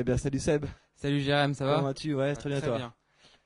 Eh 0.00 0.04
bien, 0.04 0.16
salut 0.16 0.38
Seb. 0.38 0.64
Salut 0.94 1.18
Jérém, 1.18 1.54
ça 1.54 1.64
va 1.66 1.74
Comment 1.74 1.88
vas-tu? 1.88 2.14
Ouais, 2.14 2.32
très 2.36 2.48
bien 2.48 2.58
Très 2.60 2.68
toi. 2.68 2.76
bien. 2.76 2.94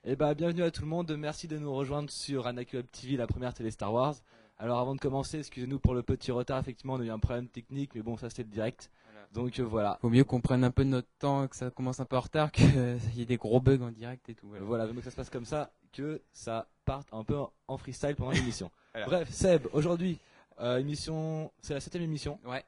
Eh 0.04 0.16
ben, 0.16 0.34
bienvenue 0.34 0.62
à 0.62 0.70
tout 0.70 0.82
le 0.82 0.86
monde. 0.88 1.10
Merci 1.16 1.48
de 1.48 1.56
nous 1.56 1.72
rejoindre 1.72 2.10
sur 2.10 2.46
Anakin 2.46 2.76
Web 2.76 2.86
TV, 2.92 3.16
la 3.16 3.26
première 3.26 3.54
télé 3.54 3.70
Star 3.70 3.90
Wars. 3.90 4.16
Alors, 4.58 4.78
avant 4.78 4.94
de 4.94 5.00
commencer, 5.00 5.38
excusez-nous 5.38 5.78
pour 5.78 5.94
le 5.94 6.02
petit 6.02 6.30
retard. 6.30 6.58
Effectivement, 6.58 6.92
on 6.94 7.00
a 7.00 7.04
eu 7.04 7.10
un 7.10 7.18
problème 7.18 7.48
technique, 7.48 7.94
mais 7.94 8.02
bon, 8.02 8.18
ça 8.18 8.28
c'était 8.28 8.42
le 8.42 8.50
direct. 8.50 8.90
Voilà. 9.10 9.28
Donc 9.32 9.58
euh, 9.60 9.62
voilà. 9.62 9.96
Faut 10.02 10.10
mieux 10.10 10.24
qu'on 10.24 10.42
prenne 10.42 10.62
un 10.62 10.70
peu 10.70 10.84
de 10.84 10.90
notre 10.90 11.08
temps, 11.18 11.48
que 11.48 11.56
ça 11.56 11.70
commence 11.70 12.00
un 12.00 12.04
peu 12.04 12.16
en 12.18 12.20
retard, 12.20 12.52
qu'il 12.52 12.66
y 13.14 13.22
ait 13.22 13.24
des 13.24 13.38
gros 13.38 13.58
bugs 13.58 13.80
en 13.80 13.90
direct 13.90 14.28
et 14.28 14.34
tout. 14.34 14.48
Euh, 14.48 14.58
Voilà. 14.60 14.84
Voilà, 14.84 14.86
donc 14.88 15.02
ça 15.02 15.10
se 15.10 15.16
passe 15.16 15.30
comme 15.30 15.46
ça, 15.46 15.72
que 15.90 16.20
ça 16.32 16.68
parte 16.84 17.08
un 17.12 17.24
peu 17.24 17.36
en 17.66 17.78
freestyle 17.78 18.14
pendant 18.14 18.32
l'émission. 18.32 18.70
Voilà. 18.92 19.06
Bref, 19.06 19.30
Seb, 19.30 19.68
aujourd'hui, 19.72 20.18
euh, 20.60 20.76
émission, 20.76 21.50
c'est 21.62 21.72
la 21.72 21.80
septième 21.80 22.02
émission, 22.04 22.38
Ouais. 22.44 22.62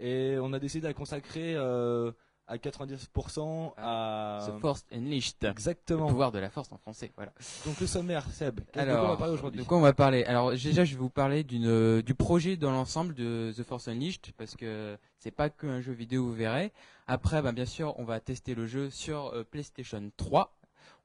et 0.00 0.36
on 0.40 0.52
a 0.52 0.58
décidé 0.58 0.82
de 0.82 0.86
la 0.88 0.92
consacrer 0.94 1.54
euh, 1.54 2.10
à 2.48 2.56
90% 2.56 3.74
à. 3.76 4.46
The 4.48 4.60
Force 4.60 4.84
Unleashed. 4.92 5.36
Le 5.42 5.50
Exactement. 5.50 6.08
pouvoir 6.08 6.32
de 6.32 6.38
la 6.38 6.50
force 6.50 6.72
en 6.72 6.78
français. 6.78 7.12
Voilà. 7.16 7.32
Donc 7.66 7.78
le 7.80 7.86
sommaire, 7.86 8.24
Seb. 8.30 8.56
de 8.56 8.62
quoi 8.72 8.82
Alors, 8.82 9.04
on 9.04 9.08
va 9.08 9.16
parler 9.16 9.34
aujourd'hui 9.34 9.60
de 9.60 9.66
quoi 9.66 9.78
on 9.78 9.82
va 9.82 9.92
parler? 9.92 10.24
Alors 10.24 10.50
déjà, 10.52 10.84
je 10.84 10.94
vais 10.94 11.00
vous 11.00 11.10
parler 11.10 11.44
d'une 11.44 11.66
euh, 11.66 12.02
du 12.02 12.14
projet 12.14 12.56
dans 12.56 12.72
l'ensemble 12.72 13.14
de 13.14 13.52
The 13.56 13.62
Force 13.62 13.88
Unleashed 13.88 14.32
parce 14.36 14.56
que 14.56 14.96
c'est 15.18 15.30
pas 15.30 15.50
qu'un 15.50 15.80
jeu 15.80 15.92
vidéo, 15.92 16.24
vous 16.24 16.34
verrez. 16.34 16.72
Après, 17.06 17.42
ben, 17.42 17.52
bien 17.52 17.66
sûr, 17.66 17.94
on 17.98 18.04
va 18.04 18.20
tester 18.20 18.54
le 18.54 18.66
jeu 18.66 18.90
sur 18.90 19.32
euh, 19.34 19.44
PlayStation 19.44 20.10
3. 20.16 20.54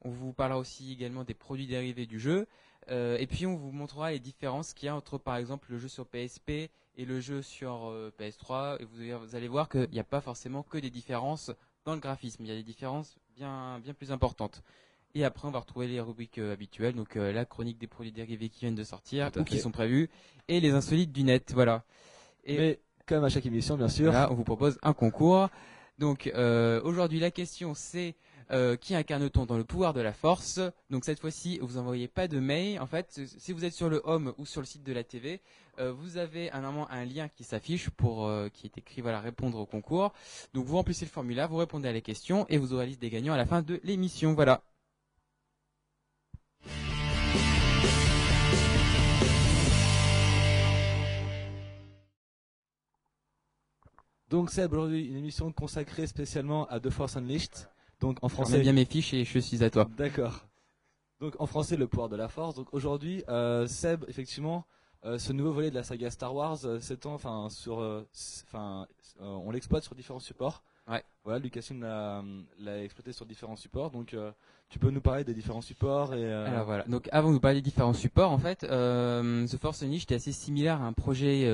On 0.01 0.09
vous 0.09 0.33
parlera 0.33 0.59
aussi 0.59 0.91
également 0.91 1.23
des 1.23 1.33
produits 1.33 1.67
dérivés 1.67 2.05
du 2.05 2.19
jeu. 2.19 2.47
Euh, 2.89 3.17
et 3.17 3.27
puis 3.27 3.45
on 3.45 3.55
vous 3.55 3.71
montrera 3.71 4.11
les 4.11 4.19
différences 4.19 4.73
qu'il 4.73 4.87
y 4.87 4.89
a 4.89 4.95
entre 4.95 5.17
par 5.17 5.37
exemple 5.37 5.71
le 5.71 5.77
jeu 5.77 5.87
sur 5.87 6.05
PSP 6.05 6.69
et 6.97 7.05
le 7.05 7.19
jeu 7.19 7.41
sur 7.41 7.87
euh, 7.89 8.11
PS3. 8.19 8.77
Et 8.81 8.85
vous, 8.85 8.99
allez- 9.01 9.13
vous 9.15 9.35
allez 9.35 9.47
voir 9.47 9.69
qu'il 9.69 9.89
n'y 9.91 9.99
a 9.99 10.03
pas 10.03 10.21
forcément 10.21 10.63
que 10.63 10.77
des 10.77 10.89
différences 10.89 11.51
dans 11.85 11.93
le 11.93 11.99
graphisme. 11.99 12.43
Il 12.43 12.49
y 12.49 12.51
a 12.51 12.55
des 12.55 12.63
différences 12.63 13.15
bien, 13.35 13.79
bien 13.79 13.93
plus 13.93 14.11
importantes. 14.11 14.61
Et 15.15 15.23
après, 15.25 15.47
on 15.47 15.51
va 15.51 15.59
retrouver 15.59 15.87
les 15.87 15.99
rubriques 16.01 16.39
euh, 16.39 16.53
habituelles, 16.53 16.95
donc 16.95 17.15
euh, 17.17 17.31
la 17.31 17.45
chronique 17.45 17.77
des 17.77 17.85
produits 17.87 18.11
dérivés 18.11 18.49
qui 18.49 18.61
viennent 18.61 18.73
de 18.75 18.83
sortir 18.83 19.29
ou 19.37 19.43
qui 19.43 19.59
sont 19.59 19.71
prévus, 19.71 20.09
et 20.47 20.59
les 20.59 20.71
insolites 20.71 21.11
du 21.11 21.23
net. 21.23 21.51
Voilà. 21.53 21.83
Et 22.45 22.57
Mais 22.57 22.79
comme 23.05 23.23
à 23.23 23.29
chaque 23.29 23.45
émission, 23.45 23.77
bien 23.77 23.89
sûr. 23.89 24.11
là, 24.11 24.29
on 24.31 24.33
vous 24.33 24.43
propose 24.43 24.79
un 24.81 24.93
concours. 24.93 25.49
Donc 25.99 26.31
aujourd'hui, 26.83 27.19
la 27.19 27.29
question 27.29 27.73
c'est 27.75 28.15
euh, 28.51 28.75
qui 28.75 28.95
incarne-t-on 28.95 29.45
dans 29.45 29.57
le 29.57 29.63
pouvoir 29.63 29.93
de 29.93 30.01
la 30.01 30.13
force 30.13 30.59
Donc 30.89 31.05
cette 31.05 31.19
fois-ci, 31.19 31.59
vous 31.61 31.77
envoyez 31.77 32.07
pas 32.07 32.27
de 32.27 32.39
mail. 32.39 32.79
En 32.79 32.87
fait, 32.87 33.21
si 33.37 33.51
vous 33.53 33.65
êtes 33.65 33.73
sur 33.73 33.89
le 33.89 34.01
home 34.03 34.33
ou 34.37 34.45
sur 34.45 34.61
le 34.61 34.65
site 34.67 34.83
de 34.83 34.93
la 34.93 35.03
TV, 35.03 35.41
euh, 35.79 35.91
vous 35.91 36.17
avez 36.17 36.51
un, 36.51 36.63
un 36.63 37.05
lien 37.05 37.27
qui 37.27 37.43
s'affiche 37.43 37.89
pour 37.89 38.27
euh, 38.27 38.49
qui 38.49 38.67
est 38.67 38.77
écrit 38.77 39.01
voilà 39.01 39.19
répondre 39.19 39.57
au 39.57 39.65
concours. 39.65 40.13
Donc 40.53 40.65
vous 40.65 40.75
remplissez 40.75 41.05
le 41.05 41.11
formulaire, 41.11 41.49
vous 41.49 41.57
répondez 41.57 41.87
à 41.87 41.93
la 41.93 42.01
question 42.01 42.45
et 42.49 42.57
vous 42.57 42.73
aurez 42.73 42.83
la 42.83 42.89
liste 42.89 43.01
des 43.01 43.09
gagnants 43.09 43.33
à 43.33 43.37
la 43.37 43.45
fin 43.45 43.61
de 43.61 43.79
l'émission. 43.83 44.33
Voilà. 44.33 44.61
Donc 54.33 54.49
Seb, 54.49 54.73
aujourd'hui, 54.73 55.05
une 55.05 55.17
émission 55.17 55.51
consacrée 55.51 56.07
spécialement 56.07 56.65
à 56.67 56.79
The 56.79 56.89
Force 56.89 57.17
Unleashed. 57.17 57.67
Donc 58.03 58.17
en 58.21 58.27
français. 58.29 58.59
bien 58.59 58.73
mes 58.73 58.85
fiches 58.85 59.13
et 59.13 59.23
je 59.23 59.39
suis 59.39 59.63
à 59.63 59.69
toi. 59.69 59.87
D'accord. 59.97 60.45
Donc 61.21 61.35
en 61.39 61.45
français, 61.45 61.77
le 61.77 61.87
pouvoir 61.87 62.09
de 62.09 62.17
la 62.17 62.27
force. 62.27 62.53
Donc 62.55 62.67
aujourd'hui, 62.73 63.23
euh, 63.29 63.65
Seb, 63.65 64.03
effectivement, 64.09 64.65
euh, 65.05 65.17
ce 65.17 65.31
nouveau 65.31 65.53
volet 65.53 65.69
de 65.69 65.75
la 65.75 65.83
saga 65.83 66.11
Star 66.11 66.35
Wars 66.35 66.59
euh, 66.65 66.79
s'étend, 66.81 67.13
enfin 67.13 67.47
sur, 67.49 67.77
enfin, 68.47 68.87
on 69.19 69.51
l'exploite 69.51 69.83
sur 69.83 69.95
différents 69.95 70.19
supports. 70.19 70.63
Ouais. 70.85 71.01
Voilà, 71.23 71.39
Lucasfilm 71.39 71.81
l'a, 71.81 72.21
l'a 72.59 72.83
exploité 72.83 73.13
sur 73.13 73.25
différents 73.25 73.55
supports. 73.55 73.89
Donc 73.89 74.13
euh, 74.13 74.31
tu 74.67 74.79
peux 74.79 74.89
nous 74.89 74.99
parler 74.99 75.23
des 75.23 75.33
différents 75.33 75.61
supports 75.61 76.13
et. 76.13 76.25
euh, 76.25 76.45
Alors 76.45 76.65
voilà. 76.65 76.83
Donc 76.83 77.07
avant 77.13 77.29
de 77.29 77.35
vous 77.35 77.39
parler 77.39 77.61
des 77.61 77.69
différents 77.69 77.93
supports, 77.93 78.31
en 78.31 78.37
fait, 78.37 78.65
euh, 78.65 79.47
The 79.47 79.57
Force 79.57 79.81
Unleashed 79.81 80.11
est 80.11 80.15
assez 80.15 80.33
similaire 80.33 80.81
à 80.81 80.85
un 80.85 80.91
projet 80.93 81.45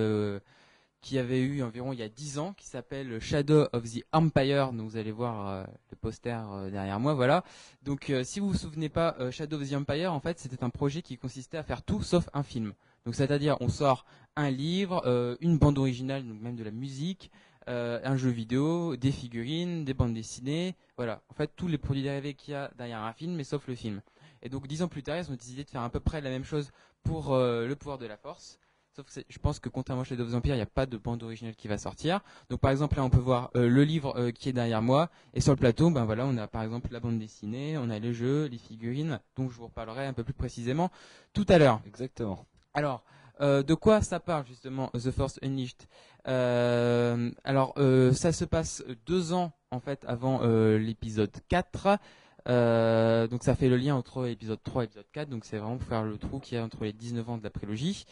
qui 1.01 1.17
avait 1.17 1.39
eu 1.39 1.63
environ 1.63 1.93
il 1.93 1.99
y 1.99 2.03
a 2.03 2.09
10 2.09 2.39
ans, 2.39 2.53
qui 2.53 2.65
s'appelle 2.65 3.19
Shadow 3.19 3.67
of 3.73 3.83
the 3.83 4.03
Empire. 4.11 4.73
Donc 4.73 4.89
vous 4.89 4.97
allez 4.97 5.11
voir 5.11 5.47
euh, 5.47 5.63
le 5.91 5.95
poster 5.95 6.37
euh, 6.51 6.69
derrière 6.69 6.99
moi, 6.99 7.13
voilà. 7.13 7.43
Donc 7.83 8.09
euh, 8.09 8.23
si 8.23 8.39
vous 8.39 8.49
vous 8.49 8.57
souvenez 8.57 8.89
pas, 8.89 9.15
Shadow 9.31 9.61
of 9.61 9.69
the 9.69 9.73
Empire, 9.73 10.13
en 10.13 10.19
fait, 10.19 10.39
c'était 10.39 10.63
un 10.63 10.69
projet 10.69 11.01
qui 11.01 11.17
consistait 11.17 11.57
à 11.57 11.63
faire 11.63 11.83
tout 11.83 12.01
sauf 12.01 12.29
un 12.33 12.43
film. 12.43 12.73
Donc 13.05 13.15
c'est-à-dire, 13.15 13.57
on 13.61 13.69
sort 13.69 14.05
un 14.35 14.49
livre, 14.49 15.37
une 15.41 15.57
bande 15.57 15.77
originale, 15.77 16.27
donc 16.27 16.41
même 16.41 16.55
de 16.55 16.63
la 16.63 16.71
musique, 16.71 17.31
un 17.65 18.17
jeu 18.17 18.29
vidéo, 18.29 18.95
des 18.97 19.11
figurines, 19.11 19.85
des 19.85 19.93
bandes 19.93 20.13
dessinées, 20.13 20.75
voilà. 20.97 21.21
En 21.29 21.33
fait, 21.33 21.51
tous 21.55 21.67
les 21.67 21.77
produits 21.77 22.03
dérivés 22.03 22.33
qu'il 22.33 22.53
y 22.53 22.55
a 22.55 22.71
derrière 22.77 23.01
un 23.01 23.13
film, 23.13 23.35
mais 23.35 23.45
sauf 23.45 23.67
le 23.67 23.75
film. 23.75 24.01
Et 24.41 24.49
donc 24.49 24.67
dix 24.67 24.81
ans 24.83 24.87
plus 24.87 25.03
tard, 25.03 25.17
ils 25.17 25.31
ont 25.31 25.35
décidé 25.35 25.63
de 25.63 25.69
faire 25.69 25.81
à 25.81 25.89
peu 25.89 25.99
près 25.99 26.21
la 26.21 26.29
même 26.29 26.43
chose 26.43 26.71
pour 27.03 27.35
le 27.35 27.73
pouvoir 27.73 27.97
de 27.97 28.05
la 28.05 28.17
force. 28.17 28.59
Sauf 28.99 29.15
que 29.15 29.21
je 29.29 29.39
pense 29.39 29.59
que 29.59 29.69
contrairement 29.69 30.01
à 30.01 30.03
Shadow 30.03 30.25
of 30.25 30.31
the 30.31 30.35
Empire, 30.35 30.55
il 30.55 30.57
n'y 30.57 30.61
a 30.61 30.65
pas 30.65 30.85
de 30.85 30.97
bande 30.97 31.23
originale 31.23 31.55
qui 31.55 31.69
va 31.69 31.77
sortir. 31.77 32.19
Donc 32.49 32.59
par 32.59 32.69
exemple 32.69 32.97
là, 32.97 33.03
on 33.05 33.09
peut 33.09 33.17
voir 33.17 33.49
euh, 33.55 33.69
le 33.69 33.85
livre 33.85 34.13
euh, 34.17 34.31
qui 34.31 34.49
est 34.49 34.51
derrière 34.51 34.81
moi, 34.81 35.09
et 35.33 35.39
sur 35.39 35.53
le 35.53 35.57
plateau, 35.57 35.89
ben 35.89 36.03
voilà, 36.03 36.25
on 36.25 36.35
a 36.35 36.47
par 36.47 36.63
exemple 36.63 36.89
la 36.91 36.99
bande 36.99 37.17
dessinée, 37.17 37.77
on 37.77 37.89
a 37.89 37.97
les 37.97 38.13
jeux, 38.13 38.47
les 38.47 38.57
figurines, 38.57 39.21
dont 39.37 39.49
je 39.49 39.55
vous 39.55 39.67
reparlerai 39.67 40.05
un 40.05 40.11
peu 40.11 40.25
plus 40.25 40.33
précisément 40.33 40.91
tout 41.31 41.45
à 41.47 41.57
l'heure. 41.59 41.79
Exactement. 41.87 42.45
Alors, 42.73 43.05
euh, 43.39 43.63
de 43.63 43.73
quoi 43.73 44.01
ça 44.01 44.19
parle 44.19 44.45
justement 44.45 44.89
The 44.89 45.11
Force 45.11 45.39
Unleashed? 45.43 45.87
Alors, 46.25 47.75
ça 48.11 48.33
se 48.33 48.43
passe 48.43 48.83
deux 49.05 49.31
ans 49.31 49.53
en 49.71 49.79
fait 49.79 50.03
avant 50.09 50.41
l'épisode 50.75 51.31
4. 51.47 51.99
Euh, 52.47 53.27
donc 53.27 53.43
ça 53.43 53.53
fait 53.53 53.69
le 53.69 53.77
lien 53.77 53.95
entre 53.95 54.25
l'épisode 54.25 54.59
3 54.63 54.83
et 54.83 54.85
l'épisode 54.85 55.05
4. 55.11 55.29
Donc 55.29 55.45
c'est 55.45 55.57
vraiment 55.57 55.77
pour 55.77 55.87
faire 55.87 56.03
le 56.03 56.17
trou 56.17 56.39
qu'il 56.39 56.57
y 56.57 56.61
a 56.61 56.63
entre 56.63 56.83
les 56.83 56.93
19 56.93 57.29
ans 57.29 57.37
de 57.37 57.43
la 57.43 57.49
prélogie. 57.49 58.05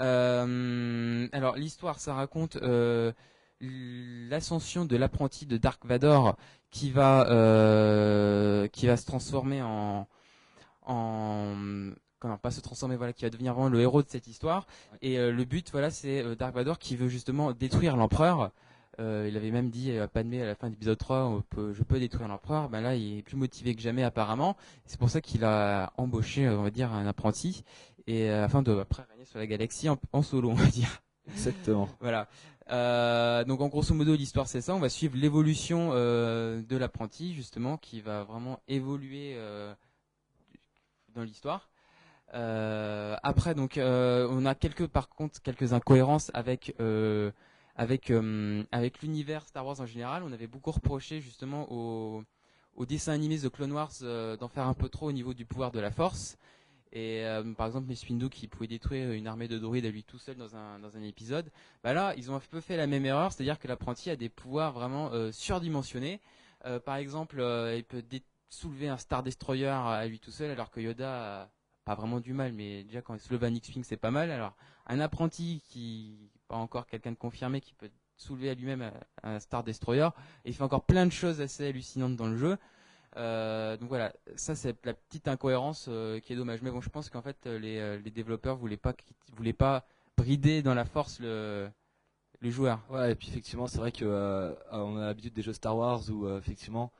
Euh, 0.00 1.28
alors 1.32 1.56
l'histoire, 1.56 2.00
ça 2.00 2.14
raconte 2.14 2.56
euh, 2.56 3.12
l'ascension 3.60 4.84
de 4.84 4.96
l'apprenti 4.96 5.46
de 5.46 5.56
Dark 5.56 5.84
Vador 5.86 6.36
qui 6.70 6.90
va 6.90 7.28
euh, 7.30 8.66
qui 8.68 8.86
va 8.86 8.96
se 8.96 9.06
transformer 9.06 9.62
en 9.62 10.08
en 10.86 11.54
comment 12.18 12.36
pas 12.36 12.50
se 12.50 12.60
transformer 12.60 12.96
voilà 12.96 13.12
qui 13.12 13.24
va 13.24 13.30
devenir 13.30 13.54
vraiment 13.54 13.68
le 13.68 13.80
héros 13.80 14.02
de 14.02 14.08
cette 14.08 14.26
histoire. 14.26 14.66
Et 15.02 15.18
euh, 15.18 15.30
le 15.32 15.44
but 15.44 15.70
voilà 15.70 15.90
c'est 15.90 16.22
euh, 16.22 16.34
Dark 16.34 16.54
Vador 16.54 16.78
qui 16.78 16.96
veut 16.96 17.08
justement 17.08 17.52
détruire 17.52 17.96
l'empereur. 17.96 18.50
Il 18.96 19.36
avait 19.36 19.50
même 19.50 19.70
dit 19.70 19.98
à 19.98 20.06
Padmé 20.06 20.40
à 20.40 20.46
la 20.46 20.54
fin 20.54 20.68
de 20.68 20.74
l'épisode 20.74 20.96
3 20.96 21.24
on 21.24 21.40
peut, 21.40 21.72
je 21.72 21.82
peux 21.82 21.98
détruire 21.98 22.28
l'empereur. 22.28 22.68
Ben 22.68 22.80
là 22.80 22.94
il 22.94 23.18
est 23.18 23.22
plus 23.22 23.36
motivé 23.36 23.74
que 23.74 23.82
jamais 23.82 24.04
apparemment. 24.04 24.56
C'est 24.86 25.00
pour 25.00 25.10
ça 25.10 25.20
qu'il 25.20 25.44
a 25.44 25.92
embauché 25.96 26.48
on 26.48 26.62
va 26.62 26.70
dire 26.70 26.92
un 26.92 27.06
apprenti 27.06 27.64
et 28.06 28.30
euh, 28.30 28.44
afin 28.44 28.62
de 28.62 28.76
après 28.78 29.02
régner 29.10 29.24
sur 29.24 29.38
la 29.38 29.46
galaxie 29.46 29.88
en, 29.88 29.98
en 30.12 30.22
solo 30.22 30.50
on 30.50 30.54
va 30.54 30.66
dire 30.66 31.02
Exactement. 31.28 31.88
voilà. 32.00 32.28
Euh, 32.70 33.44
donc 33.44 33.60
en 33.60 33.68
grosso 33.68 33.94
modo 33.94 34.14
l'histoire 34.14 34.48
c'est 34.48 34.60
ça. 34.60 34.74
On 34.74 34.78
va 34.78 34.88
suivre 34.88 35.16
l'évolution 35.16 35.90
euh, 35.92 36.62
de 36.62 36.76
l'apprenti 36.76 37.34
justement 37.34 37.76
qui 37.76 38.00
va 38.00 38.24
vraiment 38.24 38.60
évoluer 38.68 39.34
euh, 39.36 39.74
dans 41.14 41.22
l'histoire. 41.22 41.70
Après 42.32 43.54
donc 43.54 43.78
on 43.78 44.46
a 44.46 44.54
quelques 44.54 44.88
par 44.88 45.08
contre 45.08 45.40
quelques 45.40 45.72
incohérences 45.72 46.30
avec 46.34 46.74
avec 47.76 48.12
avec 48.72 49.02
l'univers 49.02 49.46
Star 49.46 49.64
Wars 49.64 49.80
en 49.80 49.86
général. 49.86 50.22
On 50.24 50.32
avait 50.32 50.48
beaucoup 50.48 50.72
reproché 50.72 51.20
justement 51.20 51.70
au 51.70 52.24
au 52.74 52.86
dessin 52.86 53.12
animé 53.12 53.38
The 53.38 53.50
Clone 53.50 53.70
Wars 53.70 53.92
d'en 54.00 54.48
faire 54.48 54.66
un 54.66 54.74
peu 54.74 54.88
trop 54.88 55.06
au 55.06 55.12
niveau 55.12 55.32
du 55.32 55.44
pouvoir 55.44 55.70
de 55.70 55.78
la 55.78 55.92
Force. 55.92 56.36
Et 56.94 57.24
euh, 57.24 57.42
par 57.54 57.66
exemple, 57.66 57.88
Mace 57.88 58.08
Windu 58.08 58.28
qui 58.30 58.46
pouvait 58.46 58.68
détruire 58.68 59.10
une 59.10 59.26
armée 59.26 59.48
de 59.48 59.58
droïdes 59.58 59.84
à 59.84 59.90
lui 59.90 60.04
tout 60.04 60.18
seul 60.18 60.36
dans 60.36 60.54
un, 60.54 60.78
dans 60.78 60.96
un 60.96 61.02
épisode. 61.02 61.50
Bah 61.82 61.92
là, 61.92 62.14
ils 62.16 62.30
ont 62.30 62.36
un 62.36 62.40
peu 62.40 62.60
fait 62.60 62.76
la 62.76 62.86
même 62.86 63.04
erreur, 63.04 63.32
c'est-à-dire 63.32 63.58
que 63.58 63.66
l'apprenti 63.66 64.10
a 64.10 64.16
des 64.16 64.28
pouvoirs 64.28 64.72
vraiment 64.72 65.10
euh, 65.12 65.32
surdimensionnés. 65.32 66.20
Euh, 66.64 66.78
par 66.78 66.96
exemple, 66.96 67.38
il 67.76 67.84
peut 67.84 68.02
soulever 68.48 68.88
un 68.88 68.96
Star 68.96 69.24
Destroyer 69.24 69.66
à 69.66 70.06
lui 70.06 70.20
tout 70.20 70.30
seul, 70.30 70.50
alors 70.52 70.70
que 70.70 70.80
Yoda 70.80 71.42
a 71.42 71.50
pas 71.84 71.96
vraiment 71.96 72.20
du 72.20 72.32
mal, 72.32 72.52
mais 72.52 72.84
déjà 72.84 73.02
quand 73.02 73.14
il 73.14 73.20
soulève 73.20 73.44
un 73.44 73.52
X-Wing, 73.52 73.82
c'est 73.84 73.96
pas 73.96 74.12
mal. 74.12 74.30
Alors, 74.30 74.54
un 74.86 75.00
apprenti 75.00 75.60
qui, 75.68 76.30
pas 76.46 76.56
encore 76.56 76.86
quelqu'un 76.86 77.10
de 77.10 77.16
confirmé, 77.16 77.60
qui 77.60 77.74
peut 77.74 77.90
soulever 78.16 78.50
à 78.50 78.54
lui-même 78.54 78.82
un- 78.82 79.34
un 79.34 79.40
Star 79.40 79.64
Destroyer, 79.64 80.08
et 80.44 80.50
il 80.50 80.54
fait 80.54 80.62
encore 80.62 80.84
plein 80.86 81.06
de 81.06 81.12
choses 81.12 81.40
assez 81.40 81.66
hallucinantes 81.66 82.14
dans 82.14 82.28
le 82.28 82.36
jeu. 82.36 82.56
Euh, 83.16 83.76
donc 83.76 83.88
voilà, 83.88 84.12
ça 84.36 84.54
c'est 84.54 84.74
la 84.84 84.94
petite 84.94 85.28
incohérence 85.28 85.86
euh, 85.88 86.18
qui 86.20 86.32
est 86.32 86.36
dommage. 86.36 86.62
Mais 86.62 86.70
bon, 86.70 86.80
je 86.80 86.88
pense 86.88 87.10
qu'en 87.10 87.22
fait 87.22 87.36
euh, 87.46 87.58
les, 87.58 87.98
les 87.98 88.10
développeurs 88.10 88.56
voulaient 88.56 88.76
pas 88.76 88.94
voulaient 89.36 89.52
pas 89.52 89.86
brider 90.16 90.62
dans 90.62 90.74
la 90.74 90.84
force 90.84 91.20
le 91.20 91.68
le 92.40 92.50
joueur. 92.50 92.80
Ouais, 92.90 93.12
et 93.12 93.14
puis 93.14 93.28
effectivement, 93.28 93.66
c'est 93.66 93.78
vrai 93.78 93.92
que 93.92 94.04
euh, 94.04 94.52
on 94.72 94.96
a 94.98 95.06
l'habitude 95.06 95.32
des 95.32 95.42
jeux 95.42 95.52
Star 95.52 95.76
Wars 95.76 96.00
où 96.10 96.28
effectivement 96.36 96.92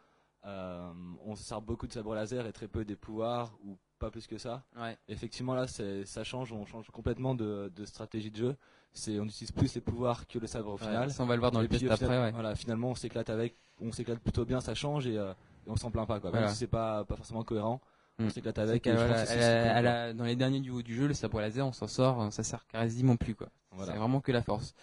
on 0.47 1.35
se 1.37 1.43
sert 1.43 1.63
beaucoup 1.63 1.87
de 1.87 1.93
sabre 1.93 2.15
laser 2.15 2.47
et 2.47 2.53
très 2.53 2.69
peu 2.69 2.85
des 2.85 2.97
pouvoirs 2.97 3.53
ou 3.65 3.79
pas 3.99 4.11
plus 4.11 4.27
que 4.27 4.37
ça. 4.37 4.63
Ouais. 4.77 4.97
Effectivement, 5.09 5.55
là, 5.55 5.67
ça 5.67 6.25
change, 6.25 6.53
on 6.53 6.67
change 6.67 6.91
complètement 6.91 7.35
de, 7.35 7.73
de 7.75 7.85
stratégie 7.87 8.31
de 8.31 8.37
jeu. 8.37 8.57
C'est, 8.93 9.19
on 9.19 9.25
utilise 9.25 9.51
plus 9.53 9.75
les 9.75 9.81
pouvoirs 9.81 10.27
que 10.27 10.39
le 10.39 10.47
sabre 10.47 10.69
au 10.69 10.73
Ouais, 10.75 10.79
final. 10.79 11.11
ça, 11.11 11.23
on 11.23 11.27
va 11.27 11.35
le 11.35 11.41
voir 11.41 11.51
dans 11.51 11.61
Et 11.61 11.63
le 11.63 11.69
puis, 11.69 11.79
test 11.79 11.93
au 11.93 11.97
final, 11.97 12.13
après. 12.13 12.25
Ouais. 12.27 12.31
Voilà, 12.33 12.55
finalement, 12.55 12.91
on 12.91 12.95
s'éclate 12.95 13.31
avec, 13.31 13.57
on 13.81 13.91
s'éclate 13.91 14.19
plutôt 14.21 14.45
bien, 14.45 14.61
ça 14.61 14.75
change 14.75 15.07
et, 15.07 15.19
et 15.67 15.71
on 15.71 15.77
s'en 15.77 15.91
plaint 15.91 16.07
pas, 16.07 16.21
quoi. 16.21 16.31
Même 16.31 16.41
Voilà. 16.41 16.53
si 16.53 16.59
c'est 16.59 16.67
pas, 16.67 17.05
pas 17.05 17.17
forcément 17.17 17.43
cohérent, 17.45 17.81
on 18.19 18.25
Mm. 18.27 18.31
s'éclate 18.31 18.59
avec. 18.59 18.87
voilà, 18.87 19.25
elle 19.31 19.77
elle 19.79 19.87
a- 19.87 20.13
dans 20.13 20.25
les 20.25 20.37
derniers 20.37 20.61
niveaux 20.61 20.83
du 20.83 20.95
jeu, 20.95 21.07
le 21.07 21.15
sabre 21.15 21.41
laser, 21.41 21.67
on 21.67 21.73
s'en 21.73 21.87
sort, 21.89 22.33
ça 22.33 22.43
sert 22.43 22.67
quasiment 22.67 23.17
plus 23.17 23.35
quoi. 23.35 23.49
Voilà. 23.73 23.93
C'est 23.93 23.99
vraiment 23.99 24.21
que 24.21 24.31
la 24.33 24.43
force. 24.43 24.75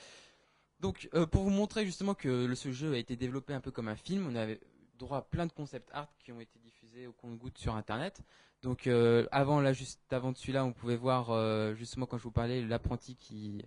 Donc, 0.79 1.09
euh, 1.13 1.25
pour 1.27 1.43
vous 1.43 1.49
montrer 1.51 1.85
justement 1.85 2.13
que 2.15 2.53
ce 2.55 2.71
jeu 2.71 2.93
a 2.93 2.97
été 2.97 3.15
développé 3.15 3.53
un 3.53 3.61
peu 3.61 3.71
comme 3.71 3.87
un 3.87 3.95
film, 3.95 4.27
on 4.31 4.35
avait 4.35 4.59
droit 4.97 5.19
à 5.19 5.21
plein 5.21 5.45
de 5.45 5.51
concept 5.51 5.89
art 5.93 6.07
qui 6.19 6.31
ont 6.31 6.39
été 6.41 6.59
diffusés 6.59 7.07
au 7.07 7.11
compte-goutte 7.13 7.57
sur 7.57 7.75
Internet. 7.75 8.21
Donc, 8.63 8.85
euh, 8.87 9.27
avant 9.31 9.59
là, 9.61 9.73
juste 9.73 10.01
avant 10.11 10.31
de 10.31 10.37
celui-là, 10.37 10.65
on 10.65 10.73
pouvait 10.73 10.95
voir 10.95 11.29
euh, 11.31 11.73
justement 11.75 12.05
quand 12.05 12.17
je 12.17 12.23
vous 12.23 12.31
parlais 12.31 12.61
l'apprenti 12.61 13.15
qui 13.15 13.63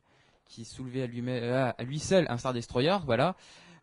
qui 0.47 0.65
soulevait 0.65 1.03
à 1.03 1.07
lui 1.07 1.23
à 1.31 1.75
lui 1.85 1.99
seul 1.99 2.27
un 2.29 2.37
Star 2.37 2.53
Destroyer, 2.53 2.99
voilà. 3.07 3.35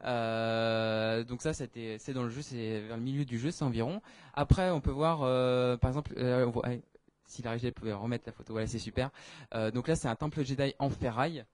Euh, 0.03 1.23
donc 1.23 1.41
ça, 1.41 1.53
c'était 1.53 1.97
c'est 1.99 2.13
dans 2.13 2.23
le 2.23 2.29
jeu, 2.29 2.41
c'est 2.41 2.81
vers 2.81 2.97
le 2.97 3.03
milieu 3.03 3.25
du 3.25 3.37
jeu, 3.37 3.51
c'est 3.51 3.63
environ. 3.63 4.01
Après, 4.33 4.69
on 4.71 4.81
peut 4.81 4.91
voir, 4.91 5.19
euh, 5.21 5.77
par 5.77 5.89
exemple, 5.89 6.13
euh, 6.17 6.45
on 6.47 6.49
voit- 6.51 6.65
allez, 6.65 6.81
si 7.25 7.41
la 7.43 7.51
régie 7.51 7.71
pouvait 7.71 7.93
remettre 7.93 8.23
la 8.27 8.31
photo, 8.33 8.53
voilà, 8.53 8.67
c'est 8.67 8.79
super. 8.79 9.11
Euh, 9.53 9.71
donc 9.71 9.87
là, 9.87 9.95
c'est 9.95 10.07
un 10.07 10.15
temple 10.15 10.43
Jedi 10.43 10.73
en 10.79 10.89
ferraille. 10.89 11.45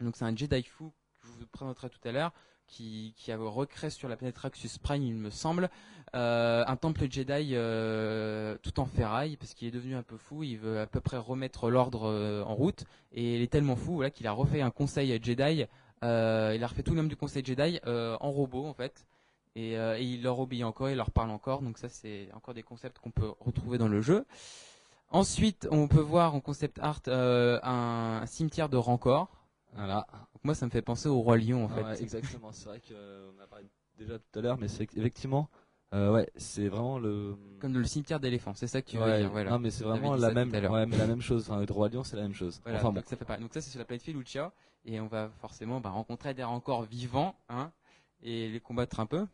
Donc 0.00 0.16
c'est 0.16 0.24
un 0.24 0.36
Jedi 0.36 0.62
fou 0.62 0.92
que 1.20 1.26
je 1.26 1.32
vous 1.32 1.46
présenterai 1.46 1.88
tout 1.90 2.00
à 2.04 2.12
l'heure, 2.12 2.32
qui, 2.66 3.14
qui 3.16 3.32
a 3.32 3.36
recréé 3.36 3.90
sur 3.90 4.08
la 4.08 4.16
planète 4.16 4.38
Raxus 4.38 4.78
Prime, 4.80 5.02
il 5.02 5.14
me 5.14 5.30
semble, 5.30 5.70
un 6.12 6.76
temple 6.76 7.10
Jedi 7.10 7.54
tout 8.62 8.80
en 8.80 8.86
ferraille, 8.86 9.36
parce 9.36 9.54
qu'il 9.54 9.66
est 9.66 9.72
devenu 9.72 9.96
un 9.96 10.02
peu 10.02 10.16
fou, 10.16 10.44
il 10.44 10.58
veut 10.58 10.78
à 10.78 10.86
peu 10.86 11.00
près 11.00 11.16
remettre 11.16 11.70
l'ordre 11.70 12.44
en 12.46 12.54
route, 12.54 12.84
et 13.12 13.36
il 13.36 13.42
est 13.42 13.50
tellement 13.50 13.74
fou 13.74 13.94
voilà, 13.94 14.10
qu'il 14.10 14.26
a 14.28 14.32
refait 14.32 14.60
un 14.60 14.70
conseil 14.70 15.18
Jedi, 15.20 15.64
euh, 16.04 16.52
il 16.54 16.62
a 16.62 16.66
refait 16.66 16.82
tout 16.82 16.94
le 16.94 17.02
nom 17.02 17.08
du 17.08 17.16
conseil 17.16 17.44
Jedi 17.44 17.80
euh, 17.86 18.16
en 18.20 18.30
robot 18.30 18.66
en 18.66 18.74
fait. 18.74 19.06
Et, 19.56 19.76
euh, 19.76 19.98
et 19.98 20.04
il 20.04 20.22
leur 20.22 20.38
obéit 20.38 20.62
encore, 20.62 20.90
il 20.90 20.96
leur 20.96 21.10
parle 21.10 21.30
encore, 21.30 21.62
donc 21.62 21.78
ça 21.78 21.88
c'est 21.88 22.28
encore 22.32 22.54
des 22.54 22.62
concepts 22.62 22.98
qu'on 22.98 23.10
peut 23.10 23.32
retrouver 23.40 23.78
dans 23.78 23.88
le 23.88 24.00
jeu. 24.00 24.24
Ensuite, 25.10 25.66
on 25.70 25.88
peut 25.88 26.00
voir 26.00 26.34
en 26.34 26.40
concept 26.40 26.78
art 26.80 27.00
un, 27.06 28.20
un 28.22 28.26
cimetière 28.26 28.68
de 28.68 28.76
Rancor. 28.76 29.28
Voilà. 29.74 30.06
Donc 30.34 30.44
moi, 30.44 30.54
ça 30.54 30.66
me 30.66 30.70
fait 30.70 30.82
penser 30.82 31.08
au 31.08 31.18
roi 31.20 31.38
lion 31.38 31.64
en 31.64 31.68
fait. 31.68 31.82
Ouais, 31.82 32.02
exactement. 32.02 32.52
C'est 32.52 32.68
vrai 32.68 32.80
qu'on 32.80 33.42
a 33.42 33.46
parlé 33.46 33.66
déjà 33.96 34.18
tout 34.18 34.38
à 34.38 34.42
l'heure, 34.42 34.58
mais 34.58 34.68
c'est 34.68 34.84
effectivement, 34.96 35.48
euh, 35.94 36.12
ouais, 36.12 36.30
c'est 36.36 36.68
vraiment 36.68 36.98
le. 36.98 37.36
Comme 37.60 37.74
le 37.74 37.84
cimetière 37.84 38.20
d'éléphants, 38.20 38.54
c'est 38.54 38.66
ça 38.66 38.82
que 38.82 38.90
tu 38.90 38.98
veux 38.98 39.18
dire. 39.18 39.30
Voilà. 39.30 39.50
Non, 39.50 39.58
mais 39.58 39.70
c'est 39.70 39.84
vraiment 39.84 40.14
la 40.14 40.30
même, 40.32 40.50
ouais, 40.52 40.86
mais 40.86 40.96
la 40.98 41.06
même 41.06 41.22
chose. 41.22 41.48
Enfin, 41.48 41.64
le 41.64 41.72
roi 41.72 41.88
lion, 41.88 42.04
c'est 42.04 42.16
la 42.16 42.22
même 42.22 42.34
chose. 42.34 42.60
Voilà, 42.62 42.78
enfin 42.78 42.88
bon. 42.88 42.96
donc 42.96 43.06
ça 43.06 43.16
fait 43.16 43.24
pareil. 43.24 43.42
Donc 43.42 43.54
ça 43.54 43.60
c'est 43.60 43.70
sur 43.70 43.78
la 43.78 43.86
planète 43.86 44.02
Felucia 44.02 44.52
et 44.84 45.00
on 45.00 45.06
va 45.06 45.30
forcément 45.40 45.80
bah, 45.80 45.90
rencontrer 45.90 46.34
des 46.34 46.44
encore 46.44 46.82
vivants, 46.82 47.34
hein, 47.48 47.72
et 48.22 48.48
les 48.48 48.60
combattre 48.60 49.00
un 49.00 49.06
peu. 49.06 49.26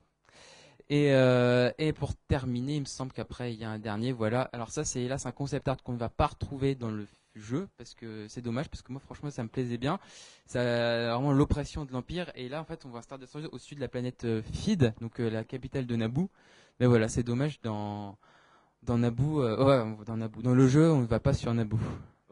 Et, 0.91 1.12
euh, 1.14 1.70
et 1.79 1.93
pour 1.93 2.14
terminer, 2.29 2.76
il 2.76 2.81
me 2.81 2.87
semble 2.87 3.12
qu'après 3.12 3.55
il 3.55 3.61
y 3.61 3.64
a 3.64 3.70
un 3.70 3.79
dernier, 3.79 4.12
voilà. 4.12 4.43
Alors 4.52 4.70
ça 4.70 4.85
c'est 4.85 5.02
hélas 5.02 5.25
un 5.25 5.32
concept 5.32 5.67
art 5.69 5.82
qu'on 5.82 5.94
ne 5.94 5.99
va 5.99 6.11
pas 6.11 6.26
retrouver 6.26 6.75
dans 6.75 6.91
le 6.91 7.06
jeu 7.35 7.69
parce 7.79 7.94
que 7.94 8.29
c'est 8.29 8.43
dommage 8.43 8.69
parce 8.69 8.82
que 8.82 8.93
moi 8.93 9.00
franchement 9.00 9.31
ça 9.31 9.43
me 9.43 9.49
plaisait 9.49 9.79
bien. 9.79 9.99
Ça 10.46 10.61
vraiment 10.61 11.32
l'oppression 11.32 11.85
de 11.87 11.93
l'empire 11.93 12.31
et 12.35 12.49
là 12.49 12.61
en 12.61 12.64
fait 12.64 12.85
on 12.85 12.90
voit 12.90 13.02
Star 13.02 13.19
Destroyer 13.19 13.49
au-dessus 13.50 13.75
de 13.75 13.81
la 13.81 13.88
planète 13.88 14.25
euh, 14.25 14.43
Fid, 14.43 14.94
donc 15.00 15.20
euh, 15.20 15.31
la 15.31 15.44
capitale 15.44 15.87
de 15.87 15.97
Naboo. 15.97 16.31
Mais 16.81 16.87
voilà, 16.87 17.08
c'est 17.08 17.23
dommage 17.23 17.61
dans 17.62 18.19
dans 18.82 18.99
Naboo, 18.99 19.43
dans 20.05 20.17
dans 20.17 20.55
le 20.55 20.69
jeu 20.69 20.90
on 20.93 21.00
ne 21.00 21.06
va 21.06 21.20
pas 21.20 21.32
sur 21.32 21.55
Naboo. 21.55 21.79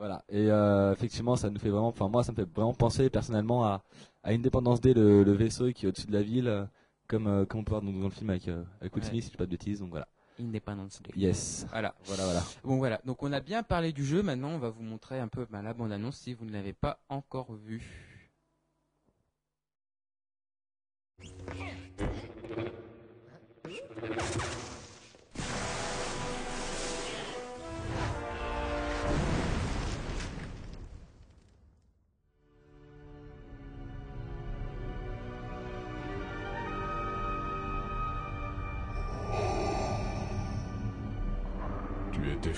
Voilà. 0.03 0.25
Et 0.29 0.51
euh, 0.51 0.93
effectivement, 0.93 1.37
ça 1.37 1.49
nous 1.49 1.61
fait 1.61 1.69
vraiment, 1.69 1.87
enfin 1.87 2.09
moi, 2.09 2.25
ça 2.25 2.33
me 2.33 2.37
fait 2.37 2.49
vraiment 2.57 2.75
penser 2.75 3.09
personnellement 3.09 3.65
à, 3.65 3.85
à 4.25 4.31
Independence 4.31 4.81
Day, 4.81 4.95
le, 4.95 5.23
le 5.23 5.31
vaisseau 5.33 5.71
qui 5.71 5.87
est 5.87 5.89
au-dessus 5.91 6.09
de 6.09 6.13
la 6.13 6.23
ville, 6.23 6.49
euh, 6.49 6.65
comme 7.07 7.29
euh, 7.29 7.45
comme 7.45 7.61
on 7.61 7.63
peut 7.63 7.71
voir 7.71 7.83
dans, 7.83 7.93
dans 7.93 8.07
le 8.07 8.11
film 8.11 8.31
avec 8.31 8.49
euh, 8.49 8.65
avec 8.81 8.93
Will 8.97 9.05
Ouais. 9.05 9.11
Smith, 9.11 9.23
si 9.23 9.29
je 9.29 9.31
dis 9.35 9.37
pas 9.37 9.47
de 9.47 9.51
bêtises. 9.53 9.79
Donc 9.79 9.91
voilà. 9.91 10.09
Independence 10.41 11.01
Day. 11.03 11.13
Yes. 11.15 11.67
Voilà. 11.71 11.95
Voilà, 12.07 12.25
voilà. 12.25 12.43
Bon 12.65 12.79
voilà, 12.79 13.01
donc 13.05 13.23
on 13.23 13.33
a 13.33 13.39
bien 13.39 13.63
parlé 13.63 13.93
du 13.93 14.05
jeu, 14.05 14.25
maintenant 14.25 14.49
on 14.49 14.59
va 14.59 14.71
vous 14.71 14.83
montrer 14.83 15.21
un 15.21 15.29
peu 15.29 15.47
ben, 15.49 15.63
la 15.63 15.73
bande-annonce 15.73 16.17
si 16.17 16.35
vous 16.35 16.47
ne 16.47 16.53
l'avez 16.53 16.73
pas 16.73 16.99
encore 17.09 17.53
vue. 17.55 18.19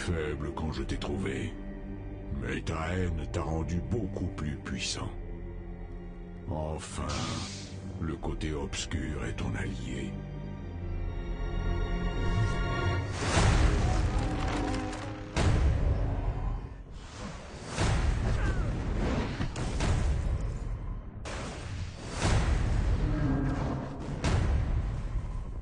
Faible 0.04 0.52
quand 0.54 0.70
je 0.70 0.82
t'ai 0.82 0.99
trouvé, 0.99 1.50
mais 2.42 2.61
ta 2.61 2.94
haine 2.94 3.26
t'a 3.32 3.40
rendu 3.40 3.80
beaucoup 3.90 4.26
plus 4.37 4.56
puissant. 4.56 5.08
Enfin, 6.50 7.06
le 8.02 8.14
côté 8.16 8.52
obscur 8.52 9.25
est 9.25 9.32
ton 9.32 9.54
allié. 9.54 10.12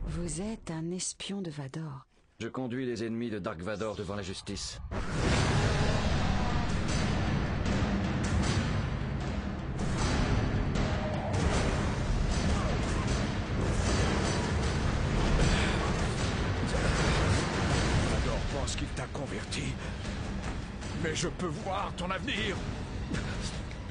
Vous 0.09 0.41
êtes 0.41 0.73
un 0.73 0.91
espion 0.91 1.43
de 1.43 1.51
Vador. 1.51 2.12
Je 2.41 2.49
conduis 2.49 2.87
les 2.87 3.05
ennemis 3.05 3.31
de 3.31 3.39
Dark 3.39 3.61
Vador 3.61 3.95
devant 3.95 4.17
la 4.17 4.23
justice. 4.23 4.81
Vador 18.11 18.39
pense 18.53 18.77
qu'il 18.77 18.89
t'a 18.89 19.07
converti, 19.13 19.63
mais 21.05 21.15
je 21.15 21.29
peux 21.29 21.47
voir 21.47 21.93
ton 21.97 22.11
avenir. 22.11 22.57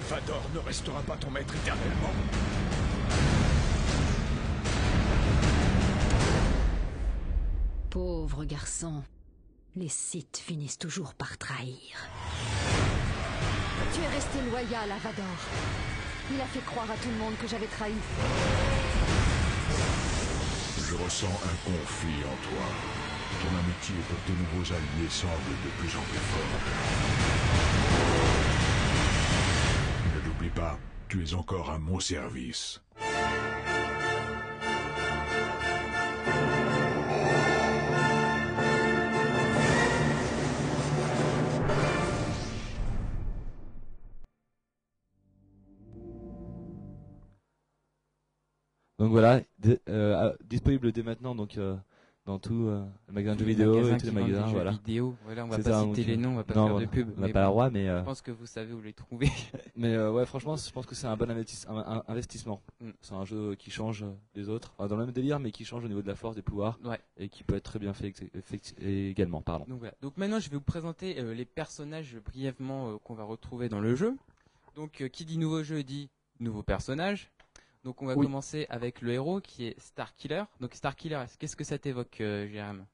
Vador 0.09 0.43
ne 0.53 0.59
restera 0.59 1.01
pas 1.03 1.15
ton 1.15 1.31
maître 1.31 1.55
éternellement. 1.55 2.13
Pauvre 7.91 8.45
garçon. 8.45 9.03
Les 9.75 9.89
Sith 9.89 10.41
finissent 10.41 10.77
toujours 10.77 11.13
par 11.13 11.37
trahir. 11.37 12.07
Tu 13.93 13.99
es 13.99 14.07
resté 14.07 14.39
loyal 14.49 14.89
à 14.89 14.97
Vador. 14.97 15.25
Il 16.33 16.39
a 16.39 16.45
fait 16.45 16.61
croire 16.61 16.89
à 16.89 16.95
tout 16.95 17.09
le 17.09 17.17
monde 17.17 17.33
que 17.41 17.49
j'avais 17.49 17.67
trahi. 17.67 17.91
Je 20.77 20.95
ressens 21.03 21.27
un 21.27 21.69
conflit 21.69 22.23
en 22.23 22.37
toi. 22.47 22.65
Ton 23.41 23.57
amitié 23.59 23.95
pour 24.07 24.19
tes 24.25 24.39
nouveaux 24.39 24.71
alliés 24.71 25.09
semble 25.09 25.51
de 25.61 25.69
plus 25.77 25.93
en 25.97 26.03
plus 26.03 26.25
forte. 26.31 26.63
Ne 30.15 30.29
l'oublie 30.29 30.55
pas, 30.55 30.79
tu 31.09 31.25
es 31.25 31.33
encore 31.33 31.69
à 31.69 31.77
mon 31.77 31.99
service. 31.99 32.79
Donc 49.11 49.19
voilà, 49.19 49.41
euh, 49.89 50.31
disponible 50.45 50.93
dès 50.93 51.03
maintenant 51.03 51.35
donc 51.35 51.57
euh, 51.57 51.75
dans 52.25 52.39
tout 52.39 52.67
euh, 52.67 52.81
le 53.09 53.13
magasin 53.13 53.33
de 53.35 53.39
jeux 53.39 53.45
vidéo 53.45 53.85
et 53.89 53.97
tous 53.97 54.05
les 54.05 54.11
magasins, 54.13 54.45
voilà. 54.45 54.71
vidéo. 54.71 55.17
Voilà, 55.25 55.43
on 55.43 55.49
va 55.49 55.57
pas 55.57 55.63
ça, 55.63 55.83
citer 55.83 56.05
les 56.05 56.13
euh, 56.13 56.17
noms, 56.17 56.29
on 56.31 56.35
va 56.37 56.43
pas 56.45 56.53
non, 56.53 56.63
faire 56.67 56.71
voilà, 56.75 56.85
de 56.85 56.91
pub. 56.91 57.09
On 57.17 57.19
n'a 57.19 57.27
mais 57.27 57.33
pas 57.33 57.69
mais 57.71 57.87
Je 57.87 58.03
pense 58.05 58.21
que 58.21 58.31
vous 58.31 58.45
savez 58.45 58.71
où 58.71 58.79
les 58.81 58.93
trouver. 58.93 59.27
mais 59.75 59.97
ouais, 59.97 60.25
franchement, 60.25 60.55
je 60.55 60.71
pense 60.71 60.85
que 60.85 60.95
c'est 60.95 61.07
un 61.07 61.17
bon 61.17 61.29
investis- 61.29 61.67
un- 61.67 61.75
un 61.77 62.03
investissement. 62.07 62.61
Mm. 62.79 62.91
C'est 63.01 63.13
un 63.13 63.25
jeu 63.25 63.55
qui 63.55 63.69
change 63.69 64.05
des 64.33 64.47
autres, 64.47 64.71
Enfin, 64.77 64.87
dans 64.87 64.95
le 64.95 65.03
même 65.03 65.13
délire, 65.13 65.41
mais 65.41 65.51
qui 65.51 65.65
change 65.65 65.83
au 65.83 65.89
niveau 65.89 66.01
de 66.01 66.07
la 66.07 66.15
force, 66.15 66.37
des 66.37 66.41
pouvoirs, 66.41 66.79
Ouais. 66.85 67.01
et 67.17 67.27
qui 67.27 67.43
peut 67.43 67.55
être 67.55 67.63
très 67.65 67.79
bien 67.79 67.91
fait 67.91 68.13
également. 68.79 69.41
Pardon. 69.41 69.65
Donc 69.67 69.79
voilà. 69.79 69.93
Donc 70.01 70.15
maintenant, 70.15 70.39
je 70.39 70.49
vais 70.49 70.55
vous 70.55 70.61
présenter 70.61 71.21
les 71.21 71.45
personnages 71.45 72.15
brièvement 72.23 72.97
qu'on 72.99 73.13
va 73.15 73.25
retrouver 73.25 73.67
dans 73.67 73.81
le 73.81 73.93
jeu. 73.93 74.15
Donc 74.77 75.03
qui 75.11 75.25
dit 75.25 75.37
nouveau 75.37 75.63
jeu 75.63 75.83
dit 75.83 76.07
nouveau 76.39 76.63
personnage. 76.63 77.29
Donc 77.83 78.01
on 78.01 78.05
va 78.05 78.15
Oui. 78.15 78.25
commencer 78.25 78.65
avec 78.69 79.01
le 79.01 79.11
héros 79.11 79.41
qui 79.41 79.65
est 79.65 79.79
Starkiller. 79.79 80.43
Donc 80.59 80.73
Starkiller, 80.75 81.23
qu'est-ce 81.39 81.55
que 81.55 81.63
ça 81.63 81.77
t'évoque, 81.79 82.21
euh, 82.21 82.47
Jérém 82.47 82.85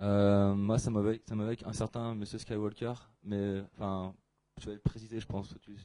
Euh, 0.00 0.54
moi, 0.54 0.78
ça 0.78 0.90
m'évoque, 0.90 1.20
ça 1.26 1.34
m'évoque 1.34 1.62
un 1.64 1.72
certain 1.72 2.14
Monsieur 2.14 2.38
Skywalker, 2.38 2.94
mais 3.24 3.62
enfin, 3.74 4.14
tu 4.60 4.66
vas 4.68 4.74
le 4.74 4.80
préciser, 4.80 5.20
je 5.20 5.26
pense. 5.26 5.54
Tu. 5.60 5.76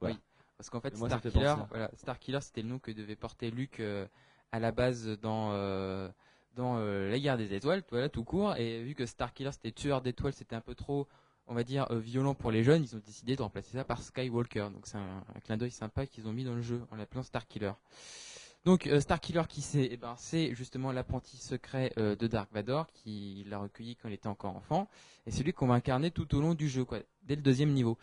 Oui. 0.00 0.18
Parce 0.56 0.70
qu'en 0.70 0.80
fait, 0.80 0.96
Starkiller, 0.96 1.54
voilà, 1.68 1.90
Starkiller, 1.94 2.40
c'était 2.40 2.62
le 2.62 2.68
nom 2.68 2.78
que 2.78 2.90
devait 2.90 3.16
porter 3.16 3.50
Luke 3.50 3.80
euh, 3.80 4.06
à 4.52 4.60
la 4.60 4.72
base 4.72 5.18
dans 5.20 5.50
euh, 5.52 6.08
dans 6.54 6.78
la 6.78 7.18
guerre 7.18 7.36
des 7.36 7.52
étoiles, 7.52 7.82
voilà, 7.90 8.08
tout 8.08 8.22
court. 8.24 8.56
Et 8.56 8.82
vu 8.82 8.94
que 8.94 9.04
Starkiller 9.06 9.50
c'était 9.52 9.72
tueur 9.72 10.00
d'étoiles, 10.00 10.32
c'était 10.32 10.54
un 10.54 10.60
peu 10.60 10.74
trop, 10.76 11.08
on 11.46 11.54
va 11.54 11.64
dire, 11.64 11.86
euh, 11.90 11.98
violent 11.98 12.34
pour 12.34 12.50
les 12.50 12.64
jeunes, 12.64 12.82
ils 12.82 12.96
ont 12.96 13.02
décidé 13.04 13.36
de 13.36 13.42
remplacer 13.42 13.76
ça 13.76 13.84
par 13.84 14.02
Skywalker. 14.02 14.68
Donc 14.72 14.86
c'est 14.86 14.98
un, 14.98 15.24
un 15.34 15.40
clin 15.40 15.56
d'œil 15.56 15.70
sympa 15.70 16.06
qu'ils 16.06 16.26
ont 16.26 16.32
mis 16.32 16.44
dans 16.44 16.54
le 16.54 16.62
jeu 16.62 16.82
en 16.90 16.96
l'appelant 16.96 17.22
Starkiller. 17.22 17.72
Donc 18.64 18.86
euh, 18.86 18.98
Starkiller 18.98 19.42
qui 19.48 19.60
c'est 19.60 19.88
eh 19.90 19.96
ben, 19.96 20.14
c'est 20.16 20.54
justement 20.54 20.90
l'apprenti 20.90 21.36
secret 21.36 21.92
euh, 21.98 22.16
de 22.16 22.26
Dark 22.26 22.50
Vador 22.52 22.86
qui 22.92 23.44
l'a 23.48 23.58
recueilli 23.58 23.96
quand 23.96 24.08
il 24.08 24.14
était 24.14 24.26
encore 24.26 24.56
enfant 24.56 24.88
et 25.26 25.30
c'est 25.30 25.42
lui 25.42 25.52
qu'on 25.52 25.66
va 25.66 25.74
incarner 25.74 26.10
tout 26.10 26.34
au 26.34 26.40
long 26.40 26.54
du 26.54 26.68
jeu 26.68 26.84
quoi, 26.84 26.98
dès 27.24 27.36
le 27.36 27.42
deuxième 27.42 27.72
niveau. 27.72 27.98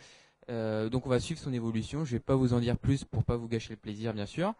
Euh, 0.49 0.89
donc 0.89 1.07
on 1.07 1.09
va 1.09 1.19
suivre 1.19 1.39
son 1.39 1.51
évolution. 1.51 2.05
Je 2.05 2.11
vais 2.11 2.19
pas 2.19 2.35
vous 2.35 2.53
en 2.53 2.59
dire 2.59 2.77
plus 2.77 3.03
pour 3.03 3.23
pas 3.23 3.37
vous 3.37 3.47
gâcher 3.47 3.71
le 3.71 3.77
plaisir, 3.77 4.13
bien 4.13 4.25
sûr. 4.25 4.53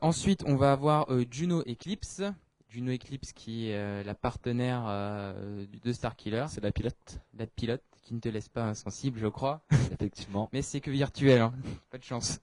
Ensuite, 0.00 0.42
on 0.46 0.56
va 0.56 0.72
avoir 0.72 1.06
Juno 1.30 1.60
Eclipse. 1.66 2.22
Juno 2.70 2.92
Eclipse 2.92 3.34
qui 3.34 3.68
est 3.68 4.04
la 4.04 4.14
partenaire 4.14 5.34
de 5.84 5.92
Starkiller, 5.92 6.46
C'est 6.48 6.62
la 6.62 6.72
pilote, 6.72 7.20
la 7.36 7.46
pilote 7.46 7.82
qui 8.06 8.14
ne 8.14 8.20
te 8.20 8.28
laisse 8.28 8.48
pas 8.48 8.64
insensible, 8.64 9.18
je 9.18 9.26
crois. 9.26 9.62
effectivement. 9.92 10.48
Mais 10.52 10.62
c'est 10.62 10.80
que 10.80 10.90
virtuel, 10.92 11.40
hein. 11.40 11.52
pas 11.90 11.98
de 11.98 12.04
chance. 12.04 12.40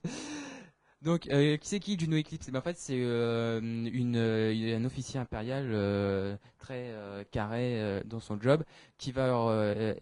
Donc, 1.00 1.26
euh, 1.28 1.56
qui 1.58 1.68
c'est 1.68 1.80
qui 1.80 1.98
Juno 1.98 2.16
Eclipse? 2.18 2.50
Ben, 2.50 2.58
En 2.58 2.62
fait, 2.62 2.76
c'est 2.78 2.98
euh, 2.98 3.60
une, 3.60 4.16
euh, 4.16 4.76
un 4.78 4.84
officier 4.84 5.18
impérial 5.20 5.68
euh, 5.72 6.36
très 6.58 6.94
carré 7.30 8.02
dans 8.06 8.20
son 8.20 8.38
job, 8.40 8.62
qui 8.98 9.10
va, 9.12 9.26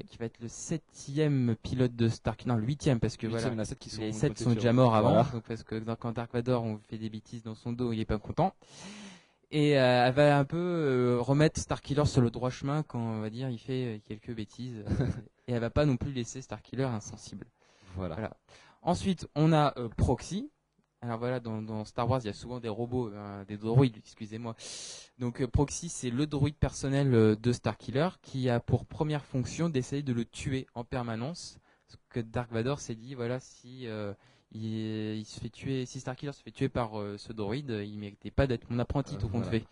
qui 0.09 0.19
va 0.19 0.25
être 0.26 0.40
le 0.40 0.49
septième 0.49 1.57
pilote 1.62 1.95
de 1.97 2.09
Stark, 2.09 2.45
non, 2.47 2.57
le 2.57 2.64
huitième, 2.64 2.99
parce 3.00 3.16
que 3.16 3.26
voilà, 3.26 3.49
il 3.49 3.52
y 3.52 3.57
en 3.57 3.59
a 3.59 3.64
sept 3.64 3.78
qui 3.78 3.90
sont. 3.90 4.00
les 4.00 4.12
sept 4.12 4.38
sont 4.38 4.52
déjà 4.52 4.73
morts 4.73 4.95
avant, 4.95 5.11
Voilà. 5.11 5.28
donc 5.33 5.42
parce 5.42 5.62
que 5.64 5.76
dans- 5.76 5.97
quand 5.97 6.12
Dark 6.12 6.33
Vador 6.33 6.62
on 6.64 6.78
fait 6.88 6.99
des 6.99 7.11
bêtises 7.11 7.42
dans 7.42 7.54
son 7.57 7.73
dos, 7.73 7.92
il 7.92 7.99
est 8.00 8.04
pas 8.04 8.19
content. 8.19 8.54
Et 9.54 9.78
euh, 9.78 10.06
elle 10.06 10.14
va 10.14 10.38
un 10.38 10.47
peu 10.47 10.56
euh, 10.56 11.18
remettre 11.21 11.61
Starkiller 11.61 12.06
sur 12.06 12.23
le 12.23 12.30
droit 12.30 12.49
chemin 12.49 12.82
quand 12.82 12.99
on 12.99 13.21
va 13.21 13.28
dire 13.28 13.50
il 13.50 13.59
fait 13.59 13.85
euh, 13.85 13.99
quelques 14.02 14.35
bêtises 14.35 14.82
et 15.47 15.52
elle 15.52 15.61
va 15.61 15.68
pas 15.68 15.85
non 15.85 15.99
plus 15.99 16.11
laisser 16.11 16.40
Starkiller 16.40 16.85
insensible. 16.85 17.47
Voilà. 17.94 18.14
Voilà. 18.14 18.35
Ensuite, 18.80 19.28
on 19.35 19.52
a 19.52 19.78
euh, 19.78 19.90
Proxy. 19.90 20.50
Alors 21.02 21.18
voilà, 21.18 21.38
dans, 21.38 21.61
dans 21.61 21.85
Star 21.85 22.09
Wars, 22.09 22.21
il 22.23 22.28
y 22.28 22.30
a 22.30 22.32
souvent 22.32 22.61
des 22.61 22.71
robots, 22.71 23.11
des 23.49 23.56
droïdes, 23.56 23.97
excusez-moi. 23.99 24.54
Donc 25.18 25.44
Proxy, 25.47 25.88
c'est 25.88 26.11
le 26.11 26.28
droïde 26.28 26.56
personnel 26.56 27.11
de 27.11 27.52
Starkiller 27.52 28.09
qui 28.23 28.49
a 28.49 28.61
pour 28.61 28.87
première 28.87 29.25
fonction 29.25 29.68
d'essayer 29.68 30.04
de 30.04 30.12
le 30.12 30.25
tuer 30.25 30.68
en 30.75 30.85
permanence. 30.85 31.59
Parce 31.88 31.99
que 32.09 32.21
Dark 32.21 32.52
Vador 32.52 32.78
s'est 32.78 32.94
dit, 32.94 33.16
voilà, 33.16 33.40
si 33.40 33.88
il, 34.54 35.16
il 35.18 35.25
se 35.25 35.40
fait 35.40 35.49
tuer, 35.50 35.87
si 35.87 36.00
Starkiller 36.00 36.32
se 36.32 36.42
fait 36.42 36.50
tuer 36.50 36.68
par 36.68 36.99
euh, 37.00 37.16
ce 37.18 37.32
droïde, 37.32 37.71
il 37.85 37.99
méritait 37.99 38.30
pas 38.30 38.47
d'être 38.47 38.68
mon 38.71 38.78
apprenti 38.78 39.14
Euh, 39.14 39.18
tout 39.18 39.28
compte 39.28 39.44
voilà. 39.44 39.59
fait. 39.59 39.64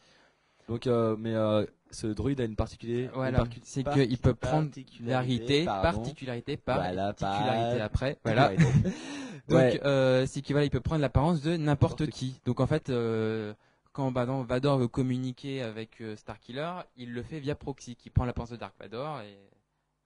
Donc, 0.68 0.86
euh, 0.86 1.16
mais 1.18 1.34
euh, 1.34 1.66
ce 1.90 2.06
droïde 2.06 2.40
a 2.40 2.44
une 2.44 2.54
particularité. 2.56 3.10
Voilà, 3.12 3.44
c'est 3.62 3.82
qu'il 3.82 4.18
peut 4.18 4.34
prendre 4.34 4.68
particularité, 4.68 5.64
particularité 5.64 6.56
par 6.56 6.76
Voilà, 6.76 7.12
particularité 7.12 7.76
par- 7.78 7.86
après. 7.86 8.18
Voilà. 8.24 8.52
Donc, 9.48 9.58
Ouais. 9.58 9.80
euh, 9.84 10.26
c'est 10.26 10.42
qu'il 10.42 10.54
voilà, 10.54 10.66
il 10.66 10.70
peut 10.70 10.80
prendre 10.80 11.00
l'apparence 11.00 11.40
de 11.42 11.56
n'importe 11.56 12.06
qui. 12.08 12.40
Donc, 12.44 12.60
en 12.60 12.68
fait, 12.68 12.88
euh, 12.90 13.52
quand 13.92 14.12
Vador 14.12 14.78
veut 14.78 14.86
communiquer 14.86 15.62
avec 15.62 16.00
euh, 16.00 16.14
Starkiller, 16.14 16.72
il 16.96 17.12
le 17.12 17.22
fait 17.24 17.40
via 17.40 17.56
proxy, 17.56 17.96
qui 17.96 18.10
prend 18.10 18.24
l'apparence 18.24 18.50
de 18.50 18.56
Dark 18.56 18.74
Vador. 18.78 19.22
Et 19.22 19.36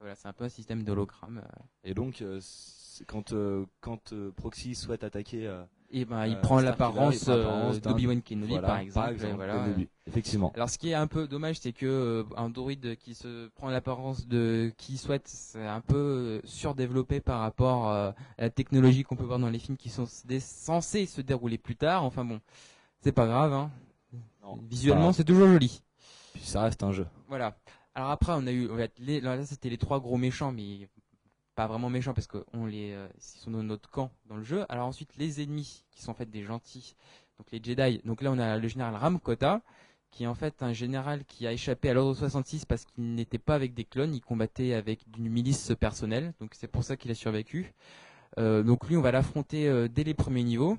voilà, 0.01 0.15
c'est 0.15 0.29
un 0.29 0.33
peu 0.33 0.45
un 0.45 0.49
système 0.49 0.83
d'hologramme. 0.83 1.43
euh. 1.45 1.63
Et 1.85 1.93
donc, 1.93 2.23
euh, 2.23 2.39
quand 3.07 3.33
euh, 3.33 3.65
quand 3.81 4.13
euh, 4.13 4.31
Proxy 4.33 4.75
souhaite 4.75 5.05
attaquer, 5.05 5.51
Et 5.91 6.05
ben, 6.05 6.27
il 6.27 6.35
Euh, 6.35 6.41
prend 6.41 6.59
Starkiller, 6.59 6.65
l'apparence 6.71 7.15
il 7.15 7.21
prend 7.25 7.37
l'apparence 7.37 7.81
d'Obi-Wan 7.81 8.23
Kenobi, 8.23 8.51
voilà, 8.53 8.67
par 8.67 8.79
exemple. 8.79 9.15
voilà. 9.37 9.67
Effectivement. 10.07 10.53
Alors 10.55 10.69
ce 10.69 10.77
qui 10.79 10.91
est 10.91 10.95
un 10.95 11.07
peu 11.07 11.29
dommage, 11.29 11.61
c'est 11.61 11.73
que 11.73 12.25
un 12.37 12.51
droïde 12.51 12.97
qui 12.97 13.15
se 13.15 13.49
prend 13.51 13.69
l'apparence 13.71 14.27
de 14.27 14.73
qui 14.77 14.97
souhaite, 14.97 15.29
c'est 15.29 15.65
un 15.67 15.81
peu 15.81 16.41
surdéveloppé 16.45 17.21
par 17.21 17.41
rapport 17.41 17.89
à 17.89 18.15
la 18.39 18.51
technologie 18.51 19.03
qu'on 19.05 19.17
peut 19.17 19.25
voir 19.25 19.39
dans 19.39 19.51
les 19.51 19.59
films 19.59 19.77
qui 19.77 19.89
sont 19.89 20.07
censés 20.07 21.07
se 21.07 21.21
dérouler 21.21 21.59
plus 21.59 21.77
tard. 21.77 22.03
Enfin 22.05 22.25
bon, 22.25 22.41
c'est 23.01 23.13
pas 23.13 23.27
grave. 23.27 23.53
Hein. 23.53 23.71
Non, 24.43 24.59
Visuellement, 24.69 25.13
c'est 25.13 25.25
toujours 25.25 25.47
joli. 25.49 25.81
puis 26.35 26.43
ça 26.45 26.63
reste 26.63 26.83
un 26.83 26.93
jeu. 26.93 27.07
Voilà. 27.29 27.57
Alors 27.95 28.11
après, 28.11 28.33
on 28.35 28.47
a 28.49 28.53
eu, 28.53 28.69
là 29.23 29.45
c'était 29.47 29.71
les 29.71 29.79
trois 29.79 30.01
gros 30.01 30.17
méchants, 30.17 30.51
mais 30.51 30.89
pas 31.55 31.67
vraiment 31.67 31.91
méchants 31.91 32.15
parce 32.15 32.27
que 32.27 32.45
on 32.53 32.67
les, 32.67 32.93
euh, 32.93 33.07
ils 33.17 33.41
sont 33.41 33.51
dans 33.51 33.63
notre 33.63 33.91
camp 33.91 34.11
dans 34.27 34.37
le 34.37 34.43
jeu. 34.43 34.65
Alors 34.69 34.87
ensuite, 34.87 35.17
les 35.17 35.43
ennemis 35.43 35.85
qui 35.91 36.03
sont 36.03 36.11
en 36.13 36.15
fait 36.15 36.31
des 36.31 36.43
gentils, 36.43 36.97
donc 37.39 37.51
les 37.53 37.61
Jedi. 37.63 38.01
Donc 38.05 38.23
là, 38.23 38.31
on 38.31 38.39
a 38.39 38.57
le 38.59 38.69
général 38.69 38.95
Ramkota, 38.97 39.63
qui 40.11 40.25
est 40.25 40.27
en 40.27 40.35
fait 40.35 40.63
un 40.63 40.73
général 40.73 41.25
qui 41.25 41.47
a 41.47 41.53
échappé 41.53 41.91
à 41.91 41.95
l'ordre 41.95 42.15
66 42.15 42.65
parce 42.65 42.85
qu'il 42.85 43.15
n'était 43.15 43.39
pas 43.39 43.55
avec 43.55 43.75
des 43.75 43.85
clones, 43.85 44.15
il 44.15 44.21
combattait 44.21 44.75
avec 44.75 45.01
une 45.19 45.29
milice 45.29 45.73
personnelle. 45.79 46.35
Donc 46.41 46.55
c'est 46.55 46.69
pour 46.69 46.85
ça 46.85 46.97
qu'il 46.97 47.11
a 47.11 47.15
survécu. 47.15 47.73
Euh, 48.39 48.63
donc 48.63 48.89
lui, 48.89 48.97
on 48.97 49.03
va 49.03 49.13
l'affronter 49.13 49.69
euh, 49.69 49.89
dès 49.89 50.05
les 50.05 50.15
premiers 50.15 50.45
niveaux. 50.45 50.77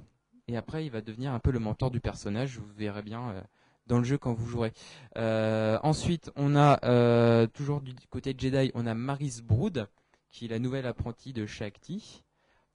Et 0.47 0.57
après, 0.57 0.85
il 0.85 0.91
va 0.91 1.01
devenir 1.01 1.33
un 1.33 1.39
peu 1.39 1.51
le 1.51 1.59
mentor 1.59 1.89
du 1.89 1.99
personnage. 1.99 2.59
Vous 2.59 2.73
verrez 2.77 3.01
bien 3.01 3.29
euh, 3.31 3.41
dans 3.87 3.97
le 3.97 4.03
jeu 4.03 4.17
quand 4.17 4.33
vous 4.33 4.47
jouerez. 4.47 4.73
Euh, 5.17 5.79
ensuite, 5.83 6.31
on 6.35 6.55
a 6.55 6.79
euh, 6.85 7.47
toujours 7.47 7.81
du 7.81 7.93
côté 8.09 8.35
Jedi, 8.37 8.71
on 8.73 8.85
a 8.85 8.93
Maris 8.93 9.41
Brood, 9.43 9.87
qui 10.35 10.45
est 10.45 10.49
la 10.49 10.59
nouvelle 10.59 10.85
apprentie 10.85 11.31
de 11.31 11.45
Shakti, 11.45 12.25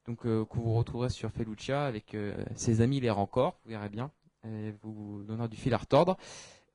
donc 0.06 0.24
euh, 0.24 0.46
que 0.46 0.54
vous 0.56 0.72
retrouverez 0.72 1.10
sur 1.10 1.30
Felucia 1.30 1.84
avec 1.84 2.14
euh, 2.14 2.34
ses 2.56 2.80
amis 2.80 3.00
les 3.00 3.10
Rancors, 3.10 3.58
vous 3.64 3.70
verrez 3.72 3.90
bien, 3.90 4.10
et 4.46 4.72
vous 4.82 5.22
donnera 5.28 5.46
du 5.46 5.58
fil 5.58 5.74
à 5.74 5.76
retordre. 5.76 6.16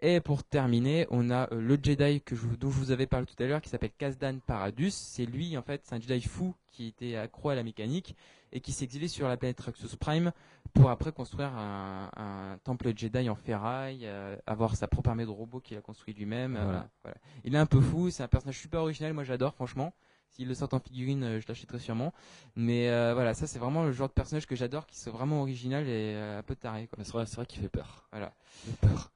Et 0.02 0.20
pour 0.20 0.44
terminer, 0.44 1.08
on 1.10 1.32
a 1.32 1.52
euh, 1.52 1.60
le 1.60 1.80
Jedi 1.82 2.22
que 2.22 2.36
je, 2.36 2.42
vous- 2.42 2.56
dont 2.56 2.70
je 2.70 2.78
vous 2.78 2.92
avais 2.92 3.08
parlé 3.08 3.26
tout 3.26 3.42
à 3.42 3.48
l'heure, 3.48 3.62
qui 3.62 3.70
s'appelle 3.70 3.94
Kazdan 3.98 4.38
Paradus. 4.46 4.92
C'est 4.92 5.26
lui, 5.26 5.58
en 5.58 5.64
fait, 5.64 5.82
c'est 5.86 5.96
un 5.96 6.00
Jedi 6.00 6.22
fou 6.22 6.54
qui 6.70 6.86
était 6.86 7.16
accro 7.16 7.50
à 7.50 7.56
la 7.56 7.64
mécanique 7.64 8.16
et 8.52 8.60
qui 8.60 8.72
s'est 8.72 8.86
exilé 8.86 9.08
sur 9.08 9.28
la 9.28 9.38
planète 9.38 9.60
Raxus 9.62 9.98
Prime 10.00 10.32
pour 10.76 10.92
après 10.92 11.12
construire 11.12 11.52
un, 11.58 12.12
un 12.16 12.60
temple 12.64 12.96
Jedi 12.96 13.28
en 13.28 13.36
ferraille, 13.36 14.02
euh, 14.04 14.36
avoir 14.46 14.76
sa 14.76 14.88
propre 14.88 15.10
armée 15.10 15.26
de 15.26 15.32
robots 15.32 15.62
qu'il 15.62 15.78
a 15.78 15.82
construit 15.82 16.14
lui-même. 16.14 16.56
euh, 16.58 16.64
Voilà. 16.64 16.90
voilà. 17.04 17.18
Il 17.44 17.56
est 17.56 17.58
un 17.58 17.66
peu 17.66 17.82
fou, 17.82 18.12
c'est 18.12 18.22
un 18.22 18.28
personnage 18.28 18.60
super 18.60 18.82
original, 18.82 19.14
moi 19.14 19.24
j'adore 19.24 19.56
franchement. 19.56 19.92
S'il 20.32 20.48
le 20.50 20.54
sort 20.54 20.70
en 20.74 20.80
figurine, 20.80 21.24
euh, 21.24 21.40
je 21.40 21.48
l'achèterai 21.48 21.80
sûrement. 21.80 22.14
Mais 22.56 22.90
euh, 22.90 23.14
voilà, 23.14 23.34
ça 23.34 23.48
c'est 23.48 23.60
vraiment 23.60 23.84
le 23.84 23.92
genre 23.94 24.08
de 24.10 24.14
personnage 24.14 24.46
que 24.46 24.56
j'adore, 24.56 24.86
qui 24.86 25.00
sont 25.00 25.12
vraiment 25.12 25.42
original 25.42 25.84
et 25.88 26.14
euh, 26.16 26.40
un 26.40 26.44
peu 26.44 26.56
taré. 26.56 26.90
C'est 27.04 27.12
vrai, 27.14 27.24
vrai 27.26 27.46
qu'il 27.46 27.62
fait 27.62 27.70
peur. 27.70 28.08
Voilà. 28.12 28.34
Il 28.68 28.72
fait 28.74 28.88
peur. 28.88 29.12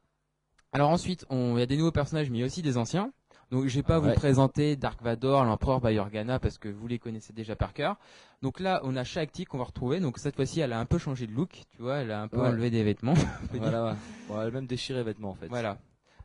Alors 0.71 0.89
ensuite, 0.91 1.25
on- 1.29 1.57
il 1.57 1.59
y 1.59 1.63
a 1.63 1.65
des 1.65 1.77
nouveaux 1.77 1.91
personnages, 1.91 2.29
mais 2.29 2.37
il 2.37 2.41
y 2.41 2.43
a 2.43 2.47
aussi 2.47 2.61
des 2.61 2.77
anciens. 2.77 3.11
Donc 3.51 3.65
je 3.65 3.75
vais 3.75 3.81
pas 3.83 3.95
Ah 3.95 3.99
vous 3.99 4.09
ouais. 4.09 4.13
présenter 4.13 4.75
Dark 4.75 5.01
Vador, 5.01 5.43
l'empereur 5.43 5.81
Bayorgana, 5.81 6.37
parce 6.37 6.59
que 6.59 6.69
vous 6.69 6.87
les 6.87 6.99
connaissez 6.99 7.33
déjà 7.33 7.55
par 7.55 7.73
cœur. 7.73 7.97
Donc 8.43 8.59
là, 8.59 8.79
on 8.83 8.95
a 8.95 9.03
Shakti 9.03 9.45
qu'on 9.45 9.57
va 9.57 9.63
retrouver. 9.63 9.99
Donc 9.99 10.19
cette 10.19 10.35
fois-ci, 10.35 10.59
elle 10.59 10.71
a 10.71 10.79
un 10.79 10.85
peu 10.85 10.99
changé 10.99 11.25
de 11.25 11.31
look, 11.33 11.63
tu 11.71 11.81
vois, 11.81 11.95
elle 11.97 12.11
a 12.11 12.21
un 12.21 12.27
peu 12.27 12.37
Ouais. 12.37 12.47
enlevé 12.49 12.69
des 12.69 12.83
vêtements. 12.83 13.15
Voilà, 13.51 13.85
ouais. 13.85 13.93
Bon, 14.27 14.39
elle 14.39 14.47
a 14.49 14.51
même 14.51 14.67
déchiré 14.67 14.99
les 14.99 15.05
vêtements 15.05 15.31
en 15.31 15.35
fait. 15.35 15.47
Voilà. 15.47 15.79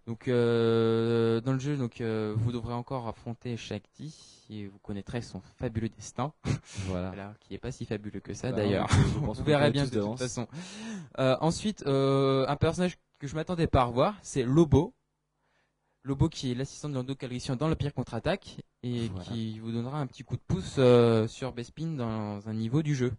Donc 0.06 0.28
euh, 0.28 1.40
dans 1.40 1.52
le 1.54 1.58
jeu, 1.58 1.76
donc 1.78 2.00
euh, 2.00 2.34
vous 2.36 2.52
devrez 2.52 2.74
encore 2.74 3.08
affronter 3.08 3.56
Shakti 3.56 4.14
et 4.50 4.66
vous 4.66 4.78
connaîtrez 4.80 5.22
son 5.22 5.40
fabuleux 5.58 5.88
destin, 5.88 6.32
Voilà. 6.88 7.08
voilà, 7.08 7.34
qui 7.40 7.54
est 7.54 7.58
pas 7.58 7.72
si 7.72 7.86
fabuleux 7.86 8.20
que 8.20 8.34
ça 8.34 8.50
Bah, 8.50 8.58
d'ailleurs. 8.58 8.86
verrez 9.46 9.60
connaît 9.60 9.70
bien 9.70 9.86
de 9.86 10.00
toute 10.00 10.18
façon. 10.18 10.46
Euh, 11.18 11.36
ensuite, 11.40 11.84
euh, 11.86 12.44
un 12.48 12.56
personnage 12.56 12.98
que 13.18 13.26
je 13.26 13.34
m'attendais 13.34 13.66
pas 13.66 13.80
à 13.80 13.84
revoir, 13.84 14.14
c'est 14.22 14.42
Lobo. 14.42 14.92
Lobo 16.02 16.28
qui 16.28 16.52
est 16.52 16.54
l'assistant 16.54 16.90
de 16.90 16.94
Lando 16.94 17.14
Calrissian 17.14 17.56
dans 17.56 17.68
le 17.68 17.74
pire 17.74 17.94
contre-attaque 17.94 18.58
et 18.82 19.08
Voilà. 19.08 19.24
qui 19.24 19.58
vous 19.60 19.72
donnera 19.72 19.98
un 20.00 20.06
petit 20.06 20.22
coup 20.22 20.36
de 20.36 20.42
pouce 20.46 20.74
euh, 20.76 21.26
sur 21.28 21.52
Bespin 21.52 21.86
dans 21.92 22.46
un 22.46 22.52
niveau 22.52 22.82
du 22.82 22.94
jeu. 22.94 23.14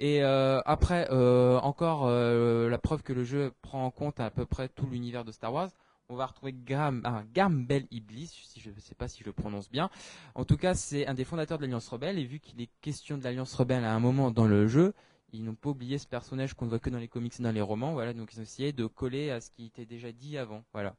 Et 0.00 0.24
euh, 0.24 0.60
après, 0.64 1.06
euh, 1.12 1.58
encore 1.60 2.06
euh, 2.06 2.68
la 2.68 2.78
preuve 2.78 3.02
que 3.04 3.12
le 3.12 3.22
jeu 3.22 3.52
prend 3.62 3.84
en 3.84 3.92
compte 3.92 4.18
à 4.18 4.30
peu 4.30 4.46
près 4.46 4.68
tout 4.68 4.86
l'univers 4.90 5.24
de 5.24 5.30
Star 5.30 5.52
Wars. 5.52 5.70
On 6.10 6.16
va 6.16 6.24
retrouver 6.24 6.54
Graham, 6.54 7.02
ah, 7.04 7.22
Gambel 7.34 7.86
Iblis, 7.90 8.28
si 8.28 8.60
je 8.60 8.70
ne 8.70 8.80
sais 8.80 8.94
pas 8.94 9.08
si 9.08 9.20
je 9.20 9.26
le 9.26 9.32
prononce 9.34 9.70
bien. 9.70 9.90
En 10.34 10.46
tout 10.46 10.56
cas, 10.56 10.72
c'est 10.72 11.06
un 11.06 11.12
des 11.12 11.24
fondateurs 11.24 11.58
de 11.58 11.64
l'Alliance 11.64 11.86
Rebelle, 11.88 12.18
et 12.18 12.24
vu 12.24 12.40
qu'il 12.40 12.58
est 12.62 12.70
question 12.80 13.18
de 13.18 13.24
l'Alliance 13.24 13.52
Rebelle 13.54 13.84
à 13.84 13.94
un 13.94 14.00
moment 14.00 14.30
dans 14.30 14.46
le 14.46 14.66
jeu, 14.66 14.94
ils 15.34 15.44
n'ont 15.44 15.54
pas 15.54 15.68
oublié 15.68 15.98
ce 15.98 16.06
personnage 16.06 16.54
qu'on 16.54 16.64
ne 16.64 16.70
voit 16.70 16.78
que 16.78 16.88
dans 16.88 16.98
les 16.98 17.08
comics 17.08 17.34
et 17.38 17.42
dans 17.42 17.52
les 17.52 17.60
romans, 17.60 17.92
voilà, 17.92 18.14
donc 18.14 18.32
ils 18.32 18.38
ont 18.38 18.42
essayé 18.42 18.72
de 18.72 18.86
coller 18.86 19.30
à 19.30 19.42
ce 19.42 19.50
qui 19.50 19.66
était 19.66 19.84
déjà 19.84 20.10
dit 20.10 20.38
avant, 20.38 20.64
voilà. 20.72 20.96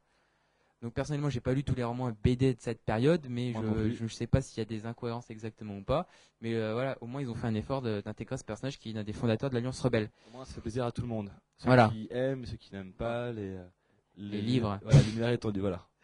Donc 0.80 0.94
personnellement, 0.94 1.28
j'ai 1.28 1.40
pas 1.40 1.54
lu 1.54 1.64
tous 1.64 1.74
les 1.74 1.82
romans 1.84 2.12
BD 2.22 2.54
de 2.54 2.60
cette 2.60 2.80
période, 2.80 3.26
mais 3.28 3.52
je 3.52 4.02
ne 4.04 4.08
sais 4.08 4.28
pas 4.28 4.40
s'il 4.40 4.58
y 4.58 4.62
a 4.62 4.64
des 4.64 4.86
incohérences 4.86 5.28
exactement 5.28 5.76
ou 5.76 5.82
pas. 5.82 6.06
Mais 6.40 6.54
euh, 6.54 6.72
voilà, 6.72 6.96
au 7.02 7.06
moins 7.06 7.20
ils 7.20 7.28
ont 7.28 7.34
fait 7.34 7.48
un 7.48 7.54
effort 7.54 7.82
d'intégrer 7.82 8.38
ce 8.38 8.44
personnage 8.44 8.78
qui 8.78 8.90
est 8.90 8.92
l'un 8.94 9.02
des 9.02 9.12
fondateurs 9.12 9.50
de 9.50 9.56
l'Alliance 9.56 9.80
Rebelle. 9.80 10.08
Au 10.28 10.36
moins, 10.36 10.44
ça 10.46 10.54
fait 10.54 10.60
plaisir 10.62 10.86
à 10.86 10.92
tout 10.92 11.02
le 11.02 11.08
monde. 11.08 11.30
Ceux 11.58 11.66
Voilà. 11.66 11.88
qui 11.88 12.06
aiment, 12.10 12.46
ceux 12.46 12.56
qui 12.56 12.72
n'aiment 12.72 12.94
pas, 12.94 13.30
les, 13.32 13.58
Les 14.16 14.40
livres. 14.40 14.78
Voilà, 14.82 15.00
l'univers 15.02 15.30
étendu, 15.30 15.60
voilà. 15.60 15.86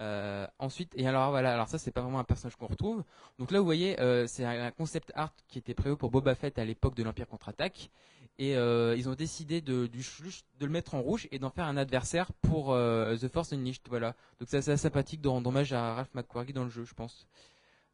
Euh, 0.00 0.46
ensuite, 0.58 0.92
et 0.96 1.06
alors 1.06 1.30
voilà, 1.30 1.52
alors 1.52 1.68
ça 1.68 1.78
c'est 1.78 1.92
pas 1.92 2.00
vraiment 2.00 2.18
un 2.18 2.24
personnage 2.24 2.56
qu'on 2.56 2.66
retrouve. 2.66 3.04
Donc 3.38 3.52
là 3.52 3.60
vous 3.60 3.64
voyez, 3.64 4.00
euh, 4.00 4.26
c'est 4.26 4.44
un 4.44 4.70
concept 4.72 5.12
art 5.14 5.32
qui 5.46 5.58
était 5.58 5.74
prévu 5.74 5.96
pour 5.96 6.10
Boba 6.10 6.34
Fett 6.34 6.58
à 6.58 6.64
l'époque 6.64 6.96
de 6.96 7.04
l'Empire 7.04 7.28
contre-attaque, 7.28 7.90
et 8.38 8.56
euh, 8.56 8.96
ils 8.96 9.08
ont 9.08 9.14
décidé 9.14 9.60
de, 9.60 9.86
du, 9.86 10.02
juste 10.02 10.46
de 10.58 10.66
le 10.66 10.72
mettre 10.72 10.94
en 10.94 11.02
rouge 11.02 11.28
et 11.30 11.38
d'en 11.38 11.50
faire 11.50 11.66
un 11.66 11.76
adversaire 11.76 12.32
pour 12.40 12.74
The 12.74 13.28
Force 13.28 13.52
Unleashed. 13.52 13.82
Voilà, 13.90 14.16
donc 14.40 14.48
c'est 14.48 14.56
assez 14.56 14.76
sympathique 14.76 15.20
de 15.20 15.28
rendre 15.28 15.48
hommage 15.48 15.72
à 15.72 15.94
Ralph 15.94 16.14
McQuarrie 16.14 16.54
dans 16.54 16.64
le 16.64 16.70
jeu, 16.70 16.84
je 16.84 16.94
pense. 16.94 17.28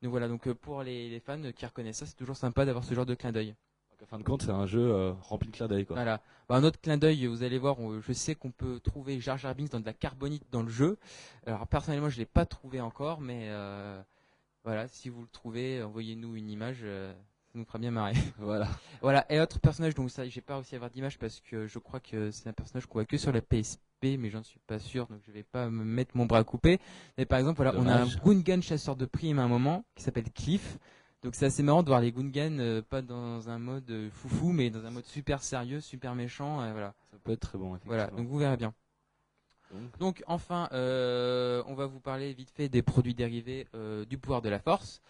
Donc 0.00 0.12
voilà, 0.12 0.28
donc 0.28 0.50
pour 0.52 0.84
les, 0.84 1.10
les 1.10 1.20
fans 1.20 1.52
qui 1.54 1.66
reconnaissent 1.66 1.98
ça, 1.98 2.06
c'est 2.06 2.16
toujours 2.16 2.36
sympa 2.36 2.64
d'avoir 2.64 2.84
ce 2.84 2.94
genre 2.94 3.06
de 3.06 3.14
clin 3.14 3.32
d'œil. 3.32 3.54
En 4.02 4.06
fin 4.06 4.18
de 4.18 4.22
compte, 4.22 4.42
c'est 4.42 4.50
un 4.50 4.66
jeu 4.66 4.80
euh, 4.92 5.12
rempli 5.22 5.50
de 5.50 5.56
clins 5.56 5.66
d'œil. 5.66 5.84
Voilà. 5.88 6.20
Bah, 6.48 6.54
un 6.56 6.64
autre 6.64 6.80
clin 6.80 6.96
d'œil, 6.96 7.26
vous 7.26 7.42
allez 7.42 7.58
voir, 7.58 7.78
on- 7.80 8.00
je 8.00 8.12
sais 8.12 8.34
qu'on 8.34 8.50
peut 8.52 8.78
trouver 8.80 9.20
Jar 9.20 9.36
Jar 9.38 9.54
Binks 9.54 9.70
dans 9.70 9.80
de 9.80 9.86
la 9.86 9.92
carbonite 9.92 10.44
dans 10.52 10.62
le 10.62 10.68
jeu. 10.70 10.98
Alors 11.46 11.66
personnellement, 11.66 12.08
je 12.08 12.18
l'ai 12.18 12.24
pas 12.26 12.46
trouvé 12.46 12.80
encore, 12.80 13.20
mais 13.20 13.46
euh, 13.48 14.00
voilà, 14.64 14.86
si 14.88 15.08
vous 15.08 15.22
le 15.22 15.28
trouvez, 15.28 15.82
envoyez-nous 15.82 16.36
une 16.36 16.48
image, 16.48 16.78
euh, 16.84 17.12
ça 17.52 17.58
nous 17.58 17.64
fera 17.64 17.78
bien 17.78 17.90
marrer. 17.90 18.12
Voilà. 18.38 18.68
voilà. 19.02 19.26
Et 19.32 19.40
autre 19.40 19.58
personnage, 19.58 19.94
donc 19.96 20.10
ça, 20.10 20.26
j'ai 20.28 20.40
pas 20.40 20.54
réussi 20.54 20.74
à 20.74 20.78
avoir 20.78 20.90
d'image 20.90 21.18
parce 21.18 21.40
que 21.40 21.66
je 21.66 21.78
crois 21.80 22.00
que 22.00 22.30
c'est 22.30 22.48
un 22.48 22.52
personnage 22.52 22.86
qu'on 22.86 22.94
voit 23.00 23.04
que 23.04 23.16
sur 23.18 23.32
la 23.32 23.42
PSP, 23.42 24.16
mais 24.16 24.30
j'en 24.30 24.44
suis 24.44 24.60
pas 24.60 24.78
sûr, 24.78 25.08
donc 25.08 25.18
je 25.26 25.32
vais 25.32 25.42
pas 25.42 25.68
me 25.70 25.82
mettre 25.84 26.16
mon 26.16 26.24
bras 26.24 26.38
à 26.38 26.44
couper. 26.44 26.78
Mais 27.18 27.26
par 27.26 27.40
exemple, 27.40 27.56
voilà, 27.56 27.74
on 27.76 27.86
a 27.88 28.02
un. 28.02 28.06
Gungan 28.24 28.62
chasseur 28.62 28.94
de 28.94 29.06
primes 29.06 29.40
à 29.40 29.42
un 29.42 29.48
moment 29.48 29.84
qui 29.96 30.04
s'appelle 30.04 30.30
Cliff. 30.32 30.78
Donc 31.22 31.34
c'est 31.34 31.46
assez 31.46 31.62
marrant 31.62 31.82
de 31.82 31.88
voir 31.88 32.00
les 32.00 32.12
Gungan 32.12 32.58
euh, 32.60 32.80
pas 32.82 33.02
dans 33.02 33.48
un 33.50 33.58
mode 33.58 33.90
euh, 33.90 34.08
foufou, 34.10 34.52
mais 34.52 34.70
dans 34.70 34.84
un 34.84 34.90
mode 34.90 35.04
super 35.06 35.42
sérieux, 35.42 35.80
super 35.80 36.14
méchant. 36.14 36.64
et 36.64 36.70
voilà. 36.72 36.94
Ça 37.10 37.16
peut 37.24 37.32
être 37.32 37.40
très 37.40 37.58
bon, 37.58 37.74
effectivement. 37.74 37.96
Voilà, 37.96 38.10
donc 38.10 38.28
vous 38.28 38.38
verrez 38.38 38.56
bien. 38.56 38.72
Donc, 39.72 39.98
Donc 39.98 40.24
enfin, 40.26 40.68
euh, 40.72 41.62
on 41.66 41.74
va 41.74 41.86
vous 41.86 42.00
parler 42.00 42.32
vite 42.32 42.50
fait 42.50 42.68
des 42.68 42.82
produits 42.82 43.14
dérivés 43.14 43.66
euh, 43.74 44.04
du 44.04 44.16
pouvoir 44.16 44.42
de 44.42 44.48
la 44.48 44.58
force. 44.60 45.00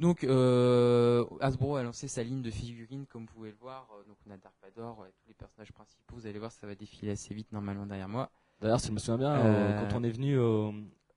Donc 0.00 0.22
euh, 0.24 1.24
Hasbro 1.40 1.76
a 1.76 1.82
lancé 1.82 2.06
sa 2.08 2.22
ligne 2.22 2.42
de 2.42 2.50
figurines, 2.50 3.06
comme 3.06 3.22
vous 3.26 3.32
pouvez 3.34 3.50
le 3.50 3.56
voir. 3.60 3.88
Euh, 3.92 4.04
Donc 4.08 4.16
on 4.28 4.30
a 4.30 4.36
Dark 4.36 4.54
Vador, 4.62 4.96
tous 5.22 5.28
les 5.28 5.34
personnages 5.34 5.72
principaux. 5.72 6.14
Vous 6.16 6.26
allez 6.26 6.38
voir, 6.38 6.52
ça 6.52 6.66
va 6.66 6.74
défiler 6.74 7.12
assez 7.12 7.32
vite 7.34 7.50
normalement 7.52 7.86
derrière 7.86 8.08
moi. 8.08 8.30
D'ailleurs, 8.60 8.80
si 8.80 8.88
je 8.88 8.92
me 8.92 8.98
souviens 8.98 9.18
bien, 9.18 9.32
Euh, 9.34 9.44
euh, 9.44 9.80
quand 9.88 9.96
on 9.98 10.02
est 10.04 10.10
venu 10.10 10.36
au, 10.38 10.72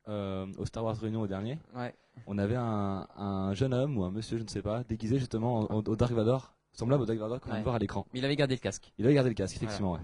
euh, 0.07 0.47
au 0.57 0.65
Star 0.65 0.83
Wars 0.83 0.95
Réunion 0.97 1.21
au 1.21 1.27
dernier, 1.27 1.59
Ouais. 1.75 1.93
on 2.27 2.37
avait 2.37 2.55
un, 2.55 3.07
un 3.15 3.53
jeune 3.53 3.73
homme 3.73 3.97
ou 3.97 4.03
un 4.03 4.11
monsieur, 4.11 4.37
je 4.37 4.43
ne 4.43 4.47
sais 4.49 4.61
pas, 4.61 4.83
déguisé 4.83 5.19
justement 5.19 5.61
au, 5.71 5.83
au 5.83 5.95
Dark 5.95 6.11
Vador, 6.11 6.53
semblable 6.73 7.03
au 7.03 7.05
Dark 7.05 7.19
Vador 7.19 7.39
qu'on 7.39 7.47
vient 7.47 7.53
Ouais. 7.55 7.59
de 7.59 7.63
voir 7.63 7.75
à 7.75 7.79
l'écran. 7.79 8.05
Mais 8.13 8.19
il 8.19 8.25
avait 8.25 8.35
gardé 8.35 8.55
le 8.55 8.59
casque. 8.61 8.91
Il 8.97 9.05
avait 9.05 9.13
gardé 9.13 9.29
le 9.29 9.35
casque, 9.35 9.55
effectivement. 9.57 9.93
ouais. 9.93 9.99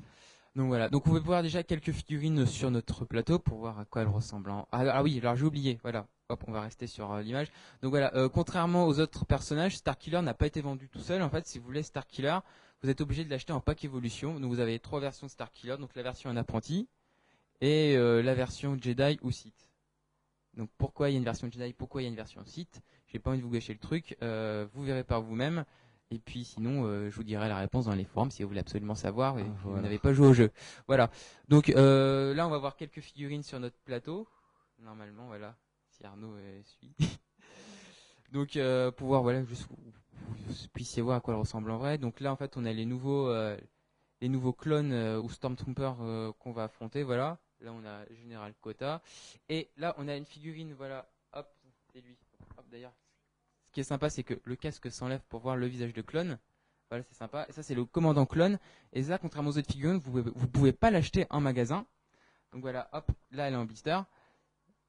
Donc 0.55 0.67
voilà. 0.67 0.89
Donc 0.89 1.03
vous 1.05 1.11
pouvez 1.11 1.19
voir 1.21 1.43
déjà 1.43 1.61
quelques 1.61 1.91
figurines 1.91 2.45
sur 2.47 2.71
notre 2.71 3.05
plateau 3.05 3.37
pour 3.37 3.59
voir 3.59 3.77
à 3.79 3.85
quoi 3.85 4.01
elles 4.01 4.07
ressemblent. 4.07 4.49
hein. 4.49 4.65
Ah, 4.71 4.85
ah 4.91 5.03
oui, 5.03 5.19
alors 5.21 5.35
j'ai 5.35 5.45
oublié. 5.45 5.77
Voilà. 5.83 6.07
Hop, 6.29 6.43
on 6.47 6.51
va 6.51 6.61
rester 6.61 6.87
sur 6.87 7.11
euh, 7.13 7.21
l'image. 7.21 7.47
Donc 7.81 7.91
voilà. 7.91 8.13
euh, 8.15 8.27
contrairement 8.27 8.85
aux 8.85 8.99
autres 8.99 9.23
personnages, 9.25 9.77
Starkiller 9.77 10.21
n'a 10.21 10.33
pas 10.33 10.47
été 10.47 10.59
vendu 10.61 10.89
tout 10.89 10.99
seul. 10.99 11.21
En 11.21 11.29
fait, 11.29 11.45
si 11.47 11.59
vous 11.59 11.65
voulez 11.65 11.83
Starkiller, 11.83 12.39
vous 12.81 12.89
êtes 12.89 13.01
obligé 13.01 13.23
de 13.23 13.29
l'acheter 13.29 13.53
en 13.53 13.59
pack 13.61 13.85
évolution. 13.85 14.39
Donc 14.39 14.49
vous 14.51 14.59
avez 14.59 14.79
trois 14.79 14.99
versions 14.99 15.27
de 15.27 15.31
Starkiller. 15.31 15.77
Donc 15.77 15.91
la 15.95 16.01
version 16.03 16.29
en 16.31 16.35
apprenti 16.37 16.87
et 17.61 17.95
euh, 17.95 18.21
la 18.23 18.33
version 18.33 18.75
Jedi 18.81 19.19
ou 19.21 19.29
Sith. 19.31 19.66
Donc 20.57 20.69
pourquoi 20.77 21.09
il 21.09 21.13
y 21.13 21.15
a 21.15 21.19
une 21.19 21.23
version 21.23 21.49
Jedi, 21.51 21.71
pourquoi 21.73 22.01
il 22.01 22.05
y 22.05 22.07
a 22.07 22.09
une 22.09 22.15
version 22.15 22.43
Sith? 22.43 22.81
J'ai 23.07 23.19
pas 23.19 23.29
envie 23.29 23.39
de 23.39 23.43
vous 23.43 23.51
gâcher 23.51 23.73
le 23.73 23.79
truc. 23.79 24.17
euh, 24.23 24.65
vous 24.73 24.83
verrez 24.83 25.03
par 25.03 25.21
vous-même. 25.21 25.63
Et 26.09 26.19
puis 26.19 26.45
sinon, 26.45 26.85
euh, 26.85 27.09
je 27.09 27.15
vous 27.15 27.23
dirai 27.23 27.47
la 27.47 27.57
réponse 27.57 27.85
dans 27.85 27.93
les 27.93 28.05
forums 28.05 28.31
si 28.31 28.41
vous 28.41 28.47
voulez 28.49 28.61
absolument 28.61 28.95
savoir 28.95 29.37
et 29.39 29.43
Ah, 29.45 29.53
vous 29.63 29.79
n'avez 29.79 29.99
pas 29.99 30.13
joué 30.13 30.27
au 30.27 30.33
jeu. 30.33 30.51
Voilà. 30.87 31.11
Donc 31.47 31.69
euh, 31.69 32.33
là, 32.33 32.47
on 32.47 32.49
va 32.49 32.57
voir 32.57 32.75
quelques 32.75 33.01
figurines 33.01 33.43
sur 33.43 33.59
notre 33.59 33.77
plateau. 33.85 34.27
Normalement, 34.79 35.27
voilà. 35.27 35.55
Si 35.89 36.03
Arnaud 36.05 36.35
suit. 36.63 36.95
Donc 38.31 38.57
pour 38.97 39.07
voir, 39.07 39.21
voilà, 39.21 39.43
juste 39.45 39.67
vous, 39.69 39.77
vous 40.47 40.67
puissiez 40.73 41.01
voir 41.01 41.17
à 41.17 41.21
quoi 41.21 41.33
elles 41.33 41.39
ressemblent 41.39 41.71
en 41.71 41.77
vrai. 41.77 41.97
Donc 41.97 42.19
là, 42.19 42.31
en 42.31 42.35
fait, 42.35 42.57
on 42.57 42.65
a 42.65 42.73
les 42.73 42.85
nouveaux, 42.85 43.31
les 44.21 44.29
nouveaux 44.29 44.53
clones 44.53 44.93
ou 44.93 45.29
Stormtroopers 45.29 46.33
qu'on 46.39 46.51
va 46.51 46.63
affronter. 46.63 47.03
Voilà. 47.03 47.37
Là, 47.61 47.71
on 47.71 47.85
a 47.85 48.05
Général 48.13 48.53
Kota. 48.61 49.01
Et 49.49 49.69
là, 49.77 49.95
on 49.97 50.07
a 50.07 50.15
une 50.15 50.25
figurine. 50.25 50.73
Voilà. 50.73 51.09
Hop, 51.33 51.47
c'est 51.93 52.01
lui. 52.01 52.17
Hop, 52.57 52.65
d'ailleurs. 52.69 52.93
Ce 53.67 53.71
qui 53.73 53.79
est 53.79 53.83
sympa, 53.83 54.09
c'est 54.09 54.23
que 54.23 54.39
le 54.43 54.55
casque 54.55 54.91
s'enlève 54.91 55.21
pour 55.29 55.41
voir 55.41 55.55
le 55.55 55.67
visage 55.67 55.93
de 55.93 56.01
clone. 56.01 56.37
Voilà, 56.89 57.03
c'est 57.03 57.15
sympa. 57.15 57.45
Et 57.49 57.51
ça, 57.51 57.63
c'est 57.63 57.75
le 57.75 57.85
commandant 57.85 58.25
clone. 58.25 58.59
Et 58.93 59.03
ça, 59.03 59.17
contrairement 59.17 59.49
aux 59.49 59.57
autres 59.57 59.71
figurines, 59.71 59.97
vous 59.97 60.11
pouvez, 60.11 60.31
vous 60.33 60.47
pouvez 60.47 60.71
pas 60.71 60.89
l'acheter 60.91 61.27
en 61.29 61.41
magasin. 61.41 61.85
Donc 62.51 62.61
voilà, 62.61 62.89
hop, 62.93 63.11
là 63.31 63.47
elle 63.47 63.53
est 63.53 63.57
en 63.57 63.65
blister. 63.65 63.99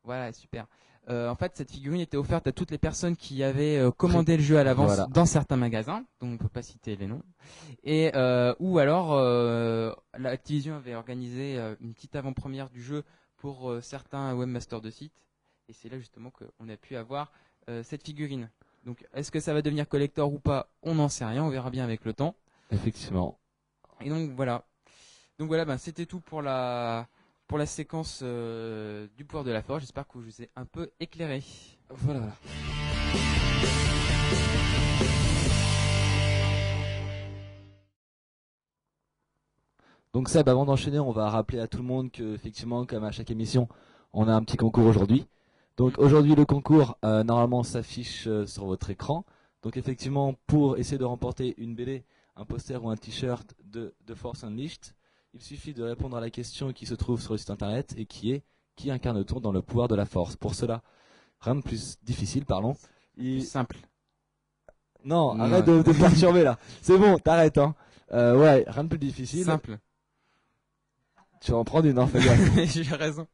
Voilà, 0.05 0.33
super. 0.33 0.67
Euh, 1.09 1.29
en 1.29 1.37
fait, 1.37 1.57
cette 1.57 1.71
figurine 1.71 2.01
était 2.01 2.17
offerte 2.17 2.47
à 2.47 2.53
toutes 2.53 2.71
les 2.71 2.79
personnes 2.79 3.17
qui 3.17 3.43
avaient 3.43 3.79
euh, 3.79 3.91
commandé 3.91 4.37
le 4.37 4.43
jeu 4.43 4.59
à 4.59 4.65
l'avance 4.65 4.89
Voilà. 4.89 5.07
dans 5.07 5.25
certains 5.25 5.57
magasins, 5.57 6.05
donc 6.21 6.35
on 6.35 6.37
peut 6.37 6.49
pas 6.49 6.63
citer 6.63 6.97
les 6.97 7.07
noms. 7.07 7.23
Et 7.83 8.11
euh, 8.15 8.55
ou 8.59 8.79
alors, 8.79 9.17
la 9.17 10.31
Activision 10.31 10.77
avait 10.77 10.95
organisé 10.95 11.59
une 11.81 11.95
petite 11.95 12.15
avant-première 12.17 12.69
du 12.69 12.83
jeu 12.83 13.05
pour 13.39 13.73
certains 13.81 14.35
webmasters 14.35 14.81
de 14.81 14.91
sites. 14.91 15.25
Et 15.69 15.73
c'est 15.73 15.89
là 15.89 15.99
justement 15.99 16.31
qu'on 16.31 16.69
a 16.69 16.77
pu 16.77 16.97
avoir 16.97 17.33
cette 17.83 18.05
figurine. 18.05 18.51
Donc, 18.85 19.07
est-ce 19.15 19.31
que 19.31 19.41
ça 19.41 19.55
va 19.55 19.63
devenir 19.63 19.89
collector 19.89 20.33
ou 20.33 20.39
pas? 20.39 20.71
On 20.83 20.95
n'en 20.95 21.09
sait 21.09 21.25
rien, 21.25 21.43
on 21.45 21.49
verra 21.49 21.71
bien 21.71 21.85
avec 21.85 22.05
le 22.05 22.13
temps. 22.13 22.35
Effectivement. 22.71 23.39
Et 24.01 24.11
donc 24.11 24.31
voilà. 24.33 24.65
Donc 25.39 25.49
voilà, 25.49 25.65
ben, 25.65 25.79
c'était 25.79 26.07
tout 26.07 26.21
pour 26.21 26.43
la 26.43 27.07
pour 27.49 27.59
la 27.59 27.67
séquence 27.67 28.21
euh, 28.23 29.09
du 29.17 29.25
pouvoir 29.25 29.43
de 29.43 29.51
la 29.51 29.63
force. 29.63 29.81
J'espère 29.81 30.07
que 30.07 30.21
je 30.21 30.25
vous 30.27 30.43
ai 30.43 30.51
un 30.55 30.67
peu 30.67 30.91
éclairé. 31.01 31.43
Voilà, 31.89 32.21
voilà. 32.21 32.37
Donc 40.13 40.29
Seb, 40.29 40.49
avant 40.49 40.65
d'enchaîner, 40.65 40.99
on 40.99 41.11
va 41.11 41.31
rappeler 41.31 41.59
à 41.59 41.67
tout 41.67 41.79
le 41.79 41.85
monde 41.85 42.11
que 42.11 42.35
effectivement, 42.35 42.85
comme 42.85 43.05
à 43.05 43.13
chaque 43.13 43.31
émission, 43.31 43.69
on 44.13 44.29
a 44.29 44.33
un 44.33 44.43
petit 44.43 44.57
concours 44.57 44.87
aujourd'hui. 44.87 45.27
Donc 45.77 45.99
aujourd'hui, 45.99 46.35
le 46.35 46.45
concours 46.45 46.99
euh, 47.05 47.25
normalement 47.25 47.63
s'affiche 47.63 48.27
euh, 48.27 48.47
sur 48.47 48.67
votre 48.67 48.91
écran. 48.91 49.25
Donc 49.63 49.77
effectivement, 49.77 50.35
pour 50.47 50.77
essayer 50.77 50.99
de 50.99 51.05
remporter 51.05 51.55
une 51.57 51.75
BD, 51.75 52.05
un 52.37 52.45
poster 52.45 52.83
ou 52.83 52.91
un 52.91 52.97
t-shirt 52.97 53.55
de, 53.65 53.95
de 54.07 54.15
Force 54.15 54.45
Unleashed, 54.45 54.95
il 55.39 55.45
suffit 55.45 55.73
de 55.75 55.83
répondre 55.85 56.17
à 56.17 56.21
la 56.21 56.31
question 56.31 56.73
qui 56.73 56.85
se 56.87 56.95
trouve 56.95 57.21
sur 57.21 57.33
le 57.33 57.39
site 57.39 57.51
internet 57.51 57.95
et 57.97 58.07
qui 58.07 58.33
est 58.33 58.43
qui 58.77 58.91
incarne-t-on 58.91 59.41
dans 59.41 59.53
le 59.53 59.61
pouvoir 59.63 59.89
de 59.89 59.95
la 59.97 60.05
Force? 60.05 60.37
Pour 60.37 60.55
cela, 60.55 60.83
rien 61.41 61.57
de 61.57 61.63
plus 61.63 61.97
difficile, 62.03 62.45
parlons. 62.45 62.77
Il- 63.17 63.45
Simple. 63.45 63.77
non, 65.05 65.39
arrête 65.41 65.65
de 65.65 65.83
de 65.83 65.93
perturber 65.93 66.43
là. 66.45 66.59
C'est 66.83 66.99
bon, 66.99 67.19
t'arrêtes 67.19 67.59
hein. 67.59 67.75
Euh, 68.13 68.37
ouais, 68.39 68.65
rien 68.69 68.85
de 68.85 68.89
plus 68.89 68.99
difficile. 68.99 69.45
Simple. 69.45 69.79
Tu 71.41 71.53
vas 71.53 71.59
en 71.59 71.65
prendre 71.65 71.87
une, 71.87 71.99
hein, 71.99 72.07
fais 72.09 72.19
gaffe. 72.21 72.65
J'ai 72.73 72.83
raison. 72.97 73.27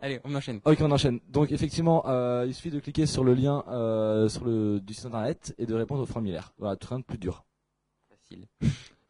Allez, 0.00 0.20
on 0.24 0.34
enchaîne. 0.34 0.60
Ok, 0.66 0.78
on 0.80 0.90
enchaîne. 0.90 1.20
Donc 1.28 1.52
effectivement, 1.52 2.02
euh, 2.06 2.44
il 2.46 2.54
suffit 2.54 2.70
de 2.70 2.80
cliquer 2.80 3.06
sur 3.06 3.24
le 3.24 3.32
lien 3.32 3.64
euh, 3.68 4.28
sur 4.28 4.44
le 4.44 4.78
du 4.80 4.92
site 4.92 5.06
internet 5.06 5.54
et 5.56 5.64
de 5.64 5.74
répondre 5.74 6.02
au 6.02 6.06
formulaire. 6.06 6.52
Voilà, 6.58 6.76
rien 6.86 6.98
de 6.98 7.04
plus 7.04 7.16
dur, 7.18 7.44
Facile. 8.10 8.46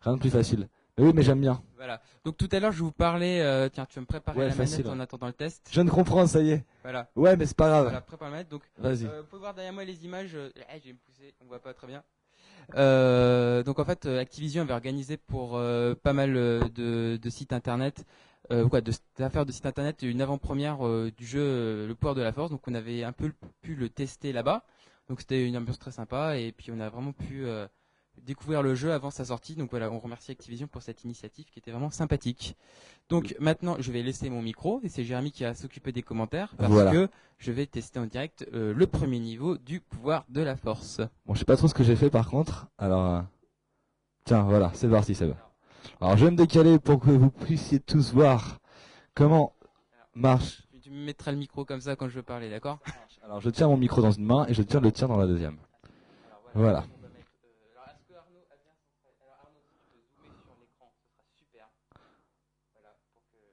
rien 0.00 0.14
de 0.14 0.20
plus 0.20 0.30
facile. 0.30 0.68
Oui, 0.98 1.12
mais 1.14 1.22
j'aime 1.22 1.40
bien. 1.42 1.62
Voilà. 1.76 2.00
Donc 2.24 2.36
tout 2.38 2.48
à 2.52 2.58
l'heure, 2.58 2.72
je 2.72 2.82
vous 2.82 2.90
parlais. 2.92 3.42
euh, 3.42 3.68
tiens, 3.68 3.84
tu 3.86 3.96
vas 3.96 4.00
me 4.00 4.06
préparer 4.06 4.38
Ouais, 4.38 4.48
la 4.48 4.54
facile, 4.54 4.84
manette 4.84 4.96
en 4.98 5.00
attendant 5.00 5.26
le 5.26 5.32
test. 5.34 5.66
Je 5.68 5.74
viens 5.74 5.84
de 5.84 5.90
comprendre, 5.90 6.26
ça 6.28 6.40
y 6.40 6.50
est. 6.52 6.64
Voilà. 6.82 7.08
Ouais, 7.14 7.36
mais 7.36 7.44
c'est 7.44 7.56
pas 7.56 7.68
grave. 7.68 7.84
Voilà, 7.84 8.00
prépare 8.00 8.28
la 8.28 8.32
manette. 8.36 8.48
Donc 8.48 8.62
Vas-y. 8.78 9.04
Euh, 9.06 9.20
vous 9.20 9.26
pouvez 9.26 9.40
voir 9.40 9.52
derrière 9.54 9.74
moi 9.74 9.84
les 9.84 10.04
images. 10.06 10.34
euh, 10.34 10.50
eh, 10.56 10.78
je 10.80 10.86
vais 10.86 10.92
me 10.94 10.98
pousser, 10.98 11.34
on 11.42 11.46
voit 11.46 11.60
pas 11.60 11.74
très 11.74 11.86
bien. 11.86 12.02
Euh, 12.76 13.62
donc 13.62 13.78
en 13.78 13.84
fait, 13.84 14.06
euh, 14.06 14.18
Activision 14.20 14.62
avait 14.62 14.72
organisé 14.72 15.16
pour 15.18 15.60
pas 16.02 16.12
mal 16.12 16.32
de, 16.32 17.18
de 17.20 17.30
sites 17.30 17.52
internet, 17.52 18.04
quoi, 18.48 18.80
de 18.80 18.92
d'affaires 19.18 19.44
de 19.46 19.52
sites 19.52 19.66
internet, 19.66 20.00
une 20.02 20.22
avant-première 20.22 20.78
du 21.16 21.26
jeu 21.26 21.86
Le 21.86 21.94
Pouvoir 21.94 22.14
de 22.14 22.22
la 22.22 22.32
Force. 22.32 22.50
Donc 22.50 22.66
on 22.68 22.74
avait 22.74 23.04
un 23.04 23.12
peu 23.12 23.32
pu 23.60 23.74
le 23.74 23.88
tester 23.90 24.32
là-bas. 24.32 24.64
Donc 25.08 25.20
c'était 25.20 25.46
une 25.46 25.56
ambiance 25.56 25.78
très 25.78 25.92
sympa 25.92 26.36
et 26.38 26.50
puis 26.52 26.72
on 26.74 26.80
a 26.80 26.88
vraiment 26.88 27.12
pu 27.12 27.46
découvrir 28.22 28.62
le 28.62 28.74
jeu 28.74 28.92
avant 28.92 29.10
sa 29.10 29.24
sortie. 29.24 29.54
Donc 29.56 29.70
voilà, 29.70 29.90
on 29.90 29.98
remercie 29.98 30.30
Activision 30.32 30.66
pour 30.66 30.82
cette 30.82 31.04
initiative 31.04 31.46
qui 31.50 31.58
était 31.58 31.70
vraiment 31.70 31.90
sympathique. 31.90 32.56
Donc 33.08 33.36
maintenant, 33.38 33.76
je 33.78 33.92
vais 33.92 34.02
laisser 34.02 34.30
mon 34.30 34.42
micro 34.42 34.80
et 34.82 34.88
c'est 34.88 35.04
Jérémy 35.04 35.30
qui 35.32 35.44
va 35.44 35.54
s'occuper 35.54 35.92
des 35.92 36.02
commentaires 36.02 36.54
parce 36.56 36.70
Voilà. 36.72 36.90
que 36.92 37.08
je 37.38 37.52
vais 37.52 37.66
tester 37.66 37.98
en 37.98 38.06
direct 38.06 38.46
euh, 38.52 38.72
le 38.74 38.86
premier 38.86 39.18
niveau 39.20 39.58
du 39.58 39.80
pouvoir 39.80 40.24
de 40.28 40.40
la 40.40 40.56
force. 40.56 41.00
Bon, 41.26 41.34
je 41.34 41.38
sais 41.40 41.44
pas 41.44 41.56
trop 41.56 41.68
ce 41.68 41.74
que 41.74 41.84
j'ai 41.84 41.96
fait 41.96 42.10
par 42.10 42.28
contre. 42.30 42.66
Alors, 42.78 43.06
euh, 43.14 43.22
tiens, 44.24 44.42
voilà, 44.42 44.70
c'est 44.74 44.88
parti, 44.88 45.14
Seb. 45.14 45.34
Alors, 46.00 46.16
je 46.16 46.24
vais 46.24 46.30
me 46.32 46.36
décaler 46.36 46.78
pour 46.78 46.98
que 47.00 47.10
vous 47.10 47.30
puissiez 47.30 47.78
tous 47.80 48.12
voir 48.12 48.58
comment 49.14 49.52
marche. 50.14 50.62
Tu- 50.72 50.80
Tu 50.80 50.90
me 50.90 51.04
mettras 51.04 51.32
le 51.32 51.38
micro 51.38 51.64
comme 51.64 51.80
ça 51.80 51.94
quand 51.96 52.08
je 52.08 52.14
veux 52.14 52.22
parler, 52.22 52.48
d'accord? 52.50 52.78
Alors, 53.24 53.40
je 53.40 53.50
tiens 53.50 53.66
mon 53.68 53.76
micro 53.76 54.00
dans 54.02 54.12
une 54.12 54.24
main 54.24 54.46
et 54.48 54.54
je 54.54 54.62
tiens 54.62 54.80
le 54.80 54.92
tien 54.92 55.08
dans 55.08 55.16
la 55.16 55.26
deuxième. 55.26 55.58
Voilà. 56.54 56.84
On 56.86 57.02
va 57.02 57.08
mettre, 57.10 57.26
euh, 57.42 57.74
alors, 57.74 57.88
est-ce 57.90 58.06
que 58.06 58.14
Arnaud 58.14 58.46
a 58.50 58.56
bien 58.56 58.70
son- 58.78 59.02
alors, 59.18 59.34
Arnaud, 59.42 59.58
si 59.66 59.74
tu 59.82 59.82
peux 59.90 59.98
zoomer 59.98 60.38
sur 60.46 60.54
l'écran, 60.62 60.86
ce 60.94 61.10
sera 61.10 61.24
super. 61.34 61.66
Voilà, 62.74 62.94
pour 63.10 63.22
que- 63.34 63.50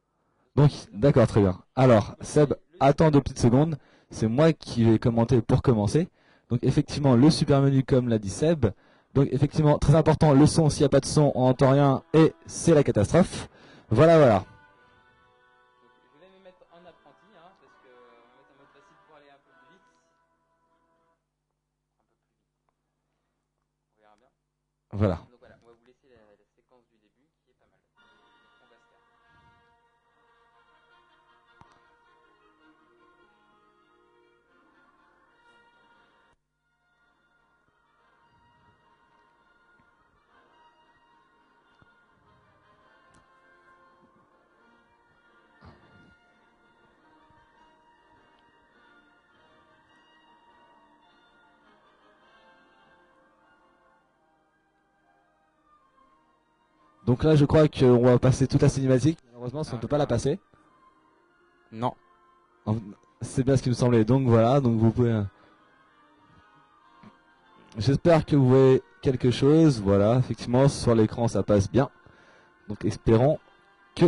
Donc, 0.56 0.72
d'accord, 0.94 1.28
très 1.28 1.42
bien. 1.42 1.60
Alors, 1.76 2.16
Seb, 2.22 2.54
attends 2.80 3.12
deux 3.12 3.22
petites 3.22 3.40
secondes. 3.40 3.78
C'est 4.10 4.28
moi 4.28 4.54
qui 4.54 4.84
vais 4.84 5.00
commenter 5.00 5.42
pour 5.42 5.62
commencer. 5.64 6.08
Donc 6.50 6.60
effectivement, 6.64 7.16
le 7.16 7.32
super 7.32 7.62
menu 7.62 7.84
comme 7.84 8.10
l'a 8.10 8.20
dit 8.20 8.30
Seb. 8.30 8.68
Donc 9.16 9.28
effectivement, 9.32 9.80
très 9.80 9.96
important, 9.96 10.34
le 10.34 10.46
son, 10.46 10.70
s'il 10.70 10.82
n'y 10.82 10.86
a 10.86 10.90
pas 10.90 11.00
de 11.00 11.06
son, 11.06 11.32
on 11.34 11.48
n'entend 11.48 11.72
rien 11.72 12.04
et 12.14 12.34
c'est 12.46 12.76
la 12.76 12.84
catastrophe. 12.84 13.50
Voilà, 13.90 14.20
voilà. 14.20 14.46
Donc, 25.32 25.33
Donc 57.06 57.24
là, 57.24 57.36
je 57.36 57.46
crois 57.46 57.68
qu'on 57.68 58.02
va 58.04 58.18
passer 58.18 58.48
toute 58.48 58.62
la 58.62 58.70
cinématique. 58.70 59.20
Malheureusement, 59.28 59.64
si 59.64 59.74
on 59.74 59.76
ne 59.78 59.82
peut 59.82 59.88
pas 59.88 59.98
la 59.98 60.08
passer. 60.08 60.40
Non. 61.72 61.94
C'est 63.22 63.44
bien 63.44 63.58
ce 63.58 63.64
qui 63.64 63.70
me 63.70 63.74
semblait. 63.74 64.06
Donc 64.06 64.28
voilà, 64.28 64.62
donc 64.62 64.78
vous 64.80 64.92
pouvez. 64.92 65.12
euh, 65.12 65.24
J'espère 67.78 68.26
que 68.26 68.36
vous 68.36 68.48
voyez 68.48 68.82
quelque 69.02 69.32
chose. 69.32 69.82
Voilà, 69.82 70.18
effectivement, 70.18 70.70
sur 70.70 70.94
l'écran 70.96 71.28
ça 71.28 71.44
passe 71.44 71.70
bien. 71.70 71.90
Donc 72.70 72.86
espérons 72.86 73.40
que 73.96 74.06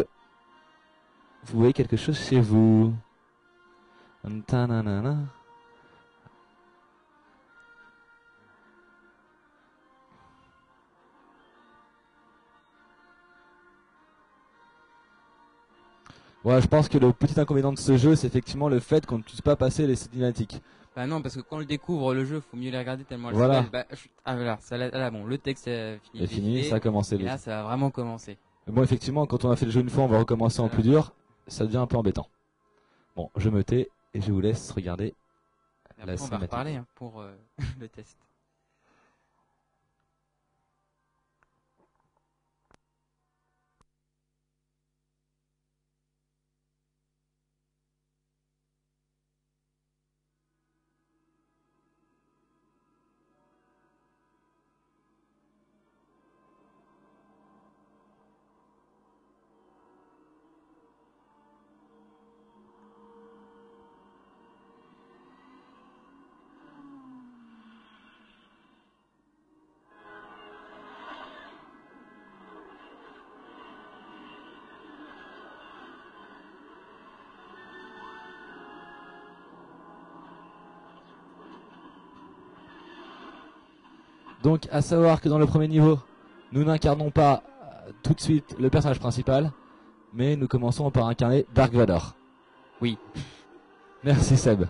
vous 1.46 1.58
voyez 1.60 1.74
quelque 1.74 1.98
chose 1.98 2.18
chez 2.18 2.40
vous. 2.40 2.94
Ta-na-na-na. 4.48 5.18
Ouais, 16.46 16.62
je 16.62 16.68
pense 16.68 16.88
que 16.88 16.98
le 17.00 17.12
petit 17.12 17.40
inconvénient 17.40 17.74
de 17.74 17.80
ce 17.80 17.98
jeu, 17.98 18.16
c'est 18.16 18.28
effectivement 18.28 18.70
le 18.70 18.80
fait 18.80 19.06
qu'on 19.06 19.18
ne 19.18 19.24
puisse 19.24 19.42
pas 19.42 19.56
passer 19.56 19.88
les 19.88 19.96
cinématiques. 19.96 20.62
Bah 20.96 21.08
non, 21.08 21.22
parce 21.22 21.36
que 21.36 21.42
quand 21.42 21.58
on 21.58 21.60
le 21.60 21.66
découvre 21.66 22.14
le 22.14 22.24
jeu, 22.24 22.40
faut 22.40 22.56
mieux 22.56 22.70
les 22.72 22.78
regarder 22.78 23.04
tellement 23.04 23.30
elles 23.30 23.36
Voilà. 23.36 23.64
Bah, 23.64 23.86
je- 23.92 24.08
Ah 24.24 24.36
voilà, 24.36 24.58
ça, 24.62 24.78
là, 24.78 24.90
là, 24.90 25.10
bon, 25.12 25.26
le 25.26 25.38
texte 25.40 25.68
est 25.68 26.00
fini. 26.12 26.20
C'est 26.20 26.22
de 26.22 26.28
fini, 26.28 26.64
ça 26.66 26.76
a 26.76 26.80
commencé. 26.80 27.16
Et 27.16 27.18
là, 27.18 27.38
ça 27.38 27.52
va 27.52 27.64
vraiment 27.64 27.90
commencer. 27.90 28.38
Bon, 28.68 28.82
effectivement, 28.84 29.26
quand 29.26 29.44
on 29.44 29.52
a 29.52 29.56
fait 29.56 29.66
le 29.66 29.72
jeu 29.72 29.82
une 29.82 29.90
fois, 29.90 30.04
on 30.04 30.08
va 30.08 30.20
recommencer 30.20 30.62
en 30.62 30.70
plus 30.70 30.84
dur. 30.84 31.14
Ça 31.48 31.66
devient 31.66 31.78
un 31.78 31.88
peu 31.88 31.98
embêtant. 31.98 32.28
Bon, 33.16 33.30
je 33.36 33.50
me 33.50 33.64
tais 33.64 33.90
et 34.14 34.22
je 34.22 34.32
vous 34.32 34.40
laisse 34.40 34.72
regarder. 34.72 35.08
Et 35.08 35.14
Après, 36.02 36.16
La 36.16 36.22
on 36.22 36.28
va 36.28 36.38
reparler 36.38 36.76
hein, 36.76 36.86
pour 36.96 37.22
euh, 37.22 37.36
le 37.80 37.88
test. 37.90 38.18
Donc, 84.46 84.68
à 84.72 84.84
savoir 84.84 85.22
que 85.22 85.28
dans 85.28 85.40
le 85.40 85.48
premier 85.48 85.68
niveau, 85.68 85.98
nous 86.52 86.64
n'incarnons 86.64 87.10
pas 87.10 87.42
euh, 87.88 87.92
tout 88.04 88.14
de 88.14 88.22
suite 88.22 88.56
le 88.60 88.70
personnage 88.70 89.00
principal, 89.00 89.52
mais 90.14 90.36
nous 90.36 90.48
commençons 90.48 90.92
par 90.92 91.08
incarner 91.08 91.48
Dark 91.56 91.74
Vador. 91.74 92.14
Oui. 92.80 93.00
Merci 94.04 94.38
Seb. 94.38 94.66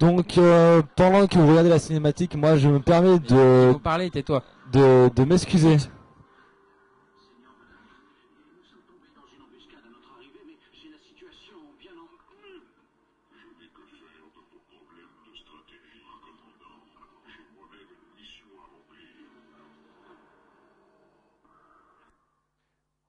Donc, 0.00 0.38
euh, 0.38 0.82
pendant 0.96 1.28
que 1.28 1.38
vous 1.38 1.46
regardez 1.46 1.70
la 1.70 1.78
cinématique, 1.78 2.34
moi 2.34 2.56
je 2.56 2.68
me 2.68 2.80
permets 2.80 3.20
de, 3.20 3.70
Faut 3.74 3.78
parler, 3.78 4.10
tais-toi. 4.10 4.42
de, 4.72 5.08
de 5.14 5.24
m'excuser. 5.24 5.76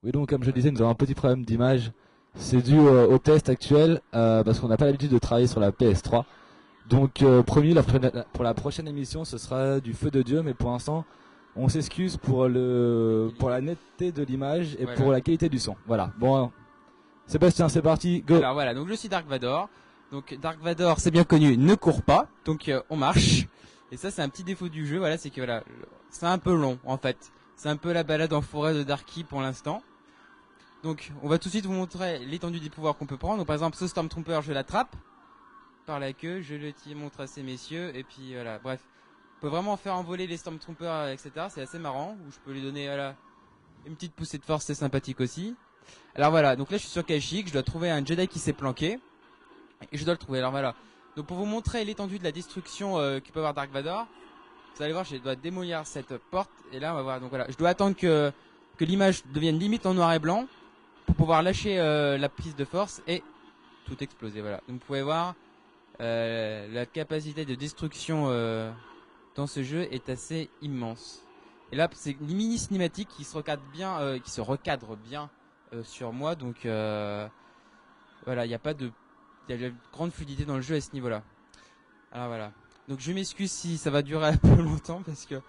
Oui, 0.03 0.12
donc 0.12 0.29
comme 0.29 0.43
je 0.43 0.51
disais, 0.51 0.71
nous 0.71 0.81
avons 0.81 0.91
un 0.91 0.95
petit 0.95 1.13
problème 1.13 1.43
d'image. 1.43 1.91
C'est 2.35 2.62
dû 2.62 2.77
euh, 2.77 3.07
au 3.07 3.17
test 3.17 3.49
actuel, 3.49 4.01
euh, 4.13 4.43
parce 4.43 4.59
qu'on 4.59 4.67
n'a 4.67 4.77
pas 4.77 4.85
l'habitude 4.85 5.12
de 5.12 5.17
travailler 5.17 5.47
sur 5.47 5.59
la 5.59 5.71
PS3. 5.71 6.23
Donc, 6.88 7.21
euh, 7.21 7.43
promis, 7.43 7.73
la 7.73 7.83
prochaine- 7.83 8.23
pour 8.33 8.43
la 8.43 8.53
prochaine 8.53 8.88
émission, 8.88 9.25
ce 9.25 9.38
sera 9.38 9.79
du 9.79 9.93
feu 9.93 10.09
de 10.09 10.21
Dieu, 10.21 10.41
mais 10.41 10.53
pour 10.53 10.71
l'instant, 10.71 11.05
on 11.55 11.67
s'excuse 11.67 12.15
pour 12.17 12.47
le 12.47 13.31
pour 13.39 13.49
la 13.49 13.59
netteté 13.62 14.12
de 14.12 14.23
l'image 14.23 14.75
et 14.75 14.83
Voilà. 14.85 14.99
pour 15.01 15.12
la 15.12 15.21
qualité 15.21 15.49
du 15.49 15.59
son. 15.59 15.75
Voilà. 15.85 16.12
Bon, 16.17 16.45
euh, 16.45 16.47
Sébastien, 17.25 17.67
c'est 17.67 17.81
parti, 17.81 18.21
go. 18.25 18.35
Alors 18.38 18.53
voilà, 18.53 18.73
donc 18.73 18.88
je 18.88 18.93
suis 18.93 19.09
Dark 19.09 19.27
Vador. 19.27 19.69
Donc 20.12 20.38
Dark 20.41 20.59
Vador, 20.62 20.99
c'est 20.99 21.12
bien 21.12 21.23
connu, 21.25 21.57
ne 21.57 21.75
court 21.75 22.01
pas. 22.03 22.27
Donc 22.45 22.69
euh, 22.69 22.81
on 22.89 22.95
marche. 22.95 23.47
Et 23.91 23.97
ça, 23.97 24.12
c'est 24.12 24.21
un 24.21 24.29
petit 24.29 24.43
défaut 24.43 24.69
du 24.69 24.85
jeu. 24.88 24.97
Voilà, 24.99 25.17
c'est 25.17 25.29
que 25.31 25.41
voilà, 25.41 25.63
c'est 26.09 26.25
un 26.27 26.38
peu 26.38 26.55
long 26.55 26.79
en 26.85 26.97
fait. 26.97 27.17
C'est 27.55 27.69
un 27.69 27.75
peu 27.75 27.91
la 27.91 28.03
balade 28.03 28.31
en 28.33 28.41
forêt 28.41 28.73
de 28.73 28.83
Darky 28.83 29.23
pour 29.23 29.41
l'instant. 29.41 29.81
Donc 30.84 31.12
on 31.22 31.28
va 31.28 31.38
tout 31.38 31.50
de 31.50 31.54
suite 31.54 31.65
vous 31.65 31.74
montrer 31.74 32.20
l'étendue 32.20 32.60
des 32.60 32.70
pouvoirs 32.70 32.96
qu'on 32.96 33.06
peut 33.06 33.18
prendre. 33.18 33.38
Donc 33.38 33.48
par 33.48 33.56
exemple, 33.56 33.76
ce 33.76 33.88
Stormtrooper, 33.88 34.39
je 34.44 34.54
l'attrape 34.54 34.96
par 35.86 36.00
la 36.00 36.13
queue, 36.13 36.42
je 36.42 36.56
le 36.56 36.74
montre 36.96 37.22
à 37.22 37.28
ces 37.28 37.44
messieurs, 37.44 37.96
et 37.96 38.04
puis 38.04 38.34
voilà. 38.34 38.60
Bref, 38.60 38.80
on 39.38 39.42
peut 39.42 39.48
vraiment 39.48 39.76
faire 39.76 39.96
envoler 39.96 40.28
les 40.28 40.38
Stormtroopers, 40.38 40.94
euh, 40.94 41.13
etc. 41.13 41.48
C'est 41.50 41.62
assez 41.62 41.80
marrant. 41.80 42.18
Ou 42.26 42.32
je 42.32 42.38
peux 42.46 42.52
lui 42.52 42.62
donner 42.62 42.88
voilà 42.88 43.15
une 43.86 43.96
petite 43.96 44.13
poussée 44.13 44.38
de 44.38 44.44
force, 44.44 44.65
c'est 44.65 44.76
sympathique 44.76 45.20
aussi. 45.20 45.56
Alors 46.15 46.32
voilà, 46.32 46.56
donc 46.56 46.72
là 46.72 46.78
je 46.78 46.84
suis 46.84 46.92
sur 46.92 47.06
Kashyyyk, 47.06 47.48
je 47.48 47.54
dois 47.54 47.63
trouver 47.63 47.89
un 47.89 48.06
Jedi 48.06 48.28
qui 48.28 48.39
s'est 48.39 48.54
planqué. 48.54 49.00
Et 49.92 49.98
je 49.98 50.04
dois 50.04 50.13
le 50.13 50.18
trouver. 50.18 50.39
Alors 50.39 50.52
voilà. 50.52 50.76
Donc 51.15 51.26
pour 51.26 51.38
vous 51.38 51.46
montrer 51.46 51.84
l'étendue 51.84 52.20
de 52.20 52.24
la 52.24 52.32
destruction 52.32 52.98
euh, 53.00 53.20
peut 53.20 53.39
avoir 53.39 53.54
Dark 53.54 53.72
Vador, 53.72 54.08
vous 54.76 54.84
allez 54.84 54.94
voir, 54.94 55.04
je 55.04 55.18
dois 55.18 55.36
démolir 55.36 55.86
cette 55.86 56.18
porte. 56.18 56.52
Et 56.72 56.80
là 56.80 56.94
on 56.94 56.96
va 56.96 57.02
voir. 57.02 57.20
Donc 57.20 57.30
voilà, 57.30 57.48
je 57.50 57.58
dois 57.58 57.70
attendre 57.70 57.98
que, 57.98 58.32
que 58.78 58.86
l'image 58.86 59.26
devienne 59.34 59.60
limite 59.60 59.86
en 59.86 59.94
noir 59.94 60.13
et 60.13 60.20
blanc 60.20 60.48
pour 61.10 61.15
pouvoir 61.15 61.41
lâcher 61.41 61.80
euh, 61.80 62.19
la 62.19 62.30
prise 62.30 62.56
de 62.56 62.65
force 62.65 63.02
et 63.08 63.24
tout 63.86 64.04
exploser. 64.04 64.41
Voilà. 64.41 64.58
Donc 64.67 64.80
vous 64.80 64.86
pouvez 64.86 65.02
voir 65.02 65.34
euh, 66.02 66.72
la 66.72 66.86
capacité 66.86 67.45
de 67.45 67.56
destruction 67.56 68.26
euh, 68.28 68.72
dans 69.36 69.48
ce 69.48 69.63
jeu 69.63 69.88
est 69.91 70.08
assez 70.10 70.52
immense. 70.62 71.26
Et 71.72 71.76
là 71.76 71.89
c'est 71.93 72.12
une 72.12 72.36
mini 72.36 72.60
cinématique 72.60 73.08
qui 73.10 73.24
se 73.24 73.36
recadre 73.36 73.63
bien, 73.74 74.19
qui 74.19 74.30
se 74.30 74.41
recadre 74.41 74.95
bien 74.98 75.32
sur 75.84 76.13
moi. 76.13 76.36
Donc 76.36 76.58
voilà, 76.63 78.45
il 78.45 78.48
n'y 78.48 78.54
a 78.54 78.60
pas 78.60 78.76
de, 78.76 78.91
y 79.50 79.54
a 79.54 79.58
de 79.58 79.74
grande 79.91 80.12
fluidité 80.12 80.45
dans 80.45 80.58
le 80.58 80.62
jeu 80.62 80.76
à 80.76 80.82
ce 80.82 80.91
niveau-là. 80.93 81.24
Alors 82.12 82.28
voilà. 82.28 82.52
Donc 82.88 83.00
je 83.00 83.12
m'excuse 83.12 83.52
si 83.52 83.80
ça 83.80 83.89
va 83.89 84.04
durer 84.04 84.28
un 84.28 84.38
peu 84.38 84.62
longtemps 84.62 85.02
parce 85.04 85.26
que, 85.26 85.41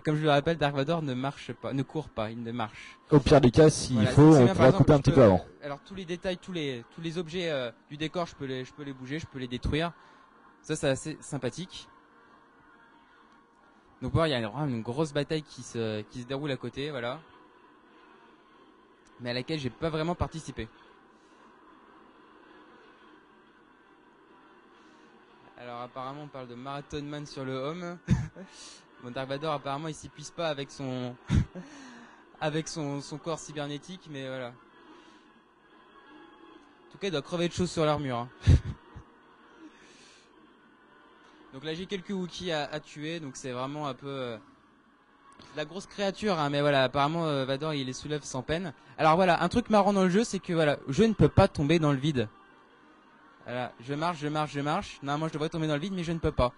comme 0.00 0.16
je 0.16 0.22
le 0.22 0.30
rappelle, 0.30 0.58
Dark 0.58 0.74
Vador 0.74 1.02
ne 1.02 1.14
marche 1.14 1.52
pas, 1.52 1.72
ne 1.72 1.82
court 1.82 2.08
pas, 2.08 2.30
il 2.30 2.42
ne 2.42 2.52
marche. 2.52 2.98
Au 3.10 3.18
pire 3.18 3.40
des 3.40 3.50
cas, 3.50 3.70
s'il 3.70 3.96
Voilà, 3.96 4.10
faut, 4.10 4.34
on 4.36 4.46
pourra 4.48 4.72
couper 4.72 4.92
un 4.92 4.98
petit 4.98 5.10
peux- 5.10 5.16
peu 5.16 5.22
avant. 5.22 5.44
Alors 5.62 5.80
tous 5.84 5.94
les 5.94 6.04
détails, 6.04 6.38
tous 6.38 6.52
les 6.52 6.84
tous 6.94 7.00
les 7.00 7.18
objets 7.18 7.50
euh, 7.50 7.70
du 7.90 7.96
décor, 7.96 8.26
je 8.26 8.34
peux 8.36 8.44
les 8.44 8.64
je 8.64 8.72
peux 8.74 8.82
les 8.82 8.92
bouger, 8.92 9.18
je 9.18 9.26
peux 9.26 9.38
les 9.38 9.48
détruire. 9.48 9.92
Ça 10.62 10.76
c'est 10.76 10.88
assez 10.88 11.16
sympathique. 11.20 11.88
Donc 14.02 14.12
voilà, 14.12 14.28
il 14.28 14.40
y 14.40 14.44
a 14.44 14.48
vraiment 14.48 14.66
une 14.66 14.82
grosse 14.82 15.12
bataille 15.14 15.42
qui 15.42 15.62
se, 15.62 16.02
qui 16.02 16.20
se 16.22 16.26
déroule 16.26 16.50
à 16.50 16.56
côté, 16.56 16.90
voilà. 16.90 17.18
Mais 19.20 19.30
à 19.30 19.32
laquelle 19.32 19.58
j'ai 19.58 19.70
pas 19.70 19.88
vraiment 19.88 20.14
participé. 20.14 20.68
Alors 25.58 25.80
apparemment 25.80 26.24
on 26.24 26.28
parle 26.28 26.48
de 26.48 26.54
Marathon 26.54 27.02
Man 27.02 27.24
sur 27.24 27.44
le 27.44 27.54
home. 27.54 27.98
bon 29.06 29.12
Dark 29.12 29.28
Vador 29.28 29.52
apparemment 29.52 29.86
il 29.86 29.94
s'épuise 29.94 30.30
pas 30.30 30.48
avec 30.48 30.70
son 30.70 31.14
avec 32.40 32.66
son, 32.66 33.00
corps 33.22 33.38
cybernétique 33.38 34.08
mais 34.10 34.26
voilà. 34.26 34.48
En 34.48 34.52
tout 36.92 36.98
cas 36.98 37.06
il 37.06 37.12
doit 37.12 37.22
crever 37.22 37.46
de 37.48 37.52
choses 37.52 37.70
sur 37.70 37.84
l'armure. 37.84 38.16
hein. 38.16 38.28
donc 41.54 41.62
là 41.62 41.74
j'ai 41.74 41.86
quelques 41.86 42.10
Wookiees 42.10 42.50
à, 42.50 42.64
à 42.64 42.80
tuer 42.80 43.20
donc 43.20 43.36
c'est 43.36 43.52
vraiment 43.52 43.86
un 43.86 43.94
peu 43.94 44.08
euh, 44.08 44.36
la 45.54 45.64
grosse 45.64 45.86
créature 45.86 46.40
hein, 46.40 46.50
mais 46.50 46.60
voilà 46.60 46.82
apparemment 46.82 47.26
euh, 47.26 47.44
Vador 47.44 47.74
il 47.74 47.86
les 47.86 47.92
soulève 47.92 48.24
sans 48.24 48.42
peine. 48.42 48.74
Alors 48.98 49.14
voilà 49.14 49.40
un 49.40 49.48
truc 49.48 49.70
marrant 49.70 49.92
dans 49.92 50.02
le 50.02 50.10
jeu 50.10 50.24
c'est 50.24 50.40
que 50.40 50.52
voilà 50.52 50.78
je 50.88 51.04
ne 51.04 51.12
peux 51.12 51.28
pas 51.28 51.46
tomber 51.46 51.78
dans 51.78 51.92
le 51.92 51.98
vide. 51.98 52.28
Voilà, 53.44 53.72
je 53.78 53.94
marche, 53.94 54.18
je 54.18 54.26
marche, 54.26 54.50
je 54.50 54.58
marche. 54.58 54.98
Normalement, 55.04 55.28
je 55.28 55.34
devrais 55.34 55.48
tomber 55.48 55.68
dans 55.68 55.74
le 55.74 55.80
vide, 55.80 55.92
mais 55.92 56.02
je 56.02 56.10
ne 56.10 56.18
peux 56.18 56.32
pas. 56.32 56.52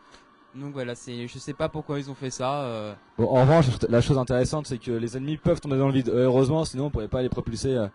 Donc 0.54 0.72
voilà, 0.72 0.94
c'est, 0.94 1.28
je 1.28 1.38
sais 1.38 1.54
pas 1.54 1.68
pourquoi 1.68 1.98
ils 1.98 2.10
ont 2.10 2.14
fait 2.14 2.30
ça. 2.30 2.62
euh. 2.64 2.94
Bon, 3.16 3.28
en 3.28 3.42
revanche, 3.42 3.66
la 3.88 4.00
chose 4.00 4.18
intéressante, 4.18 4.66
c'est 4.66 4.78
que 4.78 4.90
les 4.90 5.16
ennemis 5.16 5.36
peuvent 5.36 5.60
tomber 5.60 5.76
dans 5.76 5.86
le 5.88 5.92
vide. 5.92 6.08
Euh, 6.08 6.24
heureusement, 6.24 6.64
sinon 6.64 6.86
on 6.86 6.90
pourrait 6.90 7.08
pas 7.08 7.22
les 7.22 7.28
propulser 7.28 7.74
euh, 7.76 7.86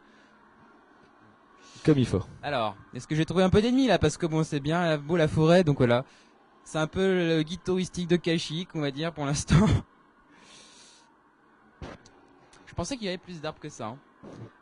comme 1.86 1.98
il 1.98 2.06
faut. 2.06 2.24
Alors, 2.42 2.76
est-ce 2.94 3.08
que 3.08 3.16
j'ai 3.16 3.26
trouvé 3.26 3.44
un 3.44 3.50
peu 3.50 3.62
d'ennemis 3.62 3.88
là? 3.88 4.00
Parce 4.00 4.18
que 4.18 4.26
bon, 4.26 4.44
c'est 4.44 4.60
bien 4.60 4.82
la- 4.86 4.98
beau 4.98 5.18
la 5.18 5.28
forêt, 5.28 5.64
donc 5.64 5.78
voilà. 5.78 6.06
C'est 6.64 6.78
un 6.78 6.88
peu 6.88 7.02
le 7.36 7.44
guide 7.44 7.64
touristique 7.64 8.08
de 8.08 8.16
Kashyyyk, 8.16 8.70
on 8.76 8.82
va 8.82 8.92
dire, 8.92 9.12
pour 9.14 9.26
l'instant. 9.26 9.66
Je 12.66 12.74
pensais 12.76 12.96
qu'il 12.98 13.06
y 13.06 13.10
avait 13.10 13.18
plus 13.18 13.42
d'arbres 13.42 13.60
que 13.60 13.70
ça. 13.70 13.88
hein. 13.88 13.98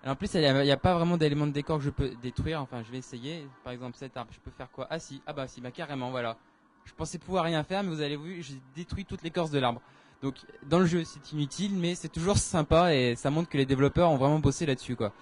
Alors 0.03 0.13
en 0.13 0.15
plus, 0.15 0.33
il 0.33 0.41
n'y 0.41 0.71
a 0.71 0.77
pas 0.77 0.95
vraiment 0.95 1.17
d'éléments 1.17 1.47
de 1.47 1.51
décor 1.51 1.77
que 1.77 1.83
je 1.83 1.89
peux 1.91 2.09
détruire. 2.15 2.61
Enfin, 2.61 2.81
je 2.83 2.91
vais 2.91 2.97
essayer. 2.97 3.47
Par 3.63 3.71
exemple, 3.71 3.95
cet 3.97 4.17
arbre, 4.17 4.31
je 4.33 4.39
peux 4.39 4.51
faire 4.51 4.69
quoi? 4.71 4.87
Ah 4.89 4.99
si, 4.99 5.21
ah 5.25 5.33
bah 5.33 5.47
si, 5.47 5.61
bah 5.61 5.71
carrément, 5.71 6.09
voilà. 6.11 6.37
Je 6.85 6.93
pensais 6.93 7.17
pouvoir 7.17 7.45
rien 7.45 7.63
faire, 7.63 7.83
mais 7.83 7.89
vous 7.89 8.01
avez 8.01 8.17
vu, 8.17 8.41
j'ai 8.41 8.59
détruit 8.75 9.05
toute 9.05 9.23
l'écorce 9.23 9.51
de 9.51 9.59
l'arbre. 9.59 9.81
Donc 10.21 10.35
dans 10.69 10.79
le 10.79 10.85
jeu, 10.85 11.03
c'est 11.03 11.31
inutile, 11.31 11.73
mais 11.73 11.95
c'est 11.95 12.09
toujours 12.09 12.37
sympa 12.37 12.93
et 12.93 13.15
ça 13.15 13.29
montre 13.31 13.49
que 13.49 13.57
les 13.57 13.65
développeurs 13.65 14.11
ont 14.11 14.17
vraiment 14.17 14.39
bossé 14.39 14.65
là-dessus, 14.65 14.95
quoi. 14.95 15.13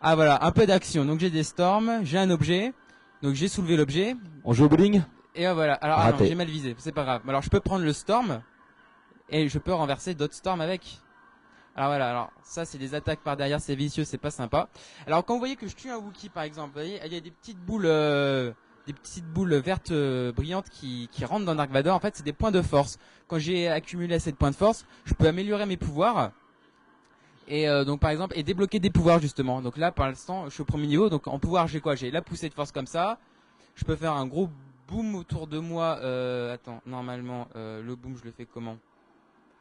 Ah 0.00 0.16
voilà, 0.16 0.44
un 0.44 0.50
peu 0.50 0.66
d'action. 0.66 1.04
Donc 1.04 1.20
j'ai 1.20 1.30
des 1.30 1.44
storms, 1.44 2.00
j'ai 2.04 2.18
un 2.18 2.30
objet. 2.30 2.72
Donc 3.22 3.34
j'ai 3.34 3.48
soulevé 3.48 3.76
l'objet. 3.76 4.16
On 4.44 4.52
joue 4.52 4.64
au 4.64 4.68
bowling? 4.68 5.02
Et 5.34 5.46
euh, 5.46 5.54
voilà. 5.54 5.74
Alors 5.74 5.98
ah 5.98 6.12
non, 6.12 6.18
j'ai 6.18 6.34
mal 6.34 6.46
visé, 6.46 6.74
c'est 6.78 6.92
pas 6.92 7.04
grave. 7.04 7.22
Alors 7.26 7.42
je 7.42 7.48
peux 7.48 7.60
prendre 7.60 7.84
le 7.84 7.92
storm 7.92 8.42
et 9.30 9.48
je 9.48 9.58
peux 9.58 9.72
renverser 9.72 10.14
d'autres 10.14 10.34
storms 10.34 10.60
avec. 10.60 10.98
Alors 11.76 11.88
voilà, 11.88 12.10
alors 12.10 12.30
ça 12.42 12.64
c'est 12.64 12.78
des 12.78 12.94
attaques 12.94 13.20
par 13.20 13.36
derrière, 13.36 13.60
c'est 13.60 13.74
vicieux, 13.74 14.04
c'est 14.04 14.18
pas 14.18 14.30
sympa. 14.30 14.68
Alors 15.06 15.24
quand 15.24 15.34
vous 15.34 15.40
voyez 15.40 15.56
que 15.56 15.66
je 15.66 15.74
tue 15.74 15.90
un 15.90 15.96
Wookie 15.96 16.28
par 16.28 16.42
exemple, 16.42 16.68
vous 16.68 16.80
voyez, 16.80 17.00
il 17.04 17.12
y 17.12 17.16
a 17.16 17.20
des 17.20 17.30
petites 17.30 17.58
boules 17.58 17.86
euh, 17.86 18.52
des 18.86 18.92
petites 18.92 19.26
boules 19.26 19.54
vertes 19.56 19.90
euh, 19.92 20.32
brillantes 20.32 20.68
qui, 20.68 21.08
rentrent 21.24 21.46
dans 21.46 21.54
Dark 21.54 21.70
Vador, 21.70 21.96
en 21.96 22.00
fait 22.00 22.16
c'est 22.16 22.22
des 22.24 22.32
points 22.32 22.50
de 22.50 22.62
force. 22.62 22.98
Quand 23.28 23.38
j'ai 23.38 23.68
accumulé 23.68 24.14
assez 24.14 24.30
de 24.30 24.36
points 24.36 24.50
de 24.50 24.56
force, 24.56 24.86
je 25.04 25.14
peux 25.14 25.26
améliorer 25.26 25.66
mes 25.66 25.76
pouvoirs. 25.76 26.32
Et 27.48 27.68
euh, 27.68 27.84
donc 27.84 28.00
par 28.00 28.10
exemple, 28.10 28.36
et 28.38 28.42
débloquer 28.42 28.80
des 28.80 28.90
pouvoirs 28.90 29.20
justement. 29.20 29.62
Donc 29.62 29.76
là 29.76 29.92
par 29.92 30.08
l'instant, 30.08 30.44
je 30.46 30.50
suis 30.50 30.62
au 30.62 30.66
premier 30.66 30.86
niveau, 30.86 31.08
donc 31.08 31.26
en 31.26 31.38
pouvoir 31.38 31.66
j'ai 31.66 31.80
quoi? 31.80 31.94
J'ai 31.94 32.10
la 32.10 32.22
poussée 32.22 32.48
de 32.48 32.54
force 32.54 32.72
comme 32.72 32.86
ça. 32.86 33.18
Je 33.74 33.84
peux 33.84 33.96
faire 33.96 34.12
un 34.12 34.26
gros 34.26 34.48
boom 34.88 35.14
autour 35.14 35.46
de 35.46 35.58
moi. 35.58 35.98
Euh, 36.02 36.54
attends, 36.54 36.80
normalement, 36.86 37.48
le 37.54 37.94
boom, 37.94 38.16
je 38.16 38.24
le 38.24 38.30
fais 38.30 38.46
comment? 38.46 38.78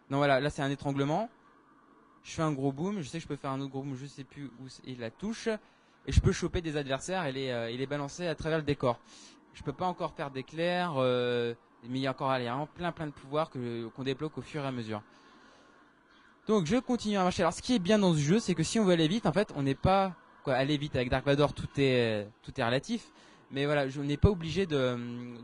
Non, 0.10 0.18
voilà, 0.18 0.40
là 0.40 0.50
c'est 0.50 0.62
un 0.62 0.70
étranglement. 0.70 1.30
Je 2.24 2.32
fais 2.32 2.42
un 2.42 2.52
gros 2.52 2.72
boom. 2.72 3.02
Je 3.02 3.08
sais 3.08 3.18
que 3.18 3.24
je 3.24 3.28
peux 3.28 3.36
faire 3.36 3.52
un 3.52 3.60
autre 3.62 3.72
gros 3.72 3.84
boom. 3.84 3.96
Je 3.96 4.06
sais 4.06 4.24
plus 4.24 4.52
où 4.62 4.68
est 4.88 5.00
la 5.00 5.10
touche. 5.10 5.50
Et 6.06 6.12
je 6.12 6.20
peux 6.20 6.32
choper 6.32 6.62
des 6.62 6.76
adversaires 6.76 7.26
et 7.26 7.32
les, 7.32 7.50
euh, 7.50 7.70
et 7.70 7.86
balancer 7.86 8.28
à 8.28 8.36
travers 8.36 8.58
le 8.58 8.64
décor. 8.64 9.00
Je 9.54 9.64
peux 9.64 9.72
pas 9.74 9.86
encore 9.86 10.14
faire 10.14 10.32
d'éclairs, 10.32 10.94
euh, 10.98 11.54
mais 11.88 12.00
il 12.00 12.02
y 12.02 12.08
a 12.08 12.12
encore 12.12 12.30
vraiment 12.30 12.68
plein 12.68 12.92
plein 12.92 13.08
de 13.08 13.12
pouvoirs 13.12 13.50
qu'on 13.50 14.04
débloque 14.04 14.38
au 14.38 14.42
fur 14.42 14.64
et 14.64 14.68
à 14.68 14.72
mesure. 14.72 15.02
Donc 16.48 16.66
je 16.66 16.78
continue 16.78 17.18
à 17.18 17.24
marcher. 17.24 17.44
Alors 17.44 17.54
ce 17.54 17.62
qui 17.62 17.76
est 17.76 17.80
bien 17.80 18.00
dans 18.00 18.14
ce 18.14 18.20
jeu, 18.20 18.40
c'est 18.40 18.56
que 18.56 18.64
si 18.64 18.80
on 18.80 18.84
veut 18.86 18.94
aller 18.94 19.08
vite, 19.08 19.26
en 19.26 19.32
fait, 19.32 19.54
on 19.56 19.64
n'est 19.64 19.76
pas 19.76 20.14
quoi 20.44 20.56
aller 20.56 20.78
vite 20.78 20.96
avec 20.96 21.10
Dark 21.10 21.26
Vador, 21.26 21.54
tout 21.54 21.70
est 21.78 22.28
tout 22.42 22.52
est 22.60 22.64
relatif. 22.64 23.12
Mais 23.52 23.66
voilà, 23.66 23.88
je 23.88 24.02
n'ai 24.02 24.18
pas 24.18 24.30
obligé 24.30 24.66
de, 24.66 24.98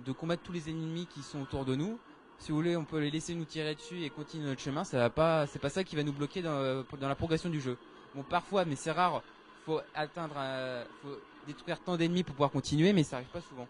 de 0.03 0.11
combattre 0.11 0.41
tous 0.43 0.51
les 0.51 0.69
ennemis 0.69 1.05
qui 1.05 1.21
sont 1.21 1.41
autour 1.41 1.63
de 1.63 1.75
nous. 1.75 1.99
Si 2.39 2.51
vous 2.51 2.57
voulez, 2.57 2.75
on 2.75 2.85
peut 2.85 2.99
les 2.99 3.11
laisser 3.11 3.35
nous 3.35 3.45
tirer 3.45 3.75
dessus 3.75 4.01
et 4.01 4.09
continuer 4.09 4.45
notre 4.45 4.61
chemin. 4.61 4.83
Ça 4.83 4.97
va 4.97 5.09
pas, 5.09 5.45
c'est 5.45 5.59
pas 5.59 5.69
ça 5.69 5.83
qui 5.83 5.95
va 5.95 6.03
nous 6.03 6.13
bloquer 6.13 6.41
dans, 6.41 6.83
dans 6.99 7.07
la 7.07 7.15
progression 7.15 7.49
du 7.49 7.61
jeu. 7.61 7.77
Bon, 8.15 8.23
parfois, 8.23 8.65
mais 8.65 8.75
c'est 8.75 8.91
rare. 8.91 9.21
Faut 9.69 9.81
atteindre, 9.93 10.35
un- 10.35 10.83
faut 11.03 11.15
détruire 11.45 11.79
tant 11.79 11.95
d'ennemis 11.95 12.23
pour 12.23 12.33
pouvoir 12.33 12.49
continuer, 12.49 12.91
mais 12.91 13.03
ça 13.03 13.17
arrive 13.17 13.27
pas 13.27 13.41
souvent. 13.41 13.67